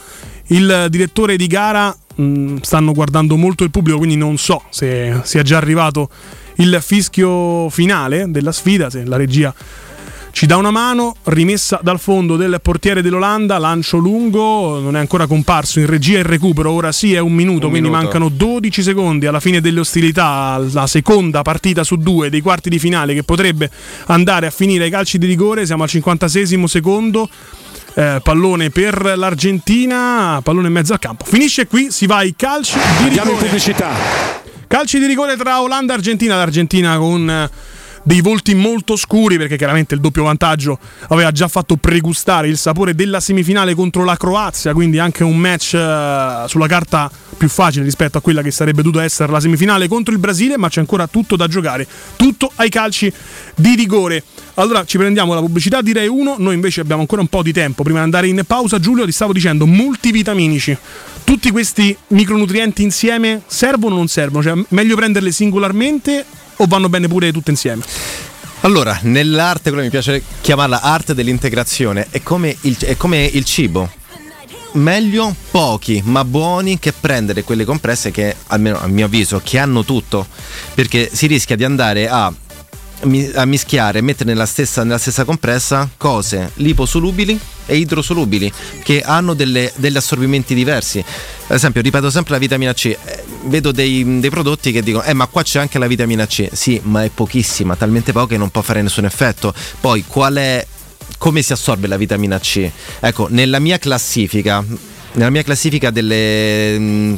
il 0.47 0.87
direttore 0.89 1.37
di 1.37 1.47
gara, 1.47 1.95
mh, 2.15 2.57
stanno 2.61 2.93
guardando 2.93 3.35
molto 3.37 3.63
il 3.63 3.71
pubblico, 3.71 3.97
quindi 3.97 4.15
non 4.15 4.37
so 4.37 4.63
se 4.69 5.19
sia 5.23 5.41
già 5.43 5.57
arrivato 5.57 6.09
il 6.55 6.77
fischio 6.81 7.69
finale 7.69 8.25
della 8.29 8.51
sfida, 8.51 8.89
se 8.89 9.03
la 9.05 9.17
regia 9.17 9.53
ci 10.31 10.45
dà 10.45 10.55
una 10.55 10.71
mano, 10.71 11.15
rimessa 11.25 11.79
dal 11.83 11.99
fondo 11.99 12.37
del 12.37 12.59
portiere 12.61 13.01
dell'Olanda, 13.01 13.57
lancio 13.57 13.97
lungo, 13.97 14.79
non 14.79 14.95
è 14.95 14.99
ancora 14.99 15.27
comparso 15.27 15.79
in 15.79 15.87
regia 15.87 16.19
il 16.19 16.23
recupero, 16.23 16.71
ora 16.71 16.91
sì 16.93 17.13
è 17.13 17.19
un 17.19 17.33
minuto, 17.33 17.65
Un 17.65 17.71
quindi 17.71 17.89
minuto. 17.89 18.03
mancano 18.03 18.29
12 18.29 18.81
secondi 18.81 19.25
alla 19.25 19.41
fine 19.41 19.59
delle 19.59 19.81
ostilità, 19.81 20.57
la 20.71 20.87
seconda 20.87 21.41
partita 21.41 21.83
su 21.83 21.97
due 21.97 22.29
dei 22.29 22.41
quarti 22.41 22.69
di 22.69 22.79
finale 22.79 23.13
che 23.13 23.23
potrebbe 23.23 23.69
andare 24.07 24.47
a 24.47 24.51
finire 24.51 24.85
ai 24.85 24.89
calci 24.89 25.17
di 25.17 25.25
rigore, 25.25 25.65
siamo 25.65 25.83
al 25.83 25.89
56 25.89 26.67
secondo. 26.67 27.29
Eh, 27.93 28.19
pallone 28.23 28.69
per 28.69 29.13
l'Argentina, 29.15 30.39
pallone 30.43 30.67
in 30.67 30.73
mezzo 30.73 30.93
al 30.93 30.99
campo. 30.99 31.25
Finisce 31.25 31.67
qui, 31.67 31.91
si 31.91 32.05
va 32.05 32.17
ai 32.17 32.35
calci 32.35 32.77
di 32.99 33.09
rigore. 33.09 33.49
Calci 34.67 34.99
di 34.99 35.05
rigore 35.05 35.35
tra 35.35 35.61
Olanda 35.61 35.93
e 35.93 35.97
Argentina. 35.97 36.37
L'Argentina 36.37 36.97
con 36.97 37.29
eh, 37.29 37.49
dei 38.03 38.21
volti 38.21 38.55
molto 38.55 38.95
scuri 38.95 39.37
perché 39.37 39.57
chiaramente 39.57 39.93
il 39.95 40.01
doppio 40.01 40.23
vantaggio 40.23 40.79
aveva 41.09 41.31
già 41.31 41.47
fatto 41.47 41.75
pregustare 41.75 42.47
il 42.47 42.57
sapore 42.57 42.95
della 42.95 43.19
semifinale 43.19 43.75
contro 43.75 44.03
la 44.03 44.17
Croazia, 44.17 44.73
quindi 44.73 44.99
anche 44.99 45.23
un 45.23 45.37
match 45.37 45.73
eh, 45.73 46.43
sulla 46.47 46.67
carta 46.67 47.11
più 47.37 47.49
facile 47.49 47.83
rispetto 47.83 48.17
a 48.17 48.21
quella 48.21 48.41
che 48.41 48.51
sarebbe 48.51 48.81
dovuta 48.81 49.03
essere 49.03 49.31
la 49.31 49.39
semifinale 49.39 49.87
contro 49.87 50.13
il 50.13 50.19
Brasile, 50.19 50.57
ma 50.57 50.69
c'è 50.69 50.79
ancora 50.79 51.07
tutto 51.07 51.35
da 51.35 51.47
giocare, 51.47 51.87
tutto 52.15 52.51
ai 52.55 52.69
calci 52.69 53.11
di 53.55 53.75
rigore. 53.75 54.23
Allora 54.55 54.85
ci 54.85 54.97
prendiamo 54.97 55.33
la 55.33 55.39
pubblicità 55.39 55.81
direi 55.81 56.07
uno, 56.07 56.35
noi 56.37 56.55
invece 56.55 56.81
abbiamo 56.81 57.01
ancora 57.01 57.21
un 57.21 57.27
po' 57.27 57.41
di 57.41 57.53
tempo 57.53 57.83
prima 57.83 57.99
di 57.99 58.05
andare 58.05 58.27
in 58.27 58.41
pausa. 58.45 58.79
Giulio 58.79 59.05
ti 59.05 59.11
stavo 59.11 59.33
dicendo 59.33 59.65
multivitaminici. 59.65 60.77
Tutti 61.23 61.49
questi 61.51 61.95
micronutrienti 62.07 62.83
insieme 62.83 63.41
servono 63.47 63.95
o 63.95 63.97
non 63.97 64.07
servono? 64.07 64.43
Cioè, 64.43 64.65
meglio 64.69 64.95
prenderle 64.95 65.31
singolarmente 65.31 66.25
o 66.61 66.65
vanno 66.67 66.89
bene 66.89 67.07
pure 67.07 67.31
tutte 67.31 67.51
insieme? 67.51 67.83
Allora, 68.61 68.99
nell'arte, 69.03 69.71
quello 69.71 69.77
che 69.77 69.85
mi 69.85 69.89
piace 69.89 70.23
chiamarla 70.41 70.81
arte 70.81 71.15
dell'integrazione, 71.15 72.07
è 72.11 72.21
come 72.21 72.55
il, 72.61 72.77
è 72.77 72.95
come 72.95 73.25
il 73.25 73.43
cibo. 73.43 73.89
Meglio 74.73 75.35
pochi 75.49 76.01
ma 76.05 76.23
buoni 76.23 76.79
che 76.79 76.93
prendere 76.93 77.43
quelle 77.43 77.65
compresse 77.65 78.11
che, 78.11 78.35
almeno 78.47 78.79
a 78.79 78.87
mio 78.87 79.07
avviso, 79.07 79.41
che 79.43 79.57
hanno 79.57 79.83
tutto. 79.83 80.27
Perché 80.75 81.09
si 81.11 81.25
rischia 81.25 81.55
di 81.55 81.63
andare 81.63 82.07
a, 82.07 82.31
a 83.35 83.45
mischiare 83.45 84.01
mettere 84.01 84.29
nella 84.29 84.45
stessa, 84.45 84.83
nella 84.83 84.97
stessa 84.99 85.23
compressa 85.25 85.89
cose 85.97 86.51
liposolubili 86.55 87.37
e 87.65 87.77
idrosolubili 87.77 88.51
che 88.83 89.01
hanno 89.01 89.33
delle- 89.33 89.71
degli 89.75 89.95
assorbimenti 89.97 90.53
diversi. 90.53 90.99
Ad 90.99 91.55
esempio, 91.55 91.81
ripeto 91.81 92.09
sempre 92.09 92.33
la 92.33 92.39
vitamina 92.39 92.73
C. 92.73 92.85
eh, 92.85 93.23
Vedo 93.45 93.71
dei, 93.71 94.19
dei 94.19 94.29
prodotti 94.29 94.71
che 94.71 94.83
dicono: 94.83 95.03
Eh, 95.03 95.13
ma 95.13 95.25
qua 95.25 95.41
c'è 95.41 95.59
anche 95.59 95.79
la 95.79 95.87
vitamina 95.87 96.27
C. 96.27 96.47
Sì, 96.51 96.79
ma 96.83 97.03
è 97.03 97.09
pochissima, 97.09 97.75
talmente 97.75 98.11
poca 98.11 98.27
che 98.27 98.37
non 98.37 98.49
può 98.51 98.61
fare 98.61 98.83
nessun 98.83 99.05
effetto. 99.05 99.51
Poi, 99.79 100.03
qual 100.05 100.35
è. 100.35 100.65
come 101.17 101.41
si 101.41 101.51
assorbe 101.51 101.87
la 101.87 101.97
vitamina 101.97 102.39
C? 102.39 102.69
Ecco, 102.99 103.27
nella 103.31 103.57
mia 103.59 103.79
classifica, 103.79 104.63
nella 105.13 105.29
mia 105.31 105.41
classifica 105.43 105.89
delle. 105.89 107.17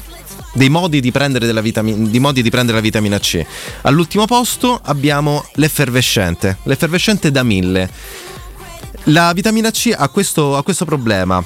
Dei 0.54 0.70
modi 0.70 1.01
di 1.01 1.12
prendere, 1.12 1.45
della 1.45 1.62
vitami- 1.62 2.10
di 2.10 2.20
modi 2.20 2.41
di 2.41 2.49
prendere 2.49 2.78
la 2.78 2.84
vitamina 2.84 3.20
C. 3.20 3.43
All'ultimo 3.82 4.26
posto 4.26 4.80
abbiamo 4.84 5.45
l'effervescente, 5.56 6.58
l'effervescente 6.64 7.32
da 7.32 7.43
1000. 7.43 7.89
La 9.08 9.34
vitamina 9.34 9.72
C 9.72 9.93
ha 9.95 10.08
questo, 10.10 10.56
ha 10.56 10.64
questo 10.64 10.86
problema. 10.86 11.43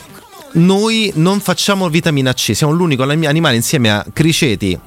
Noi 0.53 1.11
non 1.15 1.39
facciamo 1.39 1.89
vitamina 1.89 2.33
C, 2.33 2.55
siamo 2.55 2.73
l'unico 2.73 3.03
animale 3.03 3.55
insieme 3.55 3.89
a 3.91 4.05
criceti 4.11 4.79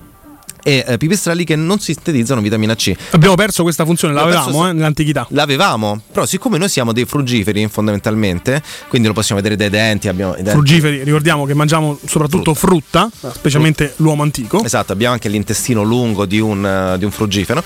e 0.63 0.85
eh, 0.87 0.97
pipistrelli 0.99 1.45
che 1.45 1.57
non 1.57 1.79
sintetizzano 1.79 2.41
vitamina 2.41 2.75
C. 2.75 2.95
Abbiamo 3.11 3.35
perso 3.35 3.63
questa 3.63 3.85
funzione, 3.85 4.15
l'avevamo 4.15 4.45
perso- 4.45 4.69
eh, 4.69 4.73
nell'antichità. 4.73 5.27
L'avevamo, 5.31 6.01
però 6.13 6.27
siccome 6.27 6.59
noi 6.59 6.69
siamo 6.69 6.93
dei 6.93 7.05
frugiferi 7.05 7.67
fondamentalmente, 7.69 8.63
quindi 8.89 9.09
lo 9.09 9.15
possiamo 9.15 9.41
vedere 9.41 9.57
dai 9.57 9.71
denti, 9.71 10.09
abbiamo 10.09 10.35
denti 10.35 10.51
Frugiferi, 10.51 11.03
ricordiamo 11.03 11.45
che 11.45 11.55
mangiamo 11.55 11.99
soprattutto 12.05 12.55
frutta, 12.55 13.11
specialmente 13.33 13.95
l'uomo 13.97 14.23
antico. 14.23 14.63
Esatto, 14.63 14.93
abbiamo 14.93 15.15
anche 15.15 15.29
l'intestino 15.29 15.83
lungo 15.83 16.27
di 16.27 16.41
un, 16.41 16.65
eh, 16.65 16.99
di 16.99 17.05
un 17.05 17.11
frugifero. 17.11 17.63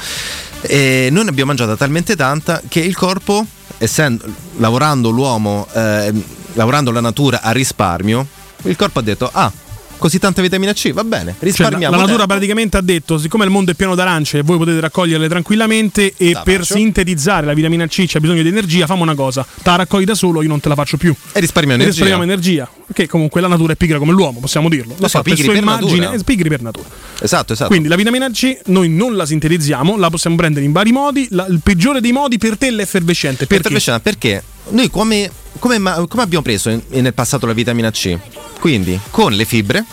E 0.60 1.08
noi 1.10 1.24
ne 1.24 1.30
abbiamo 1.30 1.50
mangiata 1.50 1.76
talmente 1.76 2.16
tanta 2.16 2.62
che 2.68 2.80
il 2.80 2.96
corpo, 2.96 3.44
essendo, 3.78 4.24
lavorando 4.56 5.10
l'uomo, 5.10 5.66
eh, 5.74 6.12
lavorando 6.54 6.90
la 6.90 7.00
natura 7.00 7.42
a 7.42 7.50
risparmio, 7.50 8.26
il 8.62 8.76
corpo 8.76 9.00
ha 9.00 9.02
detto: 9.02 9.28
Ah, 9.32 9.52
così 9.98 10.18
tanta 10.18 10.42
vitamina 10.42 10.72
C, 10.72 10.92
va 10.92 11.04
bene, 11.04 11.32
Cioè, 11.32 11.34
la, 11.40 11.46
risparmiamo. 11.46 11.90
la 11.94 12.00
natura 12.02 12.18
tempo." 12.18 12.26
praticamente 12.34 12.76
ha 12.76 12.80
detto: 12.80 13.18
siccome 13.18 13.44
il 13.44 13.50
mondo 13.50 13.70
è 13.70 13.74
pieno 13.74 13.94
d'arance 13.94 14.38
e 14.38 14.42
voi 14.42 14.58
potete 14.58 14.80
raccoglierle 14.80 15.28
tranquillamente, 15.28 16.14
e 16.16 16.36
per 16.44 16.64
sintetizzare 16.64 17.46
la 17.46 17.54
vitamina 17.54 17.86
C 17.86 18.04
c'è 18.06 18.18
bisogno 18.20 18.42
di 18.42 18.48
energia, 18.48 18.86
famo 18.86 19.02
una 19.02 19.14
cosa: 19.14 19.42
te 19.44 19.70
la 19.70 19.76
raccogli 19.76 20.04
da 20.04 20.14
solo, 20.14 20.42
io 20.42 20.48
non 20.48 20.60
te 20.60 20.68
la 20.68 20.74
faccio 20.74 20.96
più. 20.96 21.14
E 21.32 21.40
risparmio 21.40 21.72
E 21.72 21.74
energia. 21.76 21.90
risparmiamo 22.04 22.22
energia. 22.22 22.68
Perché 22.86 23.08
comunque 23.08 23.40
la 23.40 23.48
natura 23.48 23.72
è 23.72 23.76
pigra 23.76 23.98
come 23.98 24.12
l'uomo, 24.12 24.40
possiamo 24.40 24.68
dirlo. 24.68 24.92
Lo 24.92 25.00
La 25.00 25.08
so, 25.08 25.22
pigri 25.22 25.42
sua 25.42 25.52
per 25.54 25.62
immagine, 25.62 25.98
natura. 26.00 26.20
e 26.20 26.24
pigri 26.24 26.48
per 26.50 26.60
natura. 26.62 26.86
Esatto, 27.20 27.54
esatto. 27.54 27.70
Quindi 27.70 27.88
la 27.88 27.96
vitamina 27.96 28.30
C 28.30 28.58
noi 28.66 28.88
non 28.90 29.16
la 29.16 29.24
sintetizziamo, 29.24 29.96
la 29.96 30.10
possiamo 30.10 30.36
prendere 30.36 30.64
in 30.66 30.72
vari 30.72 30.92
modi. 30.92 31.26
La- 31.30 31.46
il 31.48 31.60
peggiore 31.62 32.00
dei 32.02 32.12
modi 32.12 32.36
per 32.36 32.58
te 32.58 32.66
è 32.66 32.70
l'effervescente. 32.70 33.46
Perché? 33.46 33.56
Effervescente, 33.68 34.00
perché 34.02 34.42
noi 34.70 34.90
come, 34.90 35.30
come 35.58 35.78
come 35.78 36.22
abbiamo 36.22 36.42
preso 36.42 36.68
in- 36.70 36.82
nel 36.88 37.14
passato 37.14 37.46
la 37.46 37.52
vitamina 37.52 37.90
C? 37.90 38.18
Quindi 38.60 38.98
con 39.10 39.32
le 39.32 39.44
fibre, 39.44 39.84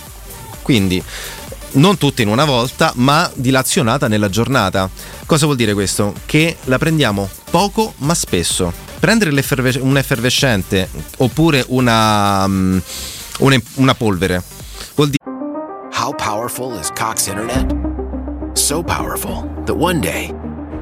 quindi 0.61 1.03
non 1.73 1.97
tutte 1.97 2.21
in 2.21 2.27
una 2.27 2.45
volta, 2.45 2.91
ma 2.95 3.29
dilazionata 3.33 4.07
nella 4.07 4.29
giornata. 4.29 4.89
Cosa 5.25 5.45
vuol 5.45 5.57
dire 5.57 5.73
questo? 5.73 6.13
Che 6.25 6.57
la 6.65 6.77
prendiamo 6.77 7.29
poco 7.49 7.93
ma 7.97 8.13
spesso. 8.13 8.73
Prendere 8.99 9.31
un 9.31 9.97
effervescente 9.97 10.89
oppure 11.17 11.63
una, 11.69 12.47
mm, 12.47 12.77
una, 13.39 13.61
una 13.75 13.95
polvere 13.95 14.43
vuol 14.95 15.09
dire 15.09 15.23
How 15.97 16.13
powerful 16.15 16.77
is 16.79 16.89
Cox 16.95 17.27
Internet? 17.27 17.75
So 18.53 18.83
powerful 18.83 19.47
that 19.65 19.75
one 19.75 19.99
day, 19.99 20.31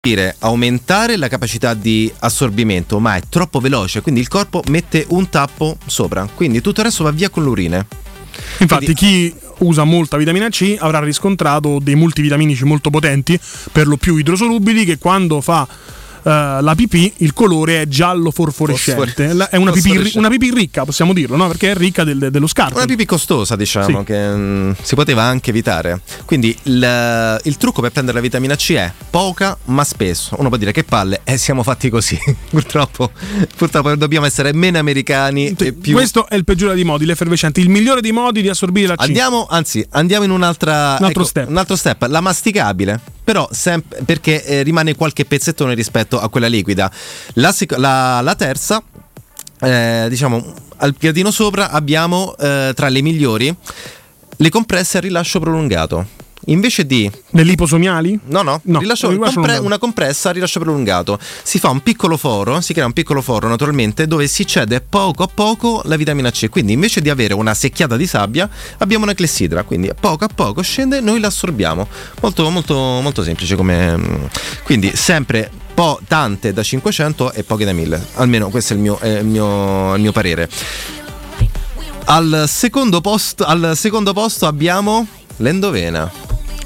Dire 0.00 0.36
aumentare 0.40 1.16
la 1.16 1.28
capacità 1.28 1.74
di 1.74 2.10
assorbimento, 2.20 2.98
ma 2.98 3.16
è 3.16 3.22
troppo 3.28 3.60
veloce, 3.60 4.00
quindi 4.00 4.20
il 4.20 4.28
corpo 4.28 4.62
mette 4.68 5.04
un 5.08 5.28
tappo 5.28 5.76
sopra, 5.86 6.28
quindi 6.34 6.60
tutto 6.60 6.80
il 6.80 6.86
resto 6.86 7.04
va 7.04 7.10
via 7.10 7.28
con 7.28 7.42
l'urine. 7.42 7.86
Infatti, 8.58 8.94
chi 8.94 9.34
usa 9.58 9.84
molta 9.84 10.16
vitamina 10.16 10.48
C, 10.48 10.76
avrà 10.78 11.00
riscontrato 11.00 11.78
dei 11.82 11.94
multivitaminici 11.94 12.64
molto 12.64 12.90
potenti, 12.90 13.38
per 13.72 13.86
lo 13.86 13.96
più 13.96 14.16
idrosolubili, 14.16 14.84
che 14.84 14.98
quando 14.98 15.40
fa 15.40 15.66
la 16.22 16.74
pipì 16.76 17.12
il 17.18 17.32
colore 17.32 17.82
è 17.82 17.88
giallo 17.88 18.30
La- 19.32 19.48
È 19.48 19.56
una 19.56 19.72
pipì, 19.72 20.12
una 20.14 20.28
pipì 20.28 20.50
ricca, 20.52 20.84
possiamo 20.84 21.12
dirlo, 21.12 21.36
no? 21.36 21.46
perché 21.48 21.72
è 21.72 21.74
ricca 21.74 22.04
del- 22.04 22.28
dello 22.30 22.46
scarto. 22.46 22.76
Una 22.76 22.86
pipì 22.86 23.04
costosa, 23.04 23.56
diciamo, 23.56 23.98
Sì. 24.00 24.04
che 24.04 24.28
mm, 24.34 24.70
si 24.82 24.94
poteva 24.94 25.22
anche 25.22 25.50
evitare. 25.50 26.00
Quindi 26.24 26.56
il, 26.64 27.40
il 27.44 27.56
trucco 27.56 27.80
per 27.80 27.90
prendere 27.92 28.16
la 28.16 28.22
vitamina 28.22 28.54
C 28.56 28.72
è 28.74 28.92
poca 29.10 29.56
ma 29.66 29.84
spesso. 29.84 30.36
Uno 30.38 30.48
può 30.48 30.56
dire 30.56 30.72
che 30.72 30.84
palle, 30.84 31.20
e 31.24 31.38
siamo 31.38 31.62
fatti 31.62 31.88
così. 31.90 32.18
purtroppo, 32.50 33.10
purtroppo 33.56 33.94
dobbiamo 33.96 34.26
essere 34.26 34.52
meno 34.52 34.78
americani 34.78 35.54
e 35.58 35.72
più. 35.72 35.92
Questo 35.94 36.28
è 36.28 36.34
il 36.34 36.44
peggiore 36.44 36.74
dei 36.74 36.84
modi, 36.84 37.04
l'effervescente, 37.04 37.60
il 37.60 37.68
migliore 37.68 38.00
dei 38.00 38.12
modi 38.12 38.42
di 38.42 38.48
assorbire 38.48 38.88
la 38.88 38.96
C. 38.96 39.00
Andiamo, 39.00 39.46
anzi, 39.48 39.84
andiamo 39.90 40.24
in 40.24 40.30
un'altra. 40.30 40.96
Un 40.98 41.04
altro 41.04 41.08
ecco, 41.08 41.24
step. 41.24 41.48
Un 41.48 41.56
altro 41.56 41.76
step, 41.76 42.06
la 42.08 42.20
masticabile. 42.20 43.00
Però 43.22 43.48
sempre 43.52 44.02
perché 44.04 44.44
eh, 44.44 44.62
rimane 44.62 44.96
qualche 44.96 45.24
pezzettone 45.24 45.74
rispetto 45.74 46.09
a 46.18 46.28
quella 46.30 46.46
liquida. 46.48 46.90
La, 47.34 47.52
sec- 47.52 47.76
la- 47.76 48.20
la 48.22 48.34
terza, 48.34 48.82
eh, 49.60 50.06
diciamo, 50.08 50.54
al 50.78 50.94
piatino 50.94 51.30
sopra 51.30 51.70
abbiamo 51.70 52.34
eh, 52.38 52.72
tra 52.74 52.88
le 52.88 53.02
migliori 53.02 53.54
le 54.36 54.48
compresse 54.48 54.96
a 54.98 55.00
rilascio 55.02 55.38
prolungato. 55.38 56.06
Invece 56.46 56.86
di 56.86 57.08
Le 57.32 57.42
liposomiali? 57.42 58.18
No, 58.28 58.40
no, 58.40 58.58
No, 58.64 58.78
rilascio- 58.78 59.14
compre- 59.18 59.58
una 59.58 59.76
compressa 59.76 60.30
a 60.30 60.32
rilascio 60.32 60.58
prolungato. 60.58 61.18
Si 61.42 61.58
fa 61.58 61.68
un 61.68 61.80
piccolo 61.82 62.16
foro, 62.16 62.62
si 62.62 62.72
crea 62.72 62.86
un 62.86 62.94
piccolo 62.94 63.20
foro 63.20 63.46
naturalmente 63.46 64.06
dove 64.06 64.26
si 64.26 64.46
cede 64.46 64.80
poco 64.80 65.22
a 65.22 65.28
poco 65.32 65.82
la 65.84 65.96
vitamina 65.96 66.30
C. 66.30 66.48
Quindi 66.48 66.72
invece 66.72 67.02
di 67.02 67.10
avere 67.10 67.34
una 67.34 67.52
secchiata 67.52 67.94
di 67.98 68.06
sabbia 68.06 68.48
abbiamo 68.78 69.04
una 69.04 69.12
clessidra, 69.12 69.64
quindi 69.64 69.90
poco 70.00 70.24
a 70.24 70.28
poco 70.34 70.62
scende 70.62 71.00
noi 71.00 71.20
la 71.20 71.26
assorbiamo. 71.26 71.86
Molto 72.22 72.48
molto 72.48 72.74
molto 72.74 73.22
semplice 73.22 73.54
come 73.54 73.96
mm, 73.98 74.24
quindi 74.64 74.90
sempre 74.96 75.50
po' 75.80 75.98
tante 76.06 76.52
da 76.52 76.62
500 76.62 77.32
e 77.32 77.42
poche 77.42 77.64
da 77.64 77.72
1000. 77.72 78.08
Almeno 78.16 78.50
questo 78.50 78.74
è 78.74 78.76
il 78.76 78.82
mio, 78.82 78.98
è 78.98 79.20
il 79.20 79.24
mio, 79.24 79.94
il 79.94 80.00
mio 80.02 80.12
parere. 80.12 80.46
Al 82.04 82.44
secondo, 82.48 83.00
posto, 83.00 83.46
al 83.46 83.72
secondo 83.76 84.12
posto 84.12 84.46
abbiamo 84.46 85.06
l'endovena. 85.38 86.12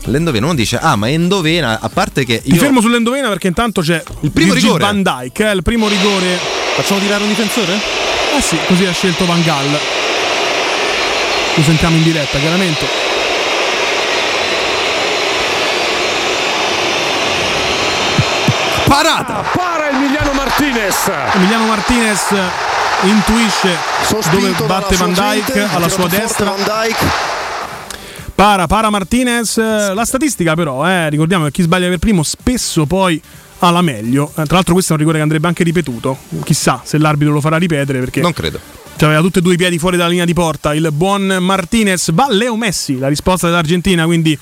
L'endovena, 0.07 0.47
uno 0.47 0.57
dice, 0.57 0.79
ah, 0.79 0.97
ma 0.97 1.09
endovena, 1.09 1.79
a 1.81 1.89
parte 1.91 2.25
che 2.25 2.43
Mi 2.45 2.55
io. 2.55 2.61
fermo 2.61 2.81
sull'endovena 2.81 3.29
perché 3.29 3.47
intanto 3.47 3.83
c'è 3.83 4.03
il 4.23 4.33
primo 4.33 4.53
Virgil 4.53 4.73
rigore. 4.73 4.83
Van 4.83 5.03
Dyke, 5.05 5.49
eh, 5.49 5.53
il 5.55 5.63
primo 5.63 5.87
rigore. 5.87 6.37
Facciamo 6.75 6.99
tirare 6.99 7.23
un 7.23 7.29
difensore? 7.29 7.75
Eh 8.37 8.41
sì, 8.43 8.59
così 8.67 8.85
ha 8.85 8.93
scelto 8.93 9.27
Van 9.27 9.45
Gaal. 9.45 9.79
Lo 11.55 11.63
sentiamo 11.63 11.95
in 11.97 12.03
diretta, 12.03 12.37
chiaramente. 12.41 13.14
Parata! 18.87 19.43
Para 19.55 19.91
Emiliano 19.91 20.33
Martinez. 20.33 21.11
Emiliano 21.35 21.67
Martinez 21.67 22.35
intuisce 23.03 23.77
dove 24.31 24.53
batte 24.67 24.97
Van 24.97 25.13
Dyke 25.13 25.67
alla 25.73 25.89
sua 25.89 26.07
destra. 26.07 26.55
Para, 28.35 28.67
para 28.67 28.91
Martinez. 28.91 29.57
La 29.57 30.05
statistica 30.05 30.55
però, 30.55 30.87
eh, 30.87 31.09
ricordiamo 31.09 31.45
che 31.47 31.51
chi 31.51 31.63
sbaglia 31.63 31.89
per 31.89 31.99
primo 31.99 32.23
spesso 32.23 32.85
poi 32.87 33.21
ha 33.61 33.71
la 33.71 33.83
meglio. 33.83 34.29
Eh, 34.31 34.45
tra 34.45 34.57
l'altro 34.57 34.75
questo 34.75 34.93
è 34.93 34.95
un 34.95 34.99
rigore 35.01 35.19
che 35.19 35.23
andrebbe 35.23 35.47
anche 35.47 35.65
ripetuto. 35.65 36.19
Chissà 36.45 36.83
se 36.85 36.99
l'arbitro 36.99 37.33
lo 37.33 37.41
farà 37.41 37.57
ripetere 37.57 38.01
perché... 38.01 38.21
Non 38.21 38.33
credo. 38.33 38.61
Cioè, 38.97 39.09
aveva 39.09 39.23
tutti 39.23 39.39
e 39.39 39.43
due 39.43 39.55
i 39.55 39.57
piedi 39.57 39.79
fuori 39.79 39.97
dalla 39.97 40.11
linea 40.11 40.25
di 40.25 40.35
porta. 40.35 40.75
Il 40.75 40.91
buon 40.93 41.39
Martinez 41.41 42.13
va 42.13 42.27
Leo 42.29 42.57
Messi, 42.57 42.99
la 42.99 43.09
risposta 43.09 43.47
dell'Argentina. 43.47 44.05
Quindi 44.05 44.39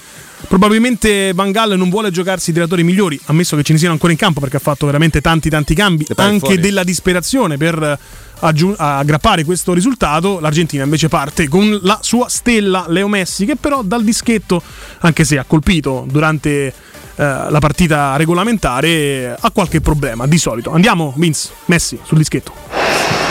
probabilmente 0.48 1.32
Van 1.34 1.50
Gaal 1.50 1.76
non 1.76 1.90
vuole 1.90 2.10
giocarsi 2.10 2.50
i 2.50 2.52
tiratori 2.52 2.82
migliori, 2.82 3.18
ammesso 3.26 3.56
che 3.56 3.62
ce 3.62 3.72
ne 3.72 3.78
siano 3.78 3.94
ancora 3.94 4.12
in 4.12 4.18
campo 4.18 4.40
perché 4.40 4.56
ha 4.56 4.60
fatto 4.60 4.86
veramente 4.86 5.20
tanti 5.20 5.48
tanti 5.48 5.74
cambi, 5.74 6.06
anche 6.16 6.38
fuori. 6.38 6.58
della 6.58 6.84
disperazione 6.84 7.56
per 7.56 7.82
eh, 7.82 7.98
aggiu- 8.40 8.74
aggrappare 8.78 9.44
questo 9.44 9.72
risultato. 9.72 10.40
L'Argentina 10.40 10.84
invece 10.84 11.08
parte 11.08 11.48
con 11.48 11.78
la 11.82 11.98
sua 12.02 12.28
stella 12.28 12.86
Leo 12.88 13.08
Messi, 13.08 13.44
che 13.44 13.56
però 13.56 13.82
dal 13.82 14.04
dischetto, 14.04 14.62
anche 15.00 15.24
se 15.24 15.38
ha 15.38 15.44
colpito 15.44 16.06
durante 16.10 16.66
eh, 16.68 16.72
la 17.16 17.58
partita 17.58 18.16
regolamentare, 18.16 19.36
ha 19.38 19.50
qualche 19.50 19.80
problema 19.80 20.26
di 20.26 20.38
solito. 20.38 20.72
Andiamo, 20.72 21.12
Vince, 21.16 21.50
Messi 21.66 21.98
sul 22.02 22.18
dischetto. 22.18 23.21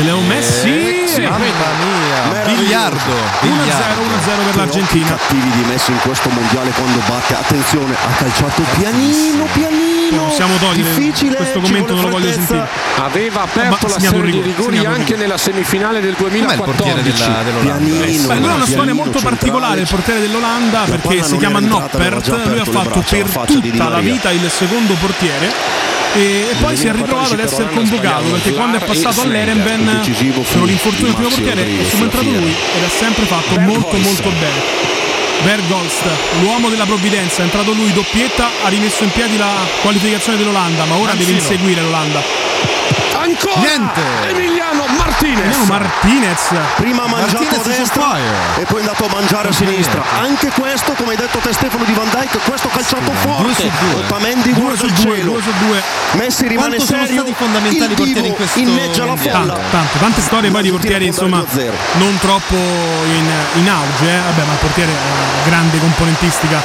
Parte 0.00 0.02
Leo 0.02 0.20
Messi. 0.20 1.20
mamma 1.22 1.38
mia, 1.38 2.44
biliardo, 2.44 3.12
1-0, 3.40 3.48
1-0 3.48 4.44
per 4.46 4.56
l'Argentina. 4.56 5.06
cattivi 5.08 5.50
di 5.50 5.64
Messi 5.68 5.90
in 5.90 5.98
questo 5.98 6.30
mondiale 6.30 6.70
quando 6.70 7.00
batte. 7.06 7.34
Attenzione, 7.34 7.94
ha 7.94 8.14
calciato 8.16 8.62
pianino, 8.78 9.44
pianino. 9.52 10.24
Possiamo 10.24 10.56
togliere 10.56 10.94
Difficile, 10.94 11.36
questo 11.36 11.60
commento, 11.60 11.94
non 11.94 12.04
lo 12.04 12.10
voglio 12.10 12.32
sentire. 12.32 12.66
Aveva 12.96 13.40
Ma 13.40 13.42
aperto 13.42 13.86
la 13.88 13.92
segnato 13.94 14.16
un 14.16 14.24
serie 14.24 14.32
di 14.32 14.40
rigore, 14.40 14.50
rigori 14.50 14.76
segnato 14.76 14.88
un 14.88 14.92
anche 14.94 15.04
rigore. 15.04 15.20
nella 15.20 15.38
semifinale 15.38 16.00
del 16.00 16.16
Com'è 16.16 16.54
il 16.54 16.62
portiere 16.62 17.02
2014. 17.02 17.22
della, 17.22 17.42
dell'Olanda? 17.42 18.34
Beh, 18.34 18.40
lui 18.40 18.50
ha 18.50 18.54
una 18.54 18.66
storia 18.66 18.94
molto 18.94 19.20
particolare, 19.20 19.80
il 19.80 19.88
portiere 19.88 20.20
dell'Olanda, 20.20 20.84
perché 20.84 21.22
si 21.22 21.36
chiama 21.36 21.60
Noppert. 21.60 22.46
Lui 22.46 22.58
ha 22.58 22.64
fatto 22.64 23.02
la 23.02 23.04
per 23.06 23.26
di 23.46 23.60
Di 23.60 23.70
tutta 23.70 23.88
la 23.88 24.00
vita 24.00 24.30
il 24.30 24.50
secondo 24.50 24.94
portiere. 24.94 25.99
E, 26.14 26.48
e 26.50 26.54
poi 26.60 26.76
si 26.76 26.88
è 26.88 26.92
ritrovato 26.92 27.34
ad 27.34 27.38
essere 27.40 27.68
convocato 27.70 28.24
perché 28.30 28.52
quando 28.52 28.78
è 28.78 28.84
passato 28.84 29.22
all'Erenben 29.22 30.00
per 30.02 30.62
l'infortunio 30.62 31.06
del 31.06 31.14
primo 31.14 31.28
portiere 31.28 31.80
è 31.80 31.84
subentrato 31.84 32.30
lui 32.30 32.50
ed 32.76 32.84
ha 32.84 32.88
sempre 32.88 33.24
fatto 33.26 33.58
molto 33.60 33.96
molto 33.96 34.30
bene. 34.30 34.98
Bergholst, 35.42 36.04
l'uomo 36.42 36.68
della 36.68 36.84
provvidenza, 36.84 37.40
è 37.40 37.44
entrato 37.44 37.72
lui, 37.72 37.90
doppietta, 37.94 38.50
ha 38.62 38.68
rimesso 38.68 39.04
in 39.04 39.10
piedi 39.10 39.38
la 39.38 39.66
qualificazione 39.80 40.36
dell'Olanda, 40.36 40.84
ma 40.84 40.96
ora 40.96 41.12
deve 41.12 41.32
Mancino. 41.32 41.38
inseguire 41.38 41.80
l'Olanda. 41.80 42.49
Ancora 43.30 43.60
Niente. 43.60 44.00
Emiliano 44.28 44.84
Martinez. 44.96 45.42
Vediamo 45.42 45.64
Martinez. 45.66 46.40
Prima 46.76 47.02
ha 47.04 47.08
mangiato 47.08 47.42
Martinez 47.44 47.66
a 47.66 47.78
destra 47.80 48.16
e 48.58 48.64
poi 48.64 48.78
è 48.78 48.80
andato 48.80 49.04
a 49.06 49.08
mangiare 49.12 49.48
a 49.48 49.52
sinistra. 49.52 50.02
Anche 50.20 50.50
questo, 50.50 50.92
come 50.92 51.10
hai 51.12 51.16
detto 51.16 51.38
te 51.38 51.52
Stefano 51.52 51.84
di 51.84 51.92
Van 51.92 52.08
Dyke, 52.10 52.38
questo 52.48 52.68
calciato 52.68 53.12
forte. 53.12 53.42
due 53.42 53.54
su 53.54 53.70
due. 53.78 53.94
Otamendi 54.04 54.52
Due 54.52 54.60
guarda 54.60 54.78
su 54.78 54.86
due, 54.86 55.16
cielo. 55.16 55.32
due 55.32 55.42
su 55.42 55.52
due. 55.64 55.82
Messi 56.12 56.46
rimane 56.48 56.76
Quanto 56.76 56.84
sono 56.84 57.06
serio. 57.06 57.20
stati 57.22 57.34
fondamentali 57.36 57.92
i 57.92 57.96
portieri 57.96 58.28
in 58.28 58.34
questo 58.34 58.58
inneggia 58.58 59.04
la 59.04 59.16
folla. 59.16 59.32
Tanto, 59.32 59.60
tanto, 59.70 59.98
tante 59.98 60.20
storie 60.20 60.50
poi 60.50 60.62
di 60.62 60.70
portieri 60.70 61.06
insomma 61.06 61.44
non 61.98 62.18
troppo 62.18 62.54
in, 62.56 63.30
in 63.54 63.68
auge, 63.68 64.08
eh. 64.08 64.18
vabbè 64.18 64.44
ma 64.44 64.52
il 64.52 64.58
portiere 64.58 64.90
una 64.90 65.44
grande 65.44 65.78
componentistica 65.78 66.62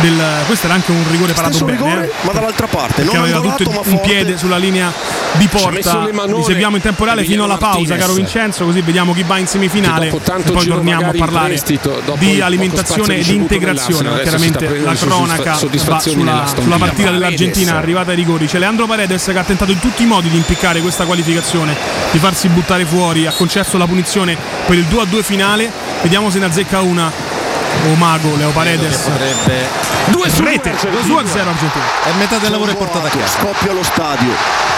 del, 0.00 0.22
questo 0.46 0.66
era 0.66 0.74
anche 0.74 0.90
un 0.90 1.04
rigore 1.10 1.32
parato 1.32 1.64
bene, 1.64 1.78
rigore, 1.78 2.04
eh. 2.06 2.12
ma 2.22 2.32
dall'altra 2.32 2.66
parte. 2.66 3.02
perché 3.02 3.14
non 3.14 3.22
aveva 3.22 3.36
angolato, 3.38 3.64
tutto 3.64 3.78
un 3.78 3.84
forte. 3.84 4.08
piede 4.08 4.36
sulla 4.36 4.58
linea 4.58 4.92
di 5.32 5.46
porta. 5.48 6.06
Li 6.06 6.42
seguiamo 6.44 6.76
in 6.76 6.82
tempo 6.82 7.04
reale 7.04 7.24
fino 7.24 7.44
alla 7.44 7.54
Emiliano 7.54 7.74
pausa, 7.74 7.96
caro 7.96 8.12
Martinez. 8.12 8.32
Vincenzo, 8.32 8.64
così 8.64 8.80
vediamo 8.82 9.12
chi 9.14 9.22
va 9.22 9.38
in 9.38 9.46
semifinale 9.46 10.08
e 10.08 10.10
poi 10.10 10.66
torniamo 10.66 11.08
a 11.08 11.14
parlare 11.16 11.48
prestito, 11.48 12.02
di 12.18 12.40
alimentazione 12.40 13.16
e 13.16 13.22
di 13.22 13.34
integrazione. 13.34 14.20
Chiaramente 14.22 14.78
la 14.80 14.94
cronaca 14.94 15.54
sulla, 15.54 16.46
sulla 16.46 16.76
partita 16.76 17.10
dell'Argentina, 17.10 17.76
arrivata 17.76 18.10
ai 18.10 18.16
rigori. 18.16 18.46
C'è 18.46 18.58
Leandro 18.58 18.86
Paredes 18.86 19.24
che 19.24 19.38
ha 19.38 19.44
tentato 19.44 19.72
in 19.72 19.78
tutti 19.78 20.02
i 20.02 20.06
modi 20.06 20.28
di 20.28 20.36
impiccare 20.36 20.80
questa 20.80 21.04
qualificazione, 21.04 21.74
di 22.10 22.18
farsi 22.18 22.48
buttare 22.48 22.84
fuori, 22.84 23.26
ha 23.26 23.32
concesso 23.32 23.78
la 23.78 23.86
punizione 23.86 24.36
per 24.66 24.76
il 24.76 24.86
2-2 24.90 25.22
finale. 25.22 25.70
Vediamo 26.02 26.30
se 26.30 26.38
ne 26.38 26.46
azzecca 26.46 26.80
una. 26.80 27.44
Oh 27.86 27.94
mago, 27.94 28.34
Leo 28.36 28.50
Paredes. 28.50 28.96
Potrebbe. 28.96 29.68
Due 30.06 30.28
su 30.28 30.42
Rete, 30.42 30.72
2-0 30.72 31.48
Argentina. 31.48 31.84
E 32.04 32.12
metà 32.18 32.38
del 32.38 32.50
lavoro 32.50 32.72
è 32.72 32.76
portata 32.76 33.06
a 33.06 33.10
casa. 33.10 33.38
Scoppia 33.38 33.72
lo 33.72 33.82
stadio. 33.84 34.74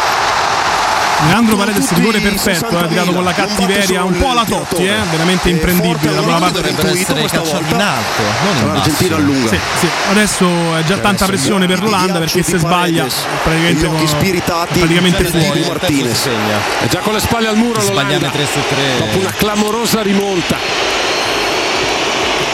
Leandro 1.27 1.57
Paredes 1.57 1.91
rigore 1.95 2.21
perfetto, 2.21 2.79
eh, 2.79 2.87
tirato 2.87 3.13
con 3.13 3.25
la 3.25 3.33
60.000, 3.33 3.37
non 3.39 3.57
cattiveria, 3.57 4.05
un 4.05 4.17
po' 4.19 4.31
alla 4.31 4.45
Totti, 4.45 4.87
eh, 4.87 4.99
veramente 5.11 5.49
imprendibile 5.49 6.15
da 6.15 6.21
quella 6.21 6.39
parte. 6.39 6.61
Dovrebbero 6.61 6.89
essere 6.95 7.25
calciati 7.25 7.73
in 7.73 7.81
alto, 7.81 8.23
non 8.45 8.57
in 8.57 8.73
basso. 8.73 9.15
allunga. 9.15 9.49
Sì, 9.49 9.59
sì, 9.81 9.89
adesso 10.11 10.77
è 10.77 10.85
già 10.85 10.99
tanta 10.99 11.27
pressione 11.27 11.67
per 11.67 11.83
l'Olanda 11.83 12.19
perché 12.21 12.43
se 12.43 12.59
sbaglia 12.59 13.07
praticamente, 13.43 13.87
con- 13.87 14.07
spiritati 14.07 14.79
praticamente 14.79 15.25
fuori. 15.25 15.65
Martinez. 15.67 16.21
segna. 16.21 16.59
È 16.83 16.87
già 16.87 17.01
con 17.01 17.15
le 17.15 17.21
spalle 17.21 17.49
al 17.49 17.57
muro 17.57 17.81
Sbagliare 17.81 18.15
l'Olanda. 18.15 18.31
3 18.31 18.47
su 18.47 18.59
3. 18.69 18.99
Dopo 18.99 19.19
una 19.19 19.33
clamorosa 19.33 20.03
rimonta. 20.03 20.57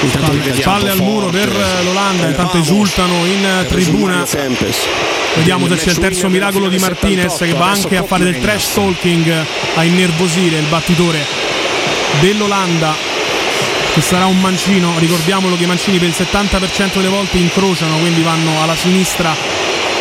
Intanto 0.04 0.32
rivediamo 0.32 0.60
spalle 0.60 0.90
al 0.90 1.00
muro 1.00 1.28
per 1.28 1.50
l'Olanda, 1.84 2.28
intanto 2.28 2.58
esultano 2.58 3.24
in 3.26 3.64
tribuna. 3.68 4.26
Vediamo 5.34 5.66
se 5.68 5.74
c'è 5.76 5.90
il 5.90 5.98
terzo 5.98 6.28
miracolo 6.28 6.68
di 6.68 6.78
Martinez 6.78 7.38
che 7.38 7.52
va 7.52 7.70
anche 7.70 7.96
a 7.96 8.04
fare 8.04 8.24
del 8.24 8.40
trash 8.40 8.74
talking 8.74 9.44
a 9.74 9.82
innervosire 9.82 10.58
il 10.58 10.66
battitore 10.66 11.24
dell'Olanda 12.20 12.94
che 13.92 14.00
sarà 14.00 14.26
un 14.26 14.40
mancino, 14.40 14.92
ricordiamolo 14.98 15.56
che 15.56 15.64
i 15.64 15.66
mancini 15.66 15.98
per 15.98 16.08
il 16.08 16.14
70% 16.16 16.94
delle 16.94 17.08
volte 17.08 17.38
incrociano, 17.38 17.98
quindi 17.98 18.22
vanno 18.22 18.62
alla 18.62 18.74
sinistra 18.74 19.34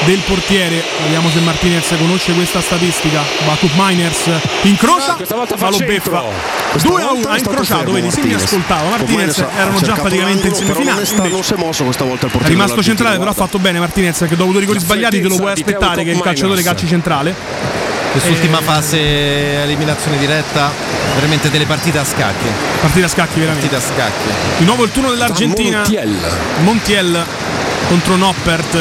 del 0.06 0.20
portiere. 0.26 0.84
Vediamo 1.04 1.30
se 1.30 1.40
Martinez 1.40 1.94
conosce 1.98 2.34
questa 2.34 2.62
statistica. 2.62 3.22
Backup 3.46 3.72
Miners 3.76 4.30
incrocia, 4.64 5.18
volta 5.36 5.58
fa 5.58 5.70
lo 5.70 5.78
beffa. 5.78 6.24
Questa 6.72 6.90
2 6.90 7.02
a 7.02 7.06
volta 7.06 7.20
1, 7.20 7.28
ha 7.30 7.36
è 7.36 7.40
incrociato, 7.40 7.92
vedi, 7.92 8.10
sì 8.12 8.22
mi 8.22 8.28
Martinez. 8.32 8.44
ascoltava. 8.44 8.90
Martinez 8.90 9.38
erano 9.58 9.80
già 9.82 9.94
praticamente 9.94 10.48
in 10.48 10.54
semifinale. 10.56 11.04
è 11.04 11.28
non 11.30 11.44
si 11.44 11.54
è 11.54 11.58
mosso 11.58 11.84
questa 11.84 12.04
volta 12.04 12.26
il 12.26 12.32
È 12.32 12.34
portiere. 12.34 12.54
rimasto 12.54 12.76
dell'Argentina, 12.76 12.84
centrale, 12.84 13.18
però 13.18 13.30
ha 13.30 13.34
fatto 13.34 13.60
bene 13.60 13.80
Martinez 13.80 14.26
che 14.28 14.36
dopo 14.36 14.52
due 14.52 14.60
rigori 14.62 14.80
sbagliati 14.80 15.22
te 15.22 15.28
lo 15.28 15.36
puoi 15.36 15.52
aspettare 15.52 16.04
che 16.04 16.12
il 16.12 16.20
calciatore 16.22 16.62
calci 16.64 16.88
centrale. 16.88 17.82
Quest'ultima 18.12 18.60
Eh, 18.60 18.64
fase 18.64 19.64
eliminazione 19.64 20.18
diretta, 20.20 20.72
veramente 21.16 21.50
delle 21.50 21.66
partite 21.66 21.98
a 21.98 22.04
scacchi. 22.06 22.46
Partita 22.80 23.06
a 23.06 23.10
scacchi 23.10 23.40
veramente. 23.40 23.68
Partite 23.68 23.92
a 23.94 23.96
scacchi. 23.96 24.30
Di 24.60 24.66
nuovo 24.66 24.84
il 24.84 24.92
turno 24.92 25.10
dell'Argentina. 25.10 25.78
Montiel. 25.78 26.18
Montiel 26.64 27.26
contro 27.88 28.16
Noppert. 28.16 28.78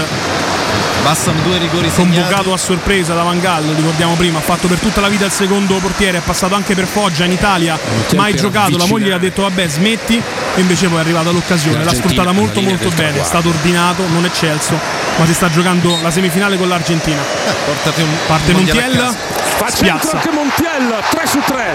Bastano 1.03 1.41
due 1.43 1.59
rigori 1.59 1.91
segnati. 1.91 2.21
Convocato 2.21 2.53
a 2.53 2.57
sorpresa 2.57 3.13
da 3.15 3.23
Van 3.23 3.41
Gallo, 3.41 3.73
ricordiamo 3.75 4.15
prima, 4.15 4.39
ha 4.39 4.43
fatto 4.43 4.69
per 4.69 4.79
tutta 4.79 5.01
la 5.01 5.09
vita 5.09 5.25
il 5.25 5.33
secondo 5.33 5.75
portiere, 5.79 6.19
è 6.19 6.21
passato 6.21 6.55
anche 6.55 6.75
per 6.75 6.87
Foggia 6.87 7.25
in 7.25 7.33
Italia, 7.33 7.79
mai 8.15 8.33
per 8.33 8.41
giocato, 8.41 8.77
la 8.77 8.87
moglie 8.87 9.07
gli 9.07 9.11
ha 9.11 9.17
avvicinare. 9.17 9.21
detto 9.21 9.43
vabbè 9.43 9.69
smetti 9.69 10.23
e 10.55 10.61
invece 10.61 10.87
poi 10.87 10.99
è 10.99 11.01
arrivata 11.01 11.31
l'occasione, 11.31 11.83
l'ha 11.83 11.95
sfruttata 11.95 12.31
è 12.31 12.33
molto 12.33 12.61
molto 12.61 12.89
bene, 12.91 13.21
è 13.21 13.25
stato 13.25 13.49
ordinato, 13.49 14.07
non 14.09 14.25
eccelso, 14.25 14.79
ma 15.17 15.27
si 15.27 15.35
sta 15.35 15.51
giocando 15.51 15.99
la 16.03 16.11
semifinale 16.11 16.57
con 16.57 16.69
l'Argentina. 16.69 17.21
Un 17.21 18.07
Parte 18.27 18.53
Montiel, 18.53 19.17
casa. 19.63 19.77
Fa 19.77 19.77
centro 19.77 19.99
spiazza. 19.99 20.17
anche 20.17 20.31
Montiel, 20.31 21.03
3 21.11 21.27
su 21.27 21.41
3. 21.45 21.75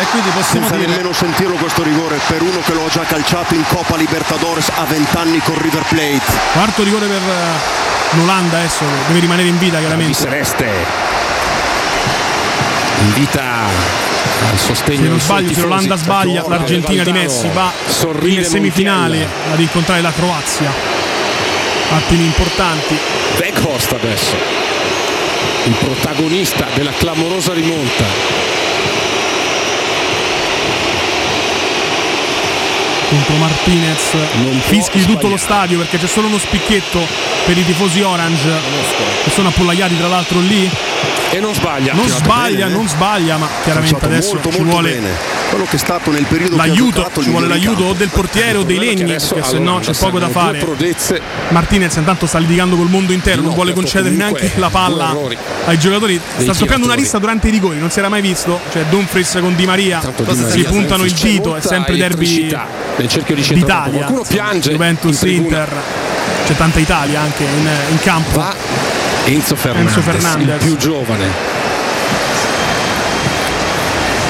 E 0.00 0.04
quindi 0.10 0.28
possiamo 0.30 0.66
Senza 0.66 0.76
dire 0.76 0.90
nemmeno 0.90 1.12
sentirlo 1.12 1.54
questo 1.56 1.82
rigore 1.82 2.18
per 2.26 2.42
uno 2.42 2.60
che 2.60 2.72
lo 2.72 2.84
ha 2.84 2.88
già 2.88 3.02
calciato 3.02 3.54
in 3.54 3.64
Coppa 3.66 3.96
Libertadores 3.96 4.70
a 4.74 4.84
20 4.84 5.16
anni 5.16 5.38
con 5.40 5.60
River 5.60 5.82
Plate. 5.88 6.32
Quarto 6.52 6.82
rigore 6.82 7.06
per 7.06 7.22
eh, 7.22 8.16
l'Olanda 8.16 8.58
adesso, 8.58 8.84
deve 9.06 9.20
rimanere 9.20 9.48
in 9.48 9.58
vita 9.58 9.78
chiaramente. 9.78 10.14
Celeste. 10.14 11.14
Invita 13.00 13.42
al 14.50 14.58
sostegno 14.58 15.02
Se 15.02 15.08
non 15.08 15.20
sbaglio, 15.20 15.54
se 15.54 15.60
l'Olanda 15.60 15.96
sbaglia, 15.96 16.44
l'Argentina 16.48 17.02
di. 17.02 17.12
Messi 17.12 17.48
va 17.52 17.72
in 18.22 18.44
semifinale 18.44 19.18
Montiel. 19.18 19.52
ad 19.52 19.60
incontrare 19.60 20.00
la 20.00 20.12
Croazia. 20.12 20.70
Attimi 21.90 22.24
importanti. 22.24 22.98
Weghorst 23.38 23.92
adesso, 23.92 24.34
il 25.66 25.74
protagonista 25.74 26.66
della 26.74 26.92
clamorosa 26.92 27.52
rimonta. 27.52 28.54
contro 33.08 33.36
Martinez. 33.36 34.14
Non 34.42 34.60
fischi 34.60 34.98
di 34.98 35.06
tutto 35.06 35.28
lo 35.28 35.36
stadio 35.36 35.78
perché 35.78 35.98
c'è 35.98 36.06
solo 36.06 36.26
uno 36.26 36.38
spicchetto 36.38 37.06
per 37.44 37.56
i 37.56 37.64
tifosi 37.64 38.00
orange. 38.02 38.50
Che 39.24 39.30
sono 39.30 39.48
appollaiati 39.48 39.96
tra 39.96 40.08
l'altro 40.08 40.40
lì 40.40 40.68
E 41.30 41.40
non 41.40 41.54
sbaglia. 41.54 41.92
non 41.92 42.08
sbaglia 42.08 42.64
bene, 42.66 42.76
non 42.76 42.88
sbaglia 42.88 43.36
ma 43.36 43.48
chiaramente 43.62 44.04
adesso 44.04 44.34
molto, 44.34 44.50
ci 44.50 44.56
molto 44.58 44.72
vuole 44.72 44.90
bene. 44.92 45.10
Quello 45.50 45.64
che 45.64 45.76
è 45.76 45.78
stato 45.78 46.10
nel 46.10 46.24
periodo 46.24 46.56
l'aiuto 46.56 47.00
giocato 47.02 47.22
ci 47.22 47.30
vuole 47.30 47.46
l'aiuto 47.46 47.84
o 47.84 47.92
del 47.92 48.08
portiere 48.08 48.58
o 48.58 48.62
dei 48.62 48.76
è 48.76 48.78
che 48.78 48.84
legni 48.86 49.04
perché 49.04 49.42
se 49.42 49.58
no 49.58 49.78
c'è 49.80 49.92
poco 49.92 50.18
da 50.18 50.28
fare. 50.28 50.58
prodezze. 50.58 51.20
Martinez 51.48 51.94
intanto 51.96 52.26
sta 52.26 52.38
litigando 52.38 52.76
col 52.76 52.88
mondo 52.88 53.12
intero 53.12 53.40
non 53.42 53.50
No, 53.50 53.54
vuole 53.54 53.72
concedere 53.72 54.14
neanche 54.14 54.52
la 54.56 54.70
palla 54.70 55.14
ai 55.66 55.78
giocatori. 55.78 56.18
Sta 56.18 56.44
dei 56.44 56.54
scoppiando 56.54 56.86
una 56.86 56.94
lista 56.94 57.18
durante 57.18 57.48
i 57.48 57.50
rigori 57.50 57.78
non 57.78 57.90
si 57.90 57.98
era 57.98 58.08
mai 58.08 58.22
visto. 58.22 58.60
Cioè 58.70 58.84
Dumfries 58.88 59.38
con 59.40 59.54
Di 59.54 59.66
Maria 59.66 60.00
si 60.48 60.62
puntano 60.64 61.04
il 61.04 61.12
dito 61.12 61.56
è 61.56 61.60
sempre 61.60 61.96
derby 61.96 62.54
d'Italia. 62.96 64.06
Qualcuno 64.06 64.24
piange 64.26 64.70
Juventus. 64.70 65.22
Inter. 65.22 65.82
C'è 66.46 66.54
tanta 66.56 66.78
Italia 66.78 67.20
anche 67.20 67.42
in, 67.42 67.68
in 67.90 67.98
campo. 67.98 68.38
Va 68.38 68.95
Enzo 69.26 69.56
Fernandez, 69.56 69.96
Enzo 69.96 70.10
Fernandez. 70.10 70.54
il 70.60 70.66
più 70.66 70.76
giovane. 70.76 71.26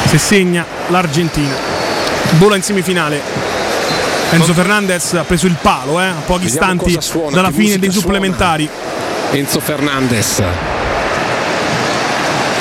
Se 0.06 0.18
segna 0.18 0.64
l'Argentina. 0.88 1.54
Vola 2.38 2.56
in 2.56 2.62
semifinale. 2.62 3.20
Enzo 4.30 4.54
Fernandez 4.54 5.12
ha 5.14 5.22
preso 5.24 5.46
il 5.46 5.56
palo 5.60 6.00
eh, 6.00 6.06
a 6.06 6.12
pochi 6.24 6.44
Vediamo 6.46 6.72
istanti 6.82 6.96
suona, 7.00 7.34
dalla 7.36 7.50
fine 7.50 7.78
dei 7.78 7.90
suona. 7.90 8.06
supplementari. 8.06 8.68
Enzo 9.32 9.60
Fernandez. 9.60 10.42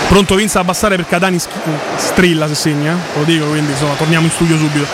Pronto 0.08 0.36
Vince 0.36 0.58
a 0.58 0.62
abbassare 0.62 0.96
per 0.98 1.08
Cadani 1.08 1.40
sch- 1.40 1.48
strilla 1.96 2.48
se 2.48 2.54
segna 2.56 2.94
eh, 2.94 3.18
lo 3.18 3.24
dico 3.24 3.46
quindi 3.46 3.72
insomma 3.72 3.96
torniamo 3.96 4.26
in 4.28 4.32
studio 4.32 4.56
subito 4.56 4.86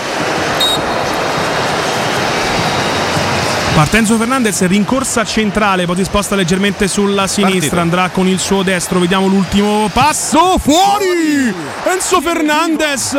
Parte 3.74 3.98
Enzo 3.98 4.18
Fernandez, 4.18 4.68
rincorsa 4.68 5.24
centrale, 5.24 5.86
poi 5.86 5.96
si 5.96 6.04
sposta 6.04 6.36
leggermente 6.36 6.88
sulla 6.88 7.26
sinistra, 7.26 7.60
Partito. 7.60 7.80
andrà 7.80 8.10
con 8.10 8.28
il 8.28 8.38
suo 8.38 8.64
destro, 8.64 9.00
vediamo 9.00 9.28
l'ultimo 9.28 9.90
passo, 9.92 10.58
fuori! 10.60 11.52
Enzo 11.86 12.22
Fernandez 12.22 13.18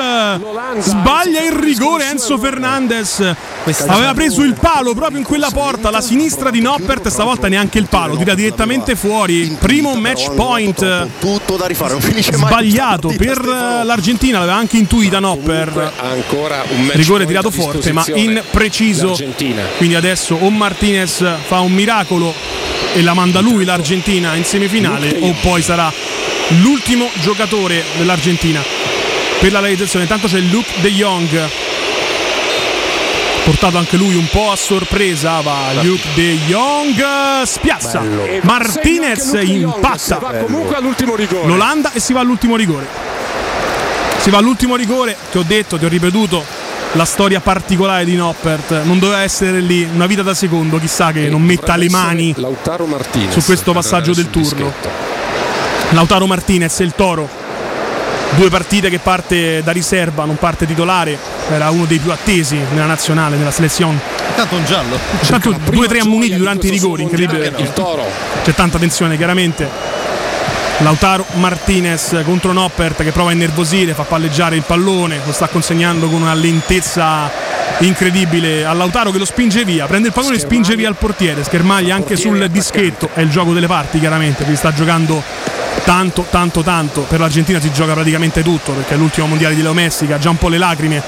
sbaglia 0.79 1.43
il 1.43 1.53
rigore, 1.53 2.11
Enzo 2.11 2.39
Fernandez 2.39 3.35
aveva 3.87 4.13
preso 4.13 4.43
il 4.43 4.55
palo 4.55 4.95
proprio 4.95 5.19
in 5.19 5.25
quella 5.25 5.51
porta, 5.51 5.91
la 5.91 6.01
sinistra 6.01 6.51
di 6.51 6.61
Noppert, 6.61 7.09
stavolta 7.09 7.49
neanche 7.49 7.79
il 7.79 7.87
palo, 7.89 8.17
tira 8.17 8.35
direttamente 8.35 8.95
fuori, 8.95 9.57
primo 9.59 9.95
match 9.97 10.33
point 10.33 11.09
Tutto 11.19 11.57
da 11.57 11.67
rifare, 11.67 11.93
non 11.93 12.03
finisce 12.03 12.37
mai. 12.37 12.51
sbagliato 12.51 13.13
per 13.17 13.43
l'Argentina, 13.43 14.39
l'aveva 14.39 14.59
anche 14.59 14.77
intuita 14.77 15.19
Noppert. 15.19 15.93
rigore 16.93 17.27
tirato 17.27 17.51
forte 17.51 17.93
ma 17.93 18.03
disposizione 18.03 18.39
in 18.39 18.43
preciso 18.51 19.07
l'Argentina. 19.09 19.63
quindi 19.79 19.95
adesso 19.95 20.42
o 20.43 20.51
Martinez 20.51 21.25
fa 21.47 21.61
un 21.61 21.73
miracolo 21.73 22.35
e 22.95 23.03
la 23.03 23.15
manda 23.15 23.41
lui 23.41 23.65
l'Argentina 23.65 24.35
in 24.35 24.45
semifinale 24.45 25.17
o 25.21 25.35
poi 25.41 25.63
sarà 25.63 25.93
l'ultimo 26.61 27.09
giocatore 27.15 27.83
dell'Argentina. 27.97 28.63
Per 29.41 29.53
la 29.53 29.61
realizzazione 29.61 30.05
intanto 30.05 30.27
c'è 30.27 30.39
Luke 30.39 30.71
De 30.81 30.91
Jong. 30.91 31.49
Portato 33.45 33.79
anche 33.79 33.97
lui 33.97 34.15
un 34.15 34.29
po' 34.29 34.51
a 34.51 34.57
sorpresa 34.57 35.41
va 35.41 35.73
Luke 35.81 36.09
De 36.15 36.37
Jong 36.47 37.43
spiazza. 37.43 38.01
Va 38.01 38.41
Martinez 38.43 39.39
impatta. 39.43 39.99
se 39.99 40.19
va 40.21 40.33
comunque 40.33 40.77
all'ultimo 40.77 41.15
rigore. 41.15 41.47
l'Olanda 41.47 41.93
e 41.93 42.01
si 42.01 42.13
va 42.13 42.21
all'ultimo 42.21 42.57
rigore. 42.57 42.87
Si 44.19 44.31
va 44.31 44.39
all'ultimo 44.39 44.77
rigore, 44.77 45.17
ti 45.31 45.39
ho 45.39 45.43
detto, 45.45 45.79
ti 45.79 45.85
ho 45.85 45.89
ripetuto 45.89 46.62
la 46.93 47.05
storia 47.05 47.41
particolare 47.41 48.05
di 48.05 48.17
Noppert. 48.17 48.83
Non 48.85 48.99
doveva 48.99 49.23
essere 49.23 49.61
lì 49.61 49.89
una 49.93 50.07
vita 50.07 50.23
da 50.23 50.35
secondo, 50.35 50.79
chissà 50.79 51.13
che 51.13 51.29
non 51.29 51.43
metta 51.43 51.77
le 51.77 51.89
mani 51.89 52.35
Lautaro 52.37 52.87
Martinez 52.87 53.33
su 53.33 53.43
questo 53.45 53.73
passaggio 53.73 54.13
del 54.13 54.31
turno. 54.31 54.49
dischetto. 54.49 54.89
Lautaro 55.91 56.27
Martinez 56.27 56.81
e 56.81 56.85
il 56.85 56.95
Toro. 56.95 57.41
Due 58.35 58.49
partite 58.49 58.89
che 58.89 58.99
parte 58.99 59.63
da 59.63 59.73
riserva, 59.73 60.25
non 60.25 60.37
parte 60.37 60.67
titolare. 60.67 61.19
Era 61.51 61.69
uno 61.69 61.85
dei 61.85 61.99
più 61.99 62.11
attesi 62.11 62.59
nella 62.73 62.87
nazionale, 62.87 63.37
nella 63.37 63.51
selezione. 63.51 63.99
Intanto 64.29 64.57
un 64.57 64.65
giallo. 64.65 64.99
Prima 65.21 65.61
due 65.71 65.85
o 65.85 65.89
tre 65.89 66.01
di 66.01 66.37
durante 66.37 66.67
i 66.67 66.71
rigori, 66.71 67.03
incredibile. 67.03 67.53
il 67.57 67.73
Toro 67.75 68.05
C'è 68.43 68.55
tanta 68.55 68.79
tensione 68.79 69.17
chiaramente. 69.19 70.01
Lautaro 70.83 71.25
Martinez 71.35 72.23
contro 72.25 72.53
Noppert 72.53 73.05
che 73.05 73.13
prova 73.13 73.31
a 73.31 73.33
innervosire, 73.33 73.95
fa 73.95 74.03
palleggiare 74.03 74.57
il 74.57 74.65
pallone, 74.67 75.21
lo 75.25 75.33
sta 75.33 75.47
consegnando 75.47 76.09
con 76.09 76.23
una 76.23 76.35
lentezza 76.35 77.31
incredibile 77.79 78.65
a 78.65 78.73
Lautaro 78.73 79.11
che 79.13 79.19
lo 79.19 79.25
spinge 79.25 79.65
via, 79.65 79.87
prende 79.87 80.09
il 80.09 80.13
pallone 80.13 80.37
e 80.37 80.39
spinge 80.41 80.75
via 80.75 80.89
il 80.89 80.97
portiere, 80.97 81.45
schermaglia 81.45 81.95
anche 81.95 82.17
sul 82.17 82.49
dischetto, 82.51 83.11
è 83.15 83.21
il 83.21 83.31
gioco 83.31 83.53
delle 83.53 83.69
parti 83.69 84.01
chiaramente, 84.01 84.45
si 84.45 84.57
sta 84.57 84.73
giocando 84.73 85.23
tanto 85.85 86.27
tanto 86.29 86.63
tanto, 86.63 87.03
per 87.03 87.21
l'Argentina 87.21 87.61
si 87.61 87.73
gioca 87.73 87.93
praticamente 87.93 88.43
tutto 88.43 88.73
perché 88.73 88.95
è 88.95 88.97
l'ultimo 88.97 89.27
mondiale 89.27 89.55
di 89.55 89.63
Leo 89.63 89.73
Messi 89.73 90.07
che 90.07 90.15
ha 90.15 90.19
già 90.19 90.31
un 90.31 90.39
po' 90.39 90.49
le 90.49 90.59
lacrime, 90.59 91.03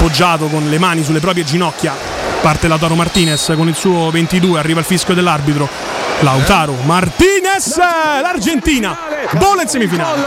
poggiato 0.00 0.46
con 0.46 0.66
le 0.70 0.78
mani 0.78 1.04
sulle 1.04 1.20
proprie 1.20 1.44
ginocchia, 1.44 1.94
parte 2.40 2.68
Lautaro 2.68 2.94
Martinez 2.94 3.52
con 3.54 3.68
il 3.68 3.74
suo 3.74 4.10
22, 4.10 4.58
arriva 4.58 4.80
il 4.80 4.86
fischio 4.86 5.12
dell'arbitro, 5.12 5.68
Lautaro 6.20 6.74
Martinez, 6.84 7.76
l'Argentina, 7.76 8.96
vola 9.32 9.60
in 9.60 9.68
semifinale. 9.68 10.22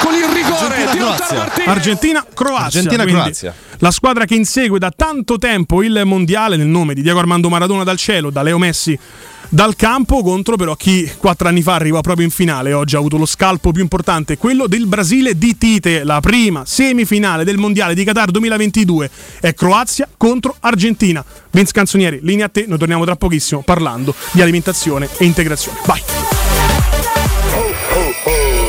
con 0.00 0.14
il 0.14 0.24
rigore 0.32 0.76
di 0.92 1.64
Argentina-Croazia. 1.64 2.80
Argentina-Croazia. 2.82 3.54
La 3.78 3.90
squadra 3.90 4.26
che 4.26 4.36
insegue 4.36 4.78
da 4.78 4.92
tanto 4.94 5.38
tempo 5.38 5.82
il 5.82 6.02
mondiale 6.04 6.56
nel 6.56 6.68
nome 6.68 6.94
di 6.94 7.02
Diego 7.02 7.18
Armando 7.18 7.48
Maradona 7.48 7.82
dal 7.82 7.96
cielo, 7.96 8.30
da 8.30 8.42
Leo 8.42 8.58
Messi 8.58 8.96
dal 9.50 9.76
campo 9.76 10.22
contro 10.22 10.56
però 10.56 10.74
chi 10.76 11.10
quattro 11.18 11.48
anni 11.48 11.60
fa 11.60 11.74
arriva 11.74 12.00
proprio 12.00 12.24
in 12.24 12.32
finale. 12.32 12.72
Oggi 12.72 12.94
ha 12.94 12.98
avuto 12.98 13.18
lo 13.18 13.26
scalpo 13.26 13.72
più 13.72 13.82
importante, 13.82 14.38
quello 14.38 14.66
del 14.66 14.86
Brasile 14.86 15.36
di 15.36 15.58
Tite. 15.58 16.04
La 16.04 16.20
prima 16.20 16.64
semifinale 16.64 17.44
del 17.44 17.58
mondiale 17.58 17.94
di 17.94 18.04
Qatar 18.04 18.30
2022 18.30 19.10
è 19.40 19.52
Croazia 19.52 20.08
contro 20.16 20.56
Argentina. 20.60 21.24
Vince 21.50 21.72
Canzonieri, 21.72 22.20
linea 22.22 22.46
a 22.46 22.48
te. 22.48 22.64
Noi 22.66 22.78
torniamo 22.78 23.04
tra 23.04 23.16
pochissimo 23.16 23.62
parlando 23.62 24.14
di 24.32 24.40
alimentazione 24.40 25.08
e 25.18 25.24
integrazione. 25.24 25.78
Vai. 25.84 26.00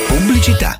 Pubblicità. 0.07 0.79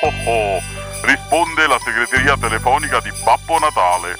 Oh 0.00 0.14
oh 0.26 0.60
risponde 1.02 1.66
la 1.66 1.78
segreteria 1.82 2.36
telefonica 2.36 3.00
di 3.00 3.10
Babbo 3.24 3.58
Natale. 3.58 4.16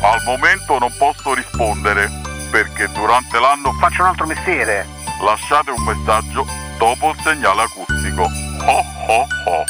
Al 0.00 0.22
momento 0.24 0.78
non 0.78 0.90
posso 0.96 1.34
rispondere 1.34 2.10
perché 2.50 2.88
durante 2.94 3.38
l'anno 3.38 3.72
faccio 3.78 4.02
un 4.02 4.08
altro 4.08 4.26
mestiere. 4.26 4.86
Lasciate 5.22 5.70
un 5.70 5.82
messaggio 5.84 6.46
dopo 6.78 7.10
il 7.10 7.16
segnale 7.22 7.62
acustico. 7.62 8.22
Oh 8.22 8.84
oh 9.08 9.26
oh. 9.50 9.64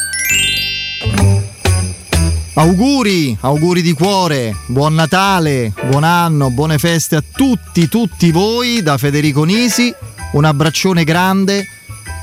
Auguri, 2.54 3.36
auguri 3.40 3.82
di 3.82 3.94
cuore, 3.94 4.54
buon 4.66 4.94
Natale, 4.94 5.72
buon 5.86 6.04
anno, 6.04 6.50
buone 6.50 6.78
feste 6.78 7.16
a 7.16 7.22
tutti, 7.34 7.88
tutti 7.88 8.30
voi 8.30 8.82
da 8.82 8.96
Federico 8.96 9.42
Nisi. 9.42 9.92
Un 10.32 10.44
abbraccione 10.44 11.02
grande, 11.02 11.66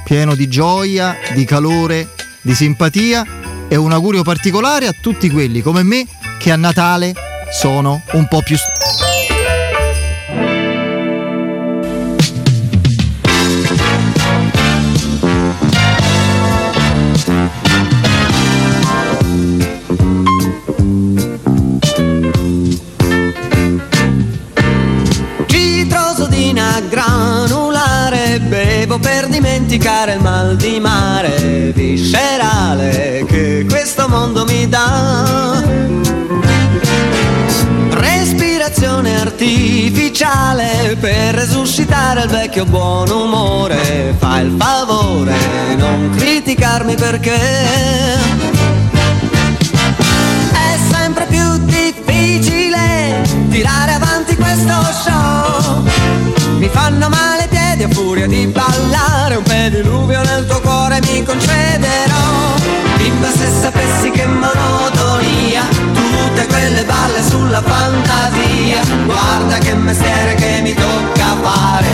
pieno 0.06 0.36
di 0.36 0.48
gioia, 0.48 1.18
di 1.34 1.44
calore, 1.46 2.08
di 2.42 2.54
simpatia 2.54 3.26
e 3.68 3.76
un 3.76 3.92
augurio 3.92 4.24
particolare 4.24 4.88
a 4.88 4.94
tutti 5.00 5.30
quelli 5.30 5.62
come 5.62 5.84
me 5.84 6.06
che 6.38 6.52
a 6.52 6.56
Natale 6.56 7.14
sono 7.52 8.02
un 8.14 8.28
po' 8.28 8.42
più... 8.42 8.58
st- 8.58 9.19
dimenticare 29.70 30.14
il 30.14 30.22
mal 30.22 30.56
di 30.56 30.80
mare 30.80 31.72
Viscerale 31.76 33.24
che 33.28 33.66
questo 33.70 34.08
mondo 34.10 34.44
mi 34.46 34.68
dà. 34.68 35.62
Respirazione 37.92 39.20
artificiale 39.20 40.98
Per 41.00 41.36
resuscitare 41.36 42.24
il 42.24 42.30
vecchio 42.30 42.66
buon 42.66 43.10
umore. 43.10 44.16
Fa 44.18 44.40
il 44.40 44.56
favore 44.58 45.36
non 45.78 46.16
criticarmi 46.18 46.96
perché. 46.96 47.40
È 50.52 50.78
sempre 50.90 51.28
più 51.30 51.58
difficile 51.66 53.22
tirare 53.50 53.94
avanti 53.94 54.36
questo 54.36 54.74
show. 55.04 55.84
Mi 56.58 56.68
fanno 56.70 57.08
male 57.08 57.39
piedi 57.80 57.84
a 57.84 57.90
furia 57.90 58.28
di 58.28 58.48
ballare, 58.48 59.36
un 59.36 59.44
pediluvio 59.44 60.22
nel 60.24 60.46
tuo 60.46 60.60
cuore 60.60 61.00
mi 61.02 61.24
concederò. 61.24 62.56
Bimba 62.98 63.30
se 63.32 63.48
sapessi 63.62 64.12
che 64.12 64.26
monotonia, 64.26 65.64
tutte 66.40 66.48
quelle 66.48 66.84
balle 66.86 67.24
sulla 67.24 67.62
fantasia. 67.62 68.82
Guarda 69.06 69.58
che 69.58 69.74
mestiere 69.76 70.36
che 70.36 70.60
mi 70.62 70.74
tocca 70.74 71.36
fare. 71.42 71.88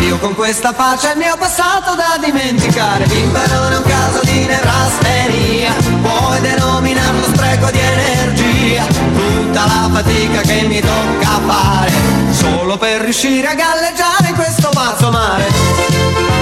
Io 0.00 0.18
con 0.18 0.34
questa 0.34 0.72
faccia 0.72 1.12
il 1.12 1.18
mio 1.18 1.36
passato 1.36 1.94
da 1.94 2.18
dimenticare. 2.22 3.04
Bimba 3.04 3.46
non 3.46 3.72
è 3.72 3.76
un 3.76 3.82
caso 3.84 4.20
di 4.22 4.46
nevrastenia, 4.46 5.74
puoi 6.02 6.40
denominarlo 6.40 7.22
spreco 7.24 7.70
di 7.70 7.78
energia. 7.78 8.84
Tutta 8.86 9.66
la 9.66 9.90
fatica 9.92 10.40
che 10.40 10.62
mi 10.62 10.80
tocca 10.80 11.40
fare, 11.46 11.92
solo 12.30 12.76
per 12.78 13.02
riuscire 13.02 13.46
a 13.46 13.54
galleggiare 13.54 14.28
in 14.28 14.34
questo 14.34 14.68
pazzo 14.72 15.10
mare. 15.10 16.41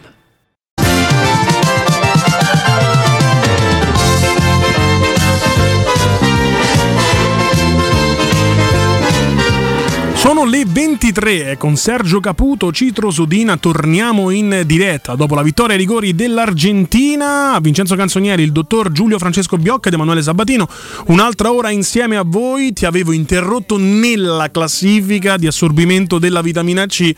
Sono 10.21 10.45
le 10.45 10.65
23 10.67 11.49
e 11.49 11.57
con 11.57 11.75
Sergio 11.75 12.19
Caputo, 12.19 12.71
Citro 12.71 13.09
Sodina 13.09 13.57
torniamo 13.57 14.29
in 14.29 14.61
diretta 14.67 15.15
dopo 15.15 15.33
la 15.33 15.41
vittoria 15.41 15.73
ai 15.73 15.81
rigori 15.81 16.13
dell'Argentina. 16.13 17.57
Vincenzo 17.59 17.95
Canzonieri, 17.95 18.43
il 18.43 18.51
dottor 18.51 18.91
Giulio 18.91 19.17
Francesco 19.17 19.57
Biocca 19.57 19.87
ed 19.87 19.95
Emanuele 19.95 20.21
Sabatino. 20.21 20.67
Un'altra 21.07 21.51
ora 21.51 21.71
insieme 21.71 22.17
a 22.17 22.23
voi. 22.23 22.71
Ti 22.71 22.85
avevo 22.85 23.13
interrotto 23.13 23.77
nella 23.79 24.51
classifica 24.51 25.37
di 25.37 25.47
assorbimento 25.47 26.19
della 26.19 26.41
vitamina 26.41 26.85
C 26.85 27.15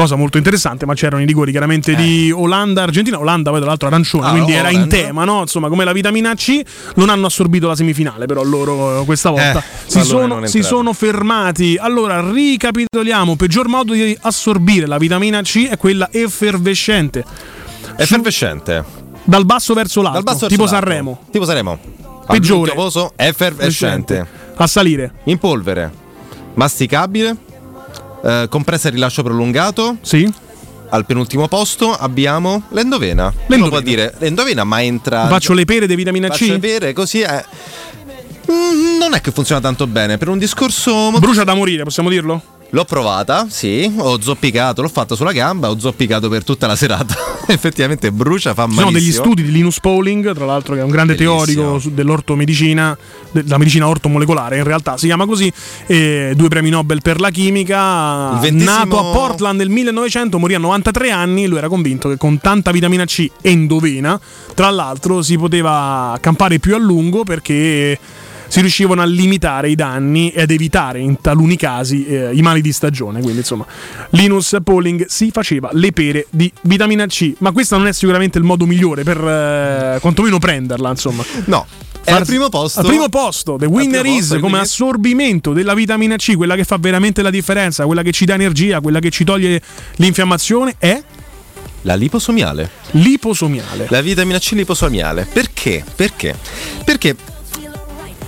cosa 0.00 0.16
molto 0.16 0.38
interessante, 0.38 0.86
ma 0.86 0.94
c'erano 0.94 1.22
i 1.22 1.26
rigori 1.26 1.50
chiaramente 1.50 1.94
di 1.94 2.32
Olanda-Argentina, 2.34 3.18
Olanda 3.18 3.50
poi 3.50 3.58
tra 3.60 3.68
l'altro 3.68 3.88
arancione, 3.88 4.26
Ah, 4.26 4.30
quindi 4.30 4.52
era 4.52 4.70
in 4.70 4.88
tema, 4.88 5.24
no? 5.24 5.40
Insomma, 5.42 5.68
come 5.68 5.84
la 5.84 5.92
vitamina 5.92 6.34
C 6.34 6.62
non 6.94 7.10
hanno 7.10 7.26
assorbito 7.26 7.66
la 7.66 7.76
semifinale, 7.76 8.24
però 8.24 8.42
loro 8.42 9.02
eh, 9.02 9.04
questa 9.04 9.28
volta 9.28 9.58
Eh, 9.58 9.62
si, 9.86 10.00
sono, 10.02 10.46
si 10.46 10.62
sono 10.62 10.94
fermati. 10.94 11.76
Allora, 11.78 12.30
ricapitoliamo, 12.30 13.36
peggior 13.36 13.68
modo 13.68 13.92
di 13.92 14.16
assorbire 14.22 14.86
la 14.86 14.96
vitamina 14.96 15.42
C 15.42 15.68
è 15.68 15.76
quella 15.76 16.08
effervescente. 16.10 17.22
Effervescente. 17.96 18.82
Dal 19.24 19.44
basso 19.44 19.74
verso 19.74 20.00
l'alto, 20.00 20.22
basso 20.22 20.46
tipo 20.46 20.62
verso 20.62 20.74
l'alto. 20.76 20.88
Sanremo. 20.88 21.20
Tipo 21.30 21.44
Sanremo. 21.44 21.78
Peggiore. 22.26 22.72
Effervescente. 23.16 24.26
A 24.56 24.66
salire. 24.66 25.12
In 25.24 25.38
polvere. 25.38 25.92
Masticabile. 26.54 27.48
Eh, 28.24 28.46
compressa 28.48 28.88
e 28.88 28.92
rilascio 28.92 29.22
prolungato. 29.22 29.96
Sì. 30.02 30.30
Al 30.92 31.06
penultimo 31.06 31.46
posto 31.46 31.92
abbiamo 31.92 32.62
l'endovena. 32.70 33.32
L'endovena. 33.46 33.68
può 33.68 33.80
dire 33.80 34.14
l'endovena, 34.18 34.64
ma 34.64 34.82
entra. 34.82 35.28
Faccio 35.28 35.52
le 35.52 35.64
pere 35.64 35.86
di 35.86 35.94
vitamina 35.94 36.26
Faccio 36.28 36.46
C. 36.46 36.48
le 36.48 36.58
pere, 36.58 36.92
così 36.92 37.20
è. 37.20 37.44
Mm, 38.50 38.98
Non 38.98 39.14
è 39.14 39.20
che 39.20 39.30
funziona 39.30 39.60
tanto 39.60 39.86
bene. 39.86 40.18
Per 40.18 40.28
un 40.28 40.38
discorso. 40.38 41.12
Brucia 41.18 41.44
da 41.44 41.54
morire, 41.54 41.84
possiamo 41.84 42.08
dirlo? 42.08 42.42
L'ho 42.72 42.84
provata, 42.84 43.48
sì, 43.50 43.92
ho 43.98 44.20
zoppicato, 44.20 44.80
l'ho 44.80 44.88
fatta 44.88 45.16
sulla 45.16 45.32
gamba, 45.32 45.70
ho 45.70 45.78
zoppicato 45.78 46.28
per 46.28 46.44
tutta 46.44 46.68
la 46.68 46.76
serata. 46.76 47.16
Effettivamente 47.48 48.12
brucia, 48.12 48.54
fa 48.54 48.68
Ci 48.68 48.74
sono 48.74 48.92
degli 48.92 49.10
studi 49.10 49.42
di 49.42 49.50
Linus 49.50 49.80
Pauling, 49.80 50.32
tra 50.32 50.44
l'altro, 50.46 50.74
che 50.74 50.80
è 50.80 50.84
un 50.84 50.90
grande 50.90 51.16
Bellissimo. 51.16 51.42
teorico 51.44 51.90
dell'ortomedicina, 51.90 52.96
della 53.32 53.58
medicina 53.58 53.88
ortomolecolare, 53.88 54.58
in 54.58 54.64
realtà 54.64 54.96
si 54.96 55.06
chiama 55.06 55.26
così. 55.26 55.52
e 55.86 56.32
due 56.36 56.46
premi 56.46 56.70
Nobel 56.70 57.02
per 57.02 57.18
la 57.18 57.30
chimica. 57.30 58.38
Ventesimo- 58.40 58.70
Nato 58.70 58.98
a 59.00 59.12
Portland 59.12 59.58
nel 59.58 59.68
1900, 59.68 60.38
morì 60.38 60.54
a 60.54 60.58
93 60.58 61.10
anni. 61.10 61.46
Lui 61.46 61.58
era 61.58 61.68
convinto 61.68 62.08
che 62.08 62.16
con 62.16 62.38
tanta 62.38 62.70
vitamina 62.70 63.04
C 63.04 63.28
endovena, 63.42 64.18
tra 64.54 64.70
l'altro, 64.70 65.22
si 65.22 65.36
poteva 65.36 66.16
campare 66.20 66.60
più 66.60 66.76
a 66.76 66.78
lungo 66.78 67.24
perché 67.24 67.98
si 68.50 68.60
riuscivano 68.60 69.00
a 69.00 69.04
limitare 69.04 69.70
i 69.70 69.76
danni 69.76 70.30
ed 70.30 70.50
evitare 70.50 70.98
in 70.98 71.20
taluni 71.20 71.54
casi 71.54 72.04
eh, 72.04 72.30
i 72.34 72.42
mali 72.42 72.60
di 72.60 72.72
stagione. 72.72 73.20
Quindi, 73.20 73.38
insomma, 73.38 73.64
Linus 74.10 74.56
Pauling 74.64 75.06
si 75.06 75.30
faceva 75.30 75.70
le 75.72 75.92
pere 75.92 76.26
di 76.30 76.52
vitamina 76.62 77.06
C, 77.06 77.34
ma 77.38 77.52
questo 77.52 77.76
non 77.76 77.86
è 77.86 77.92
sicuramente 77.92 78.38
il 78.38 78.44
modo 78.44 78.66
migliore 78.66 79.04
per 79.04 79.18
eh, 79.18 79.98
quantomeno 80.00 80.40
prenderla, 80.40 80.90
insomma. 80.90 81.24
No. 81.44 81.64
È 82.02 82.10
al 82.10 82.26
primo 82.26 82.48
posto. 82.48 82.80
Al 82.80 82.86
primo 82.86 83.08
posto, 83.08 83.56
The 83.56 83.66
Winner 83.66 84.04
is 84.04 84.26
posto, 84.26 84.40
come 84.40 84.58
assorbimento 84.58 85.52
della 85.52 85.74
vitamina 85.74 86.16
C, 86.16 86.34
quella 86.34 86.56
che 86.56 86.64
fa 86.64 86.76
veramente 86.76 87.22
la 87.22 87.30
differenza, 87.30 87.84
quella 87.84 88.02
che 88.02 88.10
ci 88.10 88.24
dà 88.24 88.34
energia, 88.34 88.80
quella 88.80 88.98
che 88.98 89.10
ci 89.10 89.22
toglie 89.22 89.62
l'infiammazione, 89.96 90.74
è 90.78 91.00
La 91.82 91.94
liposomiale. 91.94 92.68
liposomiale. 92.92 93.86
La 93.90 94.00
vitamina 94.00 94.38
C 94.38 94.52
liposomiale. 94.52 95.28
Perché? 95.30 95.84
Perché? 95.94 96.36
Perché 96.84 97.14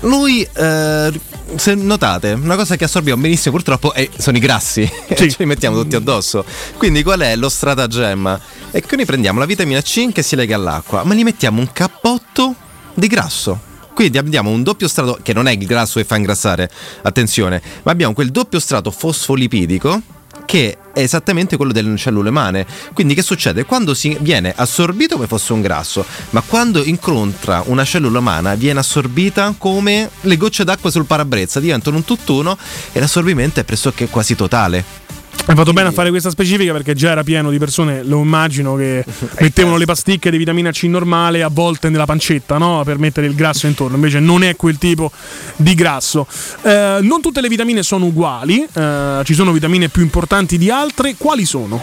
noi, 0.03 0.47
eh, 0.53 1.21
se 1.57 1.75
notate, 1.75 2.33
una 2.33 2.57
cosa 2.57 2.77
che 2.77 2.85
assorbiamo 2.85 3.21
benissimo 3.21 3.55
purtroppo 3.55 3.93
è- 3.93 4.09
sono 4.17 4.37
i 4.37 4.41
grassi. 4.41 4.89
Ce 5.15 5.35
li 5.39 5.47
mettiamo 5.47 5.81
tutti 5.81 5.97
addosso. 5.97 6.45
Quindi 6.77 7.03
qual 7.03 7.21
è 7.21 7.37
lo 7.37 7.49
stratagemma? 7.49 8.41
È 8.71 8.81
che 8.81 8.97
noi 8.97 9.05
prendiamo 9.05 9.39
la 9.39 9.47
vitamina 9.47 9.81
C 9.81 10.13
che 10.13 10.23
si 10.23 10.37
lega 10.37 10.57
all'acqua, 10.57 11.05
ma 11.05 11.15
gli 11.15 11.23
mettiamo 11.23 11.61
un 11.61 11.73
cappotto 11.73 12.55
di 12.95 13.07
grasso. 13.07 13.71
Quindi 13.95 14.19
abbiamo 14.19 14.51
un 14.51 14.63
doppio 14.63 14.89
strato, 14.89 15.19
che 15.23 15.33
non 15.33 15.47
è 15.47 15.53
il 15.53 15.67
grasso 15.67 16.01
che 16.01 16.05
fa 16.05 16.17
ingrassare, 16.17 16.71
attenzione, 17.03 17.61
ma 17.83 17.93
abbiamo 17.93 18.15
quel 18.15 18.31
doppio 18.31 18.59
strato 18.59 18.91
fosfolipidico 18.91 20.01
che 20.45 20.79
è 20.93 21.01
esattamente 21.01 21.57
quello 21.57 21.73
delle 21.73 21.97
cellule 21.97 22.29
umane. 22.29 22.67
Quindi 22.93 23.15
che 23.15 23.23
succede? 23.23 23.65
Quando 23.65 23.95
si 23.95 24.17
viene 24.21 24.53
assorbito 24.55 25.17
come 25.17 25.27
fosse 25.27 25.53
un 25.53 25.61
grasso, 25.61 26.05
ma 26.31 26.43
quando 26.43 26.85
incontra 26.85 27.63
una 27.67 27.85
cellula 27.85 28.19
umana 28.19 28.55
viene 28.55 28.81
assorbita 28.81 29.55
come 29.57 30.11
le 30.21 30.37
gocce 30.37 30.65
d'acqua 30.65 30.91
sul 30.91 31.07
parabrezza, 31.07 31.61
diventano 31.61 31.97
un 31.97 32.05
tutt'uno 32.05 32.57
e 32.93 33.01
l'assorbimento 33.01 33.61
è 33.61 33.65
pressoché 33.65 34.09
quasi 34.09 34.35
totale. 34.35 35.02
Hai 35.45 35.57
fatto 35.57 35.73
bene 35.73 35.89
a 35.89 35.93
fare 35.93 36.11
questa 36.11 36.31
specifica 36.31 36.71
perché 36.73 36.95
già 36.95 37.11
era 37.11 37.25
pieno 37.25 37.51
di 37.51 37.59
persone, 37.59 38.05
lo 38.05 38.21
immagino, 38.21 38.77
che 38.77 39.05
mettevano 39.41 39.77
le 39.77 39.87
pasticche 39.87 40.31
di 40.31 40.37
vitamina 40.37 40.71
C 40.71 40.85
normale 40.85 41.43
avvolte 41.43 41.89
nella 41.89 42.05
pancetta 42.05 42.59
no? 42.59 42.83
per 42.85 42.99
mettere 42.99 43.27
il 43.27 43.35
grasso 43.35 43.67
intorno. 43.67 43.97
Invece 43.97 44.21
non 44.21 44.45
è 44.45 44.55
quel 44.55 44.79
tipo 44.79 45.11
di 45.57 45.75
grasso. 45.75 46.29
Eh, 46.63 46.99
non 47.03 47.21
tutte 47.21 47.41
le 47.41 47.49
vitamine 47.49 47.83
sono 47.83 48.07
uguali, 48.07 48.65
eh, 48.73 49.23
ci 49.25 49.35
sono 49.35 49.51
vitamine 49.51 49.89
più 49.89 50.03
importanti 50.03 50.57
di 50.59 50.71
altre. 50.71 51.17
Quali 51.19 51.45
sono? 51.45 51.83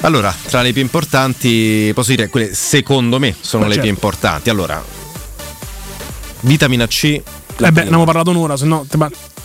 Allora, 0.00 0.34
tra 0.48 0.62
le 0.62 0.72
più 0.72 0.82
importanti, 0.82 1.92
posso 1.94 2.10
dire, 2.10 2.28
quelle 2.28 2.52
secondo 2.52 3.20
me 3.20 3.32
sono 3.40 3.62
Beh, 3.62 3.68
le 3.68 3.74
certo. 3.74 3.88
più 3.88 3.96
importanti. 3.96 4.50
Allora, 4.50 4.84
vitamina 6.40 6.86
C. 6.88 7.04
eh 7.04 7.22
beh, 7.56 7.70
ne 7.70 7.80
abbiamo 7.80 8.04
parlato 8.04 8.30
un'ora, 8.30 8.56
se 8.56 8.66
no. 8.66 8.84
Te, 8.88 8.98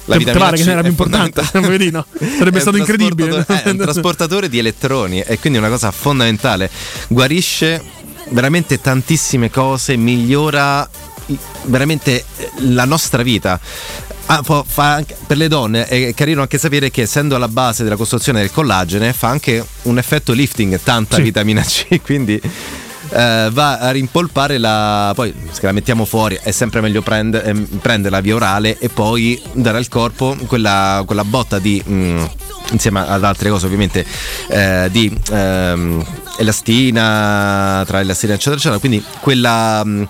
La 0.05 0.13
te 0.15 0.19
vitamina 0.19 0.45
pare 0.45 0.57
che 0.57 0.63
C 0.63 0.65
ne 0.65 0.71
era 0.73 0.81
più 0.81 0.89
importante? 0.89 1.41
fondamentale. 1.43 1.77
Vedi, 1.77 1.91
no? 1.91 2.05
È 2.17 2.37
Sarebbe 2.37 2.59
stato 2.59 2.77
incredibile. 2.77 3.29
trasportatore- 3.29 3.63
È 3.63 3.69
un 3.71 3.77
trasportatore 3.83 4.49
di 4.49 4.57
elettroni 4.59 5.21
e 5.21 5.39
quindi 5.39 5.59
è 5.59 5.61
una 5.61 5.71
cosa 5.71 5.91
fondamentale. 5.91 6.69
Guarisce 7.07 7.81
veramente 8.29 8.81
tantissime 8.81 9.49
cose, 9.51 9.95
migliora 9.95 10.87
veramente 11.63 12.25
eh, 12.37 12.49
la 12.59 12.85
nostra 12.85 13.23
vita. 13.23 13.59
Ah, 14.27 14.41
fa- 14.41 14.63
fa 14.65 14.93
anche- 14.93 15.17
per 15.27 15.35
le 15.37 15.47
donne 15.49 15.85
è 15.85 16.13
carino 16.13 16.41
anche 16.41 16.57
sapere 16.57 16.89
che 16.91 17.01
essendo 17.01 17.35
alla 17.35 17.49
base 17.49 17.83
della 17.83 17.97
costruzione 17.97 18.39
del 18.39 18.51
collagene 18.51 19.11
fa 19.11 19.27
anche 19.27 19.63
un 19.83 19.97
effetto 19.97 20.31
lifting, 20.31 20.79
tanta 20.81 21.17
Sì. 21.17 21.23
vitamina 21.23 21.61
C, 21.61 21.99
quindi 22.01 22.41
eh, 23.09 23.49
va 23.51 23.77
a 23.79 23.91
rimpolpare 23.91 24.57
la. 24.57 25.11
Poi 25.15 25.33
se 25.51 25.65
la 25.65 25.71
mettiamo 25.71 26.05
fuori 26.05 26.39
è 26.41 26.51
sempre 26.51 26.81
meglio 26.81 27.01
prend- 27.01 27.41
ehm, 27.43 27.65
prenderla 27.81 28.21
via 28.21 28.35
orale 28.35 28.77
e 28.77 28.89
poi 28.89 29.41
dare 29.53 29.77
al 29.77 29.87
corpo 29.87 30.35
quella, 30.47 31.03
quella 31.05 31.23
botta 31.23 31.59
di. 31.59 31.83
mm, 31.87 32.23
insieme 32.71 33.01
ad 33.05 33.23
altre 33.23 33.49
cose 33.49 33.65
ovviamente 33.65 34.05
eh, 34.47 34.87
di 34.91 35.15
ehm, 35.31 36.03
elastina 36.37 37.83
tra 37.85 37.99
elastina 37.99 38.33
eccetera 38.33 38.55
eccetera 38.55 38.79
quindi 38.79 39.03
quella, 39.19 39.83
mm, 39.85 40.03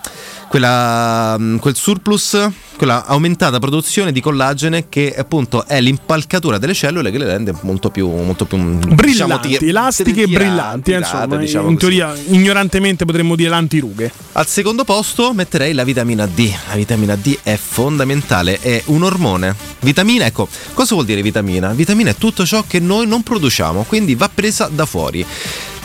quella, 0.54 1.36
mm, 1.40 1.58
quel 1.58 1.76
surplus 1.76 2.38
quella 2.78 3.06
aumentata 3.06 3.58
produzione 3.58 4.12
di 4.12 4.22
collagene 4.22 4.88
che 4.88 5.12
appunto 5.18 5.66
è 5.66 5.82
l'impalcatura 5.82 6.60
delle 6.60 6.76
cellule 6.76 7.10
che 7.10 7.18
le 7.18 7.26
rende 7.26 7.56
molto 7.62 7.90
più, 7.90 8.08
molto 8.08 8.46
più 8.46 8.58
mm, 8.58 8.94
Brillanti, 8.94 9.48
diciamo, 9.48 9.68
elastiche 9.68 10.22
e 10.22 10.28
brillanti, 10.28 10.92
tirate, 10.92 11.16
insomma, 11.16 11.38
diciamo 11.38 11.70
in 11.70 11.74
così. 11.74 11.98
teoria 11.98 12.16
ignorantemente 12.28 13.04
potremmo 13.04 13.36
dire 13.36 13.50
l'antirughe. 13.50 14.12
Al 14.34 14.46
secondo 14.46 14.84
posto 14.84 15.34
metterei 15.34 15.74
la 15.74 15.84
vitamina 15.84 16.28
D. 16.28 16.52
La 16.70 16.76
vitamina 16.76 17.16
D 17.16 17.40
è 17.42 17.58
fondamentale, 17.58 18.60
è 18.60 18.80
un 18.88 19.02
ormone. 19.02 19.56
Vitamina, 19.80 20.26
ecco, 20.26 20.48
cosa 20.74 20.94
vuol 20.94 21.08
dire 21.08 21.24
vitamina? 21.24 21.74
Vitamina 21.74 22.12
è 22.12 22.16
tutto 22.16 22.46
ciò 22.46 22.64
che 22.68 22.80
noi 22.80 23.08
non 23.08 23.24
produciamo, 23.24 23.86
quindi 23.88 24.14
va 24.14 24.30
presa 24.32 24.70
da 24.72 24.86
fuori. 24.86 25.26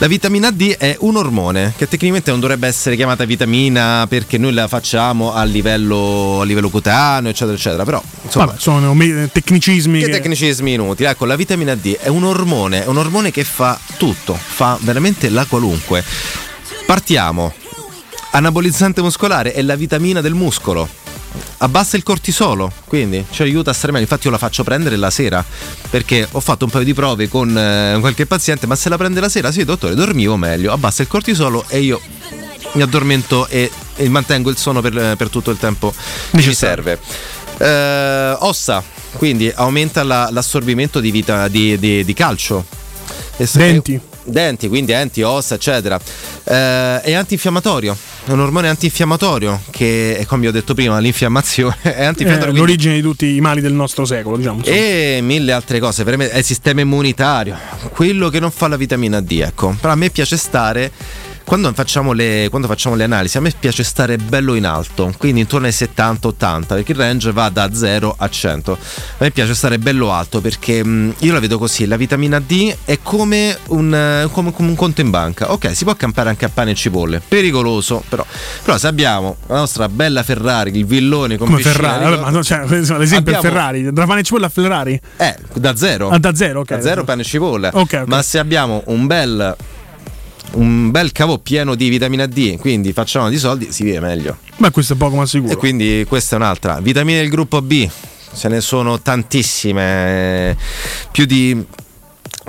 La 0.00 0.06
vitamina 0.06 0.52
D 0.52 0.76
è 0.76 0.96
un 1.00 1.16
ormone 1.16 1.74
che 1.76 1.88
tecnicamente 1.88 2.30
non 2.30 2.38
dovrebbe 2.38 2.68
essere 2.68 2.94
chiamata 2.94 3.24
vitamina 3.24 4.06
perché 4.08 4.38
noi 4.38 4.52
la 4.52 4.68
facciamo 4.68 5.32
a 5.34 5.42
livello, 5.42 6.38
a 6.40 6.44
livello 6.44 6.70
cutaneo, 6.70 7.30
eccetera, 7.32 7.56
eccetera. 7.56 7.84
Però, 7.84 8.00
insomma, 8.22 8.44
Vabbè, 8.46 8.58
sono 8.60 8.96
tecnicismi. 9.32 9.98
che 9.98 10.06
che- 10.06 10.12
tecnicismi 10.12 10.74
inutili. 10.74 11.08
Ecco, 11.08 11.24
la 11.24 11.34
vitamina 11.34 11.74
D 11.74 11.96
è 11.96 12.06
un 12.06 12.22
ormone, 12.22 12.84
è 12.84 12.86
un 12.86 12.96
ormone 12.96 13.32
che 13.32 13.42
fa 13.42 13.76
tutto, 13.96 14.34
fa 14.34 14.78
veramente 14.82 15.28
la 15.30 15.44
qualunque. 15.46 16.04
Partiamo. 16.86 17.52
Anabolizzante 18.30 19.02
muscolare 19.02 19.52
è 19.52 19.62
la 19.62 19.74
vitamina 19.74 20.20
del 20.20 20.34
muscolo. 20.34 20.88
Abbassa 21.58 21.96
il 21.96 22.02
cortisolo, 22.02 22.70
quindi 22.86 23.24
ci 23.30 23.42
aiuta 23.42 23.70
a 23.70 23.72
stare 23.74 23.92
meglio. 23.92 24.04
Infatti, 24.04 24.26
io 24.26 24.32
la 24.32 24.38
faccio 24.38 24.62
prendere 24.64 24.96
la 24.96 25.10
sera 25.10 25.44
perché 25.90 26.26
ho 26.30 26.40
fatto 26.40 26.64
un 26.64 26.70
paio 26.70 26.84
di 26.84 26.94
prove 26.94 27.28
con 27.28 27.56
eh, 27.56 27.96
qualche 28.00 28.26
paziente. 28.26 28.66
Ma 28.66 28.76
se 28.76 28.88
la 28.88 28.96
prende 28.96 29.20
la 29.20 29.28
sera, 29.28 29.50
sì, 29.50 29.64
dottore, 29.64 29.94
dormivo 29.94 30.36
meglio. 30.36 30.72
Abbassa 30.72 31.02
il 31.02 31.08
cortisolo 31.08 31.64
e 31.68 31.80
io 31.80 32.00
mi 32.72 32.82
addormento 32.82 33.46
e, 33.48 33.70
e 33.96 34.08
mantengo 34.08 34.50
il 34.50 34.56
sonno 34.56 34.80
per, 34.80 35.16
per 35.16 35.28
tutto 35.30 35.50
il 35.50 35.58
tempo 35.58 35.92
che 36.30 36.40
ci 36.42 36.54
serve. 36.54 36.98
Eh, 37.58 38.36
ossa, 38.38 38.82
quindi 39.12 39.50
aumenta 39.54 40.02
la- 40.04 40.28
l'assorbimento 40.30 41.00
di, 41.00 41.10
vita, 41.10 41.48
di, 41.48 41.78
di- 41.78 42.04
di 42.04 42.14
calcio. 42.14 42.64
E 43.36 43.48
Denti. 43.52 44.00
Denti, 44.28 44.68
quindi 44.68 44.92
denti, 44.92 45.22
ossa, 45.22 45.54
eccetera. 45.54 45.98
Eh, 46.44 47.00
è 47.00 47.12
antinfiammatorio, 47.14 47.96
è 48.26 48.30
un 48.30 48.40
ormone 48.40 48.68
antinfiammatorio 48.68 49.62
che, 49.70 50.24
come 50.28 50.46
ho 50.48 50.50
detto 50.50 50.74
prima, 50.74 50.98
l'infiammazione 50.98 51.76
è 51.82 51.88
Eh, 51.88 52.04
antinfiammatorio. 52.04 52.52
quindi- 52.52 52.58
l'origine 52.58 52.94
di 52.94 53.00
tutti 53.00 53.34
i 53.34 53.40
mali 53.40 53.60
del 53.60 53.72
nostro 53.72 54.04
secolo, 54.04 54.36
diciamo. 54.36 54.58
insomma. 54.58 54.76
e 54.76 55.20
mille 55.22 55.52
altre 55.52 55.78
cose, 55.80 56.04
veramente 56.04 56.34
è 56.34 56.38
il 56.38 56.44
sistema 56.44 56.80
immunitario, 56.82 57.56
quello 57.94 58.28
che 58.28 58.38
non 58.40 58.50
fa 58.50 58.68
la 58.68 58.76
vitamina 58.76 59.20
D, 59.20 59.40
ecco. 59.44 59.74
Però 59.80 59.92
a 59.92 59.96
me 59.96 60.10
piace 60.10 60.36
stare 60.36 60.92
quando 61.48 61.72
facciamo, 61.72 62.12
le, 62.12 62.48
quando 62.50 62.68
facciamo 62.68 62.94
le 62.94 63.04
analisi, 63.04 63.38
a 63.38 63.40
me 63.40 63.50
piace 63.58 63.82
stare 63.82 64.18
bello 64.18 64.54
in 64.54 64.66
alto, 64.66 65.14
quindi 65.16 65.40
intorno 65.40 65.66
ai 65.66 65.72
70-80, 65.72 66.66
perché 66.66 66.92
il 66.92 66.98
range 66.98 67.32
va 67.32 67.48
da 67.48 67.72
0 67.72 68.14
a 68.18 68.28
100. 68.28 68.72
A 68.72 68.76
me 69.16 69.30
piace 69.30 69.54
stare 69.54 69.78
bello 69.78 70.12
alto 70.12 70.42
perché 70.42 70.84
mh, 70.84 71.14
io 71.20 71.32
la 71.32 71.40
vedo 71.40 71.56
così, 71.56 71.86
la 71.86 71.96
vitamina 71.96 72.38
D 72.38 72.76
è 72.84 72.98
come 73.02 73.56
un, 73.68 74.28
come- 74.30 74.52
come 74.52 74.68
un 74.68 74.74
conto 74.76 75.00
in 75.00 75.08
banca. 75.08 75.50
Ok, 75.50 75.74
si 75.74 75.84
può 75.84 75.94
campare 75.94 76.28
anche 76.28 76.44
a 76.44 76.50
pane 76.52 76.72
e 76.72 76.74
cipolle, 76.74 77.22
pericoloso, 77.26 78.02
però, 78.06 78.26
però 78.62 78.76
se 78.76 78.86
abbiamo 78.86 79.36
la 79.46 79.56
nostra 79.56 79.88
bella 79.88 80.22
Ferrari, 80.22 80.76
il 80.76 80.84
villone 80.84 81.38
Come 81.38 81.56
piscina 81.56 81.72
Ferrari, 81.74 82.18
ma 82.20 82.28
no, 82.28 82.44
cioè, 82.44 82.66
l'esempio 82.66 82.98
è 82.98 83.16
Abbiamo- 83.16 83.40
Ferrari, 83.40 83.90
da 83.90 84.04
pane 84.04 84.20
e 84.20 84.22
cipolla 84.22 84.46
a 84.46 84.50
Ferrari. 84.50 85.00
eh, 85.16 85.34
da 85.54 85.74
zero. 85.74 86.10
Ah, 86.10 86.18
da 86.18 86.34
zero, 86.34 86.60
ok. 86.60 86.68
Da 86.68 86.80
zero 86.82 87.04
pane 87.04 87.22
e 87.22 87.24
cipolla. 87.24 87.70
Ok, 87.72 88.00
ok. 88.02 88.04
Ma 88.06 88.20
se 88.20 88.38
abbiamo 88.38 88.82
un 88.88 89.06
bel 89.06 89.56
un 90.52 90.90
bel 90.90 91.12
cavo 91.12 91.38
pieno 91.38 91.74
di 91.74 91.88
vitamina 91.88 92.26
D, 92.26 92.56
quindi 92.58 92.92
facciamo 92.92 93.28
di 93.28 93.38
soldi, 93.38 93.72
si 93.72 93.84
vive 93.84 94.00
meglio. 94.00 94.38
Beh, 94.56 94.70
questo 94.70 94.94
è 94.94 94.96
poco 94.96 95.16
ma 95.16 95.26
sicuro. 95.26 95.52
E 95.52 95.56
quindi 95.56 96.04
questa 96.08 96.36
è 96.36 96.38
un'altra. 96.38 96.80
Vitamine 96.80 97.20
del 97.20 97.28
gruppo 97.28 97.60
B, 97.62 97.88
ce 98.34 98.48
ne 98.48 98.60
sono 98.60 99.00
tantissime, 99.00 100.56
più 101.10 101.24
di 101.24 101.64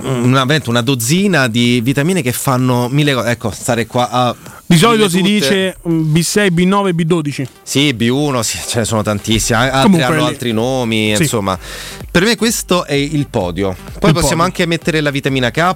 una, 0.02 0.46
una 0.66 0.80
dozzina 0.82 1.46
di 1.48 1.80
vitamine 1.82 2.22
che 2.22 2.32
fanno 2.32 2.88
mille 2.88 3.14
cose. 3.14 3.28
Ecco, 3.30 3.50
stare 3.50 3.86
qua 3.86 4.08
a 4.10 4.34
Di 4.66 4.76
solito 4.76 5.08
si 5.08 5.18
tutte. 5.18 5.30
dice 5.30 5.76
mm, 5.88 6.14
B6, 6.14 6.46
B9, 6.52 6.90
B12. 6.94 7.46
Sì, 7.62 7.90
B1, 7.96 8.40
sì, 8.40 8.58
ce 8.66 8.78
ne 8.80 8.84
sono 8.84 9.02
tantissimi, 9.02 9.58
a- 9.58 9.62
altri 9.62 9.82
Comunque, 9.82 10.04
hanno 10.04 10.24
altri 10.26 10.52
nomi, 10.52 11.12
Sì. 11.16 11.22
insomma. 11.22 11.58
Per 12.10 12.24
me 12.24 12.36
questo 12.36 12.84
è 12.84 12.94
il 12.94 13.26
podio. 13.28 13.68
Poi 13.74 14.10
Il 14.10 14.14
possiamo 14.14 14.20
podio. 14.28 14.42
anche 14.44 14.66
mettere 14.66 15.00
la 15.00 15.10
vitamina 15.10 15.50
K, 15.50 15.72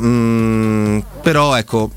mm, 0.00 0.98
però 1.22 1.54
ecco, 1.56 1.90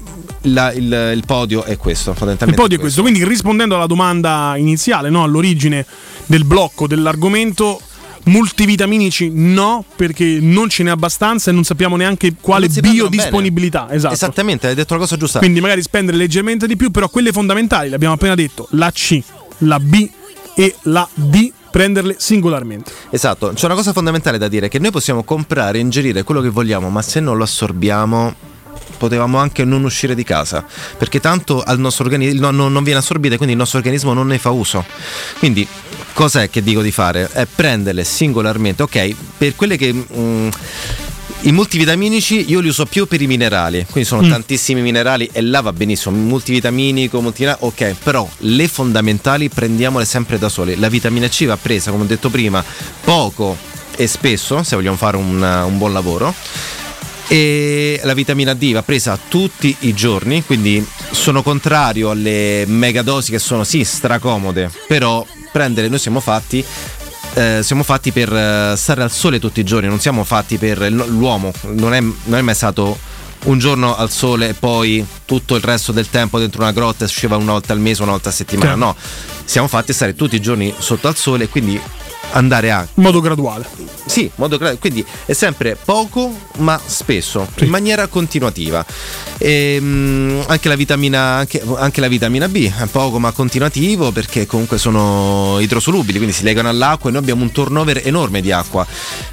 la- 0.48 0.72
il, 0.74 1.12
il 1.16 1.24
podio 1.26 1.64
è 1.64 1.78
questo, 1.78 2.16
Il 2.20 2.54
podio 2.54 2.78
è 2.78 2.80
questo. 2.80 3.02
Quindi 3.02 3.24
rispondendo 3.26 3.76
alla 3.76 3.88
domanda 3.88 4.56
iniziale, 4.58 5.10
no, 5.10 5.24
all'origine 5.24 5.86
del 6.26 6.46
blocco 6.46 6.88
dell'argomento, 6.88 7.80
multivitaminici 8.26 9.30
no, 9.34 9.84
perché 9.96 10.40
non 10.40 10.70
ce 10.70 10.84
n'è 10.84 10.90
abbastanza 10.90 11.52
e 11.52 11.54
non 11.54 11.64
sappiamo 11.64 11.96
neanche 11.96 12.36
quale 12.40 12.68
biodisponibilità. 12.68 13.92
Esatto. 13.92 14.14
Esattamente, 14.14 14.68
hai 14.68 14.76
detto 14.76 14.94
la 14.94 15.00
cosa 15.00 15.18
giusta. 15.18 15.40
Quindi 15.40 15.62
magari 15.62 15.82
spendere 15.82 16.18
leggermente 16.18 16.68
di 16.68 16.76
più, 16.76 16.92
però 16.92 17.10
quelle 17.10 17.32
fondamentali, 17.32 17.90
l'abbiamo 17.90 18.14
appena 18.14 18.36
detto, 18.36 18.68
la 18.72 18.92
C, 18.92 19.22
la 19.60 19.80
B 19.80 20.10
e 20.56 20.76
la 20.84 21.08
D, 21.14 21.52
prenderle 21.72 22.16
singolarmente. 22.18 22.92
Esatto, 23.10 23.52
c'è 23.54 23.66
una 23.66 23.76
cosa 23.76 23.94
fondamentale 23.94 24.38
da 24.38 24.48
dire, 24.48 24.70
che 24.70 24.80
noi 24.80 24.92
possiamo 24.92 25.24
comprare 25.24 25.80
e 25.80 25.82
ingerire 25.82 26.24
quello 26.24 26.42
che 26.42 26.50
vogliamo, 26.50 26.90
ma 26.90 27.02
se 27.02 27.20
non 27.20 27.38
lo 27.38 27.44
assorbiamo 27.44 28.52
potevamo 28.96 29.38
anche 29.38 29.66
non 29.66 29.84
uscire 29.84 30.16
di 30.16 30.24
casa, 30.24 30.66
perché 30.98 31.20
tanto 31.20 31.62
al 31.62 31.78
nostro 31.78 32.06
organismo 32.06 32.52
non 32.52 32.84
viene 32.84 33.00
assorbita 33.00 33.34
e 33.34 33.38
quindi 33.38 33.54
il 33.54 33.60
nostro 33.60 33.80
organismo 33.80 34.14
non 34.14 34.28
ne 34.28 34.38
fa 34.38 34.52
uso. 34.52 34.86
Quindi 35.40 35.68
cos'è 36.14 36.50
che 36.50 36.62
dico 36.64 36.82
di 36.82 36.92
fare? 36.92 37.30
È 37.32 37.46
prenderle 37.46 38.04
singolarmente, 38.04 38.84
ok, 38.84 39.16
per 39.38 39.56
quelle 39.56 39.78
che... 39.78 39.94
mm, 39.94 40.50
i 41.46 41.52
multivitaminici 41.52 42.46
io 42.50 42.62
li 42.62 42.70
uso 42.70 42.86
più 42.86 43.06
per 43.06 43.22
i 43.22 43.28
minerali, 43.28 43.86
quindi 43.90 44.08
sono 44.08 44.22
Mm. 44.22 44.30
tantissimi 44.30 44.80
minerali 44.80 45.30
e 45.34 45.42
là 45.42 45.60
va 45.60 45.74
benissimo, 45.74 46.16
multivitaminico, 46.16 47.20
multivitaminico, 47.20 47.66
ok, 47.66 47.96
però 48.02 48.30
le 48.40 48.68
fondamentali 48.70 49.50
prendiamole 49.50 50.06
sempre 50.06 50.38
da 50.38 50.48
sole. 50.48 50.78
La 50.78 50.88
vitamina 50.88 51.28
C 51.28 51.46
va 51.46 51.58
presa, 51.58 51.92
come 51.92 52.04
ho 52.04 52.08
detto 52.08 52.30
prima, 52.30 52.64
poco 53.04 53.58
e 53.96 54.08
spesso, 54.08 54.64
se 54.64 54.76
vogliamo 54.78 54.96
fare 54.96 55.18
un, 55.18 55.42
un 55.42 55.78
buon 55.78 55.92
lavoro. 55.92 56.34
E 57.28 58.00
la 58.04 58.14
vitamina 58.14 58.54
D 58.54 58.72
va 58.72 58.84
presa 58.84 59.20
tutti 59.28 59.76
i 59.82 59.94
giorni, 59.94 60.44
quindi 60.46 60.86
sono 61.12 61.42
contrario 61.44 62.10
alle 62.10 62.64
megadosi 62.68 63.32
che 63.32 63.40
sono 63.40 63.64
sì 63.66 63.84
stracomode, 63.84 64.70
però 64.88 65.26
prendere, 65.54 65.88
noi 65.88 66.00
siamo 66.00 66.20
fatti 66.20 66.66
eh, 67.36 67.62
siamo 67.64 67.84
fatti 67.84 68.12
per 68.12 68.32
eh, 68.32 68.74
stare 68.76 69.02
al 69.02 69.12
sole 69.12 69.40
tutti 69.40 69.60
i 69.60 69.64
giorni, 69.64 69.88
non 69.88 70.00
siamo 70.00 70.24
fatti 70.24 70.58
per 70.58 70.92
l'uomo, 70.92 71.52
non 71.70 71.94
è, 71.94 72.00
non 72.00 72.38
è 72.38 72.42
mai 72.42 72.54
stato 72.54 72.98
un 73.46 73.60
giorno 73.60 73.96
al 73.96 74.10
sole 74.10 74.50
e 74.50 74.54
poi 74.54 75.06
tutto 75.26 75.56
il 75.56 75.62
resto 75.62 75.92
del 75.92 76.10
tempo 76.10 76.40
dentro 76.40 76.62
una 76.62 76.72
grotta 76.72 77.04
e 77.04 77.08
usciva 77.08 77.36
una 77.36 77.54
volta 77.54 77.74
al 77.74 77.80
mese, 77.80 78.04
una 78.04 78.12
volta 78.12 78.30
a 78.30 78.32
settimana, 78.32 78.76
no, 78.76 78.96
siamo 79.46 79.68
fatti 79.68 79.92
a 79.92 79.94
stare 79.94 80.16
tutti 80.16 80.36
i 80.36 80.42
giorni 80.42 80.74
sotto 80.78 81.08
al 81.08 81.16
sole 81.16 81.46
e 81.46 81.50
quindi 81.50 81.80
andare 82.34 82.72
a 82.72 82.88
In 82.94 83.04
modo 83.04 83.20
graduale. 83.20 83.66
sì, 84.06 84.30
modo 84.36 84.58
gra- 84.58 84.76
quindi 84.76 85.06
è 85.26 85.34
sempre 85.34 85.78
poco 85.84 86.32
ma 86.58 86.80
spesso, 86.86 87.48
in 87.60 87.70
maniera 87.70 88.08
continuativa. 88.08 88.86
Ehm, 89.38 90.44
anche, 90.48 90.68
la 90.68 90.76
vitamina, 90.76 91.20
anche, 91.36 91.62
anche 91.78 92.02
la 92.02 92.08
vitamina 92.08 92.48
B 92.48 92.72
è 92.72 92.86
poco 92.88 93.20
ma 93.20 93.32
continuativo 93.32 94.12
perché 94.12 94.46
comunque 94.46 94.78
sono 94.78 95.58
idrosolubili, 95.60 96.18
quindi 96.18 96.36
si 96.36 96.44
legano 96.44 96.70
all'acqua 96.70 97.10
e 97.10 97.14
noi 97.14 97.22
abbiamo 97.22 97.44
un 97.44 97.52
turnover 97.52 98.02
enorme 98.06 98.42
di 98.42 98.52
acqua. 98.52 98.86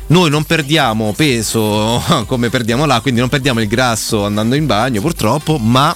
Noi 0.09 0.31
non 0.31 0.45
perdiamo 0.45 1.13
peso 1.17 2.03
come 2.27 2.49
perdiamo 2.49 2.85
l'acqua, 2.85 3.03
quindi 3.03 3.21
non 3.21 3.29
perdiamo 3.29 3.61
il 3.61 3.69
grasso 3.69 4.25
andando 4.25 4.55
in 4.55 4.67
bagno 4.67 5.01
purtroppo, 5.01 5.59
ma 5.59 5.95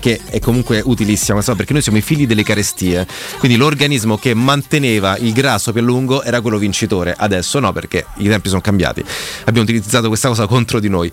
che 0.00 0.20
è 0.26 0.38
comunque 0.40 0.80
utilissima 0.84 1.34
questa 1.34 1.52
cosa, 1.52 1.54
perché 1.54 1.72
noi 1.72 1.82
siamo 1.82 1.98
i 1.98 2.02
figli 2.02 2.26
delle 2.26 2.42
carestie. 2.42 3.06
Quindi 3.38 3.56
l'organismo 3.56 4.18
che 4.18 4.34
manteneva 4.34 5.16
il 5.16 5.32
grasso 5.32 5.72
più 5.72 5.80
a 5.80 5.84
lungo 5.84 6.22
era 6.22 6.40
quello 6.40 6.58
vincitore. 6.58 7.14
Adesso 7.16 7.58
no 7.60 7.72
perché 7.72 8.06
i 8.16 8.28
tempi 8.28 8.48
sono 8.48 8.60
cambiati. 8.60 9.02
Abbiamo 9.44 9.62
utilizzato 9.62 10.08
questa 10.08 10.28
cosa 10.28 10.46
contro 10.46 10.80
di 10.80 10.88
noi. 10.88 11.10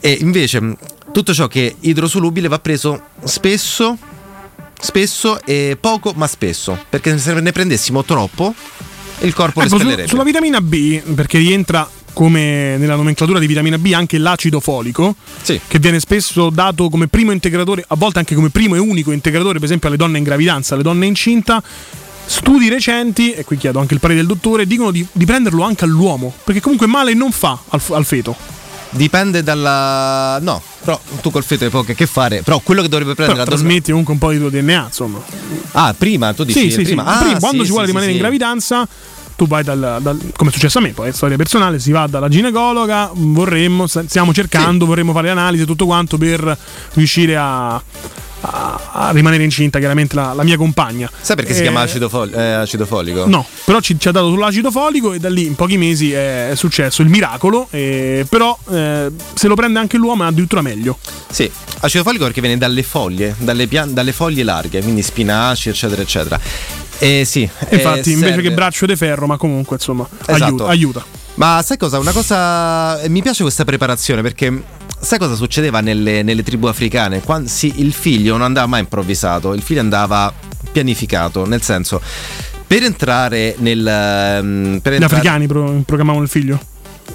E 0.00 0.18
invece 0.20 0.76
tutto 1.12 1.32
ciò 1.34 1.46
che 1.48 1.68
è 1.68 1.74
idrosolubile 1.80 2.48
va 2.48 2.58
preso 2.58 3.00
spesso 3.24 3.98
spesso 4.80 5.40
e 5.44 5.76
poco 5.80 6.12
ma 6.14 6.26
spesso. 6.26 6.78
Perché 6.88 7.16
se 7.18 7.32
ne 7.40 7.52
prendessimo 7.52 8.04
troppo 8.04 8.54
il 9.20 9.32
corpo 9.32 9.62
Ecco, 9.62 9.76
spellerebbe. 9.76 10.08
sulla 10.08 10.24
vitamina 10.24 10.60
B, 10.60 11.00
perché 11.14 11.38
rientra 11.38 11.88
come 12.14 12.76
nella 12.78 12.94
nomenclatura 12.96 13.38
di 13.38 13.46
vitamina 13.46 13.76
B 13.76 13.92
anche 13.94 14.16
l'acido 14.16 14.60
folico, 14.60 15.14
che 15.44 15.78
viene 15.78 16.00
spesso 16.00 16.48
dato 16.48 16.88
come 16.88 17.08
primo 17.08 17.32
integratore, 17.32 17.84
a 17.86 17.96
volte 17.96 18.20
anche 18.20 18.34
come 18.34 18.48
primo 18.48 18.74
e 18.74 18.78
unico 18.78 19.12
integratore, 19.12 19.54
per 19.58 19.64
esempio 19.64 19.88
alle 19.88 19.98
donne 19.98 20.16
in 20.16 20.24
gravidanza, 20.24 20.72
alle 20.74 20.82
donne 20.82 21.04
incinta. 21.04 21.62
Studi 22.26 22.70
recenti, 22.70 23.32
e 23.32 23.44
qui 23.44 23.58
chiedo 23.58 23.80
anche 23.80 23.92
il 23.92 24.00
parere 24.00 24.20
del 24.20 24.28
dottore, 24.28 24.66
dicono 24.66 24.90
di, 24.90 25.06
di 25.12 25.26
prenderlo 25.26 25.62
anche 25.62 25.84
all'uomo, 25.84 26.32
perché 26.42 26.62
comunque 26.62 26.86
male 26.86 27.12
non 27.12 27.30
fa 27.32 27.58
al, 27.68 27.82
al 27.90 28.04
feto. 28.06 28.34
dipende 28.90 29.42
dalla 29.42 30.38
no 30.40 30.62
però 30.84 30.98
tu 31.20 31.30
col 31.30 31.42
feto 31.42 31.64
hai 31.64 31.70
poco 31.70 31.90
a 31.90 31.94
che 31.94 32.06
fare 32.06 32.42
però 32.42 32.60
quello 32.60 32.80
che 32.82 32.88
dovrebbe 32.88 33.14
Però 33.14 33.26
prendere 33.26 33.44
la 33.50 33.56
donna 33.56 33.62
trasmetti 33.66 33.90
comunque 33.90 34.12
un 34.14 34.18
po' 34.20 34.30
di 34.30 34.38
tuo 34.38 34.50
DNA, 34.50 34.84
insomma. 34.86 35.20
ah 35.72 35.94
prima 35.98 36.32
tu 36.32 36.44
dici 36.44 36.60
Sì, 36.60 36.70
sì, 36.70 36.82
prima, 36.82 37.02
sì. 37.02 37.08
Ah, 37.08 37.18
Prima, 37.24 37.38
quando 37.40 37.58
sì, 37.58 37.64
ci 37.64 37.70
vuole 37.70 37.86
sì, 37.86 37.92
rimanere 37.92 38.12
sì, 38.12 38.18
in 38.18 38.22
sì. 38.24 38.28
gravidanza, 38.28 38.88
tu 39.36 39.46
vai 39.46 39.62
dal, 39.64 39.98
dal- 40.00 40.18
come 40.36 40.50
è 40.50 40.52
successo 40.52 40.78
a 40.78 40.80
me, 40.80 40.90
poi 40.90 41.08
è 41.08 41.12
storia 41.12 41.36
personale, 41.36 41.78
si 41.78 41.90
va 41.90 42.06
dalla 42.06 42.28
ginecologa, 42.28 43.10
vorremmo, 43.12 43.86
st- 43.86 44.06
stiamo 44.06 44.32
cercando, 44.32 44.86
vorremmo 44.86 45.12
fare 45.12 45.30
analisi 45.30 45.62
e 45.62 45.66
tutto 45.66 45.86
quanto 45.86 46.18
per 46.18 46.56
riuscire 46.94 47.36
a, 47.36 47.74
a- 48.40 49.10
rimanere 49.12 49.42
incinta, 49.42 49.78
chiaramente 49.78 50.14
la, 50.14 50.32
la 50.34 50.42
mia 50.44 50.56
compagna. 50.56 51.10
Sai 51.20 51.34
perché 51.36 51.52
si 51.54 51.60
Eh, 51.60 51.62
chiama 51.62 51.80
acido, 51.80 52.08
fol- 52.08 52.32
eh, 52.34 52.52
acido 52.52 52.84
folico? 52.86 53.26
No, 53.26 53.44
però 53.64 53.80
ci, 53.80 53.98
ci 53.98 54.08
ha 54.08 54.12
dato 54.12 54.28
sull'acido 54.28 54.70
folico 54.70 55.12
e 55.12 55.18
da 55.18 55.28
lì 55.30 55.46
in 55.46 55.54
pochi 55.54 55.76
mesi 55.78 56.12
è, 56.12 56.50
è 56.50 56.54
successo 56.56 57.02
il 57.02 57.08
miracolo, 57.08 57.66
eh, 57.70 58.26
però 58.28 58.56
eh, 58.70 59.10
se 59.34 59.48
lo 59.48 59.54
prende 59.54 59.78
anche 59.78 59.96
l'uomo 59.96 60.24
è 60.24 60.26
addirittura 60.26 60.60
meglio. 60.60 60.98
Sì, 61.30 61.50
acido 61.80 62.04
folico 62.04 62.24
perché 62.24 62.40
viene 62.40 62.58
dalle 62.58 62.82
foglie, 62.82 63.34
dalle, 63.38 63.66
pian- 63.66 63.92
dalle 63.94 64.12
foglie 64.12 64.42
larghe, 64.44 64.82
quindi 64.82 65.02
spinaci, 65.02 65.70
eccetera, 65.70 66.02
eccetera. 66.02 66.38
E 66.98 67.24
sì, 67.26 67.42
infatti 67.42 68.10
eh, 68.10 68.12
invece 68.12 68.32
serve- 68.32 68.42
che 68.42 68.52
braccio 68.52 68.86
di 68.86 68.96
ferro, 68.96 69.26
ma 69.26 69.36
comunque 69.36 69.76
insomma 69.76 70.06
Esatto. 70.26 70.44
aiuta. 70.44 70.66
aiuta. 70.68 71.04
Ma 71.34 71.60
sai 71.64 71.76
cosa? 71.76 71.98
Una 71.98 72.12
cosa. 72.12 73.00
Mi 73.08 73.20
piace 73.20 73.42
questa 73.42 73.64
preparazione 73.64 74.22
perché 74.22 74.62
sai 75.00 75.18
cosa 75.18 75.34
succedeva 75.34 75.80
nelle, 75.80 76.22
nelle 76.22 76.42
tribù 76.42 76.66
africane? 76.66 77.20
Quan- 77.20 77.48
sì, 77.48 77.72
il 77.76 77.92
figlio 77.92 78.32
non 78.32 78.42
andava 78.42 78.66
mai 78.68 78.80
improvvisato, 78.80 79.52
il 79.52 79.62
figlio 79.62 79.80
andava 79.80 80.32
pianificato, 80.70 81.44
nel 81.46 81.62
senso 81.62 82.00
per 82.66 82.82
entrare 82.84 83.54
nel 83.58 83.86
ehm, 83.86 84.78
per 84.80 84.92
Gli 84.92 84.94
entrare- 84.96 85.04
africani 85.16 85.46
pro- 85.46 85.82
programmavano 85.84 86.24
il 86.24 86.30
figlio. 86.30 86.58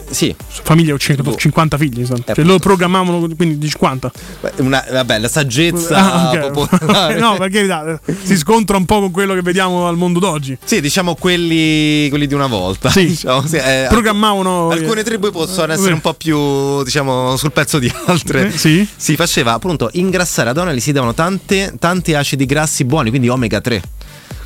Sì. 0.09 0.35
Famiglie 0.63 0.91
ho 0.93 0.97
50 0.97 1.77
figli, 1.77 2.05
sai. 2.05 2.21
cioè, 2.25 2.43
loro 2.43 2.59
programmavano 2.59 3.27
quindi 3.35 3.57
di 3.57 3.69
50. 3.69 4.11
Una, 4.57 4.83
vabbè, 4.91 5.19
la 5.19 5.27
saggezza 5.27 5.95
Ah, 5.97 6.29
ok. 6.31 6.51
popolare. 6.51 7.19
no, 7.21 7.35
perché 7.37 7.65
verità, 7.65 7.99
si 8.23 8.37
scontra 8.37 8.77
un 8.77 8.85
po' 8.85 8.99
con 8.99 9.11
quello 9.11 9.33
che 9.33 9.41
vediamo 9.41 9.87
al 9.87 9.95
mondo 9.97 10.19
d'oggi. 10.19 10.57
Sì, 10.63 10.81
diciamo 10.81 11.15
quelli, 11.15 12.07
quelli 12.09 12.27
di 12.27 12.33
una 12.33 12.47
volta. 12.47 12.89
Sì. 12.89 13.05
Diciamo, 13.07 13.45
sì, 13.45 13.57
eh, 13.57 13.85
Programmavano 13.89 14.69
Alcune 14.69 15.03
tribù 15.03 15.31
possono 15.31 15.71
essere 15.73 15.89
Eh. 15.91 15.93
un 15.93 16.01
po' 16.01 16.13
più, 16.13 16.83
diciamo, 16.83 17.35
sul 17.37 17.51
pezzo 17.51 17.79
di 17.79 17.91
altre. 18.07 18.47
Eh, 18.47 18.57
sì. 18.57 18.87
Si 18.95 19.15
faceva 19.15 19.53
appunto 19.53 19.89
ingrassare 19.93 20.49
ad 20.49 20.57
onali, 20.57 20.79
si 20.79 20.91
davano 20.91 21.13
tante, 21.13 21.73
tanti 21.79 22.13
acidi 22.13 22.45
grassi 22.45 22.83
buoni, 22.83 23.09
quindi 23.09 23.29
omega 23.29 23.61
3. 23.61 23.81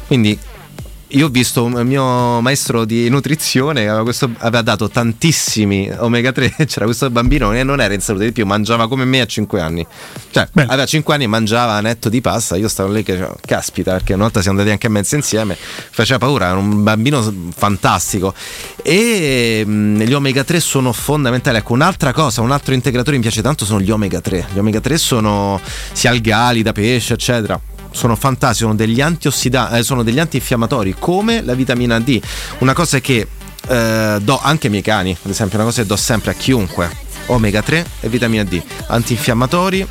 Quindi 0.07 0.37
io 1.13 1.27
ho 1.27 1.29
visto 1.29 1.63
un 1.63 1.73
mio 1.85 2.41
maestro 2.41 2.85
di 2.85 3.07
nutrizione 3.07 3.81
che 3.81 3.87
aveva, 3.87 4.03
questo- 4.03 4.31
aveva 4.39 4.61
dato 4.61 4.89
tantissimi 4.89 5.91
omega 5.97 6.31
3. 6.31 6.55
C'era 6.65 6.85
questo 6.85 7.09
bambino 7.09 7.51
che 7.51 7.63
non 7.63 7.79
era 7.79 7.93
in 7.93 8.01
salute 8.01 8.25
di 8.25 8.31
più, 8.31 8.45
mangiava 8.45 8.87
come 8.87 9.05
me 9.05 9.21
a 9.21 9.25
5 9.25 9.61
anni. 9.61 9.85
Cioè, 10.31 10.47
aveva 10.53 10.85
5 10.85 11.13
anni 11.13 11.25
e 11.25 11.27
mangiava 11.27 11.79
netto 11.81 12.09
di 12.09 12.19
pasta. 12.19 12.55
Io 12.55 12.67
stavo 12.67 12.91
lì 12.91 13.03
che 13.03 13.13
dicevo, 13.13 13.37
caspita, 13.45 13.91
perché 13.91 14.13
una 14.13 14.23
volta 14.23 14.41
siamo 14.41 14.57
andati 14.57 14.73
anche 14.73 14.87
a 14.87 14.89
mezzo 14.89 15.15
insieme. 15.15 15.55
Faceva 15.55 16.17
paura, 16.17 16.47
era 16.47 16.57
un 16.57 16.81
bambino 16.81 17.33
fantastico. 17.55 18.33
E 18.81 19.63
mh, 19.65 20.03
gli 20.03 20.13
omega 20.13 20.43
3 20.43 20.59
sono 20.59 20.91
fondamentali. 20.93 21.57
Ecco, 21.57 21.73
un'altra 21.73 22.11
cosa, 22.11 22.41
un 22.41 22.51
altro 22.51 22.73
integratore 22.73 23.11
che 23.11 23.17
mi 23.17 23.23
piace 23.23 23.41
tanto 23.43 23.65
sono 23.65 23.79
gli 23.79 23.91
omega 23.91 24.19
3. 24.19 24.47
Gli 24.53 24.57
omega 24.57 24.79
3 24.79 24.97
sono 24.97 25.61
sia 25.91 26.09
algali, 26.09 26.63
da 26.63 26.71
pesce, 26.71 27.13
eccetera 27.13 27.59
sono 27.93 28.15
fantastici, 28.15 28.63
sono 28.63 28.75
degli 28.75 28.99
antiossidanti, 28.99 29.77
eh, 29.77 29.83
sono 29.83 30.03
degli 30.03 30.19
antinfiammatori 30.19 30.95
come 30.99 31.41
la 31.41 31.53
vitamina 31.53 31.99
D. 31.99 32.19
Una 32.59 32.73
cosa 32.73 32.99
che 32.99 33.27
eh, 33.67 34.17
do 34.21 34.39
anche 34.41 34.65
ai 34.65 34.71
miei 34.71 34.83
cani, 34.83 35.15
ad 35.21 35.31
esempio, 35.31 35.57
una 35.57 35.67
cosa 35.67 35.81
che 35.81 35.87
do 35.87 35.95
sempre 35.95 36.31
a 36.31 36.33
chiunque: 36.33 36.89
omega 37.27 37.61
3 37.61 37.85
e 38.01 38.09
vitamina 38.09 38.43
D, 38.43 38.61
antinfiammatori 38.87 39.87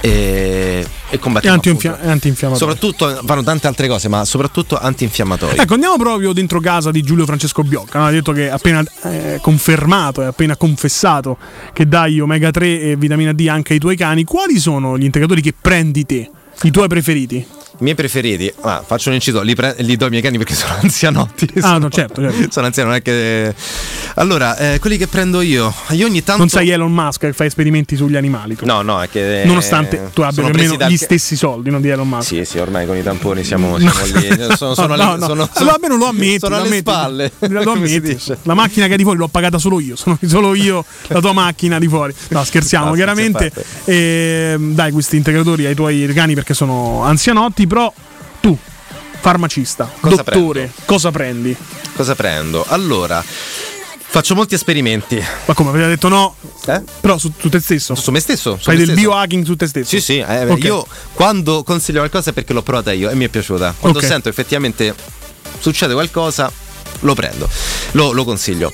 e, 0.00 0.86
e 1.10 1.18
combattiamo. 1.18 1.60
e 1.60 2.08
antinfiammatori. 2.08 2.56
Soprattutto 2.56 3.20
fanno 3.24 3.42
tante 3.42 3.66
altre 3.66 3.88
cose, 3.88 4.08
ma 4.08 4.24
soprattutto 4.24 4.78
antinfiammatori. 4.78 5.58
Ecco, 5.58 5.74
andiamo 5.74 5.96
proprio 5.96 6.32
dentro 6.32 6.60
casa 6.60 6.90
di 6.90 7.02
Giulio 7.02 7.26
Francesco 7.26 7.62
Biocca. 7.62 7.98
no? 7.98 8.06
Ha 8.06 8.10
detto 8.10 8.32
che 8.32 8.48
ha 8.48 8.54
appena 8.54 8.82
eh, 9.02 9.38
confermato 9.42 10.22
e 10.22 10.26
appena 10.26 10.56
confessato 10.56 11.36
che 11.72 11.88
dai 11.88 12.20
omega 12.20 12.50
3 12.50 12.80
e 12.80 12.96
vitamina 12.96 13.32
D 13.32 13.46
anche 13.50 13.72
ai 13.72 13.78
tuoi 13.78 13.96
cani. 13.96 14.24
Quali 14.24 14.58
sono 14.58 14.96
gli 14.96 15.04
integratori 15.04 15.42
che 15.42 15.54
prendi 15.60 16.06
te? 16.06 16.30
I 16.62 16.70
tuoi 16.70 16.88
preferiti? 16.88 17.57
I 17.80 17.84
miei 17.84 17.94
preferiti, 17.94 18.52
ah, 18.62 18.82
faccio 18.84 19.08
un 19.08 19.14
inciso, 19.14 19.40
li, 19.40 19.54
pre- 19.54 19.76
li 19.78 19.96
do 19.96 20.04
ai 20.06 20.10
miei 20.10 20.22
cani 20.22 20.36
perché 20.36 20.54
sono 20.56 20.74
anzianotti. 20.82 21.48
Ah, 21.58 21.60
sono, 21.60 21.78
no, 21.78 21.88
certo, 21.90 22.20
certo. 22.20 22.46
sono 22.50 22.66
anziani, 22.66 22.88
non 22.88 22.98
è 22.98 23.02
che. 23.02 23.54
Allora, 24.14 24.56
eh, 24.56 24.78
quelli 24.80 24.96
che 24.96 25.06
prendo 25.06 25.40
io, 25.40 25.72
io 25.90 26.06
ogni 26.06 26.24
tanto. 26.24 26.40
Non 26.40 26.48
sei 26.48 26.70
Elon 26.70 26.92
Musk 26.92 27.20
che 27.20 27.32
fa 27.32 27.44
esperimenti 27.44 27.94
sugli 27.94 28.16
animali. 28.16 28.56
tu. 28.56 28.64
No, 28.66 28.82
no, 28.82 29.00
è 29.00 29.08
che. 29.08 29.42
Nonostante 29.46 30.10
tu 30.12 30.22
abbia 30.22 30.32
sono 30.32 30.46
più 30.46 30.54
o 30.54 30.58
presi 30.58 30.66
meno 30.70 30.76
dal- 30.76 30.90
gli 30.90 30.96
stessi 30.96 31.36
soldi 31.36 31.70
no, 31.70 31.80
di 31.80 31.88
Elon 31.88 32.08
Musk. 32.08 32.26
Sì, 32.26 32.44
sì, 32.44 32.58
ormai 32.58 32.84
con 32.84 32.96
i 32.96 33.02
tamponi 33.04 33.44
siamo, 33.44 33.78
siamo 33.78 34.18
lì. 34.18 34.26
Sono, 34.58 34.74
sono 34.74 34.96
no, 34.96 35.12
alle, 35.12 35.18
no. 35.20 35.26
sono, 35.26 35.48
Allora, 35.52 35.74
almeno 35.74 35.96
lo 35.96 36.06
ammetti. 36.06 36.38
sono 36.40 36.56
alle 36.56 36.78
spalle. 36.78 37.30
Lo 37.38 37.72
ammetti. 37.72 38.18
La 38.42 38.54
macchina 38.54 38.88
che 38.88 38.96
di 38.96 39.04
fuori 39.04 39.18
l'ho 39.18 39.28
pagata 39.28 39.58
solo 39.58 39.78
io. 39.78 39.94
Sono 39.94 40.18
solo 40.26 40.54
io 40.54 40.84
la 41.08 41.20
tua 41.20 41.32
macchina 41.32 41.78
di 41.78 41.86
fuori. 41.86 42.12
No, 42.30 42.42
scherziamo, 42.42 42.86
No, 42.88 42.94
chiaramente. 42.94 43.52
Ehm, 43.84 44.74
dai 44.74 44.90
questi 44.90 45.16
integratori 45.16 45.66
ai 45.66 45.74
tuoi 45.76 46.10
cani 46.12 46.34
perché 46.34 46.54
sono 46.54 47.04
anzianotti. 47.04 47.66
Però 47.68 47.92
tu, 48.40 48.56
farmacista, 49.20 49.90
Cosa 50.00 50.16
dottore, 50.22 50.60
prendo? 50.60 50.82
cosa 50.86 51.10
prendi? 51.10 51.56
Cosa 51.94 52.14
prendo? 52.14 52.64
Allora, 52.68 53.22
faccio 53.24 54.34
molti 54.34 54.54
esperimenti. 54.54 55.22
Ma 55.46 55.54
come 55.54 55.70
aveva 55.70 55.86
detto 55.88 56.08
no? 56.08 56.34
Eh? 56.66 56.82
Però 57.00 57.18
su, 57.18 57.32
su 57.38 57.48
te 57.48 57.60
stesso. 57.60 57.94
Su 57.94 58.10
me 58.10 58.20
stesso. 58.20 58.56
su 58.56 58.62
Fai 58.64 58.76
me 58.76 58.84
del 58.84 58.94
stesso. 58.94 59.08
biohacking 59.08 59.44
su 59.44 59.56
te 59.56 59.66
stesso. 59.66 59.88
Sì, 59.88 60.00
sì, 60.00 60.18
eh, 60.18 60.48
Ok. 60.50 60.64
io 60.64 60.86
quando 61.14 61.62
consiglio 61.62 61.98
qualcosa 61.98 62.30
è 62.30 62.32
perché 62.32 62.52
l'ho 62.52 62.62
provata 62.62 62.92
io 62.92 63.10
e 63.10 63.14
mi 63.14 63.24
è 63.24 63.28
piaciuta. 63.28 63.74
Quando 63.78 63.98
Ok. 63.98 64.04
sento 64.06 64.28
effettivamente 64.28 64.94
succede 65.60 65.92
qualcosa, 65.94 66.50
lo 67.00 67.14
prendo, 67.14 67.48
lo, 67.92 68.12
lo 68.12 68.24
consiglio. 68.24 68.72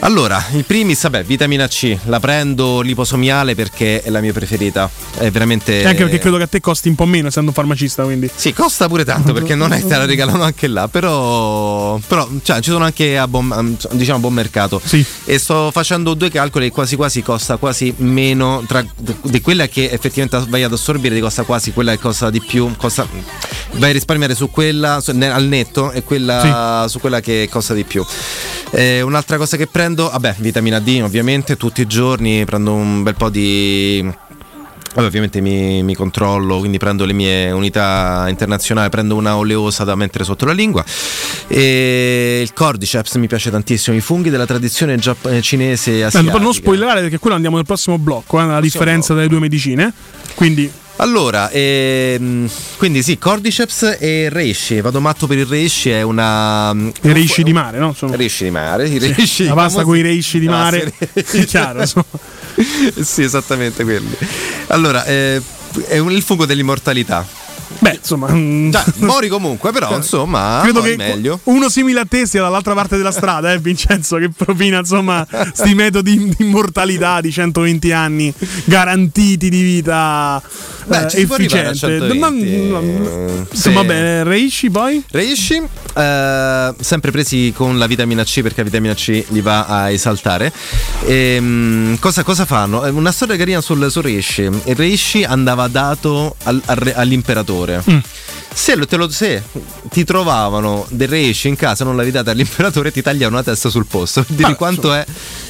Allora, 0.00 0.44
il 0.52 0.64
primis, 0.64 1.02
vabbè, 1.02 1.24
vitamina 1.24 1.66
C, 1.68 1.96
la 2.04 2.20
prendo 2.20 2.80
liposomiale 2.80 3.54
perché 3.54 4.02
è 4.02 4.10
la 4.10 4.20
mia 4.20 4.32
preferita. 4.32 4.90
È 5.16 5.30
veramente. 5.30 5.80
E 5.80 5.86
anche 5.86 6.02
perché 6.02 6.18
credo 6.18 6.36
che 6.36 6.42
a 6.42 6.46
te 6.46 6.60
costi 6.60 6.88
un 6.88 6.94
po' 6.94 7.06
meno 7.06 7.28
essendo 7.28 7.50
un 7.50 7.54
farmacista, 7.54 8.04
quindi. 8.04 8.30
Sì, 8.34 8.52
costa 8.52 8.88
pure 8.88 9.04
tanto 9.04 9.32
perché 9.34 9.54
non 9.54 9.72
è 9.72 9.80
che 9.80 9.86
te 9.86 9.96
la 9.96 10.04
regalano 10.04 10.42
anche 10.42 10.66
là, 10.66 10.88
però, 10.88 11.98
però 12.06 12.28
cioè, 12.42 12.60
ci 12.60 12.70
sono 12.70 12.84
anche 12.84 13.16
a 13.16 13.26
buon, 13.26 13.76
diciamo, 13.92 14.18
a 14.18 14.20
buon 14.20 14.34
mercato. 14.34 14.80
E 15.24 15.38
sto 15.38 15.70
facendo 15.70 16.14
due 16.14 16.30
calcoli 16.30 16.66
e 16.66 16.70
quasi 16.70 16.96
quasi 16.96 17.22
costa 17.22 17.56
quasi 17.56 17.92
meno 17.98 18.62
tra, 18.66 18.84
di 19.22 19.40
quella 19.40 19.66
che 19.66 19.88
effettivamente 19.90 20.48
vai 20.48 20.62
ad 20.62 20.72
assorbire, 20.72 21.14
ti 21.14 21.20
costa 21.20 21.44
quasi 21.44 21.72
quella 21.72 21.92
che 21.92 21.98
costa 21.98 22.30
di 22.30 22.40
più, 22.40 22.70
costa, 22.76 23.06
vai 23.72 23.90
a 23.90 23.92
risparmiare 23.92 24.34
su 24.34 24.50
quella 24.50 25.00
su- 25.00 25.10
al 25.18 25.44
netto 25.44 25.90
e 25.90 26.02
quella 26.02 26.86
su 26.88 27.00
quella 27.00 27.20
che 27.20 27.48
costa 27.50 27.55
di 27.74 27.84
più. 27.84 28.04
Eh, 28.70 29.00
un'altra 29.00 29.36
cosa 29.36 29.56
che 29.56 29.66
prendo, 29.66 30.08
vabbè, 30.10 30.36
vitamina 30.38 30.78
D 30.80 31.00
ovviamente 31.02 31.56
tutti 31.56 31.80
i 31.80 31.86
giorni, 31.86 32.44
prendo 32.44 32.72
un 32.72 33.02
bel 33.02 33.14
po' 33.14 33.30
di 33.30 34.24
Vabbè, 34.96 35.08
ovviamente 35.08 35.42
mi, 35.42 35.82
mi 35.82 35.94
controllo, 35.94 36.58
quindi 36.58 36.78
prendo 36.78 37.04
le 37.04 37.12
mie 37.12 37.50
unità 37.50 38.24
internazionali, 38.28 38.88
prendo 38.88 39.14
una 39.14 39.36
oleosa 39.36 39.84
da 39.84 39.94
mettere 39.94 40.24
sotto 40.24 40.46
la 40.46 40.52
lingua. 40.52 40.82
E 41.48 42.40
il 42.42 42.54
cordyceps 42.54 43.16
mi 43.16 43.26
piace 43.26 43.50
tantissimo, 43.50 43.94
i 43.94 44.00
funghi 44.00 44.30
della 44.30 44.46
tradizione 44.46 44.96
giap- 44.96 45.26
eh, 45.26 45.42
cinese 45.42 45.90
e 45.90 45.98
Beh, 45.98 46.04
asiatica. 46.04 46.38
non 46.38 46.54
spoilerare 46.54 47.02
perché 47.02 47.18
quello 47.18 47.36
andiamo 47.36 47.56
nel 47.56 47.66
prossimo 47.66 47.98
blocco, 47.98 48.40
eh, 48.40 48.46
la 48.46 48.58
differenza 48.58 49.12
delle 49.12 49.28
due 49.28 49.38
medicine. 49.38 49.92
Quindi 50.34 50.72
Allora, 50.98 51.50
ehm, 51.50 52.48
quindi 52.78 53.02
sì, 53.02 53.18
cordyceps 53.18 53.96
e 54.00 54.28
reishi. 54.30 54.80
Vado 54.80 55.00
matto 55.00 55.26
per 55.26 55.36
il 55.38 55.44
reishi, 55.46 55.90
è 55.90 56.00
una. 56.02 56.72
i 56.74 57.12
reishi 57.12 57.42
di 57.42 57.52
mare, 57.52 57.78
no? 57.78 57.92
Sono... 57.92 58.16
Reishi 58.16 58.44
di 58.44 58.50
mare, 58.50 58.88
i 58.88 58.98
Sì, 58.98 59.12
reishi. 59.12 59.44
la 59.44 59.54
pasta 59.54 59.82
con 59.84 59.96
i 59.96 60.00
reishi 60.00 60.38
di 60.38 60.46
pasta 60.46 60.76
mare, 60.78 60.92
è 61.12 61.22
chiaro. 61.44 61.80
insomma. 61.82 62.04
sì, 63.02 63.22
esattamente 63.22 63.84
quelli. 63.84 64.16
Allora, 64.68 65.04
eh, 65.04 65.40
è 65.86 65.98
un- 65.98 66.12
il 66.12 66.22
fungo 66.22 66.46
dell'immortalità. 66.46 67.26
Beh, 67.78 67.94
insomma, 68.00 68.28
mm, 68.32 68.70
Cioè, 68.72 68.84
mori 68.98 69.28
comunque, 69.28 69.72
però 69.72 69.94
insomma, 69.96 70.60
credo 70.62 70.80
che 70.82 70.96
meglio. 70.96 71.40
uno 71.44 71.68
simile 71.68 72.00
a 72.00 72.06
te 72.08 72.26
sia 72.26 72.42
dall'altra 72.42 72.74
parte 72.74 72.96
della 72.96 73.10
strada, 73.12 73.52
eh, 73.52 73.58
Vincenzo, 73.58 74.16
che 74.16 74.30
propina 74.30 74.78
insomma 74.78 75.26
sti 75.52 75.74
metodi 75.74 76.16
di 76.16 76.36
immortalità 76.44 77.20
di 77.20 77.30
120 77.30 77.92
anni 77.92 78.32
garantiti 78.64 79.48
di 79.48 79.62
vita 79.62 80.40
Beh, 80.86 81.06
eh, 81.06 81.20
efficiente. 81.22 81.74
120, 81.78 82.18
Ma- 82.18 82.78
eh, 82.80 83.44
Insomma, 83.50 83.80
sì. 83.80 83.86
bene, 83.86 84.24
Reishi 84.24 84.70
poi? 84.70 85.02
Reishi, 85.10 85.62
eh, 85.94 86.74
sempre 86.80 87.10
presi 87.10 87.52
con 87.56 87.78
la 87.78 87.86
vitamina 87.86 88.22
C 88.24 88.40
perché 88.42 88.58
la 88.62 88.64
vitamina 88.64 88.94
C 88.94 89.24
li 89.28 89.40
va 89.40 89.66
a 89.66 89.90
esaltare. 89.90 90.52
Ehm, 91.06 91.98
cosa, 91.98 92.22
cosa 92.22 92.44
fanno? 92.44 92.84
Eh, 92.84 92.90
Una 92.90 93.12
storia 93.12 93.36
carina 93.36 93.60
sul, 93.60 93.90
sul 93.90 94.02
Reishi. 94.02 94.42
Il 94.42 94.74
Reishi 94.76 95.24
andava 95.24 95.66
dato 95.68 96.36
al- 96.44 96.62
al 96.66 97.08
re- 97.66 97.74
all'imperatore. 97.74 97.92
Mm. 97.92 97.98
Se, 98.54 98.74
lo- 98.74 98.86
te 98.86 98.96
lo- 98.96 99.10
se 99.10 99.42
ti 99.90 100.04
trovavano 100.04 100.86
del 100.90 101.08
Reishi 101.08 101.48
in 101.48 101.56
casa, 101.56 101.84
non 101.84 101.94
l'avevi 101.94 102.12
dato 102.12 102.30
all'imperatore, 102.30 102.90
ti 102.90 103.02
tagliavano 103.02 103.36
la 103.36 103.42
testa 103.42 103.68
sul 103.68 103.84
posto. 103.86 104.22
Per 104.24 104.34
dire 104.34 104.52
Ah, 104.52 104.54
quanto 104.54 104.92
è, 104.94 105.04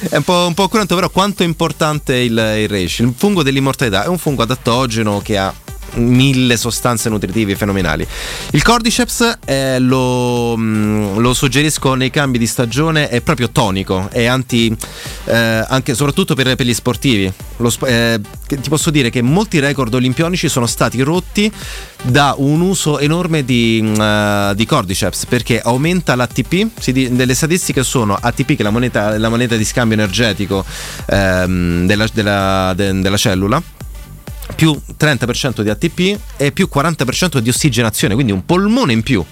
è 0.09 0.17
un 0.17 0.23
po', 0.23 0.45
un 0.47 0.53
po' 0.53 0.67
curante, 0.67 0.93
però 0.93 1.09
quanto 1.09 1.43
è 1.43 1.45
importante 1.45 2.15
il, 2.15 2.31
il 2.33 2.67
Reishi. 2.67 3.03
Il 3.03 3.13
fungo 3.15 3.43
dell'immortalità 3.43 4.03
è 4.03 4.07
un 4.07 4.17
fungo 4.17 4.43
adattogeno 4.43 5.21
che 5.21 5.37
ha 5.37 5.53
mille 5.95 6.57
sostanze 6.57 7.09
nutritive 7.09 7.55
fenomenali. 7.55 8.07
Il 8.51 8.63
cordyceps 8.63 9.39
eh, 9.45 9.79
lo, 9.79 10.55
mm, 10.57 11.17
lo 11.17 11.33
suggerisco 11.33 11.93
nei 11.93 12.09
cambi 12.09 12.37
di 12.37 12.47
stagione, 12.47 13.09
è 13.09 13.21
proprio 13.21 13.49
tonico, 13.49 14.09
è 14.11 14.25
anti, 14.25 14.75
eh, 15.25 15.65
anche 15.67 15.95
soprattutto 15.95 16.35
per, 16.35 16.55
per 16.55 16.65
gli 16.65 16.73
sportivi. 16.73 17.31
Lo 17.57 17.73
eh, 17.85 18.19
ti 18.47 18.69
posso 18.69 18.91
dire 18.91 19.09
che 19.09 19.21
molti 19.21 19.59
record 19.59 19.93
olimpionici 19.93 20.47
sono 20.47 20.67
stati 20.67 21.01
rotti 21.01 21.51
da 22.03 22.35
un 22.37 22.61
uso 22.61 22.99
enorme 22.99 23.43
di, 23.43 23.93
eh, 23.97 24.51
di 24.55 24.65
cordyceps 24.65 25.25
perché 25.25 25.59
aumenta 25.59 26.15
l'ATP. 26.15 26.67
Di- 26.91 27.15
delle 27.15 27.33
statistiche 27.33 27.83
sono 27.83 28.17
ATP, 28.19 28.47
che 28.47 28.57
è 28.57 28.63
la 28.63 28.69
moneta, 28.69 29.17
la 29.17 29.29
moneta 29.29 29.55
di 29.55 29.65
scambio 29.65 29.97
energetico 29.97 30.63
ehm, 31.07 31.85
della- 31.85 32.07
della- 32.13 32.73
de- 32.75 33.01
della 33.01 33.17
cellula 33.17 33.61
più 34.55 34.79
30% 34.99 35.61
di 35.61 35.69
ATP 35.69 36.19
e 36.37 36.51
più 36.51 36.69
40% 36.73 37.39
di 37.39 37.49
ossigenazione, 37.49 38.13
quindi 38.13 38.31
un 38.31 38.45
polmone 38.45 38.93
in 38.93 39.03
più. 39.03 39.23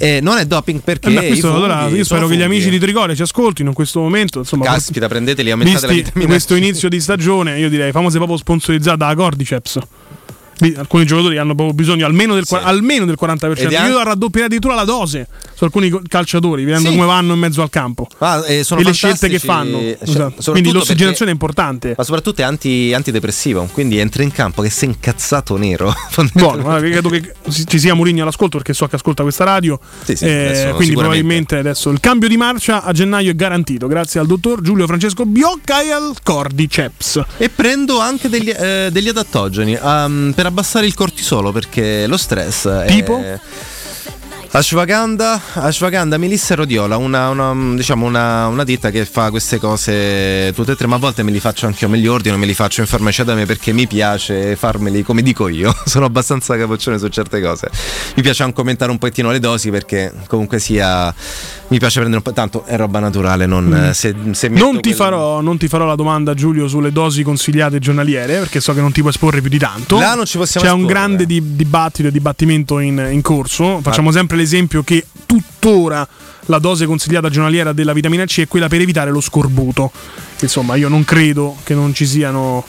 E 0.00 0.20
non 0.20 0.38
è 0.38 0.46
doping 0.46 0.80
perché. 0.80 1.08
Eh 1.08 1.26
questo, 1.26 1.50
funghi 1.50 1.64
allora, 1.64 1.88
io 1.88 2.04
spero 2.04 2.28
che 2.28 2.34
gli 2.34 2.38
funghi. 2.40 2.54
amici 2.54 2.70
di 2.70 2.78
Trigoria 2.78 3.16
ci 3.16 3.22
ascoltino 3.22 3.70
in 3.70 3.74
questo 3.74 3.98
momento. 4.00 4.38
Insomma, 4.38 4.64
Caspita, 4.64 5.08
prendeteli, 5.08 5.50
aumentate 5.50 5.86
la 5.86 5.92
visti 5.92 6.04
vitamina 6.04 6.30
questo 6.30 6.54
inizio 6.54 6.88
di 6.88 7.00
stagione, 7.00 7.58
io 7.58 7.68
direi 7.68 7.90
famose 7.90 8.16
proprio 8.18 8.36
sponsorizzata 8.36 9.06
da 9.06 9.14
Cordyceps. 9.14 9.78
Alcuni 10.76 11.04
giocatori 11.06 11.38
hanno 11.38 11.54
proprio 11.54 11.74
bisogno 11.74 12.04
almeno 12.06 12.34
del, 12.34 12.44
qua- 12.46 12.62
almeno 12.62 13.04
del 13.04 13.16
40%. 13.20 13.58
Ed 13.58 13.70
Io 13.72 14.02
raddoppierei 14.02 14.46
addirittura 14.46 14.74
la 14.74 14.84
dose 14.84 15.28
su 15.54 15.64
alcuni 15.64 15.90
calciatori, 16.08 16.64
vedendo 16.64 16.88
Sì. 16.90 16.94
come 16.96 17.06
vanno 17.06 17.34
in 17.34 17.38
mezzo 17.38 17.62
al 17.62 17.70
campo. 17.70 18.06
Ah, 18.18 18.44
eh, 18.46 18.64
sono 18.64 18.80
e 18.80 18.84
le 18.84 18.92
scelte 18.92 19.28
che 19.28 19.38
fanno. 19.38 19.78
cioè, 20.04 20.32
Quindi 20.50 20.72
l'ossigenazione 20.72 21.14
perché- 21.14 21.28
è 21.28 21.30
importante. 21.32 21.94
Ma 21.96 22.02
soprattutto 22.04 22.40
è 22.40 22.44
anti- 22.44 22.92
antidepressivo, 22.94 23.68
quindi 23.72 23.98
entra 23.98 24.22
in 24.22 24.32
campo 24.32 24.62
che 24.62 24.70
sei 24.70 24.88
incazzato 24.88 25.56
nero. 25.56 25.94
Buono, 26.32 26.76
credo 26.78 27.08
che 27.08 27.34
ci 27.66 27.78
sia 27.78 27.94
Mourinho 27.94 28.22
all'ascolto 28.22 28.56
perché 28.58 28.72
so 28.74 28.86
che 28.86 28.96
ascolta 28.96 29.22
questa 29.22 29.44
radio. 29.44 29.78
Sì, 30.04 30.16
sì, 30.16 30.24
Eh, 30.24 30.72
quindi 30.74 30.94
probabilmente 30.94 31.56
adesso 31.58 31.90
il 31.90 32.00
cambio 32.00 32.28
di 32.28 32.36
marcia 32.36 32.82
a 32.82 32.92
gennaio 32.92 33.30
è 33.30 33.34
garantito, 33.34 33.86
grazie 33.86 34.20
al 34.20 34.26
dottor 34.26 34.60
Giulio 34.60 34.86
Francesco 34.86 35.24
Biocca 35.24 35.82
e 35.82 35.90
al 35.90 36.14
Cordyceps. 36.22 37.22
E 37.36 37.48
prendo 37.48 38.00
anche 38.00 38.28
degli, 38.28 38.50
eh, 38.50 38.88
degli 38.90 39.08
adattogeni 39.08 39.78
ehm, 39.80 40.32
per 40.34 40.46
abbassare 40.48 40.86
il 40.86 40.94
cortisolo 40.94 41.52
perché 41.52 42.06
lo 42.06 42.16
stress 42.16 42.86
Tipo? 42.86 43.18
è. 43.22 43.38
Ashwagandha, 44.50 45.40
Ashwagandha, 45.52 46.16
Melissa 46.16 46.54
e 46.54 46.56
Rodiola, 46.56 46.96
una, 46.96 47.28
una, 47.28 47.74
diciamo 47.76 48.06
una, 48.06 48.46
una 48.46 48.64
ditta 48.64 48.90
che 48.90 49.04
fa 49.04 49.28
queste 49.28 49.58
cose 49.58 50.52
tutte 50.54 50.72
e 50.72 50.74
tre, 50.74 50.86
ma 50.86 50.96
a 50.96 50.98
volte 50.98 51.22
me 51.22 51.30
li 51.30 51.38
faccio 51.38 51.66
anche 51.66 51.84
io, 51.84 51.90
me 51.90 51.98
li 51.98 52.06
ordino, 52.08 52.38
me 52.38 52.46
li 52.46 52.54
faccio 52.54 52.80
in 52.80 52.86
farmacia 52.86 53.24
da 53.24 53.34
me 53.34 53.44
perché 53.44 53.72
mi 53.74 53.86
piace 53.86 54.56
farmeli 54.56 55.02
come 55.02 55.20
dico 55.20 55.48
io, 55.48 55.76
sono 55.84 56.06
abbastanza 56.06 56.56
capoccione 56.56 56.98
su 56.98 57.08
certe 57.08 57.42
cose. 57.42 57.68
Mi 58.14 58.22
piace 58.22 58.42
anche 58.42 58.58
aumentare 58.58 58.90
un 58.90 58.96
pochettino 58.96 59.30
le 59.30 59.38
dosi 59.38 59.70
perché 59.70 60.12
comunque 60.26 60.58
sia, 60.58 61.14
mi 61.68 61.78
piace 61.78 62.00
prendere 62.00 62.16
un 62.16 62.22
po', 62.22 62.32
tanto 62.32 62.64
è 62.64 62.76
roba 62.76 62.98
naturale, 62.98 63.44
non, 63.46 63.64
Mm. 63.66 63.90
se, 63.90 64.14
se 64.32 64.48
metto 64.48 64.64
Non 64.64 64.74
ti, 64.76 64.80
quel- 64.82 64.94
farò, 64.94 65.40
non 65.42 65.58
ti 65.58 65.68
farò 65.68 65.84
la 65.84 65.94
domanda, 65.96 66.32
Giulio, 66.34 66.66
sulle 66.66 66.92
dosi 66.92 67.22
consigliate 67.22 67.78
giornaliere, 67.78 68.38
perché 68.38 68.60
so 68.60 68.72
che 68.74 68.80
non 68.80 68.90
ti 68.92 69.00
puoi 69.00 69.12
esporre 69.12 69.40
più 69.40 69.50
di 69.50 69.58
tanto. 69.58 69.98
Là 69.98 70.14
non 70.14 70.24
ci 70.24 70.38
possiamo 70.38 70.66
C'è 70.66 70.72
un 70.72 70.80
esporre. 70.80 70.98
grande 70.98 71.26
di- 71.26 71.56
dibattito 71.56 72.08
e 72.08 72.10
dibattimento 72.10 72.78
in, 72.78 73.08
in 73.10 73.20
corso. 73.20 73.80
Facciamo 73.82 74.10
sempre 74.12 74.36
l'esempio 74.38 74.82
che 74.82 75.04
tuttora 75.26 76.06
la 76.46 76.58
dose 76.58 76.86
consigliata 76.86 77.28
giornaliera 77.28 77.72
della 77.74 77.92
vitamina 77.92 78.24
C 78.24 78.40
è 78.40 78.48
quella 78.48 78.68
per 78.68 78.80
evitare 78.80 79.10
lo 79.10 79.20
scorbuto. 79.20 79.92
Insomma, 80.40 80.76
io 80.76 80.88
non 80.88 81.04
credo 81.04 81.56
che 81.64 81.74
non 81.74 81.92
ci 81.92 82.06
siano 82.06 82.64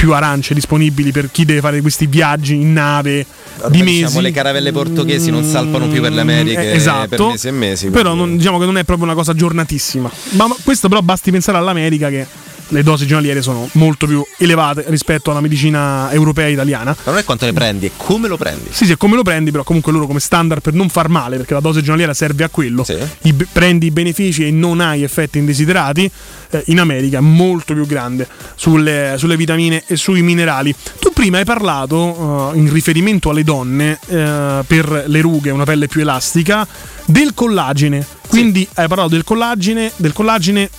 più 0.00 0.14
arance 0.14 0.54
disponibili 0.54 1.12
per 1.12 1.30
chi 1.30 1.44
deve 1.44 1.60
fare 1.60 1.78
questi 1.82 2.06
viaggi 2.06 2.54
in 2.54 2.72
nave 2.72 3.26
Ormai, 3.58 3.70
di 3.76 3.82
mesi. 3.82 3.96
diciamo, 4.04 4.20
le 4.20 4.30
caravelle 4.30 4.72
portoghesi 4.72 5.30
non 5.30 5.44
salpano 5.44 5.88
più 5.88 6.00
per 6.00 6.12
le 6.12 6.22
Americhe 6.22 6.70
Eh, 6.72 6.74
esatto. 6.76 7.08
per 7.08 7.20
mesi 7.20 7.48
e 7.48 7.50
mesi. 7.50 7.90
Però 7.90 8.14
non- 8.14 8.38
diciamo 8.38 8.58
che 8.58 8.64
non 8.64 8.78
è 8.78 8.84
proprio 8.84 9.04
una 9.04 9.14
cosa 9.14 9.34
giornatissima. 9.34 10.10
Ma, 10.30 10.46
ma 10.46 10.56
questo 10.64 10.88
però 10.88 11.02
basti 11.02 11.30
pensare 11.30 11.58
all'America 11.58 12.08
che 12.08 12.26
le 12.70 12.82
dosi 12.82 13.06
giornaliere 13.06 13.42
sono 13.42 13.68
molto 13.72 14.06
più 14.06 14.24
elevate 14.38 14.84
rispetto 14.88 15.30
alla 15.30 15.40
medicina 15.40 16.10
europea 16.12 16.46
e 16.46 16.52
italiana. 16.52 16.96
Ma 17.04 17.12
non 17.12 17.20
è 17.20 17.24
quanto 17.24 17.44
ne 17.44 17.52
prendi, 17.52 17.86
è 17.86 17.90
come 17.96 18.26
lo 18.26 18.36
prendi. 18.36 18.68
Sì, 18.70 18.86
sì, 18.86 18.92
è 18.92 18.96
come 18.96 19.14
lo 19.14 19.22
prendi, 19.22 19.50
però 19.50 19.62
comunque 19.62 19.92
loro 19.92 20.06
come 20.06 20.20
standard 20.20 20.60
per 20.60 20.72
non 20.74 20.88
far 20.88 21.08
male, 21.08 21.36
perché 21.36 21.54
la 21.54 21.60
dose 21.60 21.80
giornaliera 21.80 22.14
serve 22.14 22.44
a 22.44 22.48
quello. 22.48 22.84
I 23.22 23.32
be- 23.32 23.46
prendi 23.50 23.86
i 23.86 23.90
benefici 23.90 24.46
e 24.46 24.50
non 24.50 24.80
hai 24.80 25.02
effetti 25.02 25.38
indesiderati. 25.38 26.10
eh, 26.50 26.62
in 26.66 26.80
America 26.80 27.18
è 27.18 27.20
molto 27.20 27.74
più 27.74 27.86
grande 27.86 28.26
sulle, 28.54 29.14
sulle 29.16 29.36
vitamine 29.36 29.82
e 29.86 29.96
sui 29.96 30.22
minerali. 30.22 30.74
Tu 30.98 31.12
prima 31.12 31.38
hai 31.38 31.44
parlato, 31.44 32.52
eh, 32.52 32.58
in 32.58 32.72
riferimento 32.72 33.30
alle 33.30 33.44
donne, 33.44 33.98
eh, 34.08 34.62
per 34.66 35.04
le 35.06 35.20
rughe, 35.20 35.50
una 35.50 35.64
pelle 35.64 35.86
più 35.86 36.00
elastica, 36.00 36.66
del 37.04 37.32
collagene. 37.34 38.04
Quindi 38.28 38.66
hai 38.74 38.86
parlato 38.86 39.10
del 39.10 39.24
collagene, 39.24 39.90
del 39.96 40.12
collagene 40.12 40.70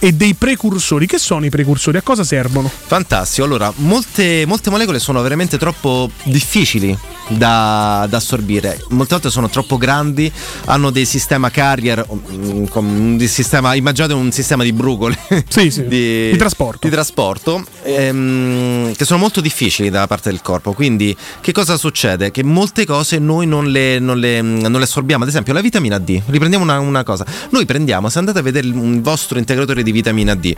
e 0.00 0.12
dei 0.12 0.34
precursori. 0.34 1.06
Che 1.06 1.18
sono 1.18 1.44
i 1.44 1.50
precursori? 1.50 1.98
A 1.98 2.02
cosa 2.02 2.24
servono? 2.24 2.68
Fantastico, 2.68 3.46
allora 3.46 3.72
molte, 3.76 4.44
molte 4.46 4.70
molecole 4.70 4.98
sono 4.98 5.22
veramente 5.22 5.58
troppo 5.58 6.10
difficili 6.24 6.98
da, 7.30 8.06
da 8.08 8.16
assorbire, 8.16 8.82
molte 8.90 9.14
volte 9.14 9.30
sono 9.30 9.48
troppo 9.48 9.76
grandi, 9.76 10.30
hanno 10.66 10.90
dei 10.90 11.04
sistema 11.04 11.50
carrier, 11.50 12.06
mm, 12.10 12.64
un 12.72 13.16
di- 13.16 13.28
sistema, 13.28 13.74
immaginate 13.74 14.12
un 14.12 14.32
sistema 14.32 14.62
di 14.62 14.72
brugole. 14.72 15.18
Di, 15.60 15.86
di 16.30 16.36
trasporto, 16.36 16.86
di 16.86 16.92
trasporto, 16.92 17.64
ehm, 17.82 18.94
che 18.94 19.04
sono 19.04 19.18
molto 19.18 19.40
difficili 19.40 19.90
da 19.90 20.06
parte 20.06 20.30
del 20.30 20.40
corpo, 20.42 20.72
quindi 20.72 21.16
che 21.40 21.52
cosa 21.52 21.76
succede? 21.76 22.30
Che 22.30 22.42
molte 22.42 22.86
cose 22.86 23.18
noi 23.18 23.46
non 23.46 23.70
le, 23.70 23.98
non 23.98 24.18
le- 24.18 24.40
non 24.40 24.72
le 24.72 24.82
assorbiamo, 24.82 25.22
ad 25.24 25.28
esempio 25.28 25.52
la 25.52 25.60
vitamina 25.60 25.98
D, 25.98 26.20
riprendiamo 26.26 26.64
una, 26.64 26.78
una 26.78 27.02
cosa, 27.02 27.26
noi 27.50 27.66
prendiamo, 27.66 28.08
se 28.08 28.18
andate 28.18 28.38
a 28.38 28.42
vedere 28.42 28.66
il 28.68 29.00
vostro 29.00 29.38
integratore 29.38 29.82
di 29.82 29.92
vitamina 29.92 30.34
D, 30.34 30.54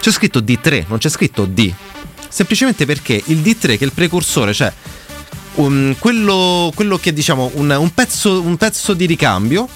c'è 0.00 0.10
scritto 0.10 0.40
D3, 0.40 0.84
non 0.88 0.98
c'è 0.98 1.08
scritto 1.08 1.44
D. 1.46 1.72
Semplicemente 2.28 2.86
perché 2.86 3.20
il 3.26 3.38
D3 3.38 3.58
che 3.60 3.78
è 3.78 3.84
il 3.84 3.92
precursore, 3.92 4.54
cioè 4.54 4.72
um, 5.54 5.94
quello, 5.98 6.72
quello 6.74 6.98
che 6.98 7.12
diciamo 7.12 7.50
un, 7.54 7.70
un 7.70 7.94
pezzo, 7.94 8.40
un 8.40 8.56
pezzo 8.56 8.94
di 8.94 9.06
ricambio 9.06 9.68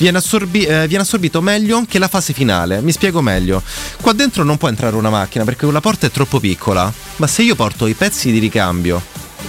viene, 0.00 0.18
assorbi- 0.18 0.64
eh, 0.64 0.86
viene 0.88 1.02
assorbito 1.02 1.40
meglio 1.42 1.84
che 1.86 1.98
la 1.98 2.08
fase 2.08 2.32
finale. 2.32 2.80
Mi 2.80 2.92
spiego 2.92 3.20
meglio. 3.20 3.62
Qua 4.00 4.12
dentro 4.12 4.42
non 4.42 4.56
può 4.56 4.68
entrare 4.68 4.96
una 4.96 5.10
macchina 5.10 5.44
perché 5.44 5.64
quella 5.64 5.80
porta 5.80 6.06
è 6.06 6.10
troppo 6.10 6.40
piccola. 6.40 6.92
Ma 7.16 7.26
se 7.26 7.42
io 7.42 7.54
porto 7.54 7.86
i 7.86 7.94
pezzi 7.94 8.32
di 8.32 8.38
ricambio, 8.38 9.02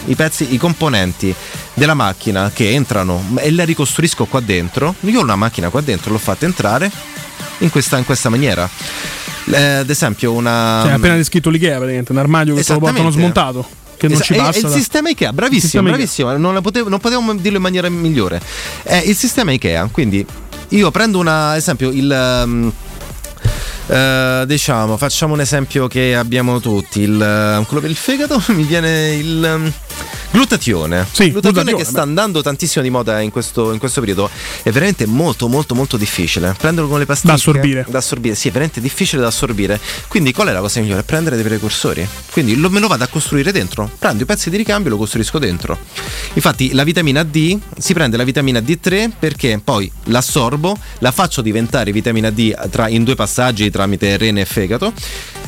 i 0.05 0.15
pezzi, 0.15 0.53
i 0.53 0.57
componenti 0.57 1.33
della 1.73 1.93
macchina 1.93 2.51
che 2.53 2.71
entrano 2.71 3.37
e 3.37 3.49
le 3.51 3.65
ricostruisco 3.65 4.25
qua 4.25 4.41
dentro, 4.41 4.95
io 5.01 5.19
ho 5.19 5.23
una 5.23 5.37
macchina 5.37 5.69
qua 5.69 5.81
dentro, 5.81 6.11
l'ho 6.11 6.17
fatta 6.17 6.45
entrare 6.45 6.91
in 7.59 7.69
questa, 7.69 7.97
in 7.97 8.05
questa 8.05 8.29
maniera. 8.29 8.69
Eh, 9.45 9.61
ad 9.61 9.89
esempio, 9.89 10.33
una. 10.33 10.81
Cioè, 10.83 10.91
appena 10.91 11.15
descritto 11.15 11.49
l'IKEA, 11.49 11.77
praticamente, 11.77 12.11
un 12.11 12.17
armadio 12.19 12.55
che 12.55 12.63
te 12.63 12.73
lo 12.73 12.79
portano 12.79 13.09
smontato. 13.09 13.79
Che 14.01 14.07
non 14.07 14.15
Esa- 14.15 14.23
ci 14.25 14.33
è- 14.33 14.37
passa. 14.37 14.59
È, 14.59 14.61
il 14.63 14.67
sistema 14.75 15.09
IKEA, 15.09 15.31
bravissimo, 15.31 15.61
sistema 15.61 15.83
Ikea. 15.89 15.95
bravissimo. 15.97 16.37
Non, 16.37 16.59
potevo, 16.63 16.89
non 16.89 16.97
potevamo 16.99 17.35
dirlo 17.35 17.57
in 17.57 17.61
maniera 17.63 17.87
migliore. 17.87 18.41
È 18.81 18.95
il 19.05 19.15
sistema 19.15 19.51
IKEA, 19.51 19.89
quindi 19.91 20.25
io 20.69 20.89
prendo 20.89 21.19
una, 21.19 21.51
ad 21.51 21.57
esempio, 21.57 21.91
il. 21.91 22.41
um, 22.43 22.71
eh, 23.87 24.43
diciamo, 24.47 24.97
facciamo 24.97 25.33
un 25.33 25.41
esempio 25.41 25.87
che 25.87 26.15
abbiamo 26.15 26.59
tutti. 26.59 27.01
Il, 27.01 27.21
eh, 27.21 27.63
quello 27.67 27.81
per 27.81 27.91
il 27.91 27.95
fegato 27.95 28.41
mi 28.55 28.63
viene 28.63 29.13
il. 29.13 29.51
um, 29.55 29.71
Glutatione, 30.33 31.05
glutatione, 31.11 31.31
glutatione, 31.31 31.75
che 31.75 31.83
sta 31.83 32.01
andando 32.01 32.41
tantissimo 32.41 32.81
di 32.81 32.89
moda 32.89 33.19
in 33.19 33.31
questo, 33.31 33.73
in 33.73 33.79
questo 33.79 33.99
periodo. 33.99 34.29
È 34.63 34.71
veramente 34.71 35.05
molto 35.05 35.49
molto 35.49 35.75
molto 35.75 35.97
difficile. 35.97 36.55
Prenderlo 36.57 36.89
con 36.89 36.99
le 36.99 37.05
pastiglie. 37.05 37.33
Da 37.33 37.37
assorbire. 37.37 37.85
da 37.89 37.97
assorbire 37.97 38.35
sì 38.35 38.47
è 38.47 38.51
veramente 38.51 38.79
difficile 38.79 39.21
da 39.21 39.27
assorbire. 39.27 39.77
Quindi 40.07 40.31
qual 40.31 40.47
è 40.47 40.53
la 40.53 40.61
cosa 40.61 40.79
migliore? 40.79 41.03
prendere 41.03 41.35
dei 41.35 41.43
precursori. 41.43 42.07
Quindi 42.31 42.55
lo, 42.55 42.69
me 42.69 42.79
lo 42.79 42.87
vado 42.87 43.03
a 43.03 43.07
costruire 43.07 43.51
dentro. 43.51 43.91
Prendo 43.99 44.23
i 44.23 44.25
pezzi 44.25 44.49
di 44.49 44.55
ricambio 44.55 44.87
e 44.87 44.91
lo 44.91 44.97
costruisco 44.97 45.37
dentro. 45.37 45.77
Infatti 46.33 46.71
la 46.71 46.85
vitamina 46.85 47.23
D 47.23 47.59
si 47.77 47.93
prende 47.93 48.15
la 48.15 48.23
vitamina 48.23 48.59
D3 48.59 49.11
perché 49.19 49.59
poi 49.61 49.91
l'assorbo 50.05 50.77
la 50.99 51.11
faccio 51.11 51.41
diventare 51.41 51.91
vitamina 51.91 52.29
D 52.29 52.69
tra- 52.69 52.87
in 52.87 53.03
due 53.03 53.15
passaggi 53.15 53.69
tramite 53.69 54.15
rene 54.15 54.41
e 54.41 54.45
fegato 54.45 54.93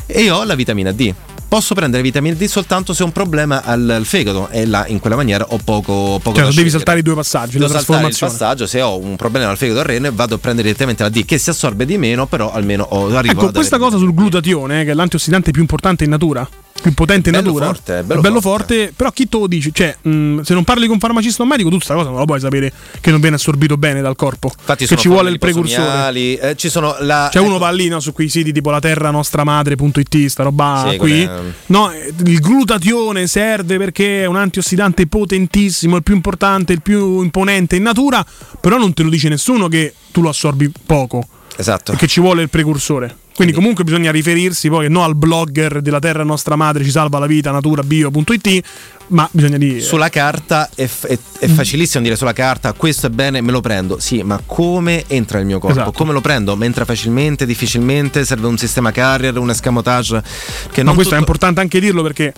e 0.04 0.30
ho 0.30 0.44
la 0.44 0.54
vitamina 0.54 0.92
D 0.92 1.14
Posso 1.54 1.76
prendere 1.76 2.02
vitamina 2.02 2.34
D 2.34 2.46
soltanto 2.46 2.92
se 2.92 3.04
ho 3.04 3.06
un 3.06 3.12
problema 3.12 3.62
al, 3.62 3.88
al 3.88 4.04
fegato 4.04 4.48
e 4.48 4.66
là 4.66 4.88
in 4.88 4.98
quella 4.98 5.14
maniera 5.14 5.46
ho 5.50 5.60
poco, 5.62 6.18
poco 6.20 6.34
Cioè, 6.34 6.46
devi 6.46 6.50
scegliere. 6.50 6.70
saltare 6.70 6.98
i 6.98 7.02
due 7.02 7.14
passaggi, 7.14 7.58
Devo 7.58 7.70
saltare 7.70 8.08
il 8.08 8.16
passaggio, 8.18 8.66
se 8.66 8.80
ho 8.80 8.98
un 8.98 9.14
problema 9.14 9.48
al 9.48 9.56
fegato 9.56 9.78
al 9.78 9.84
rene 9.84 10.10
vado 10.10 10.34
a 10.34 10.38
prendere 10.38 10.66
direttamente 10.66 11.04
la 11.04 11.10
D 11.10 11.24
che 11.24 11.38
si 11.38 11.50
assorbe 11.50 11.84
di 11.84 11.96
meno, 11.96 12.26
però 12.26 12.50
almeno 12.50 12.84
ho 12.90 13.16
arrivo 13.16 13.42
Ecco, 13.42 13.52
questa 13.52 13.78
cosa 13.78 13.98
sul 13.98 14.12
glutatione, 14.12 14.80
eh, 14.80 14.84
che 14.84 14.90
è 14.90 14.94
l'antiossidante 14.94 15.52
più 15.52 15.60
importante 15.60 16.02
in 16.02 16.10
natura, 16.10 16.44
più 16.84 16.92
potente 16.92 17.30
in 17.30 17.36
Bello 17.36 17.46
natura, 17.46 17.64
forte, 17.64 17.98
è 18.00 18.02
bello 18.02 18.20
bello, 18.20 18.40
forte. 18.42 18.92
però 18.94 19.10
chi 19.10 19.26
te 19.26 19.38
lo 19.38 19.46
dice? 19.46 19.70
Cioè, 19.72 19.96
mh, 20.02 20.40
se 20.42 20.52
non 20.52 20.64
parli 20.64 20.82
con 20.84 20.96
un 20.96 20.98
farmacista 21.00 21.40
o 21.40 21.44
un 21.44 21.50
medico, 21.50 21.70
tu 21.70 21.76
questa 21.76 21.94
cosa 21.94 22.10
non 22.10 22.18
la 22.18 22.26
puoi 22.26 22.40
sapere 22.40 22.70
che 23.00 23.10
non 23.10 23.20
viene 23.20 23.36
assorbito 23.36 23.78
bene 23.78 24.02
dal 24.02 24.14
corpo. 24.16 24.52
Infatti 24.54 24.84
che 24.84 24.96
ci 24.96 25.08
vuole 25.08 25.30
il 25.30 25.38
precursore. 25.38 26.12
eh, 26.40 26.56
ci 26.56 26.68
sono 26.68 26.94
la 27.00 27.30
Cioè, 27.32 27.40
uno 27.40 27.56
va 27.56 27.70
lì 27.70 27.88
no, 27.88 28.00
su 28.00 28.12
quei 28.12 28.28
siti 28.28 28.52
tipo 28.52 28.70
la 28.70 28.80
terra 28.80 29.10
nostra 29.10 29.44
madre.it, 29.44 30.26
sta 30.26 30.42
roba 30.42 30.88
Sì, 30.90 30.96
qui. 30.98 31.24
quelle- 31.24 31.54
No, 31.66 31.90
eh, 31.90 32.12
il 32.26 32.40
glutatione 32.40 33.26
serve 33.28 33.78
perché 33.78 34.24
è 34.24 34.26
un 34.26 34.36
antiossidante 34.36 35.06
potentissimo, 35.06 35.96
il 35.96 36.02
più 36.02 36.14
importante, 36.14 36.74
il 36.74 36.82
più 36.82 37.22
imponente 37.22 37.76
in 37.76 37.82
natura, 37.82 38.22
però 38.60 38.76
non 38.76 38.92
te 38.92 39.02
lo 39.02 39.08
dice 39.08 39.30
nessuno 39.30 39.68
che 39.68 39.94
tu 40.12 40.20
lo 40.20 40.28
assorbi 40.28 40.70
poco. 40.84 41.26
Esatto. 41.56 41.94
Che 41.94 42.06
ci 42.06 42.20
vuole 42.20 42.42
il 42.42 42.50
precursore. 42.50 43.16
Quindi 43.34 43.52
comunque 43.52 43.82
bisogna 43.82 44.12
riferirsi 44.12 44.68
poi 44.68 44.88
no 44.88 45.02
al 45.02 45.16
blogger 45.16 45.80
della 45.82 45.98
terra 45.98 46.22
nostra 46.22 46.54
madre 46.54 46.84
ci 46.84 46.90
salva 46.90 47.18
la 47.18 47.26
vita 47.26 47.50
naturabio.it, 47.50 48.60
ma 49.08 49.28
bisogna 49.32 49.58
dire 49.58 49.80
Sulla 49.80 50.08
carta 50.08 50.70
è, 50.74 50.86
f- 50.86 51.06
è- 51.06 51.18
è 51.40 51.48
facilissimo 51.48 52.02
dire 52.04 52.14
sulla 52.14 52.32
carta 52.32 52.72
questo 52.74 53.08
è 53.08 53.10
bene, 53.10 53.40
me 53.40 53.50
lo 53.50 53.60
prendo. 53.60 53.98
Sì, 53.98 54.22
ma 54.22 54.40
come 54.46 55.04
entra 55.08 55.38
nel 55.38 55.46
mio 55.46 55.58
corpo? 55.58 55.76
Esatto. 55.80 55.92
Come 55.92 56.12
lo 56.12 56.20
prendo? 56.20 56.54
Ma 56.56 56.64
entra 56.64 56.84
facilmente, 56.84 57.44
difficilmente? 57.44 58.24
Serve 58.24 58.46
un 58.46 58.56
sistema 58.56 58.92
carrier, 58.92 59.36
un 59.36 59.50
escamotage? 59.50 60.22
Che 60.70 60.82
Ma 60.82 60.84
non 60.84 60.94
questo 60.94 61.14
è 61.14 61.18
tutto- 61.18 61.30
importante 61.30 61.60
anche 61.60 61.80
dirlo 61.80 62.02
perché 62.02 62.32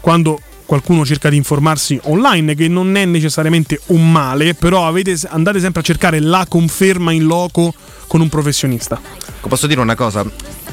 quando 0.00 0.40
qualcuno 0.64 1.04
cerca 1.04 1.28
di 1.28 1.36
informarsi 1.36 1.98
online, 2.04 2.54
che 2.54 2.68
non 2.68 2.96
è 2.96 3.04
necessariamente 3.04 3.80
un 3.86 4.10
male, 4.10 4.54
però 4.54 4.86
avete, 4.86 5.18
andate 5.28 5.60
sempre 5.60 5.80
a 5.80 5.84
cercare 5.84 6.20
la 6.20 6.46
conferma 6.48 7.12
in 7.12 7.24
loco 7.24 7.74
con 8.06 8.20
un 8.20 8.28
professionista. 8.28 9.00
Posso 9.40 9.66
dire 9.66 9.80
una 9.80 9.94
cosa? 9.94 10.24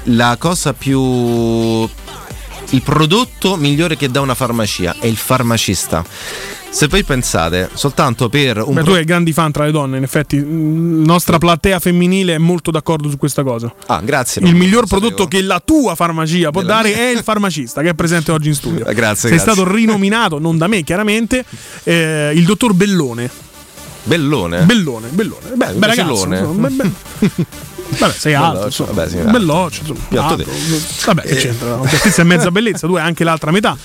La 0.04 0.36
cosa 0.38 0.74
più. 0.74 1.88
Il 2.72 2.82
prodotto 2.84 3.56
migliore 3.56 3.98
che 3.98 4.10
dà 4.12 4.22
una 4.22 4.36
farmacia 4.36 4.96
è 5.00 5.08
il 5.08 5.18
farmacista. 5.18 6.06
Se 6.72 6.88
voi 6.88 7.04
pensate 7.04 7.68
soltanto 7.74 8.30
per 8.30 8.58
un 8.60 8.76
Beh, 8.76 8.82
pro- 8.84 8.92
tu 8.92 8.98
hai 8.98 9.04
grandi 9.04 9.34
fan 9.34 9.52
tra 9.52 9.66
le 9.66 9.72
donne, 9.72 9.98
in 9.98 10.04
effetti, 10.04 10.38
mm, 10.38 11.00
la 11.00 11.14
nostra 11.14 11.40
platea 11.40 11.80
femminile 11.80 12.36
è 12.36 12.38
molto 12.38 12.70
d'accordo 12.70 13.10
su 13.10 13.18
questa 13.18 13.42
cosa. 13.42 13.74
Ah, 13.88 14.02
grazie. 14.02 14.44
Il 14.46 14.54
miglior 14.54 14.86
prodotto 14.86 15.26
che 15.28 15.42
la 15.42 15.60
tua 15.66 15.96
farmacia 15.96 16.52
può 16.52 16.62
Della 16.62 16.76
dare 16.76 16.90
mia. 16.90 16.98
è 17.00 17.10
il 17.10 17.24
farmacista 17.24 17.82
che 17.82 17.90
è 17.90 17.94
presente 17.96 18.32
oggi 18.32 18.50
in 18.50 18.54
studio. 18.56 18.86
Eh, 18.90 18.94
grazie, 18.94 19.30
Sei 19.30 19.38
grazie. 19.40 19.54
stato 19.54 19.74
rinominato, 19.76 20.38
non 20.38 20.60
da 20.60 20.68
me 20.68 20.84
chiaramente, 20.84 21.44
eh, 21.86 22.32
il 22.36 22.46
dottor 22.46 22.74
Bellone. 22.74 23.30
Bellone. 24.04 24.62
Bellone, 24.66 25.08
Bellone. 25.10 25.50
Beh, 25.56 25.70
Eh, 25.70 25.74
beh, 25.74 25.88
ragazzo, 25.88 26.26
insomma, 26.28 26.68
beh, 26.70 26.76
beh. 26.76 27.46
Vabbè, 27.98 28.14
sei 28.14 28.34
alto, 28.34 28.66
insomma. 28.66 28.92
vabbè, 28.94 29.10
sì, 29.10 29.18
belloccio, 29.18 29.82
insomma, 29.82 30.28
alto. 30.28 30.46
Vabbè, 31.06 31.22
che 31.24 31.28
Eh. 31.30 31.36
c'entra? 31.36 31.70
La 31.70 31.76
altezza 31.90 32.22
è 32.22 32.26
mezza 32.26 32.52
bellezza, 32.52 32.88
tu 32.88 32.96
hai 32.96 33.04
anche 33.04 33.24
l'altra 33.24 33.52
metà. 33.52 33.76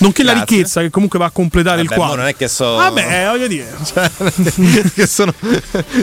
Nonché 0.00 0.22
la 0.22 0.32
Grazie. 0.34 0.56
ricchezza 0.56 0.80
che 0.80 0.90
comunque 0.90 1.18
va 1.18 1.24
a 1.26 1.30
completare 1.30 1.80
il 1.80 1.88
Vabbè, 1.88 1.98
mo 1.98 2.04
quadro. 2.06 2.20
non 2.22 2.30
è 2.30 2.36
che 2.36 2.46
so. 2.46 2.76
Vabbè, 2.76 3.26
voglio 3.30 3.46
dire. 3.48 3.74
che 4.94 5.06
sono. 5.08 5.34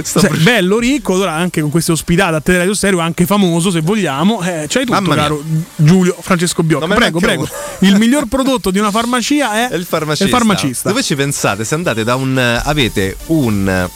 Sei 0.03 0.37
bello, 0.39 0.79
ricco, 0.79 1.13
allora 1.13 1.31
anche 1.31 1.61
con 1.61 1.69
queste 1.69 1.93
ospitate 1.93 2.35
a 2.35 2.41
Teleradio 2.41 2.73
Stereo, 2.73 2.99
anche 2.99 3.25
famoso 3.25 3.71
se 3.71 3.79
vogliamo. 3.79 4.41
Eh, 4.43 4.65
c'hai 4.67 4.85
tutto, 4.85 5.01
caro 5.11 5.41
Giulio 5.77 6.15
Francesco 6.19 6.61
ne 6.87 6.95
Prego, 6.95 7.19
prego. 7.19 7.47
Il 7.79 7.97
miglior 7.97 8.25
prodotto 8.27 8.69
di 8.69 8.79
una 8.79 8.91
farmacia 8.91 9.69
è, 9.69 9.75
il 9.75 9.85
farmacista. 9.85 10.25
il 10.25 10.29
farmacista. 10.29 10.89
Dove 10.89 11.01
ci 11.01 11.15
pensate? 11.15 11.63
Se 11.63 11.73
andate 11.73 12.03
da 12.03 12.15
un. 12.15 12.37
avete 12.37 13.15
un 13.27 13.89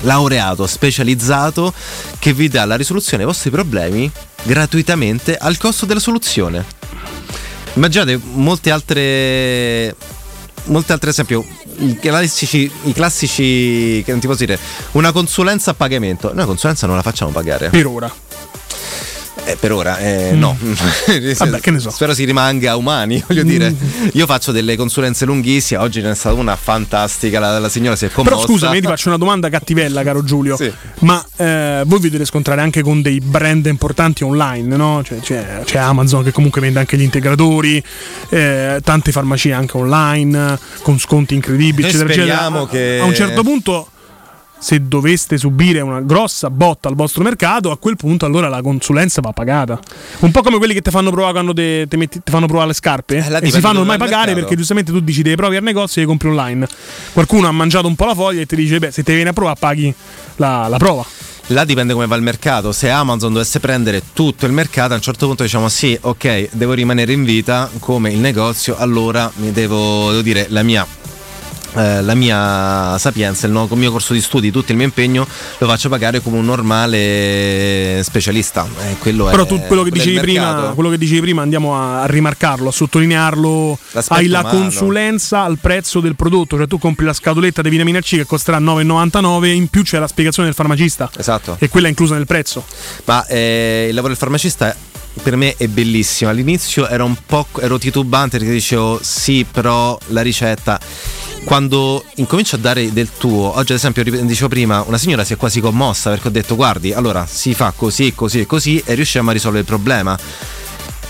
laureato 0.00 0.66
specializzato 0.66 1.72
che 2.18 2.32
vi 2.32 2.48
dà 2.48 2.64
la 2.64 2.76
risoluzione 2.76 3.22
ai 3.22 3.28
vostri 3.28 3.50
problemi 3.50 4.10
gratuitamente 4.42 5.36
al 5.36 5.56
costo 5.56 5.86
della 5.86 6.00
soluzione. 6.00 6.64
Immaginate 7.74 8.20
molte 8.32 8.70
altre. 8.70 9.94
Molte 10.64 10.92
altre 10.92 11.10
esempio, 11.10 11.46
i 11.78 11.96
classici, 11.98 12.70
i 12.82 12.92
classici, 12.92 14.02
che 14.04 14.10
non 14.10 14.20
ti 14.20 14.26
posso 14.26 14.44
dire, 14.44 14.58
una 14.92 15.12
consulenza 15.12 15.70
a 15.70 15.74
pagamento. 15.74 16.28
Noi 16.28 16.36
la 16.38 16.44
consulenza 16.44 16.86
non 16.86 16.96
la 16.96 17.02
facciamo 17.02 17.30
pagare. 17.30 17.70
Per 17.70 17.86
ora. 17.86 18.12
Eh, 19.48 19.56
per 19.58 19.72
ora, 19.72 19.96
eh, 19.98 20.32
no. 20.32 20.54
Vabbè, 20.60 21.60
che 21.60 21.70
ne 21.70 21.78
so. 21.78 21.88
Spero 21.88 22.12
si 22.12 22.24
rimanga 22.24 22.76
umani, 22.76 23.22
voglio 23.26 23.42
dire. 23.44 23.74
Io 24.12 24.26
faccio 24.26 24.52
delle 24.52 24.76
consulenze 24.76 25.24
lunghissime, 25.24 25.80
oggi 25.80 26.02
ce 26.02 26.08
n'è 26.08 26.14
stata 26.14 26.34
una 26.34 26.54
fantastica, 26.54 27.38
la, 27.40 27.58
la 27.58 27.68
signora 27.70 27.96
si 27.96 28.04
è 28.04 28.10
commossa. 28.10 28.34
Però 28.36 28.46
scusami, 28.46 28.74
io 28.74 28.80
ti 28.82 28.86
faccio 28.86 29.08
una 29.08 29.16
domanda 29.16 29.48
cattivella, 29.48 30.02
caro 30.02 30.22
Giulio. 30.22 30.54
Sì. 30.56 30.70
Ma 31.00 31.24
eh, 31.36 31.82
voi 31.86 31.98
vi 31.98 32.06
dovete 32.10 32.26
scontrare 32.26 32.60
anche 32.60 32.82
con 32.82 33.00
dei 33.00 33.20
brand 33.20 33.64
importanti 33.64 34.22
online, 34.22 34.76
no? 34.76 35.02
Cioè, 35.02 35.18
c'è, 35.20 35.60
c'è 35.64 35.78
Amazon 35.78 36.24
che 36.24 36.32
comunque 36.32 36.60
vende 36.60 36.80
anche 36.80 36.98
gli 36.98 37.02
integratori, 37.02 37.82
eh, 38.28 38.80
tante 38.84 39.12
farmacie 39.12 39.52
anche 39.54 39.78
online, 39.78 40.58
con 40.82 40.98
sconti 40.98 41.32
incredibili, 41.34 41.82
Noi 41.82 41.90
eccetera, 41.90 42.10
eccetera. 42.10 42.34
speriamo 42.36 42.62
A- 42.64 42.68
che- 42.68 42.98
A 43.00 43.04
un 43.04 43.14
certo 43.14 43.42
punto. 43.42 43.88
Se 44.60 44.86
doveste 44.88 45.38
subire 45.38 45.80
una 45.80 46.00
grossa 46.00 46.50
botta 46.50 46.88
al 46.88 46.96
vostro 46.96 47.22
mercato, 47.22 47.70
a 47.70 47.78
quel 47.78 47.96
punto 47.96 48.26
allora 48.26 48.48
la 48.48 48.60
consulenza 48.60 49.20
va 49.20 49.32
pagata. 49.32 49.78
Un 50.20 50.30
po' 50.32 50.42
come 50.42 50.58
quelli 50.58 50.74
che 50.74 50.82
ti 50.82 50.90
fanno 50.90 51.10
provare 51.10 51.32
quando 51.32 51.54
te, 51.54 51.86
te 51.88 51.96
metti- 51.96 52.20
ti 52.24 52.30
fanno 52.32 52.46
provare 52.46 52.68
le 52.68 52.74
scarpe 52.74 53.16
Eh, 53.18 53.38
e 53.46 53.50
si 53.52 53.60
fanno 53.60 53.80
ormai 53.80 53.98
pagare 53.98 54.26
mercato. 54.26 54.40
perché 54.40 54.56
giustamente 54.56 54.90
tu 54.90 54.98
dici 55.00 55.22
devi 55.22 55.36
provi 55.36 55.56
al 55.56 55.62
negozio 55.62 56.00
e 56.00 56.04
le 56.04 56.10
compri 56.10 56.28
online. 56.28 56.66
Qualcuno 57.12 57.46
ha 57.46 57.52
mangiato 57.52 57.86
un 57.86 57.94
po' 57.94 58.06
la 58.06 58.14
foglia 58.14 58.40
e 58.40 58.46
ti 58.46 58.56
dice 58.56 58.78
beh 58.80 58.90
se 58.90 59.02
te 59.04 59.14
viene 59.14 59.30
a 59.30 59.32
provare 59.32 59.56
paghi 59.60 59.94
la, 60.36 60.66
la 60.68 60.76
prova. 60.76 61.04
Là 61.50 61.64
dipende 61.64 61.92
come 61.94 62.06
va 62.06 62.16
il 62.16 62.22
mercato. 62.22 62.72
Se 62.72 62.90
Amazon 62.90 63.32
dovesse 63.32 63.60
prendere 63.60 64.02
tutto 64.12 64.44
il 64.44 64.52
mercato, 64.52 64.92
a 64.92 64.96
un 64.96 65.02
certo 65.02 65.26
punto 65.26 65.44
diciamo 65.44 65.68
sì, 65.68 65.96
ok, 65.98 66.48
devo 66.52 66.72
rimanere 66.74 67.12
in 67.12 67.22
vita 67.24 67.70
come 67.78 68.10
il 68.12 68.18
negozio, 68.18 68.76
allora 68.76 69.30
mi 69.36 69.52
devo, 69.52 70.10
devo 70.10 70.20
dire 70.22 70.46
la 70.50 70.62
mia. 70.64 70.84
Eh, 71.74 72.02
la 72.02 72.14
mia 72.14 72.96
sapienza, 72.98 73.46
il, 73.46 73.52
mio 73.52 73.90
corso 73.90 74.12
di 74.12 74.20
studi, 74.20 74.50
tutto 74.50 74.72
il 74.72 74.76
mio 74.76 74.86
impegno 74.86 75.26
lo 75.58 75.66
faccio 75.66 75.88
pagare 75.88 76.20
come 76.20 76.38
un 76.38 76.44
normale 76.44 78.00
specialista. 78.02 78.66
Eh, 78.80 78.96
quello 78.98 79.26
Però 79.26 79.44
è- 79.44 79.46
tu 79.46 79.60
quello 79.60 79.82
che 79.82 79.90
è 79.90 79.92
dicevi 79.92 80.18
prima, 80.20 80.72
quello 80.74 80.90
che 80.90 80.98
dicevi 80.98 81.20
prima 81.20 81.42
andiamo 81.42 81.76
a, 81.76 82.02
a 82.02 82.06
rimarcarlo, 82.06 82.68
a 82.68 82.72
sottolinearlo. 82.72 83.78
L'aspetto 83.92 84.20
Hai 84.20 84.28
la 84.28 84.40
umano. 84.40 84.58
consulenza 84.58 85.42
al 85.42 85.58
prezzo 85.58 86.00
del 86.00 86.16
prodotto, 86.16 86.56
cioè 86.56 86.66
tu 86.66 86.78
compri 86.78 87.04
la 87.04 87.12
scatoletta 87.12 87.62
di 87.62 87.68
vitamina 87.70 88.00
C 88.00 88.16
che 88.16 88.24
costerà 88.24 88.58
9,99 88.58 89.46
in 89.46 89.68
più 89.68 89.82
c'è 89.82 89.98
la 89.98 90.08
spiegazione 90.08 90.48
del 90.48 90.56
farmacista. 90.56 91.10
Esatto. 91.16 91.56
E 91.58 91.68
quella 91.68 91.86
è 91.86 91.90
inclusa 91.90 92.14
nel 92.14 92.26
prezzo. 92.26 92.64
Ma 93.04 93.26
eh, 93.26 93.86
il 93.88 93.94
lavoro 93.94 94.12
del 94.12 94.18
farmacista 94.20 94.74
per 95.22 95.36
me 95.36 95.54
è 95.56 95.66
bellissimo. 95.66 96.30
All'inizio 96.30 96.88
ero 96.88 97.04
un 97.04 97.16
po' 97.26 97.46
ero 97.60 97.78
titubante 97.78 98.38
perché 98.38 98.52
dicevo 98.52 99.00
sì, 99.02 99.46
però 99.50 99.98
la 100.08 100.22
ricetta. 100.22 100.78
Quando 101.44 102.04
incomincio 102.16 102.56
a 102.56 102.58
dare 102.58 102.92
del 102.92 103.08
tuo, 103.16 103.56
oggi 103.56 103.72
ad 103.72 103.78
esempio 103.78 104.02
dicevo 104.04 104.48
prima, 104.48 104.82
una 104.86 104.98
signora 104.98 105.24
si 105.24 105.32
è 105.32 105.36
quasi 105.36 105.60
commossa 105.60 106.10
perché 106.10 106.28
ho 106.28 106.30
detto 106.30 106.56
guardi, 106.56 106.92
allora 106.92 107.26
si 107.26 107.54
fa 107.54 107.72
così, 107.74 108.14
così 108.14 108.40
e 108.40 108.46
così 108.46 108.82
e 108.84 108.94
riusciamo 108.94 109.30
a 109.30 109.32
risolvere 109.32 109.62
il 109.62 109.68
problema. 109.68 110.18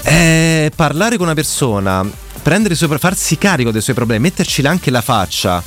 Eh, 0.03 0.71
parlare 0.75 1.17
con 1.17 1.27
una 1.27 1.35
persona, 1.35 2.09
prendere 2.41 2.75
i 2.75 2.77
suoi, 2.77 2.97
farsi 2.99 3.37
carico 3.37 3.73
dei 3.73 3.81
suoi 3.83 3.97
problemi, 3.97 4.23
metterci 4.23 4.63
anche 4.63 4.91
la 4.91 5.01
faccia, 5.01 5.61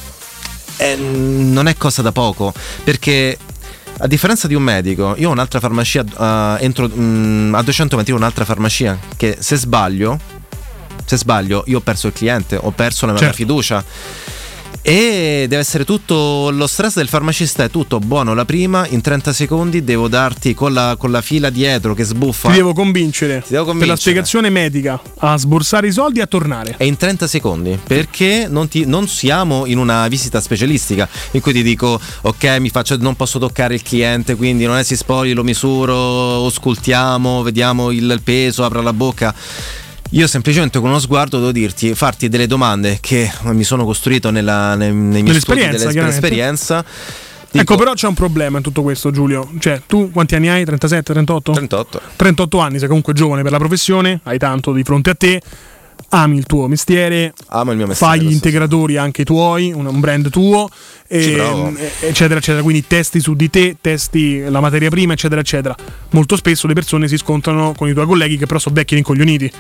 eh, 0.77 0.95
non 0.95 1.67
è 1.67 1.75
cosa 1.77 2.01
da 2.01 2.11
poco 2.11 2.53
perché 2.83 3.37
a 3.99 4.07
differenza 4.07 4.47
di 4.47 4.55
un 4.55 4.63
medico 4.63 5.13
io 5.17 5.29
ho 5.29 5.31
un'altra 5.31 5.59
farmacia 5.59 6.03
eh, 6.03 6.63
entro 6.63 6.89
mm, 6.91 7.53
a 7.53 7.61
200 7.61 7.95
metri 7.97 8.13
ho 8.13 8.15
un'altra 8.15 8.45
farmacia 8.45 8.97
che 9.15 9.37
se 9.39 9.57
sbaglio 9.57 10.19
se 11.05 11.17
sbaglio 11.17 11.63
io 11.67 11.77
ho 11.77 11.81
perso 11.81 12.07
il 12.07 12.13
cliente 12.13 12.55
ho 12.59 12.71
perso 12.71 13.05
la 13.05 13.11
mia 13.11 13.21
Certo. 13.21 13.35
fiducia 13.35 13.83
e 14.81 15.45
deve 15.47 15.57
essere 15.57 15.85
tutto 15.85 16.49
lo 16.51 16.67
stress 16.67 16.95
del 16.95 17.07
farmacista 17.07 17.63
è 17.63 17.69
tutto 17.69 17.99
buono. 17.99 18.33
La 18.33 18.45
prima 18.45 18.87
in 18.87 19.01
30 19.01 19.33
secondi 19.33 19.83
devo 19.83 20.07
darti 20.07 20.53
con 20.53 20.73
la, 20.73 20.95
con 20.97 21.11
la 21.11 21.21
fila 21.21 21.49
dietro 21.49 21.93
che 21.93 22.03
sbuffa. 22.03 22.49
Ti 22.49 22.55
devo 22.55 22.73
convincere, 22.73 23.43
devo 23.47 23.47
per 23.47 23.57
la 23.57 23.63
convincere. 23.65 23.97
spiegazione 23.97 24.49
medica 24.49 24.99
a 25.19 25.37
sborsare 25.37 25.87
i 25.87 25.91
soldi 25.91 26.19
e 26.19 26.23
a 26.23 26.27
tornare. 26.27 26.75
è 26.77 26.83
in 26.83 26.97
30 26.97 27.27
secondi 27.27 27.79
perché 27.81 28.47
non, 28.49 28.67
ti- 28.67 28.85
non 28.85 29.07
siamo 29.07 29.65
in 29.65 29.77
una 29.77 30.07
visita 30.07 30.41
specialistica. 30.41 31.07
In 31.31 31.41
cui 31.41 31.53
ti 31.53 31.63
dico 31.63 31.99
ok 32.21 32.57
mi 32.59 32.69
faccio, 32.69 32.97
non 32.97 33.15
posso 33.15 33.39
toccare 33.39 33.75
il 33.75 33.83
cliente 33.83 34.35
quindi 34.35 34.65
non 34.65 34.77
è 34.77 34.83
si 34.83 34.95
spogli 34.95 35.33
lo 35.33 35.43
misuro 35.43 35.93
auscultiamo 35.93 37.41
vediamo 37.43 37.91
il, 37.91 38.03
il 38.03 38.21
peso 38.23 38.63
apra 38.63 38.81
la 38.81 38.93
bocca 38.93 39.33
io 40.11 40.27
semplicemente 40.27 40.79
con 40.79 40.89
uno 40.89 40.99
sguardo 40.99 41.39
devo 41.39 41.51
dirti 41.51 41.93
farti 41.93 42.27
delle 42.29 42.47
domande 42.47 42.97
che 42.99 43.31
mi 43.43 43.63
sono 43.63 43.85
costruito 43.85 44.29
nella, 44.29 44.75
nei, 44.75 44.93
nei 44.93 45.23
miei 45.23 45.39
studi 45.39 45.67
dell'esperienza 45.67 46.83
ecco, 47.51 47.75
però 47.75 47.93
c'è 47.93 48.07
un 48.07 48.13
problema 48.13 48.57
in 48.57 48.63
tutto 48.63 48.81
questo, 48.81 49.11
Giulio. 49.11 49.49
Cioè, 49.59 49.81
tu 49.85 50.11
quanti 50.11 50.35
anni 50.35 50.49
hai? 50.49 50.63
37, 50.63 51.13
38? 51.13 51.51
38 51.51 52.01
38 52.15 52.59
anni, 52.59 52.79
sei 52.79 52.87
comunque 52.87 53.13
giovane 53.13 53.41
per 53.41 53.51
la 53.51 53.57
professione, 53.57 54.19
hai 54.23 54.37
tanto 54.37 54.71
di 54.73 54.83
fronte 54.83 55.09
a 55.09 55.15
te, 55.15 55.41
ami 56.09 56.37
il 56.37 56.45
tuo 56.45 56.67
mestiere, 56.67 57.33
amo 57.47 57.71
il 57.71 57.77
mio 57.77 57.87
mestiere 57.87 58.17
fai 58.17 58.25
gli 58.25 58.31
integratori 58.31 58.97
anche 58.97 59.23
tuoi, 59.23 59.71
un, 59.71 59.85
un 59.85 59.99
brand 59.99 60.29
tuo, 60.29 60.69
Ci 60.69 61.33
e- 61.33 61.91
eccetera, 62.01 62.39
eccetera. 62.39 62.61
Quindi 62.61 62.85
testi 62.87 63.19
su 63.19 63.33
di 63.35 63.49
te, 63.49 63.77
testi 63.79 64.41
la 64.41 64.59
materia 64.59 64.89
prima, 64.89 65.13
eccetera, 65.13 65.41
eccetera. 65.41 65.75
Molto 66.11 66.35
spesso 66.35 66.67
le 66.67 66.73
persone 66.73 67.07
si 67.07 67.17
scontrano 67.17 67.73
con 67.75 67.87
i 67.89 67.93
tuoi 67.93 68.05
colleghi 68.05 68.37
che 68.37 68.45
però 68.45 68.59
sono 68.59 68.75
vecchi 68.75 68.93
e 68.93 68.95
rincoglioniti, 68.97 69.51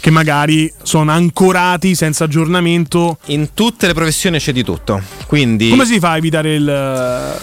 che 0.00 0.10
magari 0.10 0.72
sono 0.82 1.10
ancorati 1.10 1.94
senza 1.94 2.24
aggiornamento. 2.24 3.18
in 3.26 3.54
tutte 3.54 3.86
le 3.86 3.94
professioni 3.94 4.38
c'è 4.38 4.52
di 4.52 4.62
tutto 4.62 5.00
quindi 5.26 5.70
Come 5.70 5.84
si 5.84 5.98
fa 5.98 6.12
a 6.12 6.16
evitare 6.16 6.54
il... 6.54 7.38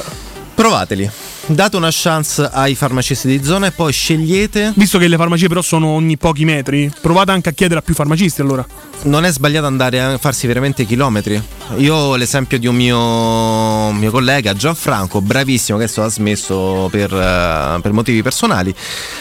provateli 0.54 1.10
date 1.48 1.76
una 1.76 1.90
chance 1.92 2.50
ai 2.52 2.76
farmacisti 2.76 3.28
di 3.28 3.44
zona 3.44 3.68
e 3.68 3.72
poi 3.72 3.92
scegliete 3.92 4.74
Visto 4.76 4.98
che 4.98 5.08
le 5.08 5.18
farmacie 5.18 5.48
però 5.48 5.62
sono 5.62 5.88
ogni 5.88 6.18
pochi 6.18 6.46
metri, 6.46 6.92
provate 7.02 7.32
anche 7.32 7.50
a 7.50 7.52
chiedere 7.52 7.80
a 7.80 7.84
più 7.84 7.94
farmacisti 7.94 8.42
allora. 8.42 8.66
non 9.04 9.26
è 9.26 9.32
sbagliato 9.32 9.66
andare 9.66 10.02
a 10.02 10.18
farsi 10.18 10.48
veramente 10.48 10.86
chilometri. 10.86 11.42
Io 11.78 11.96
ho 11.96 12.16
l'esempio 12.16 12.60
di 12.60 12.68
un 12.68 12.76
mio, 12.76 13.92
mio 13.92 14.12
collega 14.12 14.54
Gianfranco, 14.54 15.22
bravissimo, 15.22 15.78
che 15.78 15.86
adesso 15.86 16.04
ha 16.04 16.10
smesso 16.10 16.88
per, 16.92 17.14
eh, 17.14 17.80
per 17.82 17.92
motivi 17.92 18.22
personali, 18.22 18.74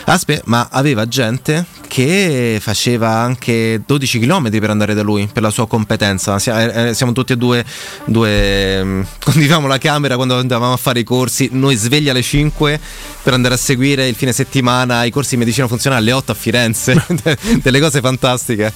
ha 0.04 0.18
spe- 0.18 0.42
ma 0.44 0.68
aveva 0.70 1.06
gente 1.06 1.64
che 1.92 2.58
faceva 2.58 3.10
anche 3.10 3.82
12 3.84 4.18
km 4.18 4.48
per 4.48 4.70
andare 4.70 4.94
da 4.94 5.02
lui 5.02 5.28
per 5.30 5.42
la 5.42 5.50
sua 5.50 5.66
competenza. 5.66 6.36
Eh, 6.36 6.88
eh, 6.88 6.94
Siamo 6.94 7.12
tutti 7.12 7.34
e 7.34 7.36
due, 7.36 7.62
due 8.06 8.82
mm, 8.82 9.02
condividiamo 9.22 9.66
la 9.66 9.76
camera 9.76 10.16
quando 10.16 10.38
andavamo 10.38 10.72
a 10.72 10.78
fare 10.78 11.00
i 11.00 11.04
corsi. 11.04 11.50
Noi 11.52 11.76
svegli 11.76 12.08
alle 12.12 12.22
5 12.22 12.80
per 13.22 13.32
andare 13.34 13.54
a 13.54 13.56
seguire 13.56 14.08
il 14.08 14.14
fine 14.14 14.32
settimana 14.32 15.04
i 15.04 15.10
corsi 15.10 15.30
di 15.30 15.36
medicina 15.38 15.66
funzionale 15.66 16.02
alle 16.02 16.12
8 16.12 16.32
a 16.32 16.34
Firenze. 16.34 17.04
Delle 17.62 17.80
cose 17.80 18.00
fantastiche. 18.00 18.72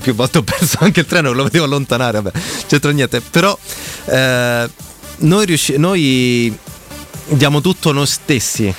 Più 0.00 0.14
volte 0.14 0.38
ho 0.38 0.42
perso 0.42 0.78
anche 0.80 1.00
il 1.00 1.06
treno, 1.06 1.32
lo 1.32 1.44
vedevo 1.44 1.64
allontanare. 1.64 2.20
Vabbè, 2.20 2.38
c'entra 2.66 2.90
niente. 2.90 3.20
Però 3.20 3.56
eh, 4.06 4.68
noi, 5.18 5.46
riusci- 5.46 5.76
noi 5.76 6.56
diamo 7.28 7.60
tutto 7.60 7.92
noi 7.92 8.06
stessi 8.06 8.74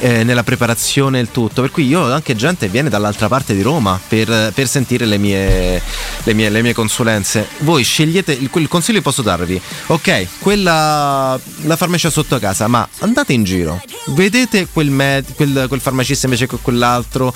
eh, 0.00 0.24
nella 0.24 0.42
preparazione 0.42 1.18
e 1.18 1.22
il 1.22 1.30
tutto. 1.30 1.60
Per 1.60 1.70
cui 1.70 1.86
io 1.86 2.00
ho 2.00 2.12
anche 2.12 2.34
gente 2.34 2.66
che 2.66 2.72
viene 2.72 2.88
dall'altra 2.88 3.28
parte 3.28 3.54
di 3.54 3.62
Roma 3.62 4.00
per, 4.08 4.52
per 4.52 4.66
sentire 4.66 5.04
le 5.06 5.18
mie, 5.18 5.80
le, 6.24 6.34
mie, 6.34 6.48
le 6.48 6.62
mie 6.62 6.74
consulenze. 6.74 7.46
Voi 7.58 7.84
scegliete 7.84 8.32
il, 8.32 8.50
il 8.52 8.68
consiglio 8.68 8.98
che 8.98 9.04
posso 9.04 9.22
darvi. 9.22 9.60
Ok, 9.86 10.26
quella 10.40 11.38
la 11.62 11.76
farmacia 11.76 12.10
sotto 12.10 12.38
casa, 12.38 12.66
ma 12.66 12.86
andate 13.00 13.32
in 13.32 13.44
giro, 13.44 13.80
vedete 14.06 14.66
quel, 14.72 14.90
med- 14.90 15.34
quel, 15.34 15.66
quel 15.68 15.80
farmacista 15.80 16.26
invece 16.26 16.46
che 16.46 16.56
quell'altro. 16.60 17.32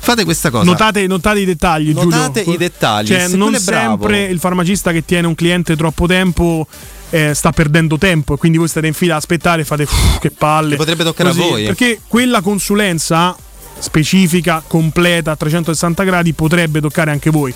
Fate 0.00 0.24
questa 0.24 0.48
cosa. 0.50 0.64
Notate, 0.64 1.06
notate 1.06 1.40
i 1.40 1.44
dettagli, 1.44 1.92
Notate 1.92 2.40
Giulio. 2.40 2.54
i 2.54 2.56
dettagli. 2.56 3.06
Cioè, 3.08 3.28
non 3.28 3.54
è 3.54 3.58
bravo- 3.60 3.88
sempre 3.88 4.24
il 4.24 4.38
farmacista 4.38 4.92
che 4.92 5.04
tiene 5.04 5.26
un 5.26 5.34
cliente 5.34 5.76
troppo 5.76 6.06
tempo 6.06 6.66
eh, 7.10 7.34
sta 7.34 7.52
perdendo 7.52 7.98
tempo 7.98 8.34
e 8.34 8.36
quindi 8.36 8.58
voi 8.58 8.68
state 8.68 8.86
in 8.86 8.92
fila 8.94 9.14
a 9.14 9.18
aspettare 9.18 9.62
e 9.62 9.64
fate 9.64 9.82
"Uff, 9.84 10.18
che 10.18 10.30
palle. 10.30 10.70
Che 10.70 10.76
potrebbe 10.76 11.04
toccare 11.04 11.30
a 11.30 11.32
voi. 11.32 11.64
Perché 11.64 12.00
quella 12.06 12.40
consulenza 12.40 13.36
specifica, 13.78 14.62
completa, 14.66 15.32
a 15.32 15.36
360 15.36 16.04
gradi 16.04 16.32
potrebbe 16.32 16.80
toccare 16.80 17.10
anche 17.10 17.30
voi. 17.30 17.54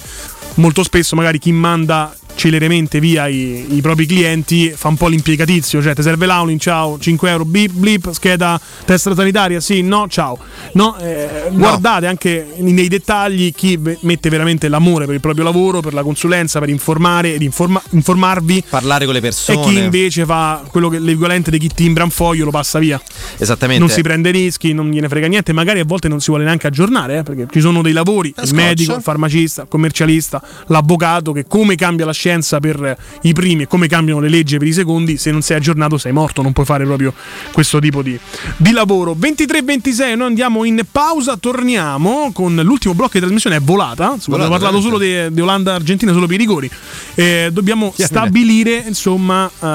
Molto 0.55 0.83
spesso 0.83 1.17
magari 1.17 1.39
chi 1.39 1.53
manda 1.53 2.15
celermente 2.43 2.99
via 2.99 3.29
i, 3.29 3.77
i 3.77 3.81
propri 3.81 4.05
clienti 4.05 4.73
fa 4.75 4.89
un 4.89 4.97
po' 4.97 5.07
l'impiegatizio, 5.07 5.81
cioè 5.81 5.95
ti 5.95 6.03
serve 6.03 6.27
l'Aulin, 6.27 6.59
ciao, 6.59 6.99
5 6.99 7.31
euro, 7.31 7.45
blip, 7.45 7.71
blip, 7.71 8.11
scheda 8.11 8.61
testa 8.85 9.15
sanitaria, 9.15 9.61
sì, 9.61 9.81
no, 9.83 10.09
ciao. 10.09 10.37
No, 10.73 10.97
eh, 10.99 11.51
guardate 11.53 12.09
anche 12.09 12.55
nei 12.57 12.89
dettagli 12.89 13.55
chi 13.55 13.79
mette 14.01 14.29
veramente 14.29 14.67
l'amore 14.67 15.07
per 15.07 15.15
il 15.15 15.21
proprio 15.21 15.45
lavoro, 15.45 15.81
per 15.81 15.95
la 15.95 16.03
consulenza, 16.03 16.59
per 16.59 16.69
informare 16.69 17.35
ed 17.35 17.43
informa- 17.43 17.83
informarvi. 17.91 18.65
Parlare 18.69 19.05
con 19.05 19.15
le 19.15 19.21
persone. 19.21 19.61
E 19.61 19.63
chi 19.63 19.79
invece 19.79 20.25
fa 20.25 20.65
quello 20.69 20.89
che 20.89 20.99
l'equivalente 20.99 21.49
di 21.49 21.59
chi 21.59 21.71
timbra 21.73 22.03
un 22.03 22.11
foglio 22.11 22.45
lo 22.45 22.51
passa 22.51 22.81
via. 22.81 23.01
Esattamente. 23.39 23.81
Non 23.81 23.89
si 23.89 24.03
prende 24.03 24.33
rischi, 24.33 24.73
non 24.73 24.91
gliene 24.91 25.09
frega 25.09 25.29
niente, 25.29 25.53
magari 25.53 25.79
a 25.79 25.85
volte 25.85 26.09
non 26.09 26.19
si 26.19 26.31
vuole 26.31 26.43
neanche 26.43 26.67
aggiornare, 26.67 27.19
eh, 27.19 27.23
perché 27.23 27.47
ci 27.53 27.61
sono 27.61 27.83
dei 27.83 27.93
lavori, 27.93 28.35
il 28.43 28.55
medico, 28.55 28.97
il 28.97 29.03
farmacista, 29.03 29.63
il 29.63 29.69
commercialista, 29.69 30.43
l'avvocato, 30.67 31.31
che 31.31 31.47
come 31.47 31.77
cambia 31.77 32.05
la 32.05 32.13
scienza 32.33 32.61
per 32.61 32.97
i 33.23 33.33
primi 33.33 33.63
e 33.63 33.67
come 33.67 33.87
cambiano 33.89 34.21
le 34.21 34.29
leggi 34.29 34.57
per 34.57 34.67
i 34.67 34.73
secondi, 34.73 35.19
se 35.19 35.31
non 35.31 35.43
sei 35.43 35.57
aggiornato 35.59 35.99
sei 35.99 36.13
morto, 36.13 36.41
non 36.43 36.53
puoi 36.53 36.65
fare 36.65 36.85
proprio 36.85 37.13
questo 37.53 37.79
tipo 37.79 38.03
di, 38.03 38.19
di 38.57 38.73
lavoro. 38.73 39.15
23-26, 39.19 40.17
noi 40.17 40.29
andiamo 40.29 40.65
in 40.65 40.81
pausa, 40.91 41.37
torniamo 41.37 42.31
con 42.33 42.55
l'ultimo 42.55 42.95
blocco 42.95 43.13
di 43.15 43.21
trasmissione, 43.21 43.57
è 43.57 43.61
volata, 43.61 44.13
abbiamo 44.13 44.23
Volata, 44.27 44.49
parlato 44.51 44.81
solo 44.81 44.99
di, 44.99 45.33
di 45.33 45.41
Olanda-Argentina 45.41 46.13
solo 46.13 46.27
per 46.27 46.37
i 46.37 46.39
rigori, 46.39 46.71
Eh, 47.15 47.51
dobbiamo 47.53 47.93
Sì, 47.95 48.05
stabilire 48.05 48.85
insomma 48.87 49.47
eh, 49.47 49.67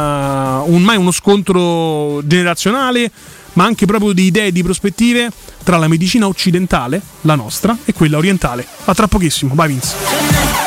un, 0.70 0.82
mai 0.82 0.98
uno 0.98 1.12
scontro 1.12 2.22
generazionale 2.26 3.12
ma 3.54 3.66
anche 3.66 3.88
proprio 3.88 4.14
di 4.14 4.26
idee 4.26 4.48
e 4.48 4.52
di 4.52 4.62
prospettive 4.62 5.32
tra 5.64 5.78
la 5.78 5.88
medicina 5.88 6.28
occidentale, 6.28 7.02
la 7.22 7.34
nostra, 7.34 7.76
e 7.86 7.94
quella 7.94 8.18
orientale. 8.18 8.66
A 8.86 8.94
tra 8.94 9.08
pochissimo, 9.08 9.56
vai 9.56 9.68
Vince. 9.70 10.67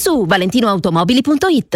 su 0.01 0.25
valentinoautomobili.it. 0.25 1.75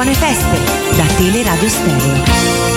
Buone 0.00 0.14
feste 0.14 0.58
da 0.96 1.04
Teleradio 1.18 1.68
Stereo. 1.68 2.69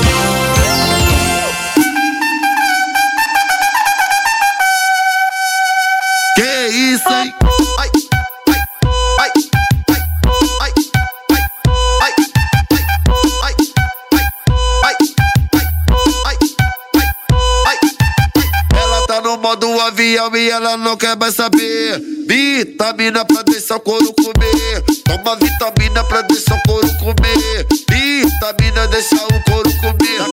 Modo 19.53 19.79
avião 19.81 20.35
e 20.35 20.49
ela 20.49 20.77
não 20.77 20.97
quer 20.97 21.15
mais 21.15 21.35
saber. 21.35 22.01
Vitamina 22.27 23.23
pra 23.23 23.43
deixar 23.43 23.75
o 23.75 23.79
couro 23.79 24.13
comer. 24.13 24.83
Toma 25.05 25.35
vitamina 25.35 26.03
pra 26.05 26.21
deixar 26.23 26.55
o 26.55 26.63
couro 26.63 26.87
comer. 26.97 27.67
Vitamina 27.89 28.87
deixa 28.87 29.15
o 29.15 29.43
couro 29.43 29.69
comer. 29.79 30.32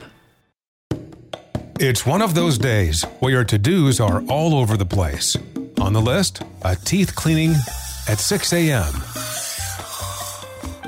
It's 1.83 2.05
one 2.05 2.21
of 2.21 2.35
those 2.35 2.59
days 2.59 3.01
where 3.21 3.31
your 3.31 3.43
to 3.45 3.57
dos 3.57 3.99
are 3.99 4.21
all 4.29 4.53
over 4.53 4.77
the 4.77 4.85
place. 4.85 5.35
On 5.79 5.93
the 5.93 5.99
list, 5.99 6.43
a 6.61 6.75
teeth 6.75 7.15
cleaning 7.15 7.55
at 8.07 8.19
6 8.19 8.53
a.m., 8.53 8.93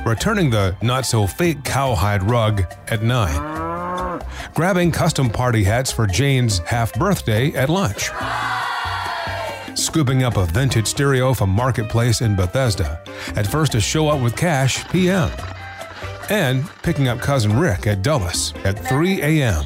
returning 0.05 0.51
the 0.51 0.77
not 0.83 1.07
so 1.07 1.25
fake 1.25 1.63
cowhide 1.63 2.21
rug 2.21 2.61
at 2.89 3.01
9, 3.01 4.21
grabbing 4.53 4.91
custom 4.91 5.31
party 5.31 5.63
hats 5.63 5.91
for 5.91 6.05
Jane's 6.05 6.59
half 6.59 6.93
birthday 6.93 7.51
at 7.53 7.69
lunch, 7.69 8.11
scooping 9.75 10.21
up 10.21 10.37
a 10.37 10.45
vintage 10.45 10.85
stereo 10.85 11.33
from 11.33 11.49
Marketplace 11.49 12.21
in 12.21 12.35
Bethesda 12.35 13.03
at 13.35 13.47
first 13.47 13.71
to 13.71 13.81
show 13.81 14.09
up 14.09 14.21
with 14.21 14.35
cash 14.35 14.87
p.m., 14.89 15.31
and 16.29 16.69
picking 16.83 17.07
up 17.07 17.17
cousin 17.19 17.57
Rick 17.57 17.87
at 17.87 18.03
Dulles 18.03 18.53
at 18.63 18.77
3 18.77 19.23
a.m. 19.23 19.65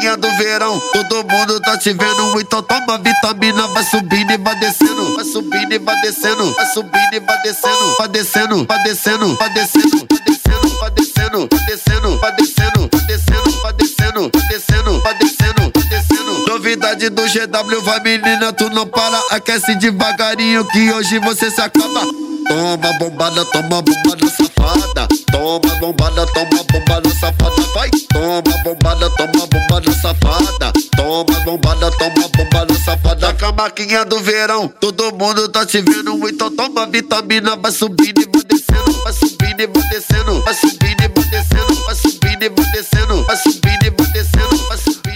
Do 0.00 0.36
verão, 0.38 0.80
todo 0.94 1.16
mundo 1.30 1.60
tá 1.60 1.76
te 1.76 1.92
vendo. 1.92 2.40
Então 2.40 2.62
toma 2.62 2.98
vitamina, 2.98 3.66
vai 3.68 3.84
subindo 3.84 4.32
e 4.32 4.38
vai 4.38 4.58
descendo. 4.58 5.14
Vai 5.14 5.24
subindo 5.24 5.72
e 5.72 5.78
vai 5.78 6.00
descendo. 6.00 6.54
Vai 6.54 6.66
subindo 6.72 7.12
e. 7.12 7.20
Vai 7.20 7.42
descendo, 7.42 7.96
vai 7.98 8.08
descendo, 8.08 8.64
vai 8.64 8.82
descendo, 8.82 9.36
vai 9.36 9.52
descendo, 9.52 10.08
vai 10.08 10.20
descendo, 10.24 10.78
vai 10.80 10.90
descendo, 10.90 11.48
vai 11.48 11.60
descendo, 11.66 12.18
vai 12.18 12.34
descendo, 12.34 12.88
vai 12.88 13.02
descendo, 13.02 13.58
vai 13.60 13.72
descendo, 13.74 14.30
vai 14.32 14.48
descendo, 14.48 15.00
vai 15.02 15.14
descendo. 15.18 15.39
Novidade 16.70 17.10
do 17.10 17.22
GW, 17.22 17.82
vai 17.82 17.98
menina, 17.98 18.52
tu 18.52 18.70
não 18.70 18.86
para. 18.86 19.20
Aquece 19.32 19.74
devagarinho 19.74 20.64
que 20.66 20.92
hoje 20.92 21.18
você 21.18 21.50
se 21.50 21.60
acaba. 21.60 22.02
Toma 22.46 22.92
bombada, 22.96 23.44
toma 23.46 23.82
bombada 23.82 24.28
safada. 24.28 25.08
Toma 25.32 25.74
bombada, 25.80 26.24
toma 26.26 26.62
bombada 26.72 27.10
safada. 27.10 27.62
Vai, 27.74 27.90
toma 28.12 28.62
bombada, 28.62 29.10
toma 29.10 29.46
bombada 29.48 29.92
safada. 29.94 30.72
Toma 30.96 31.40
bombada, 31.40 31.90
toma 31.90 32.28
bombada 32.36 32.74
safada. 32.84 33.34
Com 33.34 33.46
a 33.46 33.52
marquinha 33.52 34.04
do 34.04 34.20
verão, 34.20 34.68
todo 34.68 35.12
mundo 35.12 35.48
tá 35.48 35.66
te 35.66 35.80
vendo. 35.80 36.28
Então 36.28 36.54
toma 36.54 36.86
vitamina, 36.86 37.56
vai 37.56 37.72
subindo 37.72 38.22
e 38.22 38.28
vai 38.32 38.44
descendo. 38.44 38.92
Vai 39.02 39.12
subindo 39.12 39.60
e 39.60 39.66
vai 39.66 39.88
descendo. 39.88 40.40
Vai 40.42 40.54
subindo 40.54 41.02
e 41.02 41.08
vai 41.08 41.19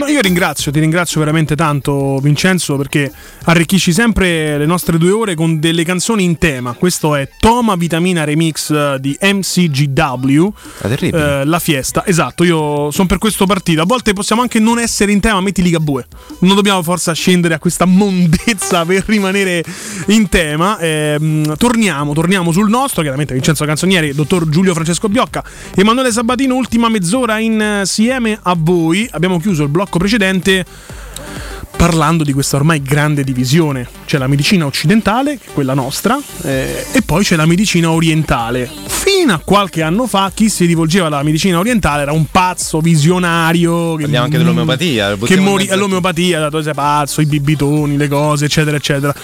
No, 0.04 0.10
io 0.10 0.20
ringrazio, 0.20 0.70
ti 0.70 0.80
ringrazio 0.80 1.18
veramente 1.20 1.56
tanto 1.56 2.18
Vincenzo 2.18 2.76
perché 2.76 3.10
arricchisci 3.44 3.90
sempre 3.90 4.58
le 4.58 4.66
nostre 4.66 4.98
due 4.98 5.10
ore 5.10 5.34
con 5.34 5.58
delle 5.58 5.82
canzoni 5.82 6.24
in 6.24 6.36
tema. 6.36 6.74
Questo 6.74 7.14
è 7.14 7.26
Toma 7.38 7.74
Vitamina 7.74 8.22
Remix 8.24 8.70
eh, 8.70 8.98
di 9.00 9.16
MCGW. 9.18 10.48
eh, 11.16 11.44
la 11.46 11.58
fiesta, 11.58 12.06
esatto, 12.06 12.44
io 12.44 12.90
sono 12.90 13.08
per 13.08 13.16
questo 13.16 13.46
partito. 13.46 13.80
A 13.80 13.86
volte 13.86 14.12
possiamo 14.12 14.42
anche 14.42 14.58
non 14.58 14.78
essere 14.78 15.10
in 15.10 15.20
tema, 15.20 15.40
metti 15.40 15.62
Ligabue. 15.62 16.06
Non 16.40 16.54
dobbiamo 16.54 16.82
forza 16.82 17.14
scendere 17.14 17.54
a 17.54 17.58
questa 17.58 17.86
mondezza 17.86 18.84
per 18.84 19.04
rimanere 19.06 19.64
in 20.08 20.28
tema. 20.28 20.78
Ehm, 20.80 21.56
torniamo, 21.56 22.12
torniamo 22.12 22.52
sul 22.52 22.68
nostro, 22.68 23.00
chiaramente 23.00 23.32
Vincenzo 23.32 23.64
Canzonieri, 23.64 24.12
dottor 24.12 24.50
Giulio 24.50 24.74
Francesco 24.74 25.08
Biocca, 25.08 25.42
Emanuele 25.74 26.12
Sabatino, 26.12 26.56
ultima 26.56 26.90
mezz'ora 26.90 27.38
insieme 27.38 28.38
a 28.42 28.54
voi. 28.54 29.08
Abbiamo 29.10 29.40
chiuso 29.40 29.62
il 29.62 29.70
blocco 29.70 29.92
precedente 29.98 30.64
parlando 31.76 32.24
di 32.24 32.32
questa 32.32 32.56
ormai 32.56 32.80
grande 32.82 33.24
divisione. 33.24 33.86
C'è 34.06 34.16
la 34.16 34.26
medicina 34.26 34.64
occidentale, 34.64 35.38
che 35.38 35.50
è 35.50 35.52
quella 35.52 35.74
nostra, 35.74 36.18
eh, 36.42 36.86
e 36.92 37.02
poi 37.02 37.24
c'è 37.24 37.36
la 37.36 37.44
medicina 37.44 37.90
orientale. 37.90 38.70
Fino 38.86 39.34
a 39.34 39.38
qualche 39.38 39.82
anno 39.82 40.06
fa 40.06 40.30
chi 40.34 40.48
si 40.48 40.64
rivolgeva 40.64 41.06
alla 41.06 41.22
medicina 41.22 41.58
orientale 41.58 42.02
era 42.02 42.12
un 42.12 42.26
pazzo 42.30 42.80
visionario. 42.80 43.96
Che, 43.96 44.02
Parliamo 44.02 44.24
anche 44.24 44.38
dell'omeopatia. 44.38 45.16
Che 45.16 45.36
morì 45.36 45.68
all'omeopatia, 45.68 46.48
tu 46.48 46.62
sei 46.62 46.74
pazzo, 46.74 47.20
i 47.20 47.26
bibitoni, 47.26 47.96
le 47.96 48.08
cose, 48.08 48.46
eccetera, 48.46 48.76
eccetera. 48.76 49.14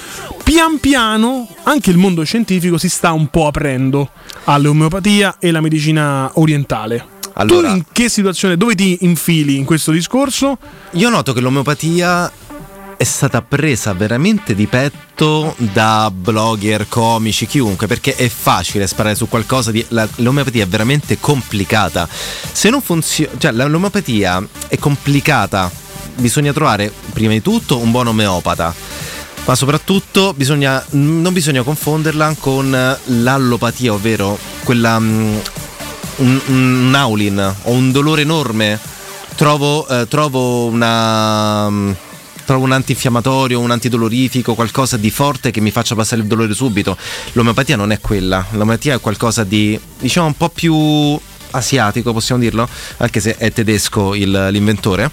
Pian 0.43 0.81
piano 0.81 1.49
anche 1.63 1.91
il 1.91 1.97
mondo 1.97 2.25
scientifico 2.25 2.77
si 2.77 2.89
sta 2.89 3.13
un 3.13 3.29
po' 3.29 3.47
aprendo 3.47 4.11
all'omeopatia 4.45 5.37
e 5.39 5.49
alla 5.49 5.61
medicina 5.61 6.31
orientale. 6.35 7.19
Allora- 7.41 7.71
tu 7.71 7.77
in 7.77 7.85
che 7.91 8.09
situazione, 8.09 8.57
dove 8.57 8.75
ti 8.75 8.99
infili 9.01 9.57
in 9.57 9.65
questo 9.65 9.93
discorso? 9.93 10.59
Io 10.93 11.09
noto 11.09 11.33
che 11.33 11.41
l'omeopatia 11.41 12.31
è 12.99 13.05
stata 13.05 13.41
presa 13.41 13.95
veramente 13.95 14.55
di 14.55 14.67
petto 14.67 15.55
da 15.57 16.11
blogger, 16.15 16.87
comici, 16.87 17.47
chiunque, 17.47 17.87
perché 17.87 18.15
è 18.15 18.29
facile 18.29 18.87
sparare 18.87 19.15
su 19.15 19.27
qualcosa 19.27 19.71
di... 19.71 19.83
la- 19.89 20.07
l'omeopatia 20.17 20.65
è 20.65 20.69
veramente 20.69 21.19
complicata. 21.19 22.07
Se 22.53 22.69
non 22.69 22.83
funziona... 22.83 23.33
Cioè, 23.39 23.53
l'omeopatia 23.53 24.47
è 24.69 24.79
complicata. 24.79 25.71
Bisogna 26.17 26.53
trovare, 26.53 26.93
prima 27.15 27.33
di 27.33 27.41
tutto, 27.41 27.79
un 27.79 27.91
buon 27.91 28.09
omeopata. 28.09 28.75
Ma 29.47 29.55
soprattutto 29.55 30.35
bisogna, 30.35 30.85
non 30.91 31.33
bisogna 31.33 31.63
confonderla 31.63 32.37
con 32.39 32.99
l'allopatia, 33.05 33.95
ovvero 33.95 34.39
quella... 34.63 35.01
mm, 35.01 35.39
un, 36.21 36.41
un 36.47 36.95
Aulin 36.95 37.55
o 37.63 37.71
un 37.73 37.93
dolore 37.93 38.23
enorme, 38.23 38.79
trovo, 39.35 39.87
eh, 39.89 40.07
trovo 40.09 40.67
una. 40.67 41.69
mm, 41.69 41.91
Trovo 42.51 42.65
un 42.65 42.73
antinfiammatorio, 42.73 43.61
un 43.61 43.71
antidolorifico, 43.71 44.57
qualcosa 44.57 44.97
di 44.97 45.13
forte 45.13 45.53
che 45.53 45.61
mi 45.61 45.71
faccia 45.71 45.95
passare 45.95 46.23
il 46.23 46.27
dolore 46.27 46.53
subito. 46.53 46.97
L'omeopatia 47.35 47.77
non 47.77 47.93
è 47.93 48.01
quella. 48.01 48.45
L'omeopatia 48.51 48.95
è 48.97 49.01
qualcosa 49.01 49.45
di, 49.45 49.79
diciamo, 50.01 50.27
un 50.27 50.35
po' 50.37 50.49
più 50.49 51.17
asiatico, 51.53 52.13
possiamo 52.13 52.41
dirlo, 52.41 52.69
anche 52.97 53.21
se 53.21 53.37
è 53.37 53.53
tedesco 53.53 54.17
il- 54.17 54.49
l'inventore. 54.51 55.13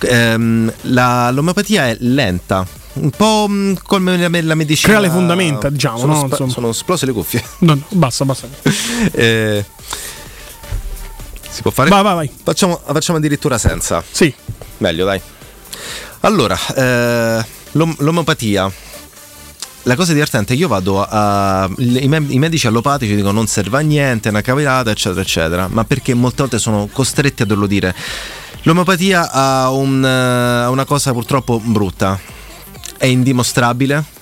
Ehm, 0.00 0.72
la- 0.82 1.30
l'omeopatia 1.30 1.86
è 1.90 1.96
lenta, 2.00 2.66
un 2.96 3.10
po' 3.10 3.46
mm, 3.48 3.74
come 3.84 4.16
la, 4.16 4.28
la 4.42 4.54
medicina. 4.54 4.88
Crea 4.94 5.00
le 5.00 5.10
fondamenta, 5.10 5.68
diciamo, 5.70 5.98
Sono, 5.98 6.12
no? 6.26 6.34
spa- 6.34 6.48
sono 6.48 6.68
esplose 6.70 7.06
le 7.06 7.12
cuffie. 7.12 7.42
No, 7.60 7.74
no, 7.74 7.82
basta, 7.90 8.24
basta. 8.24 8.46
Eh, 9.12 9.64
si 11.50 11.62
può 11.62 11.70
fare? 11.70 11.88
Vai, 11.88 12.02
vai, 12.02 12.14
vai. 12.14 12.30
Facciamo, 12.42 12.80
facciamo 12.84 13.18
addirittura 13.18 13.56
senza. 13.58 14.02
Sì. 14.10 14.32
Meglio, 14.78 15.04
dai. 15.04 15.20
Allora, 16.20 16.58
eh, 16.74 17.44
l'om- 17.72 17.96
l'omeopatia. 18.00 18.70
La 19.84 19.94
cosa 19.94 20.12
divertente 20.12 20.52
è 20.52 20.56
che 20.56 20.62
io 20.62 20.68
vado 20.68 21.00
a. 21.02 21.68
i, 21.78 22.08
me- 22.08 22.24
i 22.28 22.38
medici 22.40 22.66
allopatici 22.66 23.14
dicono 23.14 23.32
non 23.32 23.46
serve 23.46 23.78
a 23.78 23.80
niente, 23.80 24.28
è 24.28 24.30
una 24.32 24.40
cavolata, 24.40 24.90
eccetera, 24.90 25.20
eccetera. 25.20 25.68
Ma 25.70 25.84
perché 25.84 26.12
molte 26.12 26.38
volte 26.42 26.58
sono 26.58 26.88
costretti 26.92 27.42
a 27.42 27.46
doverlo 27.46 27.68
dire. 27.68 27.94
L'omeopatia 28.62 29.30
ha 29.30 29.70
un, 29.70 30.04
eh, 30.04 30.64
ha 30.64 30.70
una 30.70 30.84
cosa 30.84 31.12
purtroppo 31.12 31.60
brutta. 31.62 32.18
È 32.98 33.06
indimostrabile. 33.06 34.15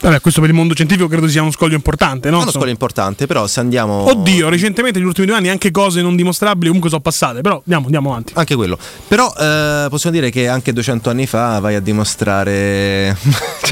Vabbè, 0.00 0.20
questo 0.20 0.40
per 0.40 0.48
il 0.48 0.56
mondo 0.56 0.72
scientifico 0.74 1.08
credo 1.08 1.28
sia 1.28 1.42
uno 1.42 1.50
scoglio 1.50 1.74
importante, 1.74 2.30
no? 2.30 2.38
È 2.38 2.42
uno 2.42 2.50
scoglio 2.50 2.70
importante, 2.70 3.26
però 3.26 3.46
se 3.46 3.60
andiamo... 3.60 4.08
Oddio, 4.08 4.48
recentemente 4.48 4.98
negli 4.98 5.06
ultimi 5.06 5.26
due 5.26 5.36
anni 5.36 5.50
anche 5.50 5.70
cose 5.70 6.00
non 6.00 6.16
dimostrabili 6.16 6.66
comunque 6.66 6.88
sono 6.88 7.02
passate, 7.02 7.42
però 7.42 7.58
andiamo, 7.58 7.84
andiamo 7.84 8.10
avanti. 8.10 8.32
Anche 8.36 8.54
quello. 8.54 8.78
Però 9.06 9.30
eh, 9.38 9.86
possiamo 9.90 10.16
dire 10.16 10.30
che 10.30 10.48
anche 10.48 10.72
200 10.72 11.10
anni 11.10 11.26
fa 11.26 11.58
vai 11.60 11.74
a 11.74 11.80
dimostrare... 11.80 13.16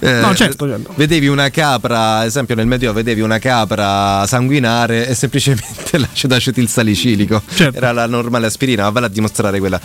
Eh, 0.00 0.20
No, 0.20 0.34
certo, 0.34 0.66
certo. 0.66 0.92
Vedevi 0.96 1.28
una 1.28 1.48
capra, 1.50 2.18
ad 2.18 2.26
esempio 2.26 2.56
nel 2.56 2.66
Medioevo 2.66 2.96
vedevi 2.96 3.20
una 3.20 3.38
capra 3.38 4.26
sanguinare 4.26 5.06
e 5.06 5.14
semplicemente 5.14 5.96
l'acido 5.98 6.34
acetilsalicilico. 6.34 7.40
Certo. 7.54 7.76
Era 7.76 7.92
la 7.92 8.06
normale 8.06 8.46
aspirina, 8.46 8.82
ma 8.82 8.90
vai 8.90 9.04
a 9.04 9.08
dimostrare 9.08 9.60
quella. 9.60 9.80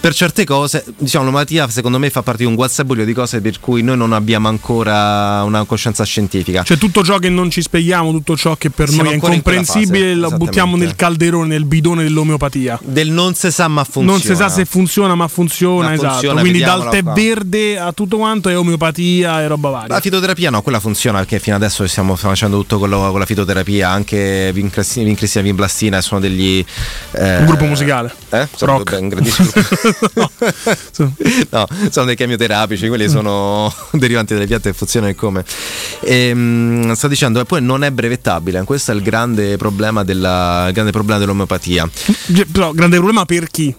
Per 0.00 0.12
certe 0.12 0.44
cose, 0.44 0.84
diciamo, 0.98 1.26
l'omatia 1.26 1.68
secondo 1.68 2.00
me 2.00 2.10
fa 2.10 2.22
parte 2.22 2.42
di 2.42 2.48
un 2.48 2.56
guazzabuglio 2.56 3.04
di 3.04 3.12
cose 3.12 3.40
per 3.40 3.60
cui 3.60 3.82
noi 3.82 3.96
non 3.96 4.12
abbiamo 4.12 4.48
ancora 4.48 5.23
una 5.44 5.64
coscienza 5.64 6.04
scientifica. 6.04 6.62
Cioè 6.62 6.76
tutto 6.78 7.02
ciò 7.04 7.18
che 7.18 7.28
non 7.28 7.50
ci 7.50 7.62
spieghiamo, 7.62 8.10
tutto 8.10 8.36
ciò 8.36 8.56
che 8.56 8.70
per 8.70 8.88
Siamo 8.88 9.04
noi 9.04 9.12
è 9.12 9.16
in 9.16 9.22
incomprensibile, 9.22 10.08
fase, 10.08 10.14
lo 10.14 10.30
buttiamo 10.30 10.76
nel 10.76 10.94
calderone, 10.94 11.46
nel 11.48 11.64
bidone 11.64 12.02
dell'omeopatia. 12.02 12.78
Del 12.82 13.10
non 13.10 13.34
si 13.34 13.50
sa 13.50 13.68
ma 13.68 13.84
funziona. 13.84 14.10
Non 14.10 14.20
si 14.20 14.34
sa 14.34 14.48
se 14.48 14.64
funziona, 14.64 15.14
ma 15.14 15.28
funziona, 15.28 15.88
Ma 15.88 15.94
esatto. 15.94 16.10
funziona, 16.12 16.40
Quindi 16.40 16.58
dal 16.60 16.88
tè 16.90 17.02
verde 17.02 17.78
a 17.78 17.92
tutto 17.92 18.16
quanto 18.18 18.48
è 18.48 18.56
omeopatia 18.58 19.40
e 19.40 19.46
roba 19.46 19.70
varia. 19.70 19.94
La 19.94 20.00
fitoterapia 20.00 20.50
no, 20.50 20.62
quella 20.62 20.80
funziona 20.80 21.18
perché 21.18 21.38
fino 21.38 21.56
adesso 21.56 21.86
stiamo 21.86 22.16
facendo 22.16 22.58
tutto 22.58 22.78
con, 22.78 22.88
lo- 22.88 23.10
con 23.10 23.18
la 23.18 23.26
fitoterapia, 23.26 23.88
anche 23.88 24.50
Vin 24.52 24.70
Cristina 24.70 25.04
Vin 25.06 25.14
Cristina 25.16 25.44
Vin 25.44 25.54
Blastina 25.54 26.00
sono 26.00 26.20
degli... 26.20 26.64
eh, 27.12 27.36
Un 27.38 27.46
gruppo 27.46 27.64
musicale. 27.64 28.12
Eh? 28.30 28.48
Sono 28.54 28.78
Rock. 28.78 28.98
un 29.00 29.08
grandissimo 29.08 29.48
gruppo. 29.52 30.30
no, 31.50 31.66
sono 31.90 32.06
dei 32.06 32.16
chemioterapici, 32.16 32.88
quelli 32.88 33.08
sono 33.08 33.72
derivanti 33.92 34.34
dalle 34.34 34.46
piante 34.46 34.70
che 34.70 34.76
funzionano 34.76 35.13
e 35.14 35.16
come. 35.16 35.44
Ehm, 36.02 36.92
sto 36.92 37.08
dicendo, 37.08 37.40
e 37.40 37.44
poi 37.44 37.62
non 37.62 37.82
è 37.82 37.90
brevettabile, 37.90 38.62
questo 38.64 38.92
è 38.92 38.94
il 38.94 39.02
grande 39.02 39.56
problema, 39.56 40.04
della, 40.04 40.66
il 40.68 40.72
grande 40.74 40.92
problema 40.92 41.18
dell'omeopatia. 41.18 41.88
Però, 42.52 42.72
grande 42.72 42.96
problema 42.96 43.24
per 43.24 43.48
chi? 43.48 43.74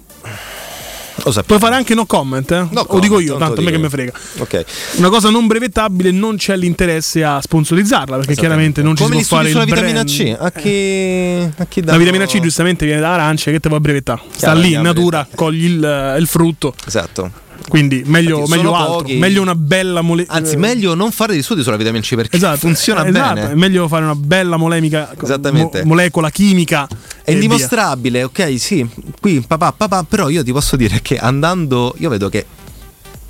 Lo 1.23 1.31
sappiamo. 1.31 1.45
Puoi 1.45 1.59
fare 1.59 1.75
anche 1.75 1.93
no 1.95 2.05
comment, 2.05 2.51
eh? 2.51 2.67
No 2.71 2.81
o 2.81 2.99
dico 2.99 3.13
comment, 3.15 3.29
io, 3.29 3.37
tanto 3.37 3.61
a 3.61 3.63
me 3.63 3.71
che 3.71 3.77
dico 3.77 3.83
mi 3.83 3.89
frega. 3.89 4.11
Ok. 4.39 4.65
Una 4.97 5.09
cosa 5.09 5.29
non 5.29 5.47
brevettabile 5.47 6.11
non 6.11 6.35
c'è 6.35 6.57
l'interesse 6.57 7.23
a 7.23 7.39
sponsorizzarla 7.41 8.17
perché 8.17 8.35
chiaramente 8.35 8.81
non 8.81 8.97
ci 8.97 9.03
Come 9.03 9.21
si 9.21 9.27
può 9.27 9.37
fare 9.37 9.49
il 9.49 9.63
vitamina 9.63 10.03
brand. 10.03 10.09
C, 10.09 10.35
a 10.37 10.51
chi, 10.51 11.51
a 11.57 11.65
chi 11.67 11.83
La 11.85 11.97
vitamina 11.97 12.25
C 12.25 12.39
giustamente 12.41 12.85
viene 12.85 12.99
da 12.99 13.13
arance 13.13 13.49
che 13.49 13.61
te 13.61 13.69
vuoi 13.69 13.79
brevettare. 13.79 14.21
Sta 14.35 14.53
lì 14.53 14.73
in 14.73 14.81
natura, 14.81 15.25
cogli 15.33 15.63
il, 15.63 16.15
il 16.19 16.27
frutto. 16.27 16.75
Esatto. 16.85 17.43
Quindi 17.67 18.03
meglio, 18.05 18.39
Infatti, 18.39 18.57
meglio 18.57 18.75
altro. 18.75 18.95
pochi. 18.97 19.17
Meglio 19.17 19.41
una 19.41 19.55
bella 19.55 20.01
molecola. 20.01 20.37
Anzi, 20.37 20.55
meglio 20.57 20.93
non 20.93 21.11
fare 21.11 21.33
degli 21.33 21.41
studi 21.41 21.63
sulla 21.63 21.77
vitamina 21.77 22.03
C 22.03 22.15
perché 22.15 22.35
Esatto, 22.35 22.57
funziona 22.57 23.05
esatto, 23.05 23.33
bene. 23.33 23.51
È 23.51 23.55
meglio 23.55 23.87
fare 23.87 24.03
una 24.03 24.15
bella 24.15 24.57
molemica, 24.57 25.13
mo- 25.51 25.71
molecola 25.83 26.29
chimica. 26.29 26.87
È 27.23 27.31
e 27.31 27.33
indimostrabile, 27.33 28.23
ok, 28.23 28.59
sì, 28.59 28.87
qui 29.19 29.41
papà, 29.41 29.71
papà, 29.71 30.03
però 30.03 30.29
io 30.29 30.43
ti 30.43 30.51
posso 30.51 30.75
dire 30.75 30.99
che 31.01 31.17
andando, 31.17 31.95
io 31.97 32.09
vedo 32.09 32.29
che 32.29 32.45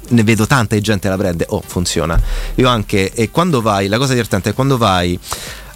ne 0.07 0.23
vedo 0.23 0.45
tanta 0.45 0.79
gente 0.79 1.07
la 1.07 1.17
prende, 1.17 1.45
oh, 1.49 1.63
funziona. 1.65 2.19
Io 2.55 2.67
anche, 2.67 3.11
e 3.13 3.31
quando 3.31 3.61
vai, 3.61 3.87
la 3.87 3.97
cosa 3.97 4.11
divertente 4.11 4.49
è 4.49 4.53
quando 4.53 4.77
vai 4.77 5.17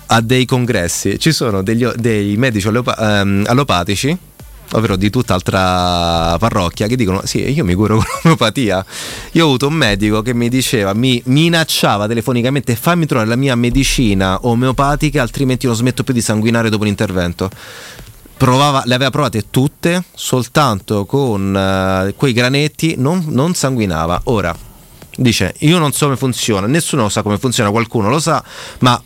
a 0.07 0.21
dei 0.21 0.45
congressi, 0.45 1.17
ci 1.19 1.31
sono 1.31 1.63
degli, 1.63 1.85
dei 1.95 2.35
medici 2.35 2.67
allopa- 2.67 3.21
ehm, 3.21 3.45
allopatici, 3.47 4.17
ovvero 4.71 4.95
di 4.95 5.09
tutt'altra 5.09 6.35
parrocchia, 6.37 6.87
che 6.87 6.95
dicono, 6.95 7.21
sì, 7.25 7.49
io 7.49 7.63
mi 7.63 7.73
curo 7.73 7.95
con 7.97 8.05
l'omeopatia. 8.23 8.85
Io 9.33 9.43
ho 9.43 9.47
avuto 9.47 9.67
un 9.67 9.73
medico 9.73 10.21
che 10.21 10.33
mi 10.33 10.49
diceva, 10.49 10.93
mi 10.93 11.21
minacciava 11.25 12.07
telefonicamente, 12.07 12.75
fammi 12.75 13.05
trovare 13.05 13.29
la 13.29 13.35
mia 13.35 13.55
medicina 13.55 14.39
omeopatica, 14.41 15.21
altrimenti 15.21 15.65
non 15.65 15.75
smetto 15.75 16.03
più 16.03 16.13
di 16.13 16.21
sanguinare 16.21 16.69
dopo 16.69 16.83
l'intervento 16.83 17.49
provava, 18.39 18.83
le 18.85 18.95
aveva 18.95 19.09
provate 19.09 19.49
tutte, 19.49 20.01
soltanto 20.13 21.03
con 21.05 21.53
eh, 21.53 22.13
quei 22.15 22.31
granetti 22.31 22.95
non, 22.97 23.25
non 23.27 23.53
sanguinava. 23.53 24.21
Ora 24.25 24.55
dice: 25.17 25.53
Io 25.59 25.77
non 25.77 25.91
so 25.91 26.05
come 26.05 26.15
funziona, 26.15 26.65
nessuno 26.65 27.09
sa 27.09 27.21
come 27.21 27.37
funziona, 27.37 27.69
qualcuno 27.69 28.09
lo 28.09 28.19
sa, 28.19 28.41
ma 28.79 28.99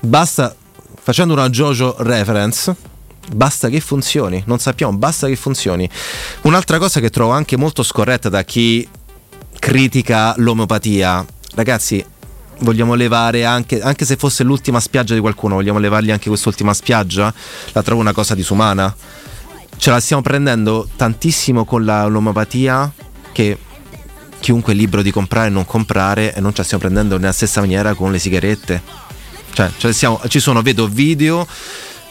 basta 0.00 0.54
facendo 1.00 1.32
una 1.32 1.48
JoJo 1.48 1.96
reference. 2.00 2.96
Basta 3.32 3.68
che 3.68 3.80
funzioni, 3.80 4.42
non 4.46 4.58
sappiamo, 4.58 4.96
basta 4.96 5.26
che 5.26 5.36
funzioni. 5.36 5.88
Un'altra 6.42 6.78
cosa 6.78 6.98
che 7.00 7.10
trovo 7.10 7.32
anche 7.32 7.56
molto 7.56 7.82
scorretta 7.82 8.28
da 8.28 8.42
chi 8.42 8.88
critica 9.58 10.34
l'omeopatia, 10.38 11.24
ragazzi, 11.54 12.04
vogliamo 12.60 12.94
levare 12.94 13.44
anche, 13.44 13.80
anche 13.80 14.04
se 14.04 14.16
fosse 14.16 14.44
l'ultima 14.44 14.80
spiaggia 14.80 15.14
di 15.14 15.20
qualcuno, 15.20 15.56
vogliamo 15.56 15.78
levargli 15.78 16.10
anche 16.10 16.28
quest'ultima 16.28 16.72
spiaggia? 16.72 17.32
La 17.72 17.82
trovo 17.82 18.00
una 18.00 18.12
cosa 18.12 18.34
disumana. 18.34 18.94
Ce 19.76 19.90
la 19.90 20.00
stiamo 20.00 20.22
prendendo 20.22 20.88
tantissimo 20.96 21.64
con 21.64 21.84
la- 21.84 22.06
l'omeopatia 22.06 22.90
che 23.30 23.58
chiunque 24.40 24.72
è 24.72 24.76
libero 24.76 25.02
di 25.02 25.10
comprare 25.10 25.48
e 25.48 25.50
non 25.50 25.66
comprare 25.66 26.34
e 26.34 26.40
non 26.40 26.52
ce 26.52 26.58
la 26.58 26.64
stiamo 26.64 26.82
prendendo 26.82 27.18
nella 27.18 27.32
stessa 27.32 27.60
maniera 27.60 27.94
con 27.94 28.10
le 28.10 28.18
sigarette. 28.18 28.82
Cioè, 29.52 29.92
stiamo- 29.92 30.20
ci 30.28 30.40
sono, 30.40 30.62
vedo 30.62 30.88
video 30.88 31.46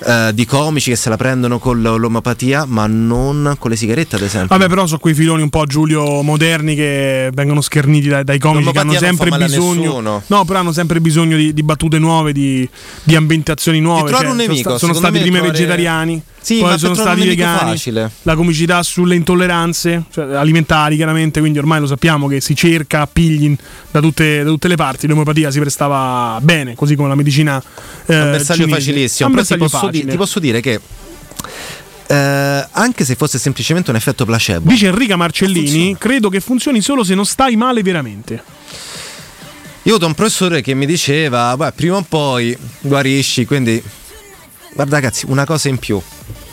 eh, 0.06 0.32
di 0.34 0.46
comici 0.46 0.90
che 0.92 0.96
se 0.96 1.10
la 1.10 1.18
prendono 1.18 1.60
con 1.60 1.82
l- 1.82 1.98
l'omeopatia, 2.00 2.66
ma 2.68 2.86
non 2.88 3.56
con 3.58 3.70
le 3.72 3.76
sigarette, 3.76 4.16
ad 4.16 4.22
esempio. 4.22 4.56
Vabbè, 4.56 4.70
però 4.70 4.86
sono 4.86 5.00
quei 5.00 5.14
filoni 5.14 5.42
un 5.42 5.50
po' 5.50 5.66
Giulio 5.66 6.22
moderni 6.22 6.76
che 6.76 7.30
vengono 7.34 7.62
scherniti 7.62 8.08
dai, 8.08 8.24
dai 8.24 8.40
comici 8.40 8.72
che 8.72 8.80
hanno 8.80 8.94
sempre 8.94 9.30
bisogno. 9.32 10.24
No, 10.28 10.46
però 10.46 10.60
hanno 10.60 10.72
sempre 10.72 11.02
bisogno 11.02 11.38
di, 11.38 11.54
di 11.54 11.64
battute 11.64 11.98
nuove, 12.00 12.32
di, 12.34 12.68
di 13.04 13.16
ambientazioni 13.16 13.80
nuove. 13.80 14.12
cioè, 14.12 14.26
un 14.28 14.38
sono 14.40 14.56
sta- 14.56 14.78
sono, 14.78 14.94
stati 14.94 15.20
prima 15.20 15.38
trovare- 15.38 15.52
vegetariani, 15.58 16.22
Sì, 16.48 16.60
poi 16.60 16.80
sono 16.80 16.94
stati 16.94 17.28
vegani. 17.28 17.72
facile. 17.72 18.10
La 18.22 18.34
comicità 18.34 18.82
sulle 18.82 19.16
intolleranze 19.16 20.04
cioè, 20.10 20.34
alimentari, 20.34 20.96
chiaramente. 20.96 21.42
Quindi 21.42 21.60
ormai 21.60 21.82
lo 21.82 21.88
sappiamo 21.88 22.30
che 22.30 22.40
si 22.40 22.56
cerca 22.56 23.02
appigli 23.02 23.54
da 23.92 24.00
tutte, 24.00 24.44
da 24.44 24.50
tutte 24.50 24.70
le 24.70 24.78
parti. 24.78 25.08
L'omeopatia 25.08 25.52
si 25.52 25.60
prestava 25.60 26.40
bene, 26.42 26.74
così 26.76 26.96
come 26.96 27.10
la 27.10 27.16
medicina. 27.16 27.62
Eh, 28.06 28.18
un 28.18 28.32
bersaglio 28.32 28.64
cinese. 28.64 28.80
facilissimo. 28.80 29.30
Un 29.30 29.44
ti 29.46 29.58
posso, 29.58 29.90
di- 29.90 30.06
ti 30.06 30.16
posso 30.16 30.40
dire 30.40 30.62
che 30.62 30.80
eh, 32.08 32.68
anche 32.72 33.04
se 33.04 33.16
fosse 33.16 33.38
semplicemente 33.40 33.90
un 33.90 33.98
effetto 33.98 34.24
placebo, 34.24 34.70
Dice 34.70 34.88
Enrica 34.88 35.18
Marcellini, 35.18 35.98
credo 36.00 36.30
che 36.30 36.40
funzioni 36.40 36.80
solo 36.80 37.04
se 37.04 37.14
non 37.14 37.26
stai 37.26 37.58
male 37.58 37.84
veramente. 37.84 38.42
io 39.84 39.92
ho 39.92 39.96
avuto 39.96 40.06
un 40.06 40.14
professore 40.14 40.62
che 40.62 40.74
mi 40.74 40.86
diceva: 40.86 41.58
Beh, 41.58 41.74
prima 41.74 41.98
o 41.98 42.06
poi 42.08 42.58
guarisci. 42.80 43.46
Quindi, 43.46 43.84
guarda, 44.74 44.96
ragazzi, 44.96 45.26
una 45.28 45.44
cosa 45.44 45.68
in 45.68 45.78
più. 45.78 46.02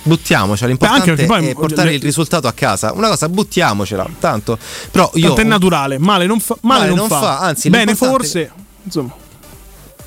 Buttiamocela, 0.05 0.69
l'importante 0.69 1.25
poi- 1.27 1.49
è 1.49 1.55
portare 1.55 1.91
le- 1.91 1.97
il 1.97 2.03
risultato 2.03 2.47
a 2.47 2.53
casa. 2.53 2.93
Una 2.93 3.09
cosa, 3.09 3.29
buttiamocela. 3.29 4.07
Tanto, 4.21 4.59
però 4.91 5.11
io. 5.15 5.27
Tanto 5.29 5.41
è 5.41 5.45
naturale, 5.45 5.99
male 5.99 6.27
non 6.27 6.41
fa. 6.41 6.57
Male 6.61 6.85
Male 6.85 6.95
non, 6.95 7.09
fa. 7.09 7.21
fa, 7.21 7.39
anzi, 7.41 7.71
bene 7.71 7.95
forse. 7.95 8.51
Insomma, 8.83 9.15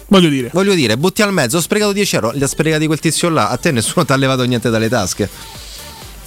voglio 0.07 0.29
dire. 0.29 0.49
Voglio 0.53 0.73
dire, 0.75 0.97
butti 0.97 1.21
al 1.21 1.33
mezzo, 1.33 1.57
ho 1.57 1.61
sprecato 1.61 1.93
10 1.93 2.15
euro, 2.15 2.31
li 2.31 2.43
ha 2.43 2.47
sprecati 2.47 2.85
quel 2.85 2.99
tizio 2.99 3.29
là, 3.29 3.49
a 3.49 3.57
te 3.57 3.71
nessuno 3.71 4.05
ti 4.05 4.11
ha 4.11 4.15
levato 4.15 4.43
niente 4.43 4.69
dalle 4.69 4.87
tasche. 4.89 5.29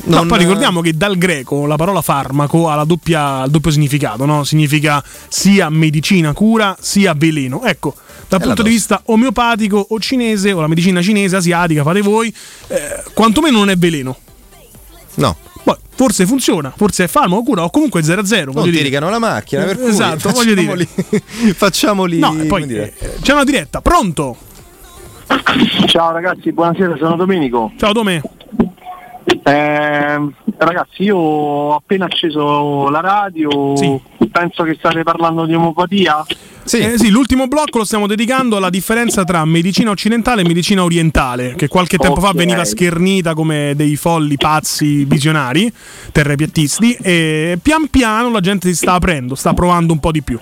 No, 0.03 0.17
Non- 0.17 0.29
poi 0.29 0.39
ricordiamo 0.39 0.81
che 0.81 0.97
dal 0.97 1.17
greco 1.19 1.67
la 1.67 1.77
parola 1.77 2.01
farmaco 2.01 2.69
ha 2.69 2.75
la 2.75 2.85
doppia, 2.85 3.45
il 3.45 3.51
doppio 3.51 3.71
significato, 3.71 4.25
no? 4.25 4.45
Significa 4.45 5.03
sia 5.29 5.69
medicina 5.69 6.33
cura 6.33 6.77
sia 6.81 7.13
veleno. 7.15 7.63
Ecco, 7.65 7.95
dal 8.29 8.41
È 8.41 8.45
punto 8.45 8.63
di 8.63 8.71
vista 8.71 9.03
omeopatico 9.07 9.87
o 9.91 10.01
cinese 10.01 10.53
o 10.53 10.61
la 10.61 10.69
medicina 10.69 11.03
cinese, 11.03 11.37
asiatica, 11.37 11.83
fate 11.83 12.01
voi, 12.01 12.35
eh, 12.69 13.03
quantomeno 13.13 13.59
non 13.59 13.69
è 13.71 13.77
veleno. 13.77 14.17
No. 15.17 15.37
Poi, 15.63 15.77
forse 15.95 16.25
funziona, 16.25 16.73
forse 16.75 17.05
è 17.05 17.07
farmaco 17.07 17.43
cura 17.43 17.65
o 17.65 17.71
comunque 17.71 18.01
0-0. 18.03 18.45
Non 18.47 18.55
voglio 18.55 18.65
ti 18.67 18.71
dire. 18.71 18.85
ricano 18.85 19.11
la 19.11 19.19
macchina, 19.19 19.65
per 19.65 19.79
cui 19.79 19.91
Esatto, 19.91 20.31
voglio 20.31 20.55
dire. 20.55 20.89
facciamoli-. 21.55 22.19
No, 22.21 22.35
poi 22.47 22.67
dire. 22.67 22.95
eh, 22.99 23.13
c'è 23.21 23.33
una 23.35 23.45
diretta, 23.45 23.83
pronto? 23.83 24.37
Ciao 25.87 26.11
ragazzi, 26.13 26.51
buonasera, 26.53 26.97
sono 26.97 27.17
Domenico. 27.17 27.71
Ciao 27.77 27.93
Dome. 27.93 28.23
Eh, 29.43 30.31
ragazzi, 30.59 31.03
io 31.03 31.17
ho 31.17 31.75
appena 31.75 32.05
acceso 32.05 32.89
la 32.91 33.01
radio, 33.01 33.49
penso 34.31 34.63
che 34.65 34.77
state 34.79 35.03
parlando 35.03 35.47
di 35.47 35.55
omopatia. 35.55 36.25
Sì. 36.63 36.79
Eh, 36.79 36.99
sì, 36.99 37.11
l'ultimo 37.11 37.49
blocco 37.49 37.79
lo 37.79 37.85
stiamo 37.85 38.07
dedicando 38.07 38.57
alla 38.59 38.71
differenza 38.71 39.25
tra 39.25 39.45
medicina 39.45 39.91
occidentale 39.91 40.43
e 40.43 40.45
medicina 40.45 40.85
orientale, 40.85 41.55
che 41.57 41.69
qualche 41.69 41.97
tempo 41.97 42.21
fa 42.21 42.29
Ok. 42.29 42.37
veniva 42.37 42.65
schernita 42.65 43.35
come 43.35 43.73
dei 43.75 43.97
folli 43.97 44.37
pazzi 44.37 45.05
visionari, 45.05 45.73
terrapiattisti, 46.13 46.99
e 47.01 47.59
pian 47.61 47.89
piano 47.89 48.31
la 48.31 48.41
gente 48.41 48.69
si 48.69 48.75
sta 48.75 48.93
aprendo, 48.93 49.35
sta 49.35 49.55
provando 49.55 49.93
un 49.93 50.01
po' 50.01 50.13
di 50.13 50.23
più. 50.23 50.39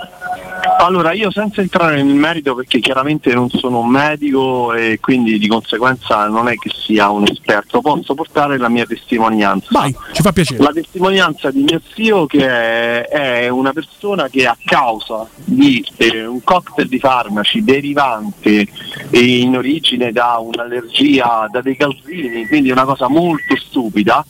Allora, 0.80 1.12
io 1.12 1.30
senza 1.32 1.60
entrare 1.60 2.00
nel 2.00 2.14
merito 2.14 2.54
perché 2.54 2.78
chiaramente 2.78 3.34
non 3.34 3.50
sono 3.50 3.80
un 3.80 3.88
medico 3.88 4.72
e 4.72 4.98
quindi 5.00 5.36
di 5.36 5.48
conseguenza 5.48 6.28
non 6.28 6.46
è 6.46 6.54
che 6.54 6.70
sia 6.72 7.10
un 7.10 7.26
esperto, 7.28 7.80
posso 7.80 8.14
portare 8.14 8.58
la 8.58 8.68
mia 8.68 8.86
testimonianza. 8.86 9.66
Vai, 9.72 9.94
ci 10.12 10.22
fa 10.22 10.30
piacere. 10.30 10.62
La 10.62 10.70
testimonianza 10.70 11.50
di 11.50 11.64
mio 11.64 11.80
zio 11.94 12.26
che 12.26 12.46
è, 12.46 13.08
è 13.08 13.48
una 13.48 13.72
persona 13.72 14.28
che 14.28 14.46
a 14.46 14.56
causa 14.64 15.26
di 15.44 15.84
eh, 15.96 16.24
un 16.24 16.44
cocktail 16.44 16.86
di 16.86 17.00
farmaci 17.00 17.64
derivante 17.64 18.66
in 19.10 19.56
origine 19.56 20.12
da 20.12 20.38
un'allergia 20.38 21.48
da 21.50 21.60
dei 21.60 21.76
calzini, 21.76 22.46
quindi 22.46 22.70
una 22.70 22.84
cosa 22.84 23.08
molto 23.08 23.56
stupida, 23.56 24.24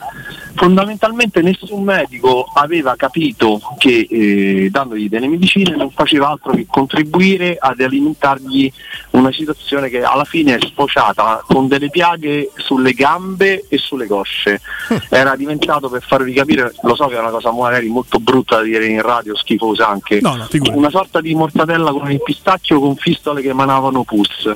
fondamentalmente 0.54 1.42
nessun 1.42 1.84
medico 1.84 2.50
aveva 2.54 2.96
capito 2.96 3.60
che 3.76 4.06
eh, 4.10 4.68
dandogli 4.70 5.10
delle 5.10 5.28
medicine 5.28 5.76
non 5.76 5.90
faceva 5.90 6.28
altro 6.28 6.37
che 6.40 6.66
contribuire 6.68 7.56
ad 7.58 7.80
alimentargli 7.80 8.72
una 9.10 9.32
situazione 9.32 9.88
che 9.88 10.02
alla 10.02 10.24
fine 10.24 10.56
è 10.56 10.66
sfociata 10.66 11.42
con 11.46 11.68
delle 11.68 11.90
piaghe 11.90 12.50
sulle 12.56 12.92
gambe 12.92 13.64
e 13.68 13.78
sulle 13.78 14.06
cosce. 14.06 14.60
Era 15.08 15.36
diventato, 15.36 15.88
per 15.88 16.02
farvi 16.02 16.32
capire, 16.32 16.74
lo 16.82 16.94
so 16.94 17.06
che 17.06 17.16
è 17.16 17.20
una 17.20 17.30
cosa 17.30 17.52
magari 17.52 17.88
molto 17.88 18.18
brutta 18.18 18.56
da 18.56 18.62
dire 18.62 18.86
in 18.86 19.02
radio, 19.02 19.36
schifosa 19.36 19.88
anche, 19.88 20.20
No, 20.20 20.36
no, 20.36 20.48
una 20.72 20.90
sorta 20.90 21.20
di 21.20 21.34
mortadella 21.34 21.92
con 21.92 22.10
il 22.10 22.22
pistacchio 22.22 22.80
con 22.80 22.96
fistole 22.96 23.42
che 23.42 23.48
emanavano 23.48 24.04
pus. 24.04 24.52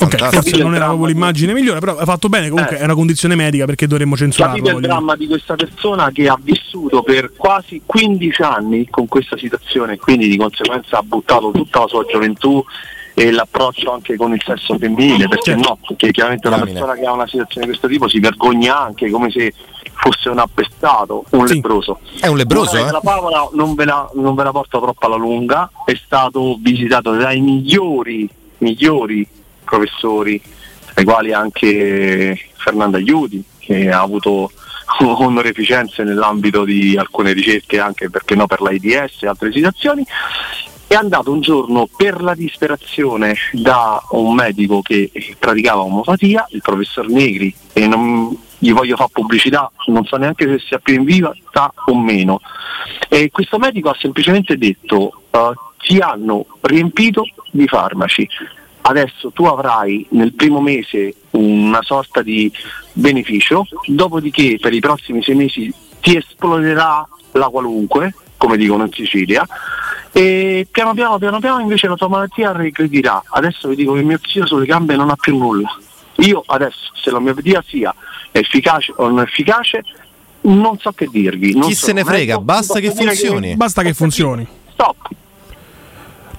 Ok, 0.00 0.16
forse 0.30 0.56
non 0.58 0.74
era 0.74 0.86
proprio 0.86 1.06
l'immagine 1.06 1.52
migliore, 1.52 1.80
però 1.80 1.96
hai 1.96 2.04
fatto 2.04 2.28
bene. 2.28 2.48
Comunque 2.48 2.76
Eh. 2.76 2.80
è 2.80 2.84
una 2.84 2.94
condizione 2.94 3.34
medica 3.34 3.64
perché 3.64 3.86
dovremmo 3.86 4.16
censurarlo. 4.16 4.56
Capite 4.56 4.76
il 4.76 4.82
dramma 4.82 5.16
di 5.16 5.26
questa 5.26 5.54
persona 5.54 6.10
che 6.10 6.28
ha 6.28 6.38
vissuto 6.40 7.02
per 7.02 7.32
quasi 7.36 7.82
15 7.84 8.42
anni 8.42 8.88
con 8.90 9.06
questa 9.06 9.36
situazione 9.36 9.94
e 9.94 9.96
quindi 9.98 10.28
di 10.28 10.36
conseguenza 10.36 10.98
ha 10.98 11.02
buttato 11.02 11.50
tutta 11.50 11.80
la 11.80 11.88
sua 11.88 12.04
gioventù 12.04 12.64
e 13.14 13.30
l'approccio 13.30 13.92
anche 13.92 14.16
con 14.16 14.32
il 14.32 14.42
sesso 14.44 14.78
femminile, 14.78 15.28
perché 15.28 15.54
no? 15.54 15.78
Perché 15.86 16.10
chiaramente 16.12 16.48
una 16.48 16.60
persona 16.60 16.94
che 16.94 17.04
ha 17.04 17.12
una 17.12 17.26
situazione 17.26 17.66
di 17.66 17.72
questo 17.72 17.88
tipo 17.88 18.08
si 18.08 18.18
vergogna 18.20 18.80
anche 18.80 19.10
come 19.10 19.30
se 19.30 19.52
fosse 19.94 20.30
un 20.30 20.38
appestato, 20.38 21.24
un 21.30 21.44
lebbroso. 21.44 22.00
È 22.18 22.26
un 22.26 22.38
lebbroso, 22.38 22.78
Ora, 22.78 22.88
eh? 22.88 22.90
La 22.90 23.00
favola 23.02 23.48
non 23.52 23.74
ve 23.74 23.84
la, 23.84 24.10
non 24.14 24.34
ve 24.34 24.44
la 24.44 24.50
porto 24.50 24.80
troppo 24.80 25.06
alla 25.06 25.16
lunga, 25.16 25.70
è 25.84 25.94
stato 26.02 26.56
visitato 26.58 27.12
dai 27.14 27.40
migliori, 27.40 28.26
migliori 28.58 29.28
professori, 29.72 30.40
tra 30.92 31.00
i 31.00 31.04
quali 31.04 31.32
anche 31.32 32.50
Fernando 32.56 32.98
Aiuti, 32.98 33.42
che 33.58 33.90
ha 33.90 34.02
avuto 34.02 34.50
onorificenze 35.00 36.02
nell'ambito 36.02 36.64
di 36.64 36.96
alcune 36.96 37.32
ricerche, 37.32 37.80
anche 37.80 38.10
perché 38.10 38.34
no 38.34 38.46
per 38.46 38.60
l'AIDS 38.60 39.22
e 39.22 39.28
altre 39.28 39.50
situazioni. 39.50 40.04
È 40.86 40.94
andato 40.94 41.32
un 41.32 41.40
giorno 41.40 41.88
per 41.96 42.20
la 42.20 42.34
disperazione 42.34 43.34
da 43.52 44.02
un 44.10 44.34
medico 44.34 44.82
che 44.82 45.10
praticava 45.38 45.80
omopatia, 45.80 46.46
il 46.50 46.60
professor 46.60 47.08
Negri, 47.08 47.54
e 47.72 47.86
non 47.86 48.36
gli 48.58 48.72
voglio 48.72 48.96
fare 48.96 49.08
pubblicità, 49.10 49.72
non 49.86 50.04
so 50.04 50.16
neanche 50.16 50.46
se 50.46 50.58
sia 50.58 50.78
più 50.78 50.94
in 50.94 51.04
viva 51.04 51.34
o 51.86 51.98
meno. 51.98 52.40
E 53.08 53.30
questo 53.30 53.58
medico 53.58 53.88
ha 53.88 53.96
semplicemente 53.98 54.58
detto 54.58 55.22
eh, 55.30 55.52
ti 55.78 55.98
hanno 55.98 56.46
riempito 56.60 57.24
di 57.50 57.66
farmaci, 57.66 58.28
adesso 58.82 59.30
tu 59.32 59.44
avrai 59.44 60.06
nel 60.10 60.32
primo 60.34 60.60
mese 60.60 61.14
una 61.30 61.82
sorta 61.82 62.22
di 62.22 62.50
beneficio, 62.92 63.66
dopodiché 63.86 64.58
per 64.60 64.72
i 64.72 64.80
prossimi 64.80 65.22
sei 65.22 65.34
mesi 65.34 65.72
ti 66.00 66.16
esploderà 66.16 67.06
la 67.32 67.46
qualunque, 67.48 68.14
come 68.36 68.56
dicono 68.56 68.84
in 68.84 68.92
Sicilia, 68.92 69.46
e 70.12 70.66
piano 70.70 70.92
piano, 70.94 71.18
piano 71.18 71.38
piano 71.40 71.60
invece 71.60 71.88
la 71.88 71.94
tua 71.94 72.08
malattia 72.08 72.52
regredirà. 72.52 73.22
Adesso 73.26 73.68
vi 73.68 73.76
dico 73.76 73.94
che 73.94 74.02
mio 74.02 74.18
zio 74.26 74.46
sulle 74.46 74.66
gambe 74.66 74.96
non 74.96 75.10
ha 75.10 75.16
più 75.16 75.36
nulla. 75.36 75.74
Io 76.16 76.42
adesso, 76.46 76.90
se 76.94 77.10
l'omeopatia 77.10 77.64
sia 77.66 77.94
efficace 78.30 78.92
o 78.96 79.08
non 79.08 79.20
efficace, 79.20 79.82
non 80.42 80.76
so 80.78 80.92
che 80.92 81.08
dirvi. 81.10 81.54
non 81.54 81.68
Chi 81.68 81.74
so- 81.74 81.86
se 81.86 81.92
ne 81.92 82.04
frega, 82.04 82.34
ecco, 82.34 82.42
basta 82.42 82.80
che 82.80 82.90
funzioni. 82.90 83.56
Basta 83.56 83.82
che 83.82 83.94
funzioni. 83.94 84.46
Stop. 84.72 85.08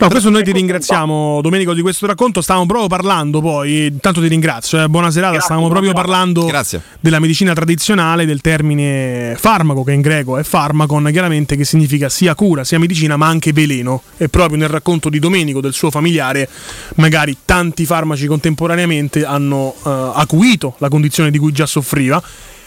No, 0.04 0.10
questo 0.10 0.30
noi 0.30 0.44
ti 0.44 0.52
ringraziamo 0.52 1.40
Domenico 1.42 1.74
di 1.74 1.82
questo 1.82 2.06
racconto, 2.06 2.42
stavamo 2.42 2.66
proprio 2.66 2.90
parlando 2.90 3.40
poi, 3.40 3.86
intanto 3.86 4.20
ti 4.20 4.28
ringrazio, 4.28 4.84
eh, 4.84 4.90
buona 4.90 5.10
serata, 5.10 5.40
stavamo 5.40 5.70
proprio 5.70 5.94
parlando 5.94 6.52
della 7.00 7.20
medicina 7.20 7.54
tradizionale, 7.54 8.26
del 8.26 8.42
termine 8.42 9.34
farmaco 9.38 9.86
che 9.86 9.94
in 9.94 10.02
greco 10.02 10.38
è 10.38 10.44
farmacon, 10.44 11.08
chiaramente 11.10 11.56
che 11.56 11.64
significa 11.64 12.10
sia 12.10 12.36
cura, 12.36 12.66
sia 12.66 12.80
medicina 12.80 13.16
ma 13.16 13.28
anche 13.28 13.54
veleno. 13.54 14.02
E 14.18 14.28
proprio 14.28 14.58
nel 14.58 14.68
racconto 14.68 15.08
di 15.08 15.20
Domenico, 15.20 15.62
del 15.62 15.72
suo 15.72 15.90
familiare, 15.90 16.50
magari 16.96 17.38
tanti 17.46 17.86
farmaci 17.86 18.28
contemporaneamente 18.28 19.24
hanno 19.24 19.74
eh, 19.86 20.12
acuito 20.16 20.76
la 20.80 20.90
condizione 20.90 21.32
di 21.32 21.38
cui 21.38 21.54
già 21.54 21.66
soffriva. 21.66 22.22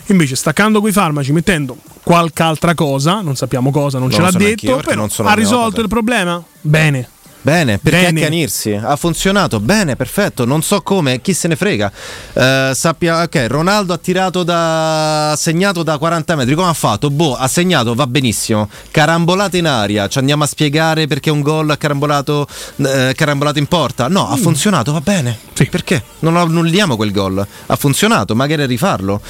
Invece, 0.06 0.36
staccando 0.36 0.80
quei 0.80 0.92
farmaci, 0.92 1.32
mettendo 1.32 1.76
qualche 2.02 2.42
altra 2.42 2.74
cosa, 2.74 3.20
non 3.20 3.36
sappiamo 3.36 3.70
cosa, 3.70 3.98
non, 3.98 4.08
Non 4.08 4.16
ce 4.16 4.22
l'ha 4.22 4.30
detto, 4.30 4.80
però 4.82 5.06
ha 5.18 5.34
risolto 5.34 5.82
il 5.82 5.88
problema? 5.88 6.42
Bene. 6.62 7.10
Bene, 7.42 7.78
perché 7.78 8.06
Bene. 8.06 8.20
accanirsi? 8.20 8.72
Ha 8.72 8.96
funzionato, 8.96 9.60
bene, 9.60 9.94
perfetto. 9.94 10.44
Non 10.44 10.62
so 10.62 10.82
come, 10.82 11.20
chi 11.20 11.32
se 11.32 11.46
ne 11.46 11.54
frega. 11.54 11.92
Eh, 12.32 12.72
sappia, 12.74 13.22
ok, 13.22 13.44
Ronaldo 13.48 13.92
ha 13.92 13.98
tirato 13.98 14.42
da. 14.42 15.30
ha 15.30 15.36
segnato 15.36 15.84
da 15.84 15.96
40 15.96 16.34
metri. 16.34 16.54
Come 16.56 16.68
ha 16.68 16.72
fatto? 16.72 17.08
Boh, 17.08 17.36
ha 17.36 17.46
segnato, 17.46 17.94
va 17.94 18.08
benissimo. 18.08 18.68
Carambolata 18.90 19.56
in 19.56 19.66
aria. 19.68 20.08
Ci 20.08 20.18
andiamo 20.18 20.42
a 20.42 20.46
spiegare 20.48 21.06
perché 21.06 21.30
un 21.30 21.40
gol 21.40 21.70
ha 21.70 21.76
carambolato, 21.76 22.48
eh, 22.78 23.12
carambolato 23.14 23.60
in 23.60 23.66
porta. 23.66 24.08
No, 24.08 24.28
ha 24.28 24.36
Mm. 24.36 24.40
funzionato, 24.40 24.92
va 24.92 25.00
bene. 25.00 25.38
Perché? 25.70 26.02
Non 26.18 26.36
annulliamo 26.36 26.96
quel 26.96 27.12
gol. 27.12 27.46
Ha 27.66 27.76
funzionato, 27.76 28.34
magari 28.34 28.66
rifarlo. 28.66 29.20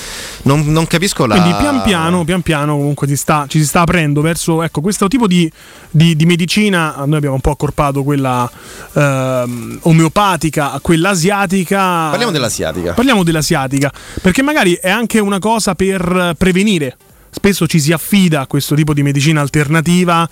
Non, 0.43 0.65
non 0.73 0.87
capisco 0.87 1.27
la. 1.27 1.39
Quindi 1.39 1.55
pian 1.59 1.83
piano, 1.83 2.24
pian 2.24 2.41
piano 2.41 2.77
comunque 2.77 3.15
sta- 3.15 3.45
ci 3.47 3.59
si 3.61 3.66
sta 3.66 3.83
aprendo 3.83 4.23
verso 4.23 4.62
ecco, 4.62 4.81
questo 4.81 5.07
tipo 5.07 5.27
di, 5.27 5.51
di- 5.91 6.16
di 6.16 6.24
medicina. 6.24 6.95
Noi 7.05 7.16
abbiamo 7.16 7.35
un 7.35 7.41
po' 7.43 7.51
accorpato 7.51 8.03
quella 8.07 8.51
ehm, 8.95 9.81
omeopatica 9.83 10.73
a 10.73 10.81
quella 10.81 11.11
asiatica. 11.11 12.09
Parliamo 12.09 12.33
dell'asiatica. 12.33 12.95
Parliamo 12.95 13.23
dell'asiatica, 13.23 13.93
perché 14.23 14.43
magari 14.43 14.73
è 14.81 14.89
anche 14.89 15.19
una 15.19 15.39
cosa 15.39 15.74
per 15.74 16.35
prevenire. 16.39 16.97
Spesso 17.37 17.66
ci 17.66 17.81
si 17.81 17.93
affida 17.93 18.41
a 18.41 18.47
questo 18.47 18.74
tipo 18.74 18.95
di 18.95 19.03
medicina 19.03 19.43
alternativa, 19.43 20.27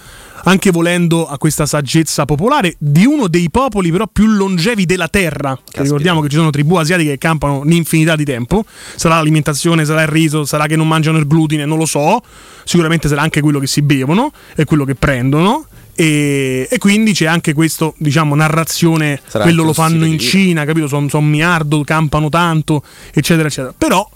anche 0.45 0.71
volendo 0.71 1.29
a 1.29 1.37
questa 1.37 1.67
saggezza 1.67 2.25
popolare 2.25 2.77
di 2.79 3.05
uno 3.05 3.29
dei 3.29 3.51
popoli 3.51 3.91
però 3.91 4.07
più 4.11 4.27
longevi 4.27 4.87
della 4.87 5.09
Terra. 5.09 5.59
Ricordiamo 5.75 6.23
che 6.23 6.31
ci 6.31 6.37
sono 6.37 6.49
tribù 6.49 6.77
asiatiche 6.77 7.11
che 7.11 7.19
campano 7.19 7.59
un'infinità 7.59 8.17
di 8.17 8.25
tempo. 8.25 8.65
Sarà 8.97 9.17
l'alimentazione, 9.17 9.85
sarà 9.85 10.01
il 10.01 10.09
riso, 10.09 10.47
sarà 10.47 10.65
che 10.65 10.77
non 10.77 10.89
mangiano 10.89 11.19
il 11.19 11.27
glutine, 11.27 11.67
non 11.67 11.77
lo 11.77 11.85
so. 11.85 12.23
Sicuramente 12.65 13.07
sarà 13.07 13.21
anche 13.21 13.43
quello 13.43 13.59
che 13.59 13.67
si 13.67 13.83
bevono 13.83 14.33
e 14.55 14.65
quello 14.65 14.87
che 14.87 14.95
prendono. 14.95 15.67
E, 15.97 16.67
e 16.71 16.79
quindi 16.79 17.13
c'è 17.13 17.27
anche 17.27 17.53
questo, 17.53 17.95
diciamo, 17.99 18.35
narrazione, 18.35 19.21
Sarà 19.27 19.45
quello 19.45 19.63
lo 19.63 19.73
fanno 19.73 20.05
in. 20.05 20.19
Cina, 20.19 20.65
capito? 20.65 20.89
Sono 20.89 21.09
son 21.09 21.27
miliardo, 21.27 21.83
campano 21.85 22.29
tanto, 22.29 22.83
eccetera, 23.13 23.47
eccetera. 23.49 23.75
Però, 23.77 24.09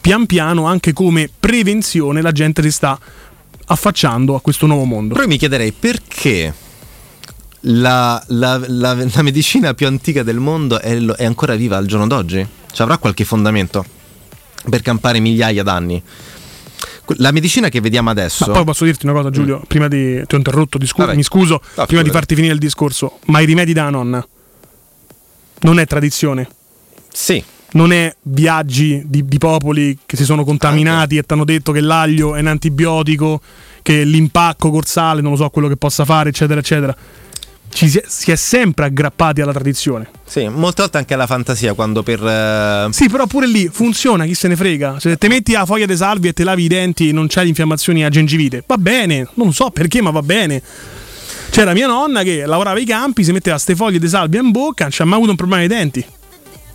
pian 0.00 0.26
piano, 0.26 0.66
anche 0.66 0.92
come 0.92 1.30
prevenzione, 1.38 2.20
la 2.22 2.32
gente 2.32 2.62
si 2.62 2.70
sta 2.72 2.98
affacciando 3.66 4.34
a 4.34 4.40
questo 4.40 4.66
nuovo 4.66 4.84
mondo. 4.84 5.12
Però 5.12 5.22
io 5.24 5.30
mi 5.30 5.38
chiederei 5.38 5.72
perché 5.72 6.52
la, 7.64 8.22
la- 8.28 8.60
la- 8.66 8.94
la 9.12 9.22
medicina 9.22 9.74
più 9.74 9.86
antica 9.86 10.22
del 10.22 10.38
mondo 10.38 10.80
è, 10.80 10.96
è 10.98 11.24
ancora 11.24 11.54
viva 11.54 11.76
al 11.76 11.86
giorno 11.86 12.06
d'oggi? 12.06 12.46
Ci 12.72 12.82
avrà 12.82 12.98
qualche 12.98 13.24
fondamento 13.24 13.84
per 14.68 14.82
campare 14.82 15.20
migliaia 15.20 15.62
d'anni? 15.62 16.02
La 17.16 17.30
medicina 17.32 17.68
che 17.68 17.80
vediamo 17.80 18.10
adesso. 18.10 18.46
Ma 18.46 18.52
poi 18.54 18.64
posso 18.64 18.84
dirti 18.84 19.04
una 19.06 19.14
cosa, 19.14 19.30
Giulio? 19.30 19.62
Prima 19.66 19.88
di. 19.88 20.22
Ti 20.26 20.34
ho 20.34 20.38
interrotto, 20.38 20.78
di 20.78 20.86
scu- 20.86 21.00
Mm. 21.02 21.04
Vabbè. 21.04 21.16
mi 21.16 21.22
scuso. 21.22 21.60
No, 21.76 21.86
prima 21.86 22.02
di 22.02 22.10
farti 22.10 22.34
finire 22.34 22.52
il 22.52 22.58
discorso, 22.60 23.18
ma 23.26 23.40
i 23.40 23.44
rimedi 23.46 23.72
della 23.72 23.90
nonna 23.90 24.26
non 25.62 25.78
è 25.78 25.86
tradizione. 25.86 26.48
Sì. 27.12 27.42
Non 27.72 27.92
è 27.92 28.12
viaggi 28.22 29.02
di, 29.04 29.24
di 29.24 29.38
popoli 29.38 29.96
che 30.04 30.16
si 30.16 30.24
sono 30.24 30.42
contaminati 30.44 31.16
e 31.16 31.22
ti 31.22 31.32
hanno 31.32 31.44
detto 31.44 31.70
che 31.70 31.80
l'aglio 31.80 32.34
è 32.34 32.40
un 32.40 32.48
antibiotico, 32.48 33.40
che 33.82 34.02
l'impacco 34.02 34.70
col 34.70 34.86
sale 34.86 35.20
non 35.20 35.32
lo 35.32 35.36
so 35.36 35.48
quello 35.50 35.68
che 35.68 35.76
possa 35.76 36.04
fare, 36.04 36.30
eccetera, 36.30 36.58
eccetera. 36.58 36.96
Ci 37.72 37.88
si 37.88 37.98
è, 37.98 38.04
si 38.06 38.30
è 38.30 38.36
sempre 38.36 38.86
aggrappati 38.86 39.40
alla 39.40 39.52
tradizione. 39.52 40.10
Sì, 40.26 40.46
molte 40.48 40.82
volte 40.82 40.98
anche 40.98 41.14
alla 41.14 41.26
fantasia 41.26 41.72
quando 41.74 42.02
per... 42.02 42.22
eh, 42.24 42.88
Sì, 42.90 43.08
però 43.08 43.26
pure 43.26 43.46
lì 43.46 43.68
funziona, 43.72 44.24
chi 44.26 44.34
se 44.34 44.48
ne 44.48 44.56
frega. 44.56 44.98
Se 45.00 45.16
te 45.16 45.28
metti 45.28 45.52
la 45.52 45.64
foglia 45.64 45.86
di 45.86 45.96
salvia 45.96 46.30
e 46.30 46.32
te 46.32 46.44
lavi 46.44 46.64
i 46.64 46.68
denti 46.68 47.08
e 47.08 47.12
non 47.12 47.26
c'hai 47.28 47.48
infiammazioni 47.48 48.04
a 48.04 48.08
gengivite, 48.08 48.62
va 48.66 48.76
bene, 48.76 49.28
non 49.34 49.52
so 49.52 49.70
perché, 49.70 50.02
ma 50.02 50.10
va 50.10 50.22
bene. 50.22 50.62
C'era 51.50 51.72
mia 51.72 51.86
nonna 51.86 52.22
che 52.22 52.44
lavorava 52.46 52.78
ai 52.78 52.84
campi, 52.84 53.24
si 53.24 53.32
metteva 53.32 53.58
ste 53.58 53.74
foglie 53.74 53.98
di 53.98 54.08
salvia 54.08 54.40
in 54.40 54.50
bocca, 54.50 54.84
non 54.84 54.92
c'ha 54.94 55.04
mai 55.04 55.14
avuto 55.14 55.30
un 55.30 55.36
problema 55.36 55.62
ai 55.62 55.68
denti. 55.68 56.04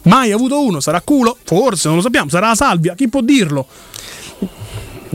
Mai 0.03 0.31
avuto 0.31 0.63
uno, 0.63 0.79
sarà 0.79 1.01
culo? 1.01 1.37
Forse, 1.43 1.87
non 1.87 1.97
lo 1.97 2.03
sappiamo, 2.03 2.29
sarà 2.29 2.49
la 2.49 2.55
salvia, 2.55 2.93
chi 2.93 3.07
può 3.09 3.21
dirlo? 3.21 3.65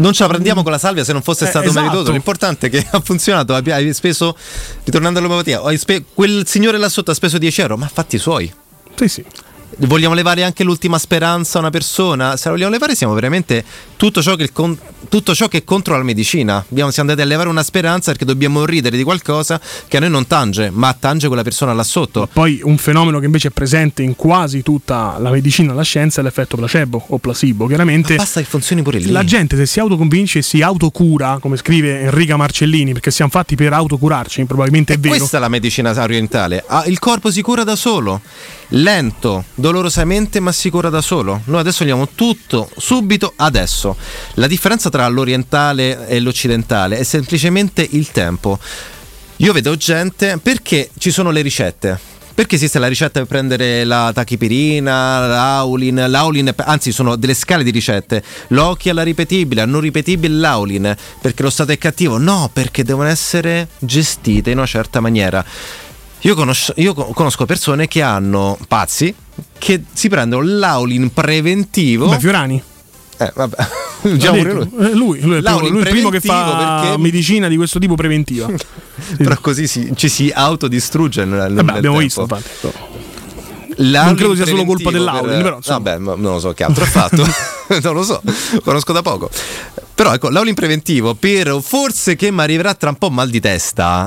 Non 0.00 0.12
ce 0.12 0.22
la 0.22 0.28
prendiamo 0.28 0.62
con 0.62 0.72
la 0.72 0.78
salvia 0.78 1.04
se 1.04 1.12
non 1.12 1.20
fosse 1.22 1.44
Eh, 1.44 1.48
stato 1.48 1.66
esatto. 1.68 1.84
meritoso. 1.84 2.12
L'importante 2.12 2.66
è 2.68 2.70
che 2.70 2.86
ha 2.90 3.00
funzionato. 3.00 3.54
Hai 3.54 3.92
speso, 3.92 4.36
ritornando 4.84 5.18
all'omeopatia, 5.18 5.60
hai 5.62 5.76
spe- 5.76 6.04
quel 6.14 6.46
signore 6.46 6.78
là 6.78 6.88
sotto 6.88 7.10
ha 7.10 7.14
speso 7.14 7.36
10 7.38 7.60
euro, 7.60 7.76
ma 7.76 7.86
fatti 7.92 8.16
i 8.16 8.18
suoi. 8.18 8.50
Sì, 8.94 9.08
sì. 9.08 9.24
Vogliamo 9.78 10.14
levare 10.14 10.42
anche 10.44 10.64
l'ultima 10.64 10.98
speranza 10.98 11.58
a 11.58 11.60
una 11.60 11.70
persona? 11.70 12.36
Se 12.36 12.44
la 12.46 12.54
vogliamo 12.54 12.72
levare, 12.72 12.94
siamo 12.94 13.14
veramente 13.14 13.64
tutto 13.96 14.22
ciò 14.22 14.34
che, 14.36 14.44
è 14.44 14.52
con- 14.52 14.76
tutto 15.08 15.34
ciò 15.34 15.48
che 15.48 15.58
è 15.58 15.64
contro 15.64 15.96
la 15.96 16.02
medicina. 16.02 16.64
Abbiamo, 16.68 16.90
siamo 16.90 17.10
andati 17.10 17.26
a 17.26 17.30
levare 17.30 17.48
una 17.48 17.62
speranza 17.62 18.10
perché 18.10 18.24
dobbiamo 18.24 18.64
ridere 18.64 18.96
di 18.96 19.02
qualcosa 19.02 19.60
che 19.88 19.96
a 19.96 20.00
noi 20.00 20.10
non 20.10 20.26
tange, 20.26 20.70
ma 20.70 20.94
tange 20.98 21.26
quella 21.28 21.42
persona 21.42 21.72
là 21.72 21.82
sotto. 21.82 22.28
Poi 22.32 22.60
un 22.62 22.78
fenomeno 22.78 23.18
che 23.18 23.26
invece 23.26 23.48
è 23.48 23.50
presente 23.50 24.02
in 24.02 24.16
quasi 24.16 24.62
tutta 24.62 25.16
la 25.18 25.30
medicina 25.30 25.72
e 25.72 25.74
la 25.74 25.82
scienza 25.82 26.20
è 26.20 26.24
l'effetto 26.24 26.56
placebo 26.56 27.04
o 27.08 27.18
placebo. 27.18 27.66
Chiaramente 27.66 28.16
basta 28.16 28.40
che 28.40 28.46
funzioni 28.46 28.82
pure 28.82 28.98
lì. 28.98 29.10
la 29.10 29.24
gente 29.24 29.56
se 29.56 29.66
si 29.66 29.80
autoconvince 29.80 30.38
e 30.38 30.42
si 30.42 30.62
autocura, 30.62 31.38
come 31.40 31.56
scrive 31.56 32.00
Enrica 32.00 32.36
Marcellini, 32.36 32.92
perché 32.92 33.10
siamo 33.10 33.30
fatti 33.30 33.54
per 33.54 33.72
autocurarci, 33.72 34.44
probabilmente 34.44 34.94
è 34.94 34.98
vero. 34.98 35.16
Questa 35.16 35.36
è 35.36 35.40
la 35.40 35.48
medicina 35.48 35.90
orientale. 35.90 36.64
Ah, 36.66 36.84
il 36.86 36.98
corpo 36.98 37.30
si 37.30 37.42
cura 37.42 37.64
da 37.64 37.76
solo, 37.76 38.20
lento, 38.68 39.44
dolorosamente, 39.60 40.40
ma 40.40 40.50
si 40.52 40.70
cura 40.70 40.88
da 40.88 41.00
solo. 41.00 41.42
Noi 41.44 41.60
adesso 41.60 41.84
vogliamo 41.84 42.08
tutto 42.14 42.70
subito 42.76 43.32
adesso. 43.36 43.96
La 44.34 44.46
differenza 44.46 44.90
tra 44.90 45.06
l'orientale 45.06 46.08
e 46.08 46.18
l'occidentale 46.20 46.98
è 46.98 47.02
semplicemente 47.04 47.86
il 47.90 48.10
tempo. 48.10 48.58
Io 49.36 49.52
vedo 49.52 49.76
gente 49.76 50.38
perché 50.38 50.90
ci 50.98 51.10
sono 51.10 51.30
le 51.30 51.42
ricette. 51.42 51.98
Perché 52.32 52.54
esiste 52.54 52.78
la 52.78 52.86
ricetta 52.86 53.18
per 53.20 53.28
prendere 53.28 53.84
la 53.84 54.12
tachipirina, 54.14 55.26
l'aulin, 55.26 56.06
l'aulin, 56.08 56.54
anzi 56.56 56.90
sono 56.90 57.16
delle 57.16 57.34
scale 57.34 57.62
di 57.62 57.70
ricette. 57.70 58.22
L'occhi 58.48 58.88
alla 58.88 59.02
ripetibile, 59.02 59.64
non 59.66 59.80
ripetibile 59.80 60.34
l'aulin, 60.34 60.96
perché 61.20 61.42
lo 61.42 61.50
stato 61.50 61.72
è 61.72 61.78
cattivo. 61.78 62.16
No, 62.16 62.48
perché 62.50 62.82
devono 62.82 63.08
essere 63.08 63.68
gestite 63.78 64.50
in 64.50 64.56
una 64.56 64.66
certa 64.66 65.00
maniera. 65.00 65.44
Io 66.20 66.34
conosco, 66.34 66.72
io 66.76 66.92
co- 66.92 67.12
conosco 67.14 67.46
persone 67.46 67.88
che 67.88 68.02
hanno 68.02 68.58
pazzi 68.68 69.14
che 69.58 69.82
si 69.92 70.08
prendono 70.08 70.42
l'aulin 70.42 71.12
preventivo. 71.12 72.08
Beh, 72.08 72.18
Fiorani. 72.18 72.62
Eh, 73.18 73.32
vabbè. 73.34 73.56
Già 74.16 74.30
detto. 74.30 74.54
lui. 74.54 74.68
Eh, 74.86 74.94
lui, 74.94 74.94
lui 74.94 75.12
è 75.12 75.14
il 75.16 75.20
primo, 75.20 75.40
L'aulin 75.40 75.72
lui 75.72 75.82
è 75.82 75.84
il 75.84 75.90
primo 75.90 76.08
che 76.08 76.20
fa 76.20 76.80
perché- 76.82 76.98
medicina 76.98 77.48
di 77.48 77.56
questo 77.56 77.78
tipo 77.78 77.94
preventiva. 77.94 78.48
Però 79.18 79.36
così 79.40 79.66
si- 79.66 79.92
ci 79.94 80.08
si 80.08 80.30
autodistrugge 80.34 81.24
nel, 81.24 81.52
Vabbè, 81.52 81.76
abbiamo 81.76 81.80
tempo. 81.80 81.98
visto, 81.98 82.20
infatti. 82.22 82.48
L'aulin 83.76 84.06
Non 84.08 84.14
credo 84.14 84.34
sia 84.34 84.46
solo 84.46 84.64
colpa 84.64 84.90
dell'Aulin, 84.90 85.32
per- 85.34 85.42
però, 85.42 85.56
insomma. 85.56 85.78
Vabbè, 85.78 85.98
non 85.98 86.20
lo 86.32 86.38
so 86.40 86.52
che 86.52 86.64
altro 86.64 86.84
ha 86.84 86.86
fatto. 86.86 87.26
non 87.82 87.94
lo 87.94 88.02
so, 88.02 88.22
conosco 88.64 88.92
da 88.92 89.02
poco. 89.02 89.30
Però 89.94 90.12
ecco, 90.14 90.30
l'aulin 90.30 90.54
preventivo 90.54 91.14
per 91.14 91.58
forse 91.62 92.16
che 92.16 92.30
mi 92.30 92.40
arriverà 92.40 92.74
tra 92.74 92.88
un 92.88 92.96
po' 92.96 93.10
mal 93.10 93.28
di 93.28 93.40
testa. 93.40 94.06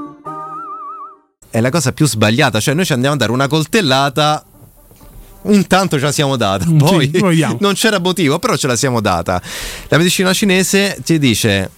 È 1.51 1.59
la 1.59 1.69
cosa 1.69 1.91
più 1.91 2.07
sbagliata, 2.07 2.59
cioè 2.59 2.73
noi 2.73 2.85
ci 2.85 2.93
andiamo 2.93 3.15
a 3.15 3.17
dare 3.17 3.31
una 3.31 3.47
coltellata. 3.47 4.43
Intanto 5.43 5.97
ce 5.97 6.03
la 6.03 6.11
siamo 6.11 6.37
data, 6.37 6.65
poi 6.77 7.11
sì, 7.13 7.19
non 7.59 7.73
c'era 7.73 7.99
motivo, 7.99 8.39
però 8.39 8.55
ce 8.55 8.67
la 8.67 8.75
siamo 8.75 9.01
data. 9.01 9.41
La 9.89 9.97
medicina 9.97 10.33
cinese 10.33 10.97
ti 11.03 11.19
dice: 11.19 11.69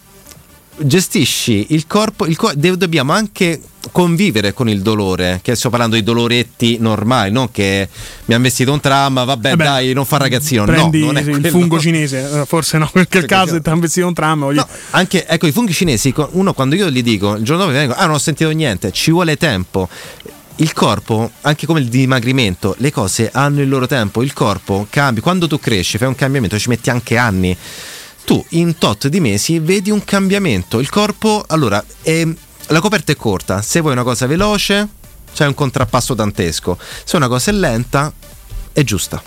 gestisci 0.78 1.68
il 1.70 1.86
corpo, 1.88 2.26
il 2.26 2.36
co- 2.36 2.52
de- 2.56 2.78
dobbiamo 2.78 3.12
anche 3.14 3.62
convivere 3.91 4.54
con 4.54 4.70
il 4.70 4.82
dolore. 4.82 5.40
Che 5.44 5.56
sto 5.56 5.70
parlando 5.70 5.95
di 5.95 6.04
doloretti 6.04 6.78
normali, 6.80 7.32
non 7.32 7.52
che 7.52 7.88
mi 8.26 8.34
ha 8.34 8.38
investito 8.38 8.72
un 8.72 8.80
tram, 8.80 9.24
vabbè, 9.26 9.52
Eh 9.52 9.56
beh, 9.56 9.64
dai, 9.64 9.94
non 9.94 10.06
fa 10.06 10.18
ragazzino. 10.18 10.66
Prendi 10.66 11.00
no, 11.02 11.06
non 11.08 11.18
è 11.18 11.22
il 11.22 11.30
quello. 11.30 11.50
fungo 11.50 11.80
cinese, 11.80 12.41
eh, 12.41 12.45
forse 12.45 12.78
no, 12.78 12.90
in 12.95 13.06
quel 13.10 13.26
caso 13.26 13.62
ti 13.62 13.70
hanno 13.70 13.80
vestito 13.82 14.08
un 14.08 14.14
tram. 14.14 14.40
voglio- 14.40 14.62
No, 14.62 14.68
anche 14.91 15.28
ecco 15.28 15.48
i 15.48 15.52
funghi 15.52 15.74
cinesi, 15.74 16.14
uno 16.32 16.54
quando 16.54 16.76
io 16.76 16.90
gli 16.90 17.04
dico 17.04 17.36
il 17.36 17.44
giorno 17.44 17.64
dopo 17.64 17.76
vengo, 17.76 17.94
ah 17.94 18.06
non 18.06 18.16
ho 18.16 18.20
sentito 18.20 18.50
niente, 18.52 18.91
ci 18.91 19.12
vuole 19.12 19.38
tempo. 19.38 19.88
Il 20.58 20.72
corpo, 20.74 21.32
anche 21.41 21.66
come 21.66 21.80
il 21.80 21.88
dimagrimento, 21.88 22.76
le 22.78 22.91
cose 22.91 23.30
hanno 23.34 23.62
il 23.62 23.68
loro 23.70 23.88
tempo, 23.88 24.22
il 24.22 24.34
corpo 24.34 24.86
cambia, 24.90 25.22
quando 25.24 25.48
tu 25.48 25.60
cresci, 25.60 25.98
fai 25.98 26.08
un 26.08 26.16
cambiamento, 26.16 26.60
ci 26.60 26.70
metti 26.70 26.90
anche 26.91 27.18
anni. 27.18 27.58
Tu 28.26 28.44
in 28.50 28.78
tot 28.78 29.08
di 29.08 29.20
mesi 29.20 29.60
vedi 29.60 29.91
un 29.91 30.04
cambiamento, 30.04 30.80
il 30.80 30.90
corpo, 30.90 31.44
allora, 31.48 31.84
ehm, 32.04 32.36
la 32.68 32.80
coperta 32.80 33.12
è 33.12 33.16
corta, 33.16 33.62
se 33.62 33.82
vuoi 33.82 33.91
una 33.94 34.04
cosa 34.04 34.28
veloce 34.28 34.88
c'è 35.34 35.45
un 35.45 35.54
contrappasso 35.54 36.14
dantesco, 36.14 36.78
se 37.04 37.16
una 37.16 37.28
cosa 37.28 37.52
è 37.52 37.54
lenta 37.54 38.14
è 38.72 38.84
giusta. 38.84 39.22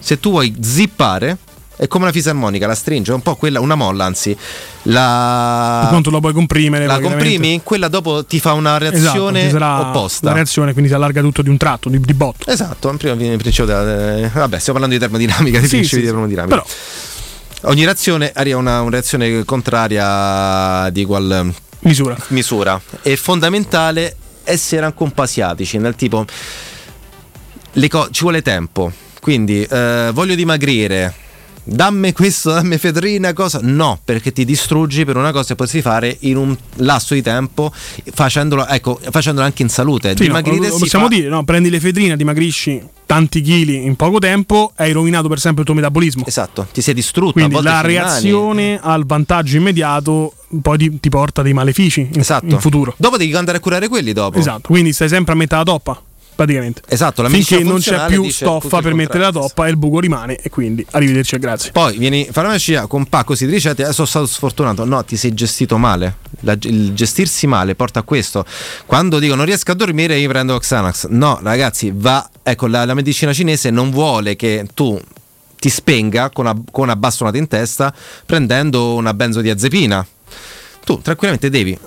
Se 0.00 0.18
tu 0.20 0.30
vuoi 0.30 0.54
zippare, 0.60 1.38
è 1.76 1.86
come 1.86 2.04
una 2.04 2.12
fisarmonica, 2.12 2.66
la 2.66 2.74
stringe, 2.74 3.10
è 3.10 3.14
un 3.14 3.22
po' 3.22 3.36
quella, 3.36 3.60
una 3.60 3.74
molla 3.74 4.04
anzi. 4.04 4.36
La, 4.82 5.86
quanto 5.88 6.10
la 6.10 6.20
puoi 6.20 6.34
comprimere. 6.34 6.84
la 6.84 7.00
comprimi, 7.00 7.62
quella 7.62 7.88
dopo 7.88 8.24
ti 8.26 8.38
fa 8.38 8.52
una 8.52 8.78
Esatto, 8.78 9.00
reazione 9.00 9.50
sarà 9.50 9.80
opposta. 9.80 10.28
La 10.28 10.34
reazione 10.34 10.72
quindi 10.72 10.90
si 10.90 10.96
allarga 10.96 11.22
tutto 11.22 11.40
di 11.40 11.48
un 11.48 11.56
tratto, 11.56 11.88
di, 11.88 11.98
di 11.98 12.14
botto. 12.14 12.50
Esatto, 12.50 12.94
prima 12.98 13.14
viene 13.14 13.34
il 13.34 13.38
principio 13.38 13.66
della, 13.66 14.16
eh, 14.18 14.28
vabbè, 14.28 14.58
stiamo 14.58 14.78
parlando 14.78 14.94
di 14.94 14.98
termodinamica, 14.98 15.58
di 15.58 15.68
Sì, 15.68 15.76
principi 15.76 15.96
sì, 15.96 16.00
di 16.00 16.06
termodinamica. 16.06 16.54
Però 16.56 16.66
Ogni 17.62 17.84
reazione 17.84 18.32
arriva 18.34 18.58
una, 18.58 18.80
una 18.80 18.90
reazione 18.90 19.44
contraria 19.44 20.88
di 20.90 21.04
qual 21.04 21.52
misura. 21.80 22.16
misura. 22.28 22.80
È 23.02 23.14
fondamentale 23.16 24.16
essere 24.44 24.84
anche 24.86 25.02
un 25.02 25.10
po' 25.12 25.22
asiatici, 25.22 25.76
nel 25.76 25.94
tipo 25.94 26.24
co- 27.88 28.08
ci 28.10 28.22
vuole 28.22 28.40
tempo. 28.40 28.90
Quindi 29.20 29.62
eh, 29.62 30.10
voglio 30.12 30.34
dimagrire. 30.34 31.14
Dammi 31.62 32.12
questo, 32.12 32.52
dammi 32.52 32.78
fedrina, 32.78 33.32
cosa? 33.32 33.60
No, 33.62 33.98
perché 34.04 34.32
ti 34.32 34.44
distruggi 34.44 35.04
per 35.04 35.16
una 35.16 35.30
cosa 35.30 35.48
che 35.48 35.54
potresti 35.54 35.82
fare 35.82 36.16
in 36.20 36.36
un 36.36 36.56
lasso 36.76 37.14
di 37.14 37.22
tempo 37.22 37.72
facendolo, 38.12 38.66
ecco, 38.66 38.98
facendolo 39.10 39.44
anche 39.46 39.62
in 39.62 39.68
salute. 39.68 40.14
Sì, 40.16 40.26
no, 40.26 40.40
Dimagrire 40.40 40.68
lo 40.68 40.74
si 40.74 40.80
possiamo 40.80 41.08
fa- 41.08 41.14
dire, 41.14 41.28
no? 41.28 41.44
prendi 41.44 41.70
l'efedrina, 41.70 42.16
dimagrisci 42.16 42.82
tanti 43.06 43.40
chili 43.40 43.84
in 43.84 43.96
poco 43.96 44.18
tempo, 44.18 44.72
hai 44.76 44.92
rovinato 44.92 45.28
per 45.28 45.38
sempre 45.40 45.60
il 45.60 45.66
tuo 45.66 45.74
metabolismo. 45.74 46.24
Esatto, 46.26 46.66
ti 46.72 46.80
sei 46.80 46.94
distrutto. 46.94 47.32
Quindi 47.32 47.60
la 47.62 47.80
reazione 47.82 48.78
al 48.80 49.04
vantaggio 49.04 49.56
immediato 49.56 50.34
poi 50.62 50.78
ti, 50.78 50.98
ti 51.00 51.08
porta 51.08 51.42
dei 51.42 51.52
malefici 51.52 52.08
in, 52.12 52.18
Esatto. 52.20 52.46
in 52.46 52.58
futuro. 52.58 52.94
Dopo 52.96 53.16
devi 53.16 53.34
andare 53.34 53.58
a 53.58 53.60
curare 53.60 53.88
quelli 53.88 54.12
dopo. 54.12 54.38
Esatto, 54.38 54.68
quindi 54.68 54.92
stai 54.92 55.08
sempre 55.08 55.32
a 55.34 55.36
metà 55.36 55.58
la 55.58 55.62
toppa, 55.64 56.00
praticamente. 56.40 56.80
Esatto, 56.88 57.20
la 57.20 57.28
Finché 57.28 57.62
non 57.62 57.80
c'è 57.80 58.06
più 58.06 58.22
dice 58.22 58.46
stoffa 58.46 58.80
per 58.80 58.94
mettere 58.94 59.18
la 59.18 59.30
toppa 59.30 59.66
e 59.66 59.70
il 59.70 59.76
buco 59.76 60.00
rimane 60.00 60.36
e 60.36 60.48
quindi 60.48 60.84
arrivederci 60.92 61.34
e 61.34 61.38
grazie. 61.38 61.70
Poi 61.70 61.98
vieni 61.98 62.26
farmacia 62.30 62.86
con 62.86 63.00
un 63.00 63.06
pacco 63.08 63.34
di 63.34 63.44
ricette, 63.44 63.82
adesso 63.82 64.06
sono 64.06 64.24
stato 64.24 64.26
sfortunato. 64.26 64.86
No, 64.86 65.04
ti 65.04 65.16
sei 65.16 65.34
gestito 65.34 65.76
male. 65.76 66.16
La- 66.40 66.56
il 66.62 66.94
gestirsi 66.94 67.46
male 67.46 67.74
porta 67.74 68.00
a 68.00 68.02
questo. 68.04 68.46
Quando 68.86 69.18
dico 69.18 69.34
non 69.34 69.44
riesco 69.44 69.70
a 69.72 69.74
dormire, 69.74 70.16
io 70.16 70.28
prendo 70.28 70.58
Xanax. 70.58 71.08
No, 71.08 71.38
ragazzi, 71.42 71.92
va. 71.94 72.26
Ecco, 72.42 72.66
la, 72.66 72.86
la 72.86 72.94
medicina 72.94 73.34
cinese 73.34 73.70
non 73.70 73.90
vuole 73.90 74.34
che 74.34 74.66
tu 74.72 74.98
ti 75.58 75.68
spenga 75.68 76.30
con 76.30 76.46
una, 76.46 76.58
con 76.70 76.84
una 76.84 76.96
bastonata 76.96 77.36
in 77.36 77.48
testa 77.48 77.94
prendendo 78.24 78.94
una 78.94 79.12
benzodiazepina. 79.12 80.06
Tu 80.84 81.02
tranquillamente 81.02 81.50
devi 81.50 81.78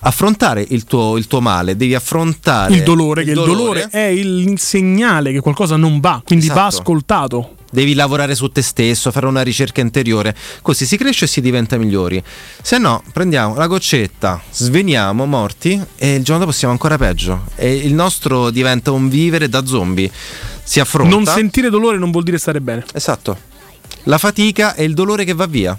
affrontare 0.00 0.64
il 0.68 0.84
tuo, 0.84 1.16
il 1.16 1.26
tuo 1.26 1.40
male, 1.40 1.76
devi 1.76 1.94
affrontare 1.94 2.74
Il 2.74 2.82
dolore, 2.82 3.24
che 3.24 3.30
il 3.30 3.36
dolore 3.36 3.88
è 3.90 4.06
il 4.06 4.58
segnale 4.58 5.32
che 5.32 5.40
qualcosa 5.40 5.76
non 5.76 6.00
va, 6.00 6.22
quindi 6.24 6.46
va 6.46 6.66
Esatto. 6.68 6.76
ascoltato. 6.76 7.54
devi 7.72 7.94
lavorare 7.94 8.34
su 8.34 8.48
te 8.48 8.62
stesso, 8.62 9.12
fare 9.12 9.26
una 9.26 9.42
ricerca 9.42 9.80
interiore, 9.80 10.34
così 10.62 10.86
si 10.86 10.96
cresce 10.96 11.26
e 11.26 11.28
si 11.28 11.40
diventa 11.40 11.76
migliori. 11.76 12.20
Se 12.62 12.78
no, 12.78 13.02
prendiamo 13.12 13.54
la 13.54 13.66
goccetta, 13.68 14.40
sveniamo 14.50 15.24
morti 15.26 15.80
e 15.96 16.14
il 16.16 16.24
giorno 16.24 16.40
dopo 16.40 16.52
siamo 16.52 16.72
ancora 16.72 16.98
peggio. 16.98 17.44
E 17.54 17.72
il 17.72 17.94
nostro 17.94 18.50
diventa 18.50 18.90
un 18.90 19.08
vivere 19.08 19.48
da 19.48 19.64
zombie. 19.64 20.10
Si 20.64 20.80
affronta. 20.80 21.14
Non 21.14 21.24
sentire 21.26 21.70
dolore 21.70 21.96
non 21.98 22.10
vuol 22.10 22.24
dire 22.24 22.38
stare 22.38 22.60
bene. 22.60 22.84
Esatto. 22.92 23.36
La 24.04 24.18
fatica 24.18 24.74
è 24.74 24.82
il 24.82 24.94
dolore 24.94 25.24
che 25.24 25.34
va 25.34 25.46
via. 25.46 25.78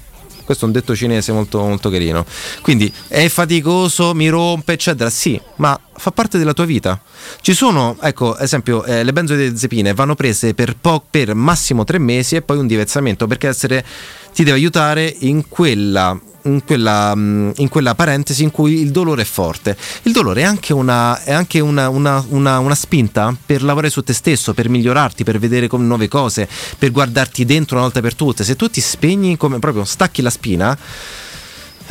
Questo 0.51 0.65
è 0.65 0.67
un 0.67 0.73
detto 0.81 0.93
cinese 0.97 1.31
molto, 1.31 1.59
molto 1.59 1.89
carino. 1.89 2.25
Quindi 2.59 2.93
è 3.07 3.29
faticoso, 3.29 4.13
mi 4.13 4.27
rompe, 4.27 4.73
eccetera. 4.73 5.09
Sì, 5.09 5.39
ma 5.55 5.79
fa 5.93 6.11
parte 6.11 6.37
della 6.37 6.51
tua 6.51 6.65
vita. 6.65 7.01
Ci 7.39 7.53
sono, 7.53 7.95
ecco, 8.01 8.37
esempio, 8.37 8.83
eh, 8.83 9.05
le 9.05 9.13
benzodiazepine 9.13 9.93
vanno 9.93 10.13
prese 10.13 10.53
per, 10.53 10.75
po- 10.75 11.05
per 11.09 11.33
massimo 11.35 11.85
tre 11.85 11.99
mesi 11.99 12.35
e 12.35 12.41
poi 12.41 12.57
un 12.57 12.67
diversamento 12.67 13.27
perché 13.27 13.47
essere, 13.47 13.85
ti 14.33 14.43
deve 14.43 14.57
aiutare 14.57 15.15
in 15.19 15.47
quella 15.47 16.19
in 16.43 16.63
quella, 16.65 17.15
mm, 17.15 17.51
in 17.57 17.69
quella 17.69 17.95
parentesi 17.95 18.43
in 18.43 18.51
cui 18.51 18.79
il 18.79 18.91
dolore 18.91 19.23
è 19.23 19.25
forte. 19.25 19.77
Il 20.03 20.11
dolore 20.11 20.41
è 20.41 20.43
anche, 20.43 20.73
una, 20.73 21.21
è 21.23 21.31
anche 21.31 21.59
una, 21.59 21.89
una, 21.89 22.23
una, 22.27 22.75
spinta 22.75 23.35
per 23.45 23.63
lavorare 23.63 23.91
su 23.91 24.01
te 24.01 24.13
stesso, 24.13 24.53
per 24.53 24.69
migliorarti, 24.69 25.23
per 25.23 25.39
vedere 25.39 25.67
nuove 25.71 26.07
cose, 26.07 26.47
per 26.77 26.91
guardarti 26.91 27.45
dentro 27.45 27.75
una 27.75 27.85
volta 27.85 28.01
per 28.01 28.15
tutte. 28.15 28.43
Se 28.43 28.55
tu 28.55 28.69
ti 28.69 28.81
spegni 28.81 29.37
come 29.37 29.59
proprio 29.59 29.83
stacchi 29.83 30.21
la 30.21 30.29
spina. 30.29 30.77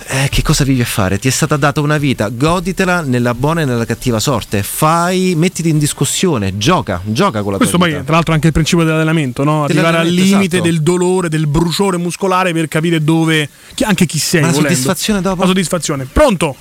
Eh, 0.07 0.29
che 0.31 0.43
cosa 0.43 0.65
vivi 0.65 0.81
a 0.81 0.85
fare? 0.85 1.19
Ti 1.19 1.29
è 1.29 1.31
stata 1.31 1.57
data 1.57 1.81
una 1.81 1.99
vita, 1.99 2.29
goditela 2.29 3.03
nella 3.03 3.35
buona 3.35 3.63
e 3.63 3.65
nella 3.65 3.85
cattiva 3.85 4.19
sorte. 4.21 4.63
Fai, 4.63 5.35
mettiti 5.37 5.69
in 5.69 5.79
discussione, 5.79 6.57
gioca, 6.59 7.01
gioca 7.05 7.43
con 7.43 7.53
la 7.53 7.57
Questo 7.59 7.77
tua 7.77 7.87
poi, 7.87 7.95
vita. 7.95 8.05
tra 8.05 8.15
l'altro, 8.15 8.33
è 8.33 8.35
anche 8.35 8.49
il 8.49 8.53
principio 8.53 8.85
dell'allenamento, 8.85 9.45
no? 9.45 9.65
Arrivare 9.65 9.99
al 9.99 10.09
limite 10.09 10.57
esatto. 10.57 10.71
del 10.71 10.83
dolore, 10.83 11.29
del 11.29 11.47
bruciore 11.47 11.97
muscolare 11.97 12.53
per 12.53 12.69
capire 12.69 13.03
dove. 13.03 13.49
chi- 13.75 13.85
anche 13.85 14.07
chi 14.07 14.19
sei. 14.19 14.41
Ma 14.43 14.49
la 14.49 14.53
soddisfazione 14.53 15.21
dopo? 15.21 15.41
La 15.41 15.47
soddisfazione. 15.47 16.05
Pronto? 16.05 16.57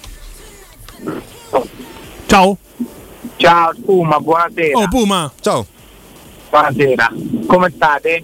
Ciao. 2.25 2.57
Ciao 3.37 3.71
Puma, 3.85 4.19
buonasera. 4.19 4.77
Oh, 4.77 4.87
Puma. 4.87 5.31
Ciao. 5.39 5.65
Buonasera. 6.49 7.11
Come 7.47 7.71
state? 7.75 8.23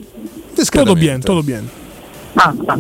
Tutto 0.56 0.94
bene, 0.94 1.20
tutto 1.20 1.44
bene. 1.44 1.84
Ah, 2.36 2.54
ah. 2.66 2.76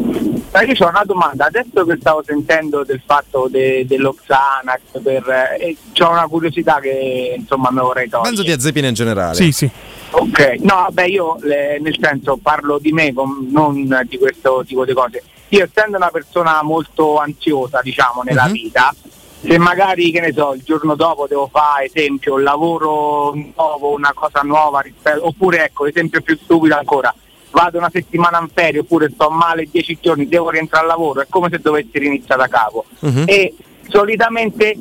Ma 0.51 0.61
io 0.63 0.73
ho 0.85 0.89
una 0.89 1.03
domanda, 1.05 1.45
adesso 1.45 1.85
che 1.85 1.97
stavo 1.99 2.23
sentendo 2.25 2.83
del 2.83 3.01
fatto 3.05 3.47
de- 3.49 3.85
dello 3.87 4.13
Xanax, 4.13 5.01
per, 5.01 5.27
eh, 5.59 5.75
ho 6.01 6.09
una 6.09 6.27
curiosità 6.27 6.79
che 6.79 7.35
insomma 7.37 7.69
mi 7.71 7.79
vorrei 7.79 8.07
togliere. 8.09 8.29
Benzodiazepine 8.29 8.87
in 8.89 8.93
generale. 8.93 9.33
Sì, 9.35 9.51
sì. 9.51 9.69
Ok, 10.11 10.57
no, 10.61 10.75
vabbè, 10.75 11.05
io 11.05 11.37
le- 11.41 11.79
nel 11.81 11.95
senso 11.99 12.37
parlo 12.41 12.77
di 12.79 12.91
me, 12.91 13.13
com- 13.13 13.47
non 13.49 13.87
di 14.07 14.17
questo 14.17 14.63
tipo 14.65 14.85
di 14.85 14.93
cose. 14.93 15.23
Io 15.49 15.63
essendo 15.63 15.97
una 15.97 16.09
persona 16.09 16.61
molto 16.63 17.17
ansiosa, 17.19 17.81
diciamo, 17.81 18.21
nella 18.23 18.45
Mhm. 18.47 18.51
vita, 18.51 18.93
se 19.41 19.57
magari, 19.57 20.11
che 20.11 20.21
ne 20.21 20.33
so, 20.33 20.53
il 20.53 20.63
giorno 20.63 20.95
dopo 20.95 21.27
devo 21.27 21.47
fare, 21.51 21.85
esempio, 21.85 22.35
un 22.35 22.43
lavoro 22.43 23.33
nuovo, 23.55 23.93
una 23.93 24.11
cosa 24.13 24.41
nuova, 24.41 24.79
rispetto, 24.79 25.27
oppure 25.27 25.65
ecco, 25.65 25.85
esempio 25.85 26.21
più 26.21 26.37
stupido 26.41 26.75
ancora, 26.77 27.13
vado 27.55 27.77
una 27.77 27.89
settimana 27.89 28.39
in 28.41 28.49
ferie 28.53 28.81
oppure 28.81 29.09
sto 29.09 29.29
male 29.29 29.67
dieci 29.71 29.97
giorni, 30.01 30.27
devo 30.27 30.49
rientrare 30.49 30.83
al 30.83 30.91
lavoro, 30.91 31.21
è 31.21 31.27
come 31.29 31.47
se 31.49 31.59
dovessi 31.59 31.97
riniziare 31.97 32.41
da 32.41 32.47
capo. 32.49 32.83
Mhm. 32.99 33.23
E 33.25 33.55
solitamente 33.87 34.75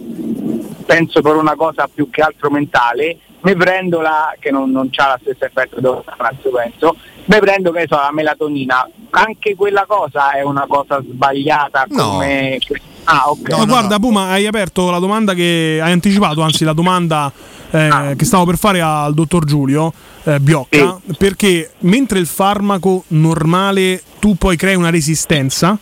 penso 0.85 1.23
per 1.23 1.37
una 1.37 1.55
cosa 1.55 1.89
più 1.93 2.11
che 2.11 2.21
altro 2.21 2.51
mentale, 2.51 3.19
mi 3.43 3.55
prendo 3.55 4.01
la, 4.01 4.35
che 4.41 4.51
non, 4.51 4.71
non 4.71 4.91
ha 4.93 5.09
lo 5.09 5.19
stesso 5.21 5.45
effetto 5.45 5.81
dello 5.81 6.05
Xanax 6.05 6.51
penso, 6.53 6.97
mi 7.27 7.39
prendo 7.39 7.71
che 7.71 7.87
so, 7.89 7.95
la 7.95 8.11
melatonina, 8.13 8.89
anche 9.11 9.55
quella 9.55 9.85
cosa 9.87 10.33
è 10.33 10.43
una 10.43 10.67
cosa 10.67 11.01
sbagliata 11.01 11.87
come... 11.89 12.59
Ah, 13.07 13.29
ok. 13.29 13.51
Ma 13.51 13.67
guarda, 13.67 13.99
Puma, 13.99 14.29
hai 14.29 14.47
aperto 14.47 14.91
la 14.91 14.99
domanda 14.99 15.35
che 15.35 15.79
hai 15.81 15.93
anticipato, 15.93 16.41
anzi 16.41 16.65
la 16.65 16.73
domanda 16.73 17.31
eh, 17.71 18.15
che 18.17 18.25
stavo 18.25 18.45
per 18.45 18.59
fare 18.59 18.81
al 18.81 19.15
dottor 19.15 19.45
Giulio 19.45 19.93
eh, 20.25 20.41
Biocca, 20.41 21.01
perché 21.19 21.73
mentre 21.81 22.19
il 22.19 22.27
farmaco 22.27 23.05
normale 23.09 24.03
tu 24.19 24.37
poi 24.37 24.57
crei 24.57 24.75
una 24.75 24.91
resistenza, 24.91 25.79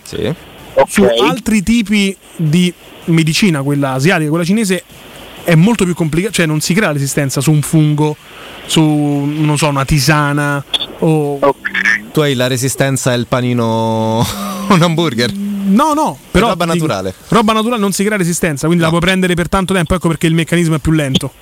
su 0.87 1.05
altri 1.05 1.63
tipi 1.63 2.17
di 2.37 2.73
medicina, 3.07 3.63
quella 3.63 3.93
asiatica, 3.93 4.29
quella 4.29 4.45
cinese, 4.45 4.83
è 5.45 5.55
molto 5.55 5.85
più 5.85 5.95
complicato, 5.95 6.35
cioè 6.35 6.47
non 6.47 6.61
si 6.61 6.75
crea 6.75 6.93
resistenza 6.93 7.41
su 7.41 7.51
un 7.51 7.63
fungo, 7.63 8.17
su 8.67 8.83
non 8.83 9.57
so, 9.57 9.69
una 9.69 9.85
tisana 9.85 10.65
o... 11.01 11.39
Tu 12.13 12.21
hai 12.21 12.35
la 12.35 12.47
resistenza 12.47 13.13
al 13.13 13.27
panino 13.27 14.25
un 14.69 14.83
hamburger. 14.83 15.33
No, 15.33 15.95
no, 15.95 16.19
però 16.31 16.49
roba 16.49 16.65
dico, 16.65 16.87
naturale. 16.87 17.15
roba 17.29 17.53
naturale 17.53 17.81
non 17.81 17.93
si 17.93 18.05
crea 18.05 18.17
resistenza, 18.19 18.67
quindi 18.67 18.83
la 18.83 18.91
puoi 18.91 19.01
prendere 19.01 19.35
per 19.35 19.49
tanto 19.49 19.73
tempo, 19.73 19.95
ecco 19.95 20.09
perché 20.09 20.27
il 20.27 20.35
meccanismo 20.35 20.75
è 20.75 20.79
più 20.79 20.93
lento. 20.93 21.33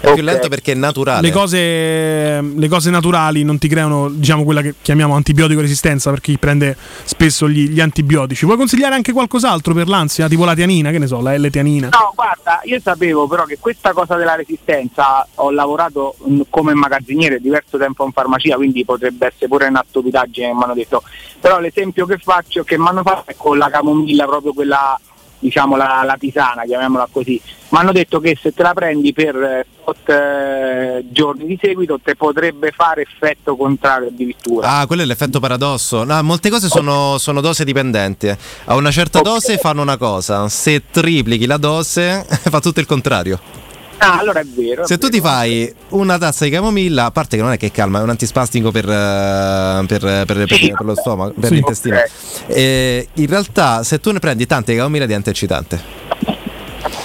È 0.00 0.12
più 0.12 0.22
lento 0.22 0.48
perché 0.48 0.72
è 0.72 0.74
naturale. 0.74 1.26
Le 1.26 1.32
cose, 1.32 2.40
le 2.42 2.68
cose 2.68 2.90
naturali 2.90 3.42
non 3.42 3.58
ti 3.58 3.68
creano, 3.68 4.10
diciamo, 4.10 4.44
quella 4.44 4.60
che 4.60 4.74
chiamiamo 4.80 5.14
antibiotico 5.14 5.60
resistenza 5.60 6.10
per 6.10 6.20
chi 6.20 6.36
prende 6.38 6.76
spesso 7.04 7.48
gli, 7.48 7.68
gli 7.68 7.80
antibiotici. 7.80 8.44
Vuoi 8.44 8.56
consigliare 8.56 8.94
anche 8.94 9.12
qualcos'altro 9.12 9.72
per 9.72 9.88
l'ansia, 9.88 10.28
tipo 10.28 10.44
la 10.44 10.54
tianina, 10.54 10.90
che 10.90 10.98
ne 10.98 11.06
so, 11.06 11.20
la 11.20 11.36
L-tianina? 11.36 11.88
No, 11.88 12.12
guarda, 12.14 12.60
io 12.64 12.80
sapevo 12.80 13.26
però 13.26 13.44
che 13.44 13.58
questa 13.58 13.92
cosa 13.92 14.16
della 14.16 14.34
resistenza 14.34 15.26
ho 15.36 15.50
lavorato 15.50 16.16
mh, 16.24 16.40
come 16.50 16.74
magazziniere 16.74 17.40
diverso 17.40 17.78
tempo 17.78 18.04
in 18.04 18.12
farmacia, 18.12 18.56
quindi 18.56 18.84
potrebbe 18.84 19.26
essere 19.26 19.48
pure 19.48 19.66
una 19.66 19.84
stupidaggine 19.88 20.48
che 20.48 20.54
mi 20.54 20.62
hanno 20.62 20.74
detto. 20.74 21.02
Però 21.40 21.58
l'esempio 21.58 22.06
che 22.06 22.18
faccio, 22.18 22.62
che 22.64 22.78
mi 22.78 22.86
hanno 22.88 23.02
fatto 23.02 23.30
è 23.30 23.34
con 23.36 23.58
la 23.58 23.70
camomilla, 23.70 24.26
proprio 24.26 24.52
quella, 24.52 24.98
diciamo, 25.44 25.76
la, 25.76 26.02
la 26.04 26.16
tisana, 26.18 26.62
chiamiamola 26.62 27.06
così. 27.12 27.38
Mi 27.68 27.78
hanno 27.78 27.92
detto 27.92 28.18
che 28.18 28.38
se 28.40 28.54
te 28.54 28.62
la 28.62 28.72
prendi 28.72 29.12
per 29.12 29.36
eh, 29.36 29.66
tot, 29.84 30.08
eh, 30.08 31.04
giorni 31.10 31.44
di 31.44 31.58
seguito 31.60 32.00
te 32.02 32.16
potrebbe 32.16 32.70
fare 32.70 33.02
effetto 33.02 33.54
contrario 33.54 34.08
addirittura. 34.08 34.78
Ah, 34.78 34.86
quello 34.86 35.02
è 35.02 35.04
l'effetto 35.04 35.40
paradosso. 35.40 36.04
No, 36.04 36.22
molte 36.22 36.48
cose 36.48 36.68
sono, 36.68 37.18
sono 37.18 37.42
dose 37.42 37.64
dipendenti. 37.64 38.28
A 38.28 38.74
una 38.74 38.90
certa 38.90 39.20
dose 39.20 39.58
fanno 39.58 39.82
una 39.82 39.98
cosa, 39.98 40.48
se 40.48 40.84
triplichi 40.90 41.44
la 41.44 41.58
dose 41.58 42.24
fa 42.26 42.60
tutto 42.60 42.80
il 42.80 42.86
contrario. 42.86 43.63
Ah, 43.98 44.18
allora 44.18 44.40
è 44.40 44.44
vero. 44.44 44.82
è 44.82 44.86
Se 44.86 44.98
tu 44.98 45.08
ti 45.08 45.20
fai 45.20 45.72
una 45.90 46.18
tazza 46.18 46.44
di 46.44 46.50
camomilla, 46.50 47.06
a 47.06 47.10
parte 47.10 47.36
che 47.36 47.42
non 47.42 47.52
è 47.52 47.56
che 47.56 47.70
calma, 47.70 48.00
è 48.00 48.02
un 48.02 48.10
antispastico 48.10 48.70
per, 48.70 48.84
eh, 48.88 49.84
per, 49.86 50.00
per- 50.00 50.26
per- 50.26 50.46
per 50.46 50.84
lo 50.84 50.94
stomaco, 50.94 51.32
per 51.38 51.48
Sì. 51.48 51.54
l'intestino. 51.54 51.96
Ok. 51.96 52.10
Eh, 52.48 53.08
in 53.14 53.26
realtà, 53.26 53.82
se 53.82 54.00
tu 54.00 54.10
ne 54.10 54.18
prendi 54.18 54.46
tante 54.46 54.72
di 54.72 54.78
camomilla, 54.78 55.06
diventa 55.06 55.30
eccitante. 55.30 56.02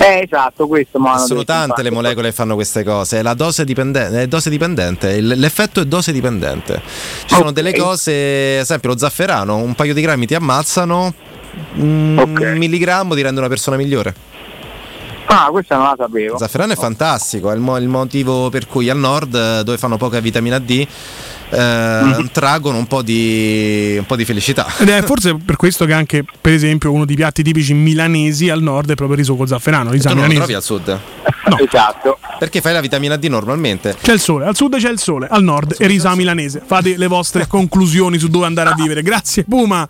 Eh, 0.01 0.21
esatto, 0.23 0.67
questo 0.67 0.99
Sono 1.25 1.43
tante 1.43 1.81
le 1.83 1.91
molecole 1.91 2.29
che 2.29 2.33
fanno 2.33 2.55
queste 2.55 2.83
cose. 2.83 3.21
La 3.21 3.33
dose 3.33 3.63
dipendente, 3.65 4.21
è 4.21 4.27
dose 4.27 4.49
dipendente. 4.49 5.19
l'effetto 5.21 5.81
è 5.81 5.85
dose 5.85 6.11
dipendente. 6.11 6.81
Ci 7.25 7.35
sono 7.35 7.51
delle 7.51 7.73
cose, 7.75 8.55
ad 8.55 8.61
esempio 8.61 8.89
lo 8.89 8.97
zafferano, 8.97 9.57
un 9.57 9.75
paio 9.75 9.93
di 9.93 10.01
grammi 10.01 10.25
ti 10.25 10.35
ammazzano, 10.35 11.13
un 11.75 12.53
milligrammo 12.57 13.13
ti 13.15 13.21
rende 13.21 13.39
una 13.39 13.49
persona 13.49 13.75
migliore. 13.77 14.13
Ah, 15.31 15.49
questa 15.51 15.75
non 15.75 15.85
la 15.85 15.95
sapevo. 15.95 16.37
Zafferano 16.39 16.73
è 16.73 16.75
fantastico, 16.75 17.51
è 17.51 17.53
il, 17.53 17.59
mo- 17.59 17.77
il 17.77 17.87
motivo 17.87 18.49
per 18.49 18.65
cui 18.65 18.89
al 18.89 18.97
nord, 18.97 19.35
eh, 19.35 19.63
dove 19.63 19.77
fanno 19.77 19.95
poca 19.95 20.19
vitamina 20.19 20.57
D, 20.57 20.87
eh, 21.49 21.57
Mhm. 22.03 22.29
traggono 22.31 22.77
un 22.77 22.87
po' 22.87 23.01
di, 23.01 23.95
un 23.97 24.05
po' 24.05 24.15
di 24.15 24.25
felicità. 24.25 24.67
Ed 24.77 24.89
è 24.89 25.01
forse 25.03 25.35
per 25.35 25.55
questo 25.55 25.85
che 25.85 25.93
anche, 25.93 26.23
per 26.39 26.53
esempio, 26.53 26.91
uno 26.91 27.05
dei 27.05 27.15
piatti 27.15 27.43
tipici 27.43 27.73
milanesi 27.73 28.49
al 28.49 28.61
nord 28.61 28.91
è 28.91 28.95
proprio 28.95 29.13
il 29.17 29.17
riso 29.23 29.35
con 29.35 29.47
zafferano. 29.47 29.89
Tu 29.89 29.95
Risa 29.95 30.09
non 30.09 30.17
lo 30.23 30.27
milanese. 30.27 30.39
trovi 30.39 30.53
al 30.53 30.63
sud? 30.63 30.99
No. 31.49 31.57
Esatto. 31.57 32.17
Perché 32.37 32.61
fai 32.61 32.73
la 32.73 32.79
vitamina 32.81 33.15
D 33.17 33.25
normalmente? 33.25 33.95
C'è 34.01 34.13
il 34.13 34.19
sole, 34.19 34.45
al 34.45 34.55
sud 34.55 34.77
c'è 34.77 34.89
il 34.89 34.99
sole, 34.99 35.27
al 35.29 35.43
nord 35.43 35.75
è 35.77 35.87
risa 35.87 36.15
milanese. 36.15 36.61
Fate 36.65 36.95
le 36.95 37.07
vostre 37.07 37.47
conclusioni 37.49 38.17
su 38.17 38.27
dove 38.29 38.45
andare 38.45 38.69
a 38.69 38.75
vivere. 38.75 39.01
Grazie 39.01 39.43
Puma. 39.43 39.85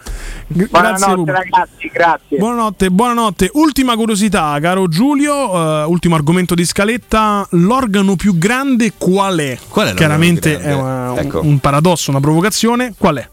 G- 0.47 0.67
grazie 0.67 0.67
Buonanotte 0.69 1.13
Puma. 1.15 1.31
ragazzi, 1.33 1.91
grazie. 1.93 2.37
Buonanotte, 2.37 2.89
buonanotte. 2.91 3.49
Ultima 3.53 3.95
curiosità, 3.95 4.57
caro 4.61 4.87
Giulio, 4.87 5.81
eh, 5.81 5.83
ultimo 5.85 6.15
argomento 6.15 6.55
di 6.55 6.65
scaletta. 6.65 7.45
L'organo 7.51 8.15
più 8.15 8.37
grande 8.37 8.93
qual 8.97 9.37
è? 9.39 9.57
Qual 9.67 9.87
è 9.89 9.93
Chiaramente 9.93 10.59
è 10.59 10.73
una- 10.73 11.11
un- 11.11 11.17
Ecco. 11.19 11.41
un 11.41 11.48
paradosso, 11.57 12.11
una 12.11 12.19
provocazione. 12.19 12.93
Qual 12.95 13.15
è? 13.17 13.27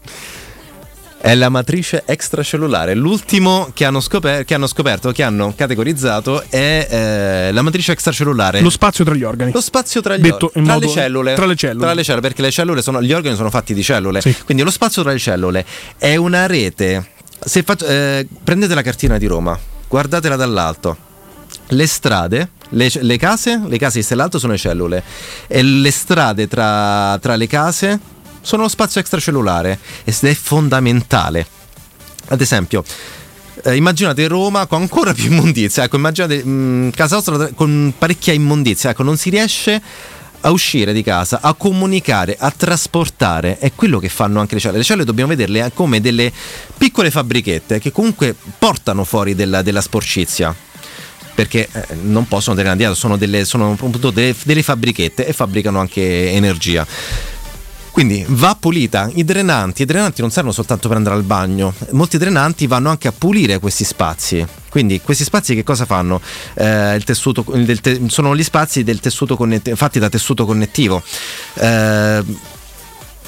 È 1.19 1.35
la 1.35 1.49
matrice 1.49 2.03
extracellulare. 2.05 2.93
L'ultimo 2.93 3.69
che 3.73 3.85
hanno, 3.85 3.99
scoper- 3.99 4.45
che 4.45 4.53
hanno 4.53 4.67
scoperto, 4.67 5.11
che 5.11 5.23
hanno 5.23 5.53
categorizzato, 5.55 6.43
è 6.49 6.87
eh, 6.89 7.51
la 7.51 7.61
matrice 7.61 7.91
extracellulare. 7.91 8.61
Lo 8.61 8.69
spazio 8.69 9.03
tra 9.03 9.13
gli 9.13 9.23
organi. 9.23 9.51
Lo 9.51 9.61
spazio 9.61 10.01
tra, 10.01 10.15
gli 10.15 10.25
in 10.25 10.37
tra, 10.37 10.49
modo- 10.61 10.79
le 10.79 10.87
cellule. 10.87 11.33
tra 11.33 11.45
le 11.45 11.55
cellule. 11.55 11.85
Tra 11.85 11.93
le 11.93 12.03
cellule, 12.03 12.21
perché 12.21 12.41
le 12.41 12.51
cellule 12.51 12.81
sono, 12.81 13.01
gli 13.01 13.13
organi 13.13 13.35
sono 13.35 13.49
fatti 13.49 13.73
di 13.73 13.83
cellule. 13.83 14.21
Quindi 14.45 14.63
lo 14.63 14.71
spazio 14.71 15.01
tra 15.01 15.11
le 15.11 15.19
cellule 15.19 15.65
è 15.97 16.15
una 16.15 16.45
rete. 16.45 17.09
Se 17.39 17.61
fac- 17.63 17.83
eh, 17.87 18.27
prendete 18.43 18.73
la 18.73 18.81
cartina 18.81 19.17
di 19.17 19.25
Roma, 19.25 19.57
guardatela 19.87 20.35
dall'alto. 20.35 21.05
Le 21.69 21.85
strade, 21.85 22.49
le, 22.69 22.89
le 23.01 23.17
case, 23.17 23.61
le 23.65 23.77
case 23.77 23.99
viste 23.99 24.15
dall'alto 24.15 24.39
sono 24.39 24.53
le 24.53 24.57
cellule. 24.57 25.03
E 25.47 25.61
le 25.61 25.91
strade 25.91 26.47
tra, 26.47 27.17
tra 27.19 27.35
le 27.35 27.47
case 27.47 27.99
sono 28.41 28.63
lo 28.63 28.69
spazio 28.69 29.01
extracellulare 29.01 29.79
ed 30.03 30.15
è 30.21 30.33
fondamentale. 30.33 31.45
Ad 32.29 32.39
esempio, 32.41 32.83
eh, 33.63 33.75
immaginate 33.75 34.27
Roma 34.27 34.65
con 34.65 34.81
ancora 34.81 35.13
più 35.13 35.31
immondizia, 35.31 35.83
ecco, 35.83 35.97
immaginate 35.97 36.43
mh, 36.43 36.91
casa 36.91 37.15
nostra 37.15 37.49
con 37.53 37.93
parecchia 37.97 38.33
immondizia, 38.33 38.91
ecco, 38.91 39.03
non 39.03 39.17
si 39.17 39.29
riesce 39.29 39.81
a 40.41 40.51
uscire 40.51 40.93
di 40.93 41.03
casa, 41.03 41.39
a 41.41 41.53
comunicare, 41.53 42.35
a 42.39 42.51
trasportare, 42.51 43.57
è 43.57 43.73
quello 43.73 43.99
che 43.99 44.07
fanno 44.07 44.39
anche 44.39 44.55
le 44.55 44.61
celle. 44.61 44.77
Le 44.77 44.83
celle 44.83 45.03
dobbiamo 45.03 45.29
vederle 45.31 45.65
eh, 45.65 45.73
come 45.73 45.99
delle 45.99 46.31
piccole 46.77 47.11
fabbrichette 47.11 47.79
che 47.79 47.91
comunque 47.91 48.35
portano 48.57 49.03
fuori 49.03 49.35
della, 49.35 49.61
della 49.61 49.81
sporcizia. 49.81 50.55
Perché 51.37 51.69
eh, 51.71 51.85
non 52.01 52.27
possono 52.27 52.55
tenere 52.55 52.75
dietro, 52.75 52.95
sono, 52.95 53.15
delle, 53.15 53.45
sono 53.45 53.73
appunto 53.73 54.09
delle, 54.09 54.35
delle 54.43 54.63
fabbrichette 54.63 55.27
e 55.27 55.33
fabbricano 55.33 55.79
anche 55.79 56.31
energia. 56.31 56.83
Quindi 57.91 58.25
va 58.27 58.55
pulita. 58.59 59.09
I 59.13 59.23
drenanti, 59.23 59.83
i 59.83 59.85
drenanti 59.85 60.21
non 60.21 60.31
servono 60.31 60.53
soltanto 60.53 60.87
per 60.87 60.97
andare 60.97 61.15
al 61.15 61.23
bagno, 61.23 61.73
molti 61.91 62.17
drenanti 62.17 62.65
vanno 62.65 62.89
anche 62.89 63.07
a 63.07 63.13
pulire 63.15 63.59
questi 63.59 63.83
spazi. 63.83 64.45
Quindi 64.69 64.99
questi 65.01 65.23
spazi 65.23 65.53
che 65.53 65.63
cosa 65.63 65.85
fanno? 65.85 66.21
Eh, 66.55 67.01
tessuto, 67.03 67.43
te- 67.81 68.01
sono 68.07 68.35
gli 68.35 68.43
spazi 68.43 68.83
fatti 69.75 69.99
da 69.99 70.09
tessuto 70.09 70.45
connettivo. 70.45 71.01
Eh, 71.55 72.23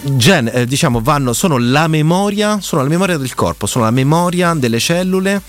gen- 0.01 0.49
eh, 0.53 0.65
diciamo 0.65 0.99
vanno, 1.01 1.33
sono 1.33 1.57
la 1.57 1.87
memoria, 1.87 2.59
sono 2.61 2.81
la 2.83 2.87
memoria 2.87 3.17
del 3.17 3.33
corpo, 3.35 3.65
sono 3.65 3.85
la 3.85 3.91
memoria 3.91 4.53
delle 4.53 4.79
cellule, 4.79 5.41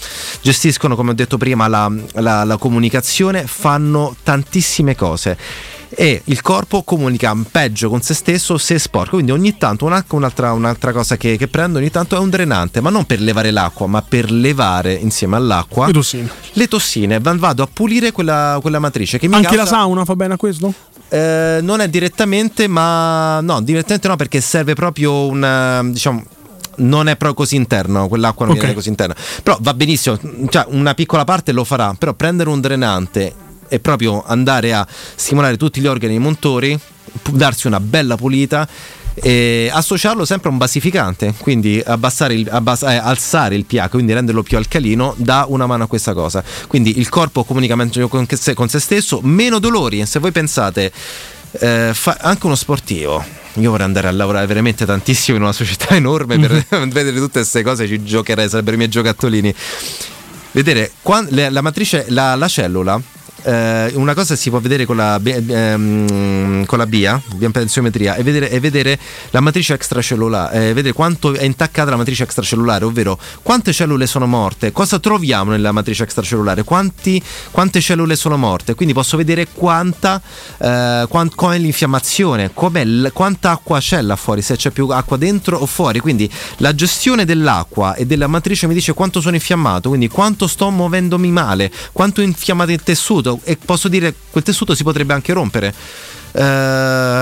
gestiscono 0.43 0.97
come 0.97 1.11
ho 1.11 1.15
detto 1.15 1.39
prima 1.39 1.69
la, 1.69 1.91
la- 2.15 2.45
la 2.45 2.57
comunicazione, 2.57 3.47
fanno 3.47 4.15
tantissime 4.23 4.95
cose 4.97 5.37
e 5.93 6.23
il 6.25 6.41
corpo 6.41 6.83
comunica 6.83 7.37
peggio 7.51 7.89
con 7.89 8.01
se 8.01 8.15
stesso 8.15 8.57
se 8.59 8.77
è 8.77 8.79
sporco. 8.79 9.15
Quindi 9.15 9.33
ogni 9.33 9.57
tanto 9.57 9.85
un'altra, 9.85 10.17
un'altra, 10.17 10.53
un'altra 10.53 10.93
cosa 10.93 11.17
che, 11.17 11.37
che, 11.37 11.49
prendo 11.49 11.79
ogni 11.79 11.91
tanto 11.91 12.17
è 12.17 12.19
un 12.19 12.31
drenante, 12.31 12.81
ma 12.81 12.91
non 12.91 13.05
per 13.05 13.21
levare 13.21 13.51
l'acqua, 13.51 13.87
ma 13.87 14.03
per 14.03 14.31
levare 14.31 14.95
insieme 14.95 15.37
all'acqua 15.37 15.87
le 15.87 15.93
tossine. 15.93 16.31
Le 16.53 16.69
tossine. 16.69 17.21
Vado 17.21 17.63
a 17.63 17.69
pulire 17.73 18.13
quella, 18.13 18.59
quella 18.61 18.79
matrice. 18.79 19.19
Che 19.19 19.29
mi 19.29 19.35
Anche 19.35 19.57
causa... 19.57 19.63
la 19.63 19.69
sauna 19.69 20.05
fa 20.05 20.17
bene 20.17 20.35
a 20.35 20.37
questo? 20.37 20.73
Eh, 21.09 21.59
non 21.61 21.81
è 21.81 21.89
direttamente, 21.89 22.69
ma 22.69 23.41
no, 23.41 23.61
direttamente 23.61 24.07
no, 24.07 24.17
perché 24.17 24.41
serve 24.41 24.75
proprio 24.75 25.27
un 25.27 25.91
diciamo 25.93 26.25
non 26.77 27.09
è 27.09 27.17
proprio 27.17 27.35
così 27.35 27.57
interno, 27.57 28.09
quell'acqua 28.09 28.47
non 28.47 28.55
okay. 28.55 28.67
viene 28.67 28.77
così 28.77 28.89
interna. 28.89 29.15
Però 29.43 29.59
va 29.61 29.75
benissimo, 29.75 30.19
cioè 30.49 30.67
una 30.69 30.95
piccola 30.95 31.25
parte 31.25 31.53
lo 31.53 31.65
farà, 31.65 31.95
però 31.99 32.15
prendere 32.15 32.49
un 32.49 32.61
drenante 32.61 33.49
e 33.71 33.81
proprio 33.81 34.23
andare 34.23 34.75
a 34.75 34.87
stimolare 35.15 35.57
tutti 35.57 35.81
gli 35.81 35.87
organi 35.87 36.19
montori, 36.19 36.79
darsi 37.31 37.67
una 37.67 37.81
bella 37.81 38.17
pulita 38.17 38.69
e 39.15 39.71
associarlo 39.73 40.25
sempre 40.25 40.49
a 40.49 40.53
un 40.53 40.59
basificante, 40.59 41.35
quindi 41.39 41.77
il, 41.77 41.85
abbass- 42.49 42.83
eh, 42.83 42.97
alzare 42.97 43.55
il 43.55 43.65
pH, 43.65 43.89
quindi 43.91 44.13
renderlo 44.13 44.43
più 44.43 44.57
alcalino, 44.57 45.15
dà 45.17 45.45
una 45.49 45.67
mano 45.67 45.85
a 45.85 45.87
questa 45.87 46.15
cosa. 46.15 46.43
Quindi 46.67 46.99
il 46.99 47.09
corpo 47.09 47.45
comunica 47.45 47.75
meglio 47.77 48.09
con, 48.09 48.27
con 48.55 48.69
se 48.69 48.79
stesso, 48.79 49.21
meno 49.23 49.59
dolori. 49.59 50.05
Se 50.07 50.19
voi 50.19 50.33
pensate, 50.33 50.93
eh, 51.53 51.93
anche 52.19 52.47
uno 52.47 52.55
sportivo. 52.55 53.25
Io 53.55 53.71
vorrei 53.71 53.87
andare 53.87 54.07
a 54.07 54.13
lavorare 54.13 54.47
veramente 54.47 54.87
tantissimo 54.87 55.37
in 55.37 55.43
una 55.43 55.53
società 55.53 55.95
enorme 55.97 56.39
per 56.39 56.65
mm-hmm. 56.73 56.89
vedere 56.91 57.17
tutte 57.17 57.41
queste 57.41 57.63
cose, 57.63 57.87
ci 57.87 58.03
giocherei, 58.03 58.49
sarebbero 58.49 58.75
i 58.75 58.79
miei 58.79 58.91
giocattolini. 58.91 59.55
Vedere 60.53 60.93
quando, 61.03 61.31
la 61.49 61.61
matrice, 61.61 62.07
la, 62.09 62.35
la 62.35 62.49
cellula 62.49 63.01
eh, 63.43 63.93
una 63.95 64.15
cosa 64.15 64.37
si 64.37 64.51
può 64.51 64.59
vedere 64.61 64.85
con 64.85 64.97
la, 64.97 65.21
ehm, 65.23 66.65
con 66.67 66.79
la 66.79 66.87
BIA, 66.87 67.21
biopensiometria, 67.35 68.15
e 68.15 68.23
vedere, 68.23 68.61
vedere 68.61 68.99
la 69.31 69.41
matrice 69.41 69.75
extracellulare, 69.75 70.69
eh, 70.69 70.73
vedere 70.73 70.93
quanto 70.93 71.35
è 71.35 71.45
intaccata 71.45 71.91
la 71.91 71.97
matrice 71.97 72.25
extracellulare, 72.25 72.85
ovvero 72.85 73.19
quante 73.43 73.73
cellule 73.73 74.07
sono 74.07 74.27
morte, 74.27 74.73
cosa 74.73 74.99
troviamo 74.99 75.51
nella 75.51 75.73
matrice 75.73 76.05
extracellulare, 76.05 76.65
quanti, 76.65 77.23
quante 77.51 77.81
cellule 77.81 78.17
sono 78.17 78.37
morte, 78.37 78.75
quindi 78.75 78.95
posso 78.95 79.17
vedere 79.17 79.47
quanta, 79.53 80.21
eh, 80.59 81.07
quant, 81.09 81.35
com'è 81.35 81.59
l'infiammazione, 81.59 82.51
com'è, 82.55 83.13
quanta 83.13 83.53
acqua 83.53 83.79
c'è 83.79 84.01
là 84.03 84.17
fuori, 84.17 84.43
se 84.43 84.57
c'è 84.57 84.71
più 84.71 84.89
acqua 84.89 85.17
dentro 85.17 85.59
o 85.59 85.67
fuori, 85.67 86.01
quindi 86.01 86.31
la 86.59 86.75
gestione 86.75 87.25
dell'acqua 87.25 87.95
e 87.95 88.07
della 88.07 88.27
matrice 88.27 88.67
mi 88.67 88.75
dice 88.75 88.93
quanto 88.93 89.21
sono 89.21 89.35
infiammato, 89.35 89.89
quindi 89.89 90.09
quanto 90.09 90.47
sto 90.47 90.71
muovendomi 90.71 91.31
male, 91.31 91.71
quanto 91.93 92.21
è 92.21 92.25
infiammato 92.25 92.73
il 92.73 92.83
tessuto 92.83 93.30
tessuto 93.31 93.41
e 93.45 93.59
posso 93.63 93.89
dire 93.89 94.15
quel 94.31 94.43
tessuto 94.43 94.75
si 94.75 94.83
potrebbe 94.83 95.13
anche 95.13 95.33
rompere. 95.33 95.75
Uh, 96.33 96.39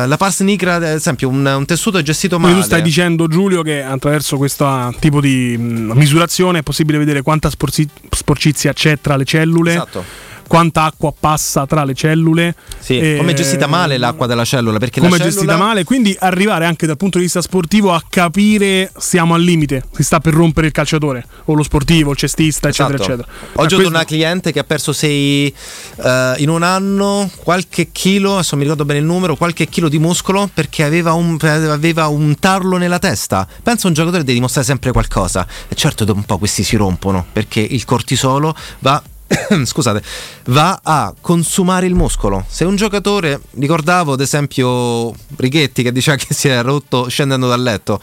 la 0.06 0.16
pars 0.18 0.40
nigra, 0.40 0.74
ad 0.74 0.82
esempio, 0.82 1.28
un, 1.28 1.44
un, 1.44 1.64
tessuto 1.64 1.98
è 1.98 2.02
gestito 2.02 2.39
male. 2.39 2.52
Quindi 2.52 2.68
tu 2.68 2.74
stai 2.74 2.82
dicendo, 2.82 3.26
Giulio, 3.26 3.62
che 3.62 3.82
attraverso 3.82 4.36
questo 4.36 4.94
tipo 4.98 5.20
di 5.20 5.56
mh, 5.56 5.93
misurazione 5.94 6.59
è 6.59 6.62
possibile 6.62 6.98
vedere 6.98 7.22
quanta 7.22 7.48
sporci- 7.48 7.89
sporcizia 8.10 8.72
c'è 8.72 9.01
tra 9.01 9.16
le 9.16 9.24
cellule. 9.24 9.72
Esatto 9.72 10.26
quanta 10.48 10.82
acqua 10.82 11.12
passa 11.18 11.66
tra 11.66 11.84
le 11.84 11.94
cellule. 11.94 12.56
Sì, 12.80 12.98
e, 12.98 13.16
come 13.18 13.32
è 13.32 13.34
gestita 13.34 13.68
male 13.68 13.98
l'acqua 13.98 14.26
della 14.26 14.44
cellula. 14.44 14.78
Perché 14.78 14.98
come 14.98 15.14
è 15.14 15.18
cellula... 15.18 15.32
gestita 15.32 15.56
male, 15.56 15.84
quindi 15.84 16.16
arrivare 16.18 16.64
anche 16.64 16.86
dal 16.86 16.96
punto 16.96 17.18
di 17.18 17.24
vista 17.24 17.40
sportivo 17.40 17.92
a 17.92 18.02
capire 18.08 18.90
siamo 18.96 19.34
al 19.34 19.42
limite, 19.42 19.84
si 19.92 20.02
sta 20.02 20.18
per 20.18 20.34
rompere 20.34 20.66
il 20.66 20.72
calciatore 20.72 21.24
o 21.44 21.54
lo 21.54 21.62
sportivo, 21.62 22.10
il 22.10 22.16
cestista, 22.16 22.68
esatto. 22.68 22.94
eccetera, 22.94 23.14
eccetera. 23.14 23.36
Ho 23.52 23.60
avuto 23.60 23.74
questo... 23.76 23.94
una 23.94 24.04
cliente 24.04 24.50
che 24.50 24.58
ha 24.58 24.64
perso 24.64 24.92
sei 24.92 25.54
uh, 25.96 26.02
in 26.38 26.48
un 26.48 26.62
anno 26.62 27.30
qualche 27.44 27.92
chilo, 27.92 28.34
adesso 28.34 28.56
mi 28.56 28.62
ricordo 28.62 28.84
bene 28.84 29.00
il 29.00 29.04
numero, 29.04 29.36
qualche 29.36 29.68
chilo 29.68 29.88
di 29.88 29.98
muscolo 29.98 30.50
perché 30.52 30.82
aveva 30.82 31.12
un, 31.12 31.36
aveva 31.40 32.08
un 32.08 32.36
tarlo 32.38 32.76
nella 32.78 32.98
testa. 32.98 33.46
Pensa 33.62 33.84
a 33.84 33.88
un 33.88 33.94
giocatore 33.94 34.22
deve 34.22 34.34
dimostrare 34.34 34.66
sempre 34.66 34.92
qualcosa. 34.92 35.46
E 35.68 35.74
certo 35.74 36.04
dopo 36.04 36.18
un 36.18 36.24
po' 36.24 36.38
questi 36.38 36.62
si 36.62 36.76
rompono 36.76 37.26
perché 37.30 37.60
il 37.60 37.84
cortisolo 37.84 38.54
va 38.80 39.02
scusate, 39.64 40.02
va 40.46 40.80
a 40.82 41.14
consumare 41.20 41.86
il 41.86 41.94
muscolo. 41.94 42.44
Se 42.48 42.64
un 42.64 42.76
giocatore, 42.76 43.40
ricordavo 43.59 44.12
ad 44.12 44.20
esempio 44.20 45.14
Righetti 45.36 45.82
che 45.82 45.92
diceva 45.92 46.16
che 46.16 46.32
si 46.32 46.48
è 46.48 46.62
rotto 46.62 47.09
scendendo 47.09 47.48
dal 47.48 47.62
letto. 47.62 48.00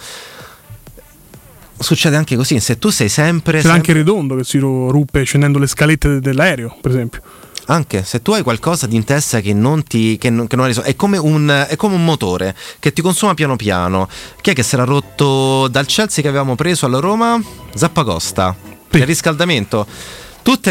Succede 1.78 2.16
anche 2.16 2.36
così, 2.36 2.60
se 2.60 2.78
tu 2.78 2.90
sei 2.90 3.10
sempre. 3.10 3.58
C'è 3.58 3.64
sempre... 3.64 3.80
anche 3.80 3.94
Redondo 3.94 4.36
che 4.36 4.44
si 4.44 4.60
ruppe 4.60 5.24
scendendo 5.24 5.60
le 5.60 5.68
scalette 5.68 6.20
dell'aereo, 6.20 6.78
per 6.80 6.92
esempio. 6.92 7.22
Anche 7.68 8.04
se 8.04 8.22
tu 8.22 8.32
hai 8.32 8.44
qualcosa 8.44 8.86
di 8.86 8.96
in 8.96 9.04
testa 9.04 9.42
che 9.42 9.52
non 9.52 9.84
ti 9.84 10.20
che 10.20 10.30
non, 10.30 10.46
che 10.46 10.56
non 10.56 10.72
è, 10.84 10.96
come 10.96 11.18
un, 11.18 11.66
è 11.68 11.76
come 11.76 11.96
un 11.96 12.06
motore 12.06 12.56
che 12.78 12.94
ti 12.94 13.02
consuma 13.02 13.34
piano 13.34 13.56
piano. 13.56 14.08
Chi 14.40 14.52
è 14.52 14.54
che 14.54 14.62
si 14.62 14.76
era 14.76 14.84
rotto 14.84 15.68
dal 15.68 15.88
Chelsea 15.88 16.22
che 16.22 16.30
avevamo 16.30 16.54
preso 16.54 16.86
alla 16.86 17.00
Roma? 17.00 17.42
Zappacosta. 17.74 18.56
Sì. 18.90 18.98
Il 18.98 19.06
riscaldamento 19.08 19.88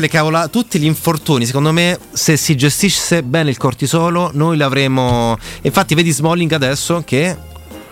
cavola, 0.09 0.49
tutti 0.49 0.79
gli 0.79 0.85
infortuni, 0.85 1.45
secondo 1.45 1.73
me, 1.73 1.99
se 2.13 2.37
si 2.37 2.57
gestisse 2.57 3.23
bene 3.23 3.51
il 3.51 3.57
cortisolo, 3.57 4.31
noi 4.33 4.57
l'avremo. 4.57 5.37
Infatti, 5.63 5.95
vedi 5.95 6.13
Smalling 6.13 6.53
adesso 6.53 7.03
che 7.05 7.37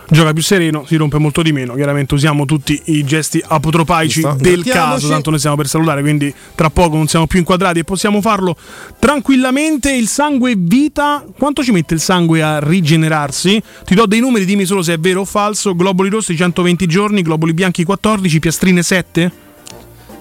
gioca 0.07 0.31
più 0.31 0.41
sereno, 0.41 0.85
si 0.87 0.95
rompe 0.95 1.17
molto 1.17 1.41
di 1.41 1.51
meno. 1.51 1.73
Chiaramente 1.75 2.13
usiamo 2.13 2.45
tutti 2.45 2.79
i 2.85 3.03
gesti 3.03 3.43
apotropaici 3.45 4.21
Visto? 4.21 4.37
del 4.39 4.63
caso, 4.63 5.09
tanto 5.09 5.29
noi 5.29 5.39
siamo 5.39 5.55
per 5.55 5.67
salutare, 5.67 6.01
quindi 6.01 6.33
tra 6.55 6.69
poco 6.69 6.95
non 6.95 7.07
siamo 7.07 7.27
più 7.27 7.39
inquadrati 7.39 7.79
e 7.79 7.83
possiamo 7.83 8.21
farlo 8.21 8.55
tranquillamente. 8.99 9.91
Il 9.91 10.07
sangue 10.07 10.53
vita, 10.57 11.25
quanto 11.37 11.63
ci 11.63 11.71
mette 11.71 11.93
il 11.95 11.99
sangue 11.99 12.41
a 12.41 12.59
rigenerarsi? 12.59 13.61
Ti 13.83 13.95
do 13.95 14.05
dei 14.05 14.21
numeri, 14.21 14.45
dimmi 14.45 14.65
solo 14.65 14.81
se 14.81 14.93
è 14.93 14.97
vero 14.97 15.21
o 15.21 15.25
falso. 15.25 15.75
Globuli 15.75 16.09
rossi 16.09 16.35
120 16.35 16.85
giorni, 16.85 17.21
globuli 17.21 17.53
bianchi 17.53 17.83
14, 17.83 18.39
piastrine 18.39 18.81
7? 18.81 19.42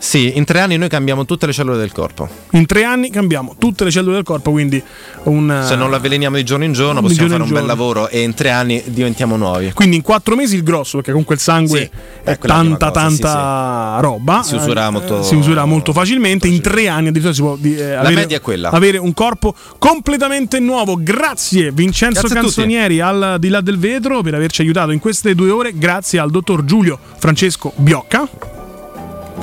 Sì, 0.02 0.32
in 0.34 0.44
tre 0.44 0.58
anni 0.58 0.76
noi 0.76 0.88
cambiamo 0.88 1.24
tutte 1.24 1.46
le 1.46 1.52
cellule 1.52 1.78
del 1.78 1.92
corpo. 1.92 2.28
In 2.50 2.66
tre 2.66 2.82
anni 2.82 3.08
cambiamo 3.08 3.54
tutte 3.56 3.84
le 3.84 3.92
cellule 3.92 4.16
del 4.16 4.24
corpo, 4.24 4.50
quindi 4.50 4.82
un, 5.22 5.62
Se 5.64 5.76
non 5.76 5.90
la 5.92 5.98
avveleniamo 5.98 6.34
di 6.34 6.42
giorno 6.42 6.64
in 6.64 6.72
giorno 6.72 7.00
possiamo 7.00 7.28
fare 7.28 7.42
un 7.42 7.46
giorno. 7.46 7.60
bel 7.60 7.68
lavoro 7.68 8.08
e 8.08 8.20
in 8.20 8.34
tre 8.34 8.50
anni 8.50 8.82
diventiamo 8.84 9.36
nuovi. 9.36 9.70
Quindi 9.72 9.94
in 9.94 10.02
quattro 10.02 10.34
mesi 10.34 10.56
il 10.56 10.64
grosso, 10.64 10.96
perché 10.96 11.12
comunque 11.12 11.36
il 11.36 11.40
sangue 11.40 11.78
sì, 11.92 12.30
è 12.30 12.36
tanta 12.36 12.88
cosa, 12.88 13.00
tanta 13.00 13.90
sì, 13.92 13.96
sì. 13.96 14.02
roba. 14.02 14.42
Si 14.42 14.56
molto, 14.90 15.20
eh, 15.20 15.22
si 15.22 15.34
usurà 15.36 15.64
molto 15.66 15.92
facilmente. 15.92 16.48
In 16.48 16.60
tre 16.60 16.88
anni 16.88 17.06
addirittura 17.06 17.32
si 17.32 17.40
può 17.40 17.56
eh, 17.62 17.92
avere, 17.92 18.40
avere, 18.62 18.98
un 18.98 19.14
corpo 19.14 19.54
completamente 19.78 20.58
nuovo. 20.58 20.96
Grazie 20.98 21.70
Vincenzo 21.70 22.22
Grazie 22.22 22.40
Canzonieri 22.40 23.00
al 23.00 23.36
di 23.38 23.48
là 23.48 23.60
del 23.60 23.78
vetro 23.78 24.20
per 24.22 24.34
averci 24.34 24.62
aiutato 24.62 24.90
in 24.90 24.98
queste 24.98 25.36
due 25.36 25.50
ore. 25.50 25.78
Grazie 25.78 26.18
al 26.18 26.32
dottor 26.32 26.64
Giulio 26.64 26.98
Francesco 27.18 27.72
Biocca. 27.76 28.51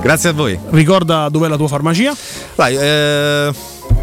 Grazie 0.02 0.30
a 0.30 0.34
voi. 0.34 0.58
Ricorda 0.70 1.28
dov'è 1.30 1.48
la 1.48 1.58
tua 1.58 1.68
farmacia? 1.68 2.16
Vai, 2.56 2.76
eh, 2.76 3.54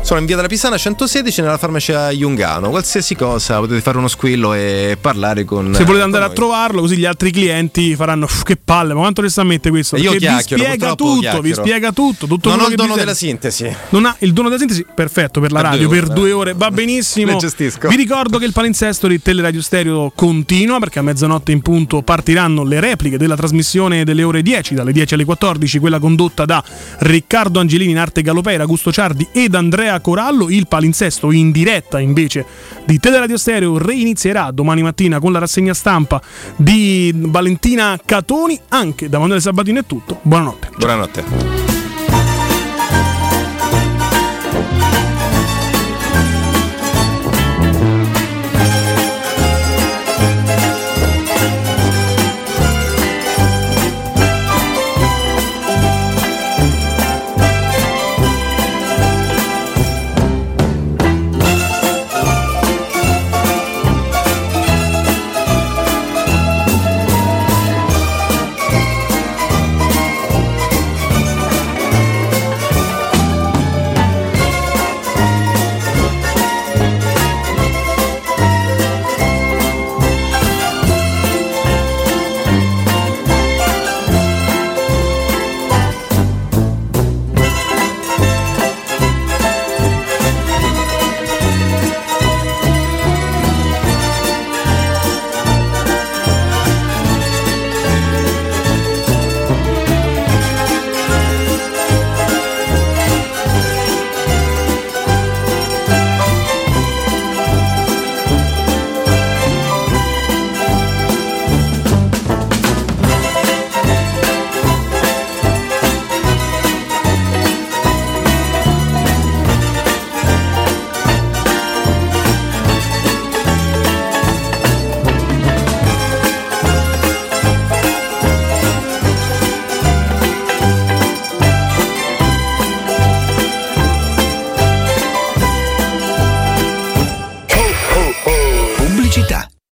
Sono 0.03 0.21
in 0.21 0.27
via 0.27 0.37
della 0.37 0.47
Pisana 0.47 0.79
116 0.79 1.41
nella 1.41 1.59
farmacia 1.59 2.11
Jungano. 2.11 2.71
Qualsiasi 2.71 3.17
cosa, 3.17 3.59
potete 3.59 3.81
fare 3.81 3.99
uno 3.99 4.07
squillo 4.07 4.55
e 4.55 4.97
parlare 5.01 5.45
con. 5.45 5.75
Se 5.75 5.83
volete 5.85 6.05
andare 6.05 6.25
a 6.25 6.31
trovarlo, 6.31 6.81
così 6.81 6.97
gli 6.97 7.05
altri 7.05 7.33
clienti 7.33 7.97
faranno 7.97 8.27
"Uff, 8.27 8.43
che 8.43 8.57
palle, 8.57 8.95
ma 8.95 9.01
quanto 9.01 9.23
ne 9.23 9.29
sta 9.31 9.41
a 9.41 9.45
mettere 9.45 9.71
questo? 9.71 9.97
Io 9.97 10.13
Perché 10.13 10.29
vi 10.29 10.39
spiega 10.41 10.95
tutto, 10.95 11.19
chiacchiero. 11.19 11.41
vi 11.41 11.53
spiega 11.55 11.91
tutto, 11.93 12.27
tutto 12.29 12.51
Non 12.51 12.61
ho 12.61 12.69
il 12.69 12.77
dono 12.77 12.95
della 12.95 13.15
sintesi. 13.15 13.69
Non 13.89 14.07
ha 14.07 14.15
il 14.21 14.33
dono 14.33 14.49
della 14.49 14.61
sintesi? 14.61 14.87
Perfetto 14.95 15.41
per 15.41 15.51
la 15.51 15.61
Per 15.61 15.71
radio, 15.71 15.89
due 15.89 15.99
per 15.99 16.09
due 16.09 16.31
ore, 16.31 16.53
va 16.55 16.71
benissimo. 16.71 17.37
Vi 17.37 17.97
ricordo 17.97 18.39
che 18.39 18.45
il 18.45 18.53
palinsesto 18.53 19.09
di 19.09 19.21
Teleradio 19.21 19.61
Stereo 19.61 20.13
continua 20.15 20.79
perché 20.79 21.01
a 21.01 21.03
mezzanotte 21.03 21.51
in 21.51 21.63
punto 21.63 22.03
partiranno 22.03 22.63
le 22.63 22.79
repliche 22.79 23.19
della 23.19 23.35
trasmissione 23.35 24.05
delle 24.05 24.23
ore 24.23 24.43
10, 24.43 24.75
dalle 24.75 24.93
10 24.93 25.15
alle 25.15 25.25
14, 25.25 25.81
quella 25.81 25.99
condotta 25.99 26.45
da 26.45 26.63
Riccardo 26.99 27.59
Angelini 27.59 27.91
in 27.91 27.99
arte 27.99 28.23
galopera, 28.23 28.63
Augusto 28.63 28.93
Ciardi 28.93 29.27
ed 29.33 29.55
Andrea 29.77 30.01
Corallo. 30.01 30.49
Il 30.49 30.67
palinsesto 30.69 31.31
in 31.31 31.51
diretta 31.51 32.01
invece 32.01 32.47
di 32.87 32.99
Teleradio 32.99 33.37
Stereo 33.37 33.77
reinizierà 33.77 34.51
domani 34.51 34.81
mattina 34.81 35.19
con 35.19 35.33
la 35.33 35.39
rassegna 35.39 35.75
stampa 35.75 36.21
di 36.57 37.13
Valentina 37.15 38.01
Catoni. 38.03 38.59
Anche 38.69 39.11
da 39.11 39.19
Manuele 39.19 39.43
Sabatino 39.43 39.81
è 39.81 39.85
tutto. 39.85 40.21
Buonanotte. 40.23 40.71
Buonanotte. 40.79 41.76